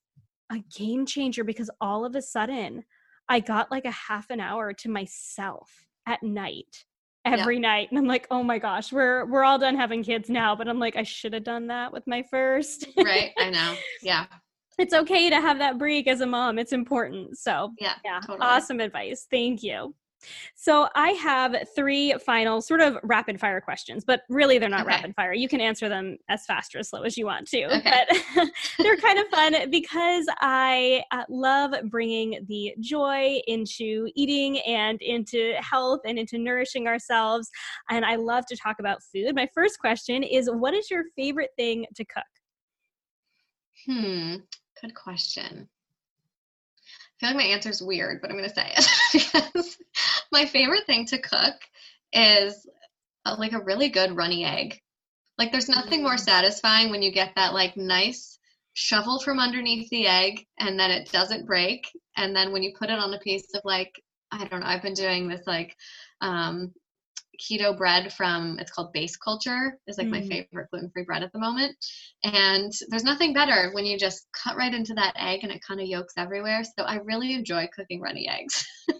a 0.51 0.59
game 0.75 1.05
changer 1.05 1.43
because 1.43 1.69
all 1.79 2.05
of 2.05 2.15
a 2.15 2.21
sudden 2.21 2.83
i 3.29 3.39
got 3.39 3.71
like 3.71 3.85
a 3.85 3.91
half 3.91 4.29
an 4.29 4.39
hour 4.39 4.73
to 4.73 4.89
myself 4.89 5.69
at 6.07 6.21
night 6.21 6.85
every 7.25 7.55
yeah. 7.55 7.61
night 7.61 7.87
and 7.89 7.97
i'm 7.97 8.05
like 8.05 8.27
oh 8.29 8.43
my 8.43 8.59
gosh 8.59 8.91
we're 8.91 9.25
we're 9.25 9.43
all 9.43 9.57
done 9.57 9.75
having 9.75 10.03
kids 10.03 10.29
now 10.29 10.55
but 10.55 10.67
i'm 10.67 10.79
like 10.79 10.95
i 10.95 11.03
should 11.03 11.33
have 11.33 11.43
done 11.43 11.67
that 11.67 11.91
with 11.91 12.05
my 12.05 12.23
first. 12.29 12.87
Right 12.97 13.31
i 13.39 13.49
know. 13.49 13.75
Yeah 14.03 14.25
it's 14.77 14.93
okay 14.93 15.29
to 15.29 15.39
have 15.41 15.57
that 15.59 15.77
break 15.77 16.07
as 16.07 16.21
a 16.21 16.25
mom 16.25 16.57
it's 16.59 16.73
important 16.73 17.37
so 17.37 17.71
yeah 17.79 17.93
yeah 18.03 18.19
totally. 18.19 18.39
awesome 18.41 18.79
advice 18.79 19.27
thank 19.29 19.63
you 19.63 19.93
so 20.55 20.87
I 20.95 21.11
have 21.11 21.55
three 21.75 22.13
final 22.25 22.61
sort 22.61 22.81
of 22.81 22.97
rapid 23.03 23.39
fire 23.39 23.61
questions, 23.61 24.03
but 24.03 24.21
really 24.29 24.57
they're 24.57 24.69
not 24.69 24.81
okay. 24.81 24.95
rapid 24.95 25.15
fire. 25.15 25.33
You 25.33 25.47
can 25.47 25.61
answer 25.61 25.89
them 25.89 26.17
as 26.29 26.45
fast 26.45 26.75
or 26.75 26.79
as 26.79 26.89
slow 26.89 27.03
as 27.03 27.17
you 27.17 27.25
want 27.25 27.47
to. 27.49 27.65
Okay. 27.65 28.05
But 28.35 28.47
they're 28.79 28.97
kind 28.97 29.19
of 29.19 29.27
fun 29.27 29.55
because 29.69 30.25
I 30.39 31.03
uh, 31.11 31.23
love 31.29 31.73
bringing 31.89 32.45
the 32.47 32.73
joy 32.79 33.41
into 33.47 34.09
eating 34.15 34.59
and 34.59 35.01
into 35.01 35.53
health 35.59 36.01
and 36.05 36.17
into 36.17 36.37
nourishing 36.37 36.87
ourselves. 36.87 37.49
And 37.89 38.05
I 38.05 38.15
love 38.15 38.45
to 38.47 38.57
talk 38.57 38.77
about 38.79 39.03
food. 39.03 39.35
My 39.35 39.47
first 39.53 39.79
question 39.79 40.23
is 40.23 40.49
what 40.51 40.73
is 40.73 40.89
your 40.89 41.03
favorite 41.15 41.51
thing 41.57 41.85
to 41.95 42.05
cook? 42.05 42.23
Hmm, 43.85 44.35
good 44.81 44.95
question. 44.95 45.67
I 46.77 47.19
feel 47.19 47.29
like 47.29 47.45
my 47.45 47.53
answer 47.53 47.69
is 47.69 47.81
weird, 47.81 48.21
but 48.21 48.29
I'm 48.29 48.37
going 48.37 48.49
to 48.49 48.55
say 48.55 48.73
it 48.75 48.87
because 49.13 49.77
my 50.31 50.45
favorite 50.45 50.85
thing 50.85 51.05
to 51.07 51.17
cook 51.17 51.55
is 52.11 52.67
a, 53.25 53.31
uh, 53.31 53.35
like 53.37 53.53
a 53.53 53.63
really 53.63 53.89
good 53.89 54.15
runny 54.15 54.43
egg. 54.45 54.81
Like 55.37 55.51
there's 55.51 55.69
nothing 55.69 56.03
more 56.03 56.15
mm. 56.15 56.19
satisfying 56.19 56.89
when 56.89 57.01
you 57.01 57.11
get 57.11 57.33
that 57.35 57.53
like 57.53 57.77
nice 57.77 58.37
shovel 58.73 59.19
from 59.19 59.39
underneath 59.39 59.89
the 59.89 60.07
egg 60.07 60.45
and 60.59 60.77
then 60.77 60.91
it 60.91 61.09
doesn't 61.09 61.45
break 61.45 61.87
and 62.17 62.35
then 62.35 62.51
when 62.51 62.61
you 62.61 62.73
put 62.77 62.89
it 62.89 62.99
on 62.99 63.13
a 63.13 63.19
piece 63.19 63.53
of 63.53 63.61
like 63.63 64.01
I 64.31 64.45
don't 64.45 64.59
know, 64.59 64.65
I've 64.65 64.81
been 64.81 64.93
doing 64.93 65.29
this 65.29 65.47
like 65.47 65.75
um 66.19 66.73
keto 67.39 67.75
bread 67.75 68.11
from 68.13 68.57
it's 68.59 68.71
called 68.71 68.91
base 68.93 69.15
culture 69.15 69.77
is 69.87 69.97
like 69.97 70.07
mm. 70.07 70.11
my 70.11 70.21
favorite 70.21 70.67
gluten-free 70.71 71.03
bread 71.03 71.23
at 71.23 71.31
the 71.31 71.39
moment 71.39 71.75
and 72.23 72.71
there's 72.89 73.03
nothing 73.03 73.33
better 73.33 73.71
when 73.73 73.85
you 73.85 73.97
just 73.97 74.27
cut 74.43 74.55
right 74.55 74.73
into 74.73 74.93
that 74.93 75.13
egg 75.17 75.39
and 75.43 75.51
it 75.51 75.61
kind 75.65 75.79
of 75.79 75.87
yolks 75.87 76.13
everywhere 76.17 76.63
so 76.63 76.83
i 76.85 76.95
really 77.03 77.33
enjoy 77.33 77.67
cooking 77.75 78.01
runny 78.01 78.27
eggs 78.29 78.65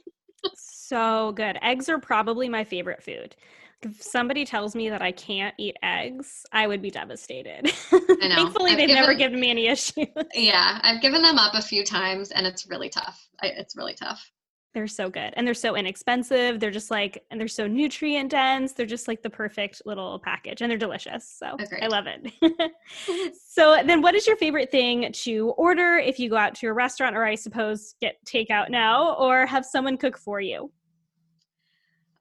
so 0.56 1.32
good 1.36 1.58
eggs 1.62 1.90
are 1.90 2.00
probably 2.00 2.50
my 2.50 2.64
favorite 2.64 3.04
food 3.04 3.36
If 3.82 4.02
somebody 4.02 4.46
tells 4.46 4.76
me 4.76 4.90
that 4.90 5.02
I 5.02 5.12
can't 5.12 5.54
eat 5.60 5.76
eggs, 5.84 6.46
I 6.52 6.66
would 6.66 6.82
be 6.82 6.90
devastated. 6.90 7.68
Thankfully, 7.90 8.72
I've 8.72 8.78
they've 8.78 8.88
given- 8.88 8.96
never 8.96 9.14
given 9.14 9.40
me 9.40 9.50
any 9.50 9.68
issues. 9.68 10.08
Yeah, 10.34 10.80
I've 10.82 11.02
given 11.02 11.22
them 11.22 11.38
up 11.38 11.54
a 11.54 11.62
few 11.62 11.84
times 11.84 12.32
and 12.32 12.48
it's 12.48 12.68
really 12.68 12.90
tough. 12.90 13.28
I, 13.42 13.48
it's 13.48 13.76
really 13.76 13.94
tough. 13.94 14.32
They're 14.76 14.88
so 14.88 15.10
good 15.10 15.34
and 15.38 15.48
they're 15.48 15.54
so 15.54 15.78
inexpensive. 15.78 16.60
They're 16.60 16.70
just 16.70 16.92
like, 16.92 17.24
and 17.32 17.40
they're 17.40 17.48
so 17.48 17.66
nutrient 17.66 18.32
dense. 18.32 18.74
They're 18.74 18.86
just 18.86 19.08
like 19.08 19.24
the 19.24 19.30
perfect 19.30 19.82
little 19.86 20.20
package 20.20 20.62
and 20.62 20.70
they're 20.70 20.78
delicious. 20.78 21.34
So 21.40 21.56
I 21.82 21.88
love 21.88 22.08
it. 22.08 22.30
so 23.48 23.82
then, 23.86 24.02
what 24.02 24.16
is 24.16 24.28
your 24.28 24.36
favorite 24.36 24.72
thing 24.72 25.14
to 25.14 25.52
order 25.52 25.96
if 25.96 26.20
you 26.20 26.30
go 26.30 26.36
out 26.36 26.56
to 26.56 26.68
a 26.68 26.74
restaurant 26.74 27.16
or 27.16 27.24
I 27.24 27.36
suppose 27.36 27.96
get 28.02 28.18
takeout 28.26 28.70
now 28.70 29.14
or 29.14 29.46
have 29.46 29.66
someone 29.66 29.96
cook 29.96 30.18
for 30.18 30.42
you? 30.42 30.70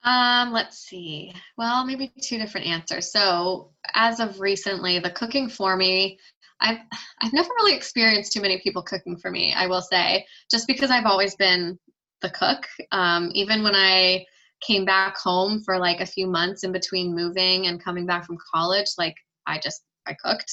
Um, 0.04 0.52
let's 0.52 0.78
see. 0.78 1.34
Well, 1.58 1.84
maybe 1.84 2.12
two 2.22 2.38
different 2.38 2.68
answers. 2.68 3.10
So, 3.10 3.72
as 3.94 4.20
of 4.20 4.38
recently, 4.38 5.00
the 5.00 5.10
cooking 5.10 5.48
for 5.48 5.76
me, 5.76 6.20
I've 6.60 6.78
I've 7.20 7.32
never 7.32 7.48
really 7.56 7.74
experienced 7.74 8.32
too 8.32 8.40
many 8.40 8.60
people 8.60 8.82
cooking 8.82 9.16
for 9.16 9.32
me. 9.32 9.52
I 9.56 9.66
will 9.66 9.82
say, 9.82 10.24
just 10.50 10.68
because 10.68 10.92
I've 10.92 11.06
always 11.06 11.34
been 11.34 11.78
the 12.24 12.30
cook. 12.30 12.66
Um, 12.90 13.30
even 13.34 13.62
when 13.62 13.74
I 13.76 14.24
came 14.60 14.84
back 14.84 15.16
home 15.16 15.62
for 15.64 15.78
like 15.78 16.00
a 16.00 16.06
few 16.06 16.26
months 16.26 16.64
in 16.64 16.72
between 16.72 17.14
moving 17.14 17.66
and 17.66 17.82
coming 17.84 18.06
back 18.06 18.24
from 18.26 18.38
college, 18.52 18.86
like 18.98 19.14
I 19.46 19.58
just 19.58 19.82
I 20.06 20.14
cooked. 20.24 20.50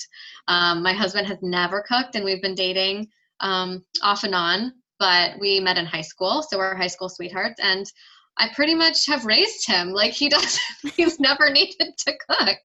Um, 0.47 0.83
my 0.83 0.93
husband 0.93 1.27
has 1.27 1.39
never 1.41 1.83
cooked, 1.87 2.15
and 2.15 2.23
we've 2.23 2.41
been 2.41 2.55
dating 2.55 3.07
um, 3.39 3.83
off 4.03 4.23
and 4.23 4.35
on. 4.35 4.73
But 4.99 5.39
we 5.39 5.59
met 5.59 5.77
in 5.77 5.85
high 5.85 6.01
school, 6.13 6.43
so 6.43 6.57
we're 6.57 6.75
high 6.75 6.87
school 6.95 7.09
sweethearts, 7.09 7.59
and 7.61 7.85
I 8.37 8.49
pretty 8.55 8.75
much 8.75 9.05
have 9.07 9.25
raised 9.25 9.67
him. 9.67 9.91
Like 10.01 10.13
he 10.13 10.29
doesn't, 10.29 10.61
he's 10.95 11.19
never 11.19 11.49
needed 11.49 11.93
to 12.05 12.13
cook. 12.29 12.57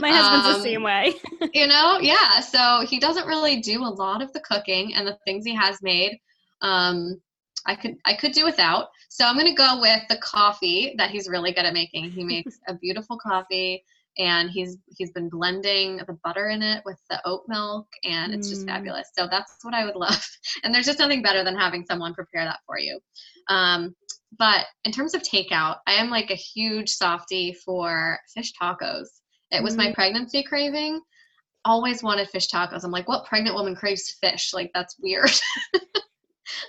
My 0.00 0.10
husband's 0.10 0.46
the 0.46 0.54
Um, 0.56 0.62
same 0.62 0.82
way. 0.82 1.14
You 1.54 1.66
know, 1.66 1.98
yeah. 2.00 2.40
So 2.40 2.84
he 2.88 2.98
doesn't 2.98 3.26
really 3.26 3.60
do 3.60 3.82
a 3.84 3.94
lot 4.04 4.22
of 4.22 4.32
the 4.32 4.40
cooking 4.40 4.94
and 4.94 5.06
the 5.06 5.16
things 5.24 5.44
he 5.44 5.54
has 5.54 5.78
made. 5.82 6.18
Um, 6.62 7.20
I 7.66 7.74
could 7.74 7.96
I 8.04 8.14
could 8.14 8.32
do 8.32 8.44
without. 8.44 8.88
So 9.08 9.24
I'm 9.24 9.36
gonna 9.36 9.54
go 9.54 9.80
with 9.80 10.02
the 10.08 10.18
coffee 10.18 10.94
that 10.98 11.10
he's 11.10 11.28
really 11.28 11.52
good 11.52 11.64
at 11.64 11.72
making. 11.74 12.10
He 12.10 12.24
makes 12.24 12.58
a 12.68 12.74
beautiful 12.74 13.18
coffee 13.18 13.82
and 14.18 14.50
he's 14.50 14.76
he's 14.96 15.10
been 15.12 15.28
blending 15.28 15.96
the 16.06 16.16
butter 16.22 16.48
in 16.50 16.62
it 16.62 16.82
with 16.84 17.00
the 17.10 17.20
oat 17.24 17.42
milk 17.48 17.86
and 18.04 18.32
it's 18.34 18.48
just 18.48 18.62
Mm. 18.66 18.70
fabulous. 18.70 19.08
So 19.16 19.26
that's 19.30 19.56
what 19.62 19.74
I 19.74 19.84
would 19.84 19.96
love. 19.96 20.24
And 20.62 20.72
there's 20.74 20.86
just 20.86 20.98
nothing 21.00 21.22
better 21.22 21.42
than 21.42 21.56
having 21.56 21.84
someone 21.84 22.14
prepare 22.14 22.44
that 22.44 22.60
for 22.66 22.78
you. 22.78 23.00
Um, 23.48 23.94
but 24.38 24.66
in 24.84 24.92
terms 24.92 25.14
of 25.14 25.22
takeout, 25.22 25.78
I 25.86 25.94
am 25.94 26.10
like 26.10 26.30
a 26.30 26.34
huge 26.36 26.90
softie 26.90 27.54
for 27.64 28.18
fish 28.34 28.52
tacos. 28.60 29.06
It 29.50 29.62
was 29.62 29.76
my 29.76 29.88
Mm. 29.88 29.94
pregnancy 29.94 30.42
craving. 30.42 31.00
Always 31.64 32.02
wanted 32.02 32.28
fish 32.28 32.48
tacos. 32.48 32.84
I'm 32.84 32.90
like, 32.90 33.08
what 33.08 33.26
pregnant 33.26 33.56
woman 33.56 33.74
craves 33.74 34.16
fish? 34.20 34.52
Like, 34.52 34.70
that's 34.74 34.96
weird. 35.00 35.30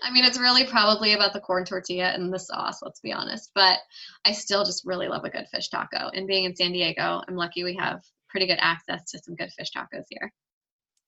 I 0.02 0.12
mean, 0.12 0.24
it's 0.26 0.40
really 0.40 0.66
probably 0.66 1.14
about 1.14 1.34
the 1.34 1.40
corn 1.40 1.66
tortilla 1.66 2.10
and 2.14 2.34
the 2.34 2.40
sauce, 2.40 2.82
let's 2.82 3.00
be 3.00 3.12
honest. 3.12 3.52
But 3.56 3.80
I 4.26 4.32
still 4.32 4.64
just 4.66 4.86
really 4.86 5.08
love 5.08 5.24
a 5.24 5.30
good 5.30 5.48
fish 5.52 5.70
taco. 5.70 6.10
And 6.14 6.28
being 6.28 6.46
in 6.46 6.56
San 6.56 6.72
Diego, 6.72 7.22
I'm 7.28 7.36
lucky 7.36 7.64
we 7.64 7.76
have 7.76 8.02
pretty 8.30 8.48
good 8.48 8.60
access 8.60 9.04
to 9.12 9.20
some 9.20 9.36
good 9.36 9.52
fish 9.58 9.70
tacos 9.76 10.06
here. 10.10 10.32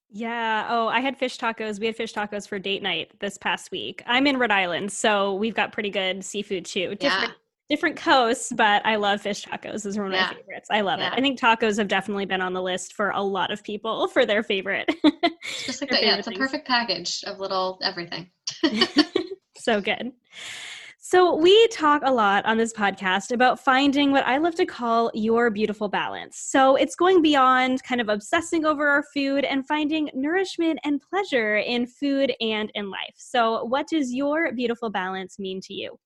Yeah. 0.10 0.68
Oh, 0.70 0.88
I 0.88 1.02
had 1.02 1.18
fish 1.18 1.38
tacos. 1.38 1.80
We 1.80 1.88
had 1.88 1.96
fish 1.96 2.14
tacos 2.14 2.48
for 2.48 2.60
date 2.60 2.82
night 2.82 3.12
this 3.20 3.38
past 3.38 3.72
week. 3.72 4.02
I'm 4.06 4.26
in 4.26 4.38
Rhode 4.38 4.52
Island, 4.52 4.92
so 4.92 5.36
we've 5.36 5.56
got 5.56 5.74
pretty 5.74 5.90
good 5.90 6.24
seafood 6.24 6.64
too. 6.66 6.96
Different, 6.96 7.34
different 7.70 7.98
coasts, 7.98 8.54
but 8.56 8.86
I 8.86 8.96
love 8.96 9.22
fish 9.22 9.44
tacos. 9.44 9.86
Is 9.86 9.98
one 9.98 10.08
of 10.08 10.14
Yeah. 10.14 10.28
my 10.28 10.34
favorites. 10.36 10.70
I 10.72 10.82
love 10.82 11.00
Yeah. 11.00 11.08
it. 11.08 11.18
I 11.18 11.22
think 11.22 11.38
tacos 11.38 11.78
have 11.78 11.90
definitely 11.90 12.26
been 12.26 12.42
on 12.42 12.54
the 12.54 12.62
list 12.62 12.94
for 12.94 13.10
a 13.10 13.22
lot 13.22 13.52
of 13.52 13.64
people 13.64 14.08
for 14.14 14.26
their 14.26 14.44
favorite. 14.44 14.90
Just 15.66 15.82
like 15.82 15.90
that. 15.90 16.04
Yeah, 16.04 16.16
it's 16.16 16.28
a 16.28 16.32
perfect 16.32 16.68
package 16.68 17.24
of 17.26 17.40
little 17.40 17.78
everything. 17.84 18.32
so 19.58 19.82
good. 19.82 20.12
So, 21.10 21.36
we 21.36 21.68
talk 21.70 22.02
a 22.04 22.12
lot 22.12 22.46
on 22.46 22.58
this 22.58 22.74
podcast 22.74 23.32
about 23.32 23.62
finding 23.62 24.12
what 24.12 24.28
I 24.28 24.40
love 24.40 24.56
to 24.56 24.66
call 24.66 25.10
your 25.14 25.50
beautiful 25.50 25.88
balance. 25.88 26.38
So, 26.38 26.76
it's 26.76 26.96
going 26.96 27.22
beyond 27.22 27.82
kind 27.84 28.02
of 28.02 28.10
obsessing 28.10 28.66
over 28.66 28.90
our 28.90 29.06
food 29.14 29.46
and 29.46 29.66
finding 29.66 30.10
nourishment 30.14 30.80
and 30.84 31.02
pleasure 31.02 31.58
in 31.58 31.88
food 31.88 32.34
and 32.42 32.70
in 32.76 32.90
life. 32.90 33.16
So, 33.16 33.64
what 33.64 33.88
does 33.88 34.14
your 34.14 34.52
beautiful 34.54 34.90
balance 34.90 35.40
mean 35.40 35.62
to 35.62 35.74
you? 35.74 35.98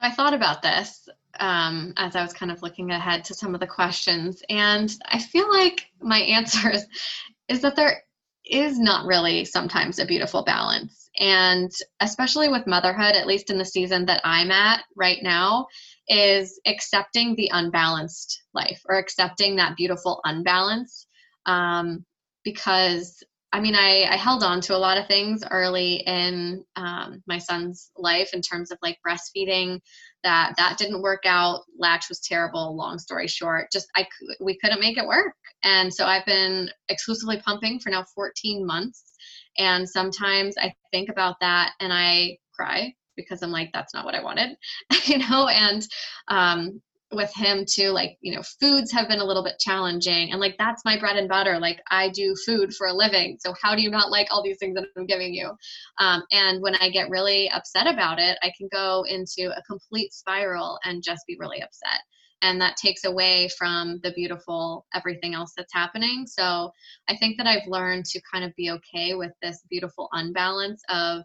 I 0.00 0.12
thought 0.12 0.34
about 0.34 0.62
this 0.62 1.08
um, 1.40 1.94
as 1.96 2.14
I 2.14 2.22
was 2.22 2.32
kind 2.32 2.52
of 2.52 2.62
looking 2.62 2.92
ahead 2.92 3.24
to 3.24 3.34
some 3.34 3.54
of 3.54 3.60
the 3.60 3.66
questions, 3.66 4.42
and 4.48 4.94
I 5.06 5.18
feel 5.18 5.48
like 5.48 5.86
my 6.00 6.18
answer 6.36 6.70
is, 6.70 6.86
is 7.48 7.62
that 7.62 7.74
there 7.74 8.04
is 8.48 8.78
not 8.78 9.06
really 9.06 9.44
sometimes 9.44 9.98
a 9.98 10.06
beautiful 10.06 10.44
balance. 10.44 11.10
And 11.18 11.70
especially 12.00 12.48
with 12.48 12.66
motherhood, 12.66 13.14
at 13.14 13.26
least 13.26 13.50
in 13.50 13.58
the 13.58 13.64
season 13.64 14.06
that 14.06 14.20
I'm 14.24 14.50
at 14.50 14.84
right 14.96 15.18
now, 15.22 15.66
is 16.08 16.60
accepting 16.66 17.34
the 17.34 17.50
unbalanced 17.52 18.42
life 18.54 18.80
or 18.88 18.98
accepting 18.98 19.56
that 19.56 19.76
beautiful 19.76 20.20
unbalance. 20.24 21.06
Um, 21.46 22.04
because 22.44 23.22
I 23.52 23.60
mean, 23.60 23.74
I, 23.74 24.04
I 24.04 24.16
held 24.16 24.42
on 24.42 24.60
to 24.62 24.76
a 24.76 24.78
lot 24.78 24.98
of 24.98 25.06
things 25.06 25.42
early 25.50 26.02
in 26.06 26.64
um, 26.76 27.22
my 27.26 27.38
son's 27.38 27.90
life 27.96 28.34
in 28.34 28.42
terms 28.42 28.70
of 28.70 28.78
like 28.82 28.98
breastfeeding. 29.06 29.80
That 30.24 30.54
that 30.58 30.78
didn't 30.78 31.02
work 31.02 31.22
out. 31.24 31.62
Latch 31.78 32.08
was 32.08 32.20
terrible. 32.20 32.76
Long 32.76 32.98
story 32.98 33.28
short, 33.28 33.68
just 33.72 33.88
I 33.96 34.06
we 34.40 34.58
couldn't 34.58 34.80
make 34.80 34.98
it 34.98 35.06
work. 35.06 35.34
And 35.62 35.92
so 35.92 36.06
I've 36.06 36.26
been 36.26 36.70
exclusively 36.88 37.40
pumping 37.44 37.80
for 37.80 37.90
now 37.90 38.04
14 38.14 38.66
months. 38.66 39.04
And 39.58 39.88
sometimes 39.88 40.54
I 40.56 40.74
think 40.92 41.08
about 41.08 41.36
that 41.40 41.72
and 41.80 41.92
I 41.92 42.38
cry 42.54 42.94
because 43.16 43.42
I'm 43.42 43.50
like, 43.50 43.70
that's 43.72 43.92
not 43.92 44.04
what 44.04 44.14
I 44.14 44.22
wanted, 44.22 44.56
you 45.06 45.18
know. 45.18 45.48
And 45.48 45.86
um, 46.28 46.80
with 47.12 47.32
him 47.34 47.64
too 47.66 47.88
like 47.90 48.18
you 48.20 48.34
know 48.34 48.42
foods 48.60 48.92
have 48.92 49.08
been 49.08 49.20
a 49.20 49.24
little 49.24 49.42
bit 49.42 49.58
challenging 49.58 50.30
and 50.30 50.40
like 50.40 50.54
that's 50.58 50.84
my 50.84 50.98
bread 50.98 51.16
and 51.16 51.28
butter 51.28 51.58
like 51.58 51.80
i 51.90 52.10
do 52.10 52.34
food 52.44 52.74
for 52.74 52.86
a 52.86 52.92
living 52.92 53.38
so 53.40 53.54
how 53.62 53.74
do 53.74 53.80
you 53.80 53.90
not 53.90 54.10
like 54.10 54.26
all 54.30 54.42
these 54.42 54.58
things 54.58 54.74
that 54.74 54.84
i'm 54.96 55.06
giving 55.06 55.32
you? 55.32 55.50
Um, 55.98 56.22
and 56.32 56.60
when 56.60 56.74
i 56.76 56.90
get 56.90 57.08
really 57.08 57.50
upset 57.50 57.86
about 57.86 58.18
it 58.18 58.38
i 58.42 58.52
can 58.56 58.68
go 58.70 59.04
into 59.08 59.50
a 59.56 59.62
complete 59.62 60.12
spiral 60.12 60.78
and 60.84 61.02
just 61.02 61.22
be 61.26 61.36
really 61.38 61.62
upset 61.62 62.00
and 62.42 62.60
that 62.60 62.76
takes 62.76 63.04
away 63.04 63.48
from 63.56 64.00
the 64.02 64.12
beautiful 64.12 64.86
everything 64.94 65.34
else 65.34 65.54
that's 65.56 65.72
happening 65.72 66.26
so 66.26 66.70
i 67.08 67.16
think 67.16 67.38
that 67.38 67.46
i've 67.46 67.66
learned 67.66 68.04
to 68.04 68.20
kind 68.30 68.44
of 68.44 68.54
be 68.54 68.70
okay 68.70 69.14
with 69.14 69.32
this 69.40 69.62
beautiful 69.70 70.08
unbalance 70.12 70.82
of 70.90 71.22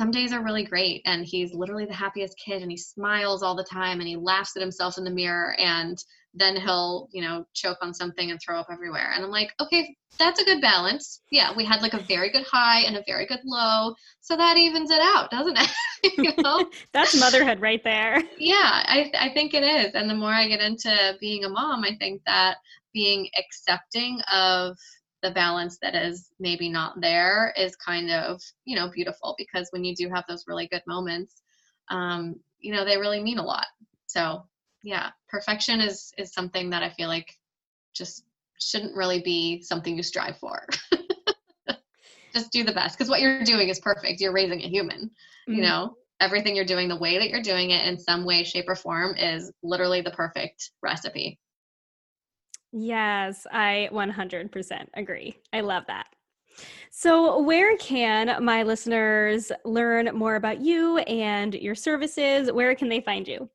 some 0.00 0.10
days 0.10 0.32
are 0.32 0.42
really 0.42 0.64
great 0.64 1.02
and 1.04 1.26
he's 1.26 1.52
literally 1.52 1.84
the 1.84 1.92
happiest 1.92 2.34
kid 2.42 2.62
and 2.62 2.70
he 2.70 2.76
smiles 2.78 3.42
all 3.42 3.54
the 3.54 3.62
time 3.70 4.00
and 4.00 4.08
he 4.08 4.16
laughs 4.16 4.56
at 4.56 4.62
himself 4.62 4.96
in 4.96 5.04
the 5.04 5.10
mirror 5.10 5.54
and 5.58 6.02
then 6.32 6.56
he'll 6.56 7.10
you 7.12 7.20
know 7.20 7.44
choke 7.52 7.76
on 7.82 7.92
something 7.92 8.30
and 8.30 8.40
throw 8.40 8.58
up 8.58 8.68
everywhere. 8.72 9.12
And 9.14 9.22
i'm 9.22 9.30
like 9.30 9.52
okay 9.60 9.94
that's 10.18 10.40
a 10.40 10.44
good 10.44 10.62
balance. 10.62 11.20
Yeah 11.30 11.50
we 11.54 11.66
had 11.66 11.82
like 11.82 11.92
a 11.92 12.02
very 12.08 12.30
good 12.32 12.46
high 12.50 12.80
and 12.80 12.96
a 12.96 13.04
very 13.06 13.26
good 13.26 13.40
low 13.44 13.94
so 14.22 14.38
that 14.38 14.56
evens 14.56 14.90
it 14.90 15.02
out 15.02 15.30
doesn't 15.30 15.58
it? 15.58 15.68
You 16.16 16.32
know? 16.38 16.66
That's 16.94 17.20
motherhood 17.20 17.60
right 17.60 17.84
there. 17.84 18.22
yeah 18.38 18.82
I, 18.96 19.12
I 19.20 19.28
think 19.34 19.52
it 19.52 19.62
is 19.62 19.92
and 19.94 20.08
the 20.08 20.14
more 20.14 20.32
i 20.32 20.48
get 20.48 20.62
into 20.62 21.14
being 21.20 21.44
a 21.44 21.50
mom 21.50 21.84
i 21.84 21.94
think 21.98 22.22
that 22.24 22.56
being 22.94 23.28
accepting 23.38 24.18
of 24.32 24.78
the 25.22 25.30
balance 25.30 25.78
that 25.82 25.94
is 25.94 26.28
maybe 26.38 26.68
not 26.68 27.00
there 27.00 27.52
is 27.56 27.76
kind 27.76 28.10
of 28.10 28.40
you 28.64 28.76
know 28.76 28.90
beautiful 28.90 29.34
because 29.38 29.68
when 29.70 29.84
you 29.84 29.94
do 29.94 30.08
have 30.08 30.24
those 30.28 30.44
really 30.46 30.66
good 30.68 30.82
moments 30.86 31.42
um 31.90 32.34
you 32.58 32.72
know 32.72 32.84
they 32.84 32.96
really 32.96 33.22
mean 33.22 33.38
a 33.38 33.44
lot. 33.44 33.66
So 34.06 34.44
yeah 34.82 35.10
perfection 35.28 35.80
is 35.80 36.12
is 36.16 36.32
something 36.32 36.70
that 36.70 36.82
i 36.82 36.88
feel 36.90 37.08
like 37.08 37.36
just 37.94 38.24
shouldn't 38.58 38.96
really 38.96 39.20
be 39.20 39.62
something 39.62 39.96
you 39.96 40.02
strive 40.02 40.38
for. 40.38 40.66
Just 42.32 42.52
do 42.52 42.62
the 42.62 42.72
best 42.72 42.96
because 42.96 43.10
what 43.10 43.20
you're 43.20 43.42
doing 43.42 43.68
is 43.70 43.80
perfect. 43.80 44.20
You're 44.20 44.32
raising 44.32 44.60
a 44.62 44.68
human 44.68 45.10
you 45.50 45.60
Mhm. 45.60 45.62
know? 45.62 45.96
Everything 46.20 46.54
you're 46.54 46.66
doing 46.66 46.88
the 46.88 46.96
way 46.98 47.18
that 47.18 47.30
you're 47.30 47.42
doing 47.42 47.70
it 47.70 47.86
in 47.86 47.98
some 47.98 48.24
way 48.24 48.44
shape 48.44 48.66
or 48.68 48.76
form 48.76 49.16
is 49.16 49.50
literally 49.62 50.02
the 50.02 50.10
perfect 50.10 50.70
recipe 50.82 51.38
Yes, 52.72 53.46
I 53.50 53.88
100% 53.92 54.86
agree. 54.94 55.38
I 55.52 55.60
love 55.60 55.84
that. 55.88 56.06
So, 56.90 57.40
where 57.40 57.76
can 57.78 58.44
my 58.44 58.64
listeners 58.64 59.50
learn 59.64 60.10
more 60.14 60.34
about 60.34 60.60
you 60.60 60.98
and 60.98 61.54
your 61.54 61.74
services? 61.74 62.50
Where 62.52 62.74
can 62.74 62.88
they 62.88 63.00
find 63.00 63.26
you? 63.26 63.48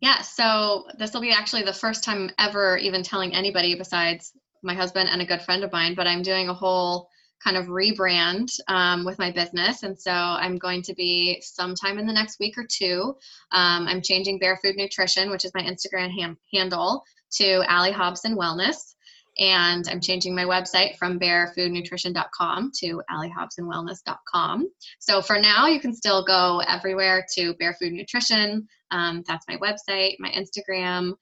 yeah 0.00 0.20
so 0.20 0.86
this 0.98 1.12
will 1.12 1.20
be 1.20 1.32
actually 1.32 1.62
the 1.62 1.72
first 1.72 2.04
time 2.04 2.30
ever 2.38 2.76
even 2.78 3.02
telling 3.02 3.34
anybody 3.34 3.74
besides 3.74 4.32
my 4.62 4.74
husband 4.74 5.08
and 5.10 5.22
a 5.22 5.26
good 5.26 5.42
friend 5.42 5.64
of 5.64 5.72
mine 5.72 5.94
but 5.94 6.06
i'm 6.06 6.22
doing 6.22 6.48
a 6.48 6.54
whole 6.54 7.08
kind 7.42 7.56
of 7.56 7.66
rebrand 7.66 8.48
um, 8.68 9.04
with 9.04 9.18
my 9.18 9.30
business. 9.30 9.82
And 9.82 9.98
so 9.98 10.10
I'm 10.10 10.56
going 10.56 10.82
to 10.82 10.94
be 10.94 11.40
sometime 11.42 11.98
in 11.98 12.06
the 12.06 12.12
next 12.12 12.40
week 12.40 12.56
or 12.56 12.66
two. 12.68 13.14
Um, 13.52 13.86
I'm 13.86 14.02
changing 14.02 14.38
Bare 14.38 14.58
Food 14.62 14.76
Nutrition, 14.76 15.30
which 15.30 15.44
is 15.44 15.52
my 15.54 15.62
Instagram 15.62 16.10
ham- 16.18 16.38
handle, 16.52 17.04
to 17.32 17.62
Allie 17.68 17.92
Hobson 17.92 18.36
Wellness. 18.36 18.94
And 19.38 19.86
I'm 19.88 20.00
changing 20.00 20.34
my 20.34 20.44
website 20.44 20.96
from 20.96 21.20
barefoodnutrition.com 21.20 22.72
to 22.80 23.02
alliehobsonwellness.com. 23.10 24.68
So 24.98 25.20
for 25.20 25.38
now, 25.38 25.66
you 25.66 25.78
can 25.78 25.94
still 25.94 26.24
go 26.24 26.62
everywhere 26.66 27.26
to 27.34 27.54
Food 27.78 27.92
Nutrition. 27.92 28.66
Um, 28.90 29.22
that's 29.26 29.46
my 29.46 29.58
website, 29.58 30.14
my 30.18 30.30
Instagram. 30.30 31.12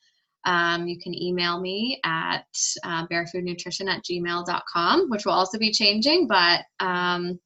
Um, 0.45 0.87
you 0.87 0.99
can 1.01 1.15
email 1.15 1.61
me 1.61 2.01
at 2.05 2.45
uh, 2.85 3.07
barefoodnutrition 3.09 3.89
at 3.89 4.05
gmail.com, 4.05 5.11
which 5.11 5.25
will 5.25 5.33
also 5.33 5.59
be 5.59 5.73
changing. 5.73 6.29
But 6.29 6.61
um, 6.81 7.41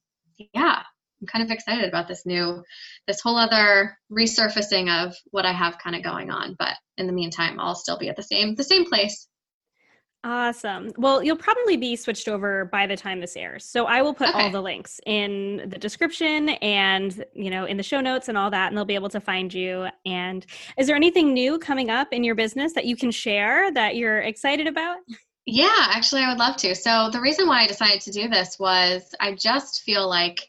yeah, 0.53 0.83
I'm 1.21 1.27
kind 1.27 1.45
of 1.45 1.51
excited 1.51 1.89
about 1.89 2.09
this 2.09 2.25
new, 2.25 2.63
this 3.07 3.21
whole 3.21 3.37
other 3.37 3.99
resurfacing 4.11 4.89
of 5.05 5.15
what 5.31 5.47
I 5.47 5.53
have 5.53 5.79
kind 5.79 5.97
of 5.97 6.03
going 6.03 6.31
on. 6.31 6.55
But 6.59 6.75
in 6.97 7.07
the 7.07 7.13
meantime, 7.13 7.59
I'll 7.59 7.75
still 7.75 7.99
be 7.99 8.09
at 8.09 8.17
the 8.17 8.23
same, 8.23 8.55
the 8.55 8.65
same 8.65 8.85
place. 8.85 9.29
Awesome. 10.25 10.91
Well, 10.97 11.23
you'll 11.23 11.37
probably 11.37 11.77
be 11.77 11.95
switched 11.95 12.27
over 12.27 12.65
by 12.67 12.89
the 12.89 12.97
time 12.97 13.21
this 13.21 13.37
airs. 13.37 13.65
So 13.65 13.87
I 13.87 14.03
will 14.03 14.13
put 14.13 14.29
okay. 14.31 14.43
all 14.43 14.51
the 14.51 14.61
links 14.61 15.01
in 15.07 15.63
the 15.69 15.79
description 15.79 16.51
and, 16.51 17.25
you 17.35 17.51
know, 17.51 17.67
in 17.67 17.77
the 17.77 17.85
show 17.85 18.01
notes 18.01 18.29
and 18.29 18.37
all 18.37 18.51
that, 18.51 18.69
and 18.69 18.77
they'll 18.77 18.85
be 18.85 18.97
able 18.97 19.11
to 19.11 19.21
find 19.21 19.55
you. 19.55 19.87
And 20.05 20.45
is 20.77 20.89
there 20.89 20.97
anything 20.97 21.33
new 21.33 21.59
coming 21.59 21.89
up 21.89 22.09
in 22.13 22.25
your 22.25 22.35
business 22.35 22.73
that 22.73 22.85
you 22.85 22.97
can 22.97 23.13
share 23.13 23.71
that 23.73 23.95
you're 23.95 24.19
excited 24.19 24.67
about? 24.67 24.99
Yeah, 25.47 25.87
actually, 25.89 26.23
I 26.23 26.29
would 26.29 26.39
love 26.39 26.57
to. 26.59 26.75
So 26.75 27.11
the 27.11 27.21
reason 27.21 27.47
why 27.47 27.63
I 27.63 27.67
decided 27.69 28.01
to 28.03 28.11
do 28.11 28.29
this 28.29 28.59
was 28.59 29.15
I 29.21 29.35
just 29.35 29.83
feel 29.83 30.09
like 30.09 30.41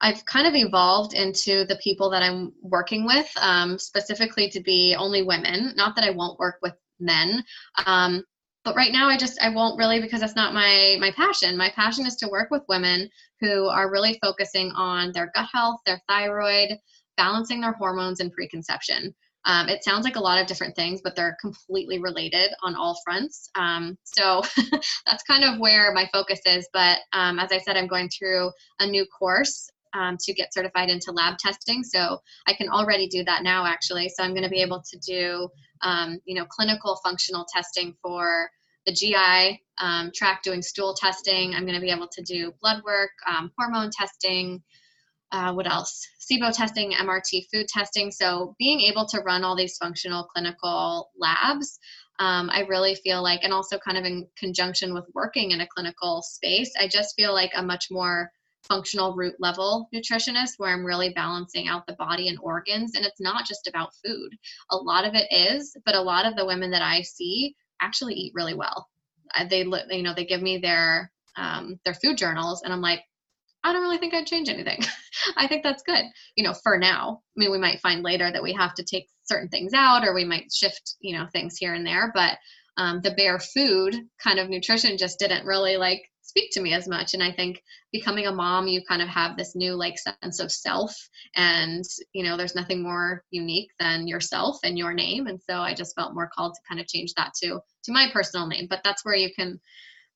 I've 0.00 0.24
kind 0.26 0.46
of 0.46 0.54
evolved 0.54 1.14
into 1.14 1.64
the 1.64 1.76
people 1.82 2.10
that 2.10 2.22
I'm 2.22 2.52
working 2.62 3.06
with, 3.06 3.30
um, 3.40 3.78
specifically 3.78 4.50
to 4.50 4.60
be 4.60 4.94
only 4.98 5.22
women. 5.22 5.72
Not 5.76 5.96
that 5.96 6.04
I 6.04 6.10
won't 6.10 6.38
work 6.38 6.58
with 6.62 6.74
men, 7.00 7.42
um, 7.86 8.22
but 8.64 8.74
right 8.74 8.92
now 8.92 9.08
i 9.08 9.16
just 9.16 9.40
i 9.40 9.48
won't 9.48 9.78
really 9.78 10.00
because 10.00 10.20
that's 10.20 10.36
not 10.36 10.52
my 10.52 10.96
my 11.00 11.12
passion. 11.12 11.56
My 11.56 11.70
passion 11.70 12.04
is 12.04 12.16
to 12.16 12.28
work 12.28 12.50
with 12.50 12.62
women 12.68 13.08
who 13.40 13.68
are 13.68 13.90
really 13.90 14.18
focusing 14.20 14.72
on 14.72 15.12
their 15.12 15.30
gut 15.34 15.48
health 15.52 15.80
their 15.86 16.02
thyroid 16.08 16.70
balancing 17.16 17.60
their 17.60 17.72
hormones 17.72 18.20
and 18.20 18.32
preconception. 18.32 19.14
Um, 19.44 19.68
it 19.68 19.84
sounds 19.84 20.04
like 20.04 20.16
a 20.16 20.20
lot 20.20 20.40
of 20.40 20.48
different 20.48 20.74
things 20.74 21.00
but 21.02 21.14
they're 21.14 21.36
completely 21.40 22.00
related 22.00 22.50
on 22.62 22.74
all 22.74 22.98
fronts. 23.04 23.48
Um, 23.54 23.96
so 24.02 24.42
that's 25.06 25.22
kind 25.22 25.44
of 25.44 25.60
where 25.60 25.92
my 25.94 26.08
focus 26.12 26.40
is. 26.44 26.68
But 26.72 26.98
um, 27.12 27.38
as 27.38 27.52
i 27.52 27.58
said 27.58 27.76
i'm 27.76 27.86
going 27.86 28.08
through 28.08 28.50
a 28.80 28.86
new 28.86 29.06
course 29.06 29.70
um, 29.94 30.16
to 30.20 30.32
get 30.32 30.52
certified 30.52 30.88
into 30.88 31.12
lab 31.12 31.38
testing. 31.38 31.82
So 31.82 32.20
I 32.46 32.54
can 32.54 32.68
already 32.68 33.06
do 33.08 33.24
that 33.24 33.42
now, 33.42 33.66
actually. 33.66 34.08
So 34.08 34.22
I'm 34.22 34.32
going 34.32 34.44
to 34.44 34.50
be 34.50 34.62
able 34.62 34.82
to 34.82 34.98
do, 34.98 35.48
um, 35.82 36.18
you 36.24 36.34
know, 36.34 36.46
clinical 36.46 36.98
functional 37.04 37.46
testing 37.52 37.94
for 38.02 38.50
the 38.86 38.92
GI 38.92 39.62
um, 39.78 40.10
tract, 40.14 40.44
doing 40.44 40.62
stool 40.62 40.94
testing. 40.94 41.54
I'm 41.54 41.62
going 41.62 41.74
to 41.74 41.80
be 41.80 41.90
able 41.90 42.08
to 42.08 42.22
do 42.22 42.52
blood 42.60 42.82
work, 42.84 43.10
um, 43.28 43.50
hormone 43.58 43.90
testing. 43.90 44.62
Uh, 45.32 45.52
what 45.52 45.70
else? 45.70 46.06
SIBO 46.20 46.56
testing, 46.56 46.92
MRT 46.92 47.46
food 47.52 47.66
testing. 47.68 48.12
So 48.12 48.54
being 48.58 48.80
able 48.80 49.06
to 49.06 49.20
run 49.20 49.42
all 49.42 49.56
these 49.56 49.76
functional 49.76 50.24
clinical 50.24 51.10
labs 51.18 51.80
um, 52.18 52.48
I 52.50 52.60
really 52.60 52.94
feel 52.94 53.22
like, 53.22 53.40
and 53.42 53.52
also 53.52 53.78
kind 53.78 53.98
of 53.98 54.04
in 54.04 54.26
conjunction 54.38 54.94
with 54.94 55.04
working 55.14 55.50
in 55.50 55.60
a 55.60 55.66
clinical 55.66 56.22
space, 56.22 56.72
I 56.80 56.88
just 56.88 57.14
feel 57.14 57.34
like 57.34 57.52
a 57.54 57.62
much 57.62 57.88
more 57.90 58.30
functional 58.68 59.14
root 59.14 59.34
level 59.38 59.88
nutritionist 59.94 60.54
where 60.58 60.72
I'm 60.72 60.84
really 60.84 61.10
balancing 61.10 61.68
out 61.68 61.86
the 61.86 61.94
body 61.94 62.28
and 62.28 62.38
organs. 62.40 62.94
And 62.94 63.04
it's 63.04 63.20
not 63.20 63.46
just 63.46 63.66
about 63.66 63.94
food. 64.04 64.32
A 64.70 64.76
lot 64.76 65.06
of 65.06 65.14
it 65.14 65.26
is, 65.30 65.76
but 65.84 65.94
a 65.94 66.02
lot 66.02 66.26
of 66.26 66.36
the 66.36 66.46
women 66.46 66.70
that 66.70 66.82
I 66.82 67.02
see 67.02 67.54
actually 67.80 68.14
eat 68.14 68.32
really 68.34 68.54
well. 68.54 68.88
They, 69.50 69.64
you 69.90 70.02
know, 70.02 70.14
they 70.14 70.24
give 70.24 70.42
me 70.42 70.58
their 70.58 71.10
um, 71.36 71.78
their 71.84 71.92
food 71.92 72.16
journals, 72.16 72.62
and 72.62 72.72
I'm 72.72 72.80
like, 72.80 73.02
I 73.62 73.72
don't 73.72 73.82
really 73.82 73.98
think 73.98 74.14
I'd 74.14 74.26
change 74.26 74.48
anything. 74.48 74.80
I 75.36 75.46
think 75.46 75.62
that's 75.62 75.82
good, 75.82 76.04
you 76.36 76.44
know, 76.44 76.54
for 76.54 76.78
now. 76.78 77.20
I 77.36 77.40
mean, 77.40 77.50
we 77.50 77.58
might 77.58 77.80
find 77.80 78.02
later 78.02 78.30
that 78.30 78.42
we 78.42 78.52
have 78.54 78.74
to 78.74 78.84
take 78.84 79.08
certain 79.24 79.48
things 79.48 79.74
out, 79.74 80.06
or 80.06 80.14
we 80.14 80.24
might 80.24 80.52
shift, 80.52 80.94
you 81.00 81.18
know, 81.18 81.26
things 81.26 81.56
here 81.58 81.74
and 81.74 81.84
there. 81.84 82.12
But 82.14 82.38
um, 82.76 83.00
the 83.02 83.10
bare 83.10 83.38
food 83.38 83.96
kind 84.22 84.38
of 84.38 84.48
nutrition 84.48 84.98
just 84.98 85.18
didn't 85.18 85.46
really 85.46 85.76
like 85.76 86.10
speak 86.36 86.50
to 86.52 86.60
me 86.60 86.74
as 86.74 86.86
much. 86.86 87.14
And 87.14 87.22
i 87.22 87.32
think 87.32 87.62
becoming 87.92 88.26
a 88.26 88.32
mom 88.32 88.68
you 88.68 88.82
kind 88.86 89.00
of 89.00 89.08
have 89.08 89.36
this 89.36 89.56
new 89.56 89.72
like 89.74 89.96
sense 89.98 90.38
of 90.40 90.52
self 90.52 90.94
and 91.34 91.84
you 92.12 92.22
know 92.22 92.36
there's 92.36 92.54
nothing 92.54 92.82
more 92.82 93.22
unique 93.30 93.70
than 93.78 94.06
yourself 94.06 94.58
and 94.62 94.76
your 94.76 94.92
name. 94.92 95.26
And 95.26 95.40
so 95.48 95.54
i 95.60 95.72
just 95.74 95.94
felt 95.94 96.14
more 96.14 96.30
called 96.34 96.54
to 96.54 96.60
kind 96.68 96.80
of 96.80 96.86
change 96.86 97.14
that 97.14 97.32
to 97.42 97.60
to 97.84 97.92
my 97.92 98.08
personal 98.12 98.46
name. 98.46 98.66
But 98.68 98.80
that's 98.84 99.04
where 99.04 99.14
you 99.14 99.30
can 99.34 99.58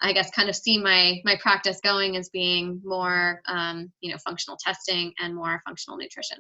i 0.03 0.13
guess 0.13 0.31
kind 0.31 0.49
of 0.49 0.57
see 0.57 0.79
my 0.79 1.21
my 1.25 1.37
practice 1.41 1.79
going 1.83 2.17
as 2.17 2.29
being 2.31 2.81
more 2.85 3.41
um, 3.47 3.91
you 4.01 4.11
know 4.11 4.19
functional 4.25 4.59
testing 4.59 5.13
and 5.21 5.35
more 5.35 5.63
functional 5.67 5.99
nutrition 5.99 6.39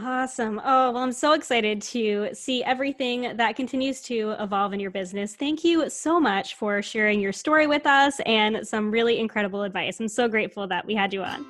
Awesome. 0.00 0.60
Oh, 0.64 0.92
well, 0.92 1.02
I'm 1.02 1.12
so 1.12 1.32
excited 1.32 1.82
to 1.82 2.28
see 2.32 2.62
everything 2.62 3.36
that 3.36 3.56
continues 3.56 4.00
to 4.02 4.36
evolve 4.38 4.72
in 4.72 4.78
your 4.78 4.92
business. 4.92 5.34
Thank 5.34 5.64
you 5.64 5.90
so 5.90 6.20
much 6.20 6.54
for 6.54 6.80
sharing 6.82 7.20
your 7.20 7.32
story 7.32 7.66
with 7.66 7.84
us 7.84 8.20
and 8.24 8.66
some 8.66 8.92
really 8.92 9.18
incredible 9.18 9.64
advice. 9.64 9.98
I'm 9.98 10.06
so 10.06 10.28
grateful 10.28 10.68
that 10.68 10.86
we 10.86 10.94
had 10.94 11.12
you 11.12 11.24
on. 11.24 11.44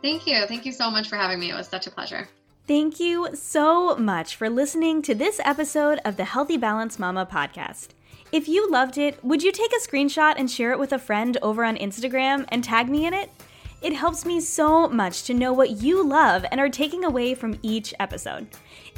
Thank 0.00 0.28
you. 0.28 0.46
Thank 0.46 0.64
you 0.64 0.72
so 0.72 0.90
much 0.90 1.08
for 1.08 1.16
having 1.16 1.40
me. 1.40 1.50
It 1.50 1.54
was 1.54 1.66
such 1.66 1.88
a 1.88 1.90
pleasure. 1.90 2.28
Thank 2.68 3.00
you 3.00 3.30
so 3.34 3.96
much 3.96 4.36
for 4.36 4.48
listening 4.48 5.02
to 5.02 5.14
this 5.14 5.40
episode 5.44 6.00
of 6.04 6.16
the 6.16 6.24
Healthy 6.24 6.56
Balance 6.56 7.00
Mama 7.00 7.26
podcast. 7.26 7.88
If 8.30 8.46
you 8.46 8.70
loved 8.70 8.96
it, 8.96 9.24
would 9.24 9.42
you 9.42 9.50
take 9.50 9.72
a 9.72 9.88
screenshot 9.88 10.34
and 10.36 10.48
share 10.48 10.70
it 10.70 10.78
with 10.78 10.92
a 10.92 10.98
friend 10.98 11.36
over 11.42 11.64
on 11.64 11.76
Instagram 11.76 12.44
and 12.50 12.62
tag 12.62 12.88
me 12.88 13.06
in 13.06 13.14
it? 13.14 13.30
It 13.80 13.92
helps 13.92 14.24
me 14.24 14.40
so 14.40 14.88
much 14.88 15.22
to 15.24 15.34
know 15.34 15.52
what 15.52 15.82
you 15.82 16.04
love 16.04 16.44
and 16.50 16.60
are 16.60 16.68
taking 16.68 17.04
away 17.04 17.34
from 17.34 17.58
each 17.62 17.94
episode. 18.00 18.48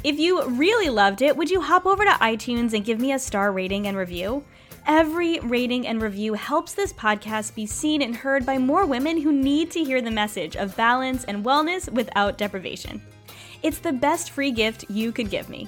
If 0.03 0.17
you 0.17 0.43
really 0.43 0.89
loved 0.89 1.21
it, 1.21 1.37
would 1.37 1.51
you 1.51 1.61
hop 1.61 1.85
over 1.85 2.03
to 2.03 2.09
iTunes 2.11 2.73
and 2.73 2.83
give 2.83 2.99
me 2.99 3.11
a 3.11 3.19
star 3.19 3.51
rating 3.51 3.85
and 3.87 3.95
review? 3.95 4.43
Every 4.87 5.39
rating 5.41 5.85
and 5.85 6.01
review 6.01 6.33
helps 6.33 6.73
this 6.73 6.91
podcast 6.93 7.53
be 7.53 7.67
seen 7.67 8.01
and 8.01 8.15
heard 8.15 8.43
by 8.43 8.57
more 8.57 8.87
women 8.87 9.21
who 9.21 9.31
need 9.31 9.69
to 9.71 9.83
hear 9.83 10.01
the 10.01 10.09
message 10.09 10.55
of 10.55 10.75
balance 10.75 11.25
and 11.25 11.45
wellness 11.45 11.87
without 11.91 12.39
deprivation. 12.39 12.99
It's 13.61 13.77
the 13.77 13.93
best 13.93 14.31
free 14.31 14.49
gift 14.49 14.89
you 14.89 15.11
could 15.11 15.29
give 15.29 15.47
me. 15.47 15.67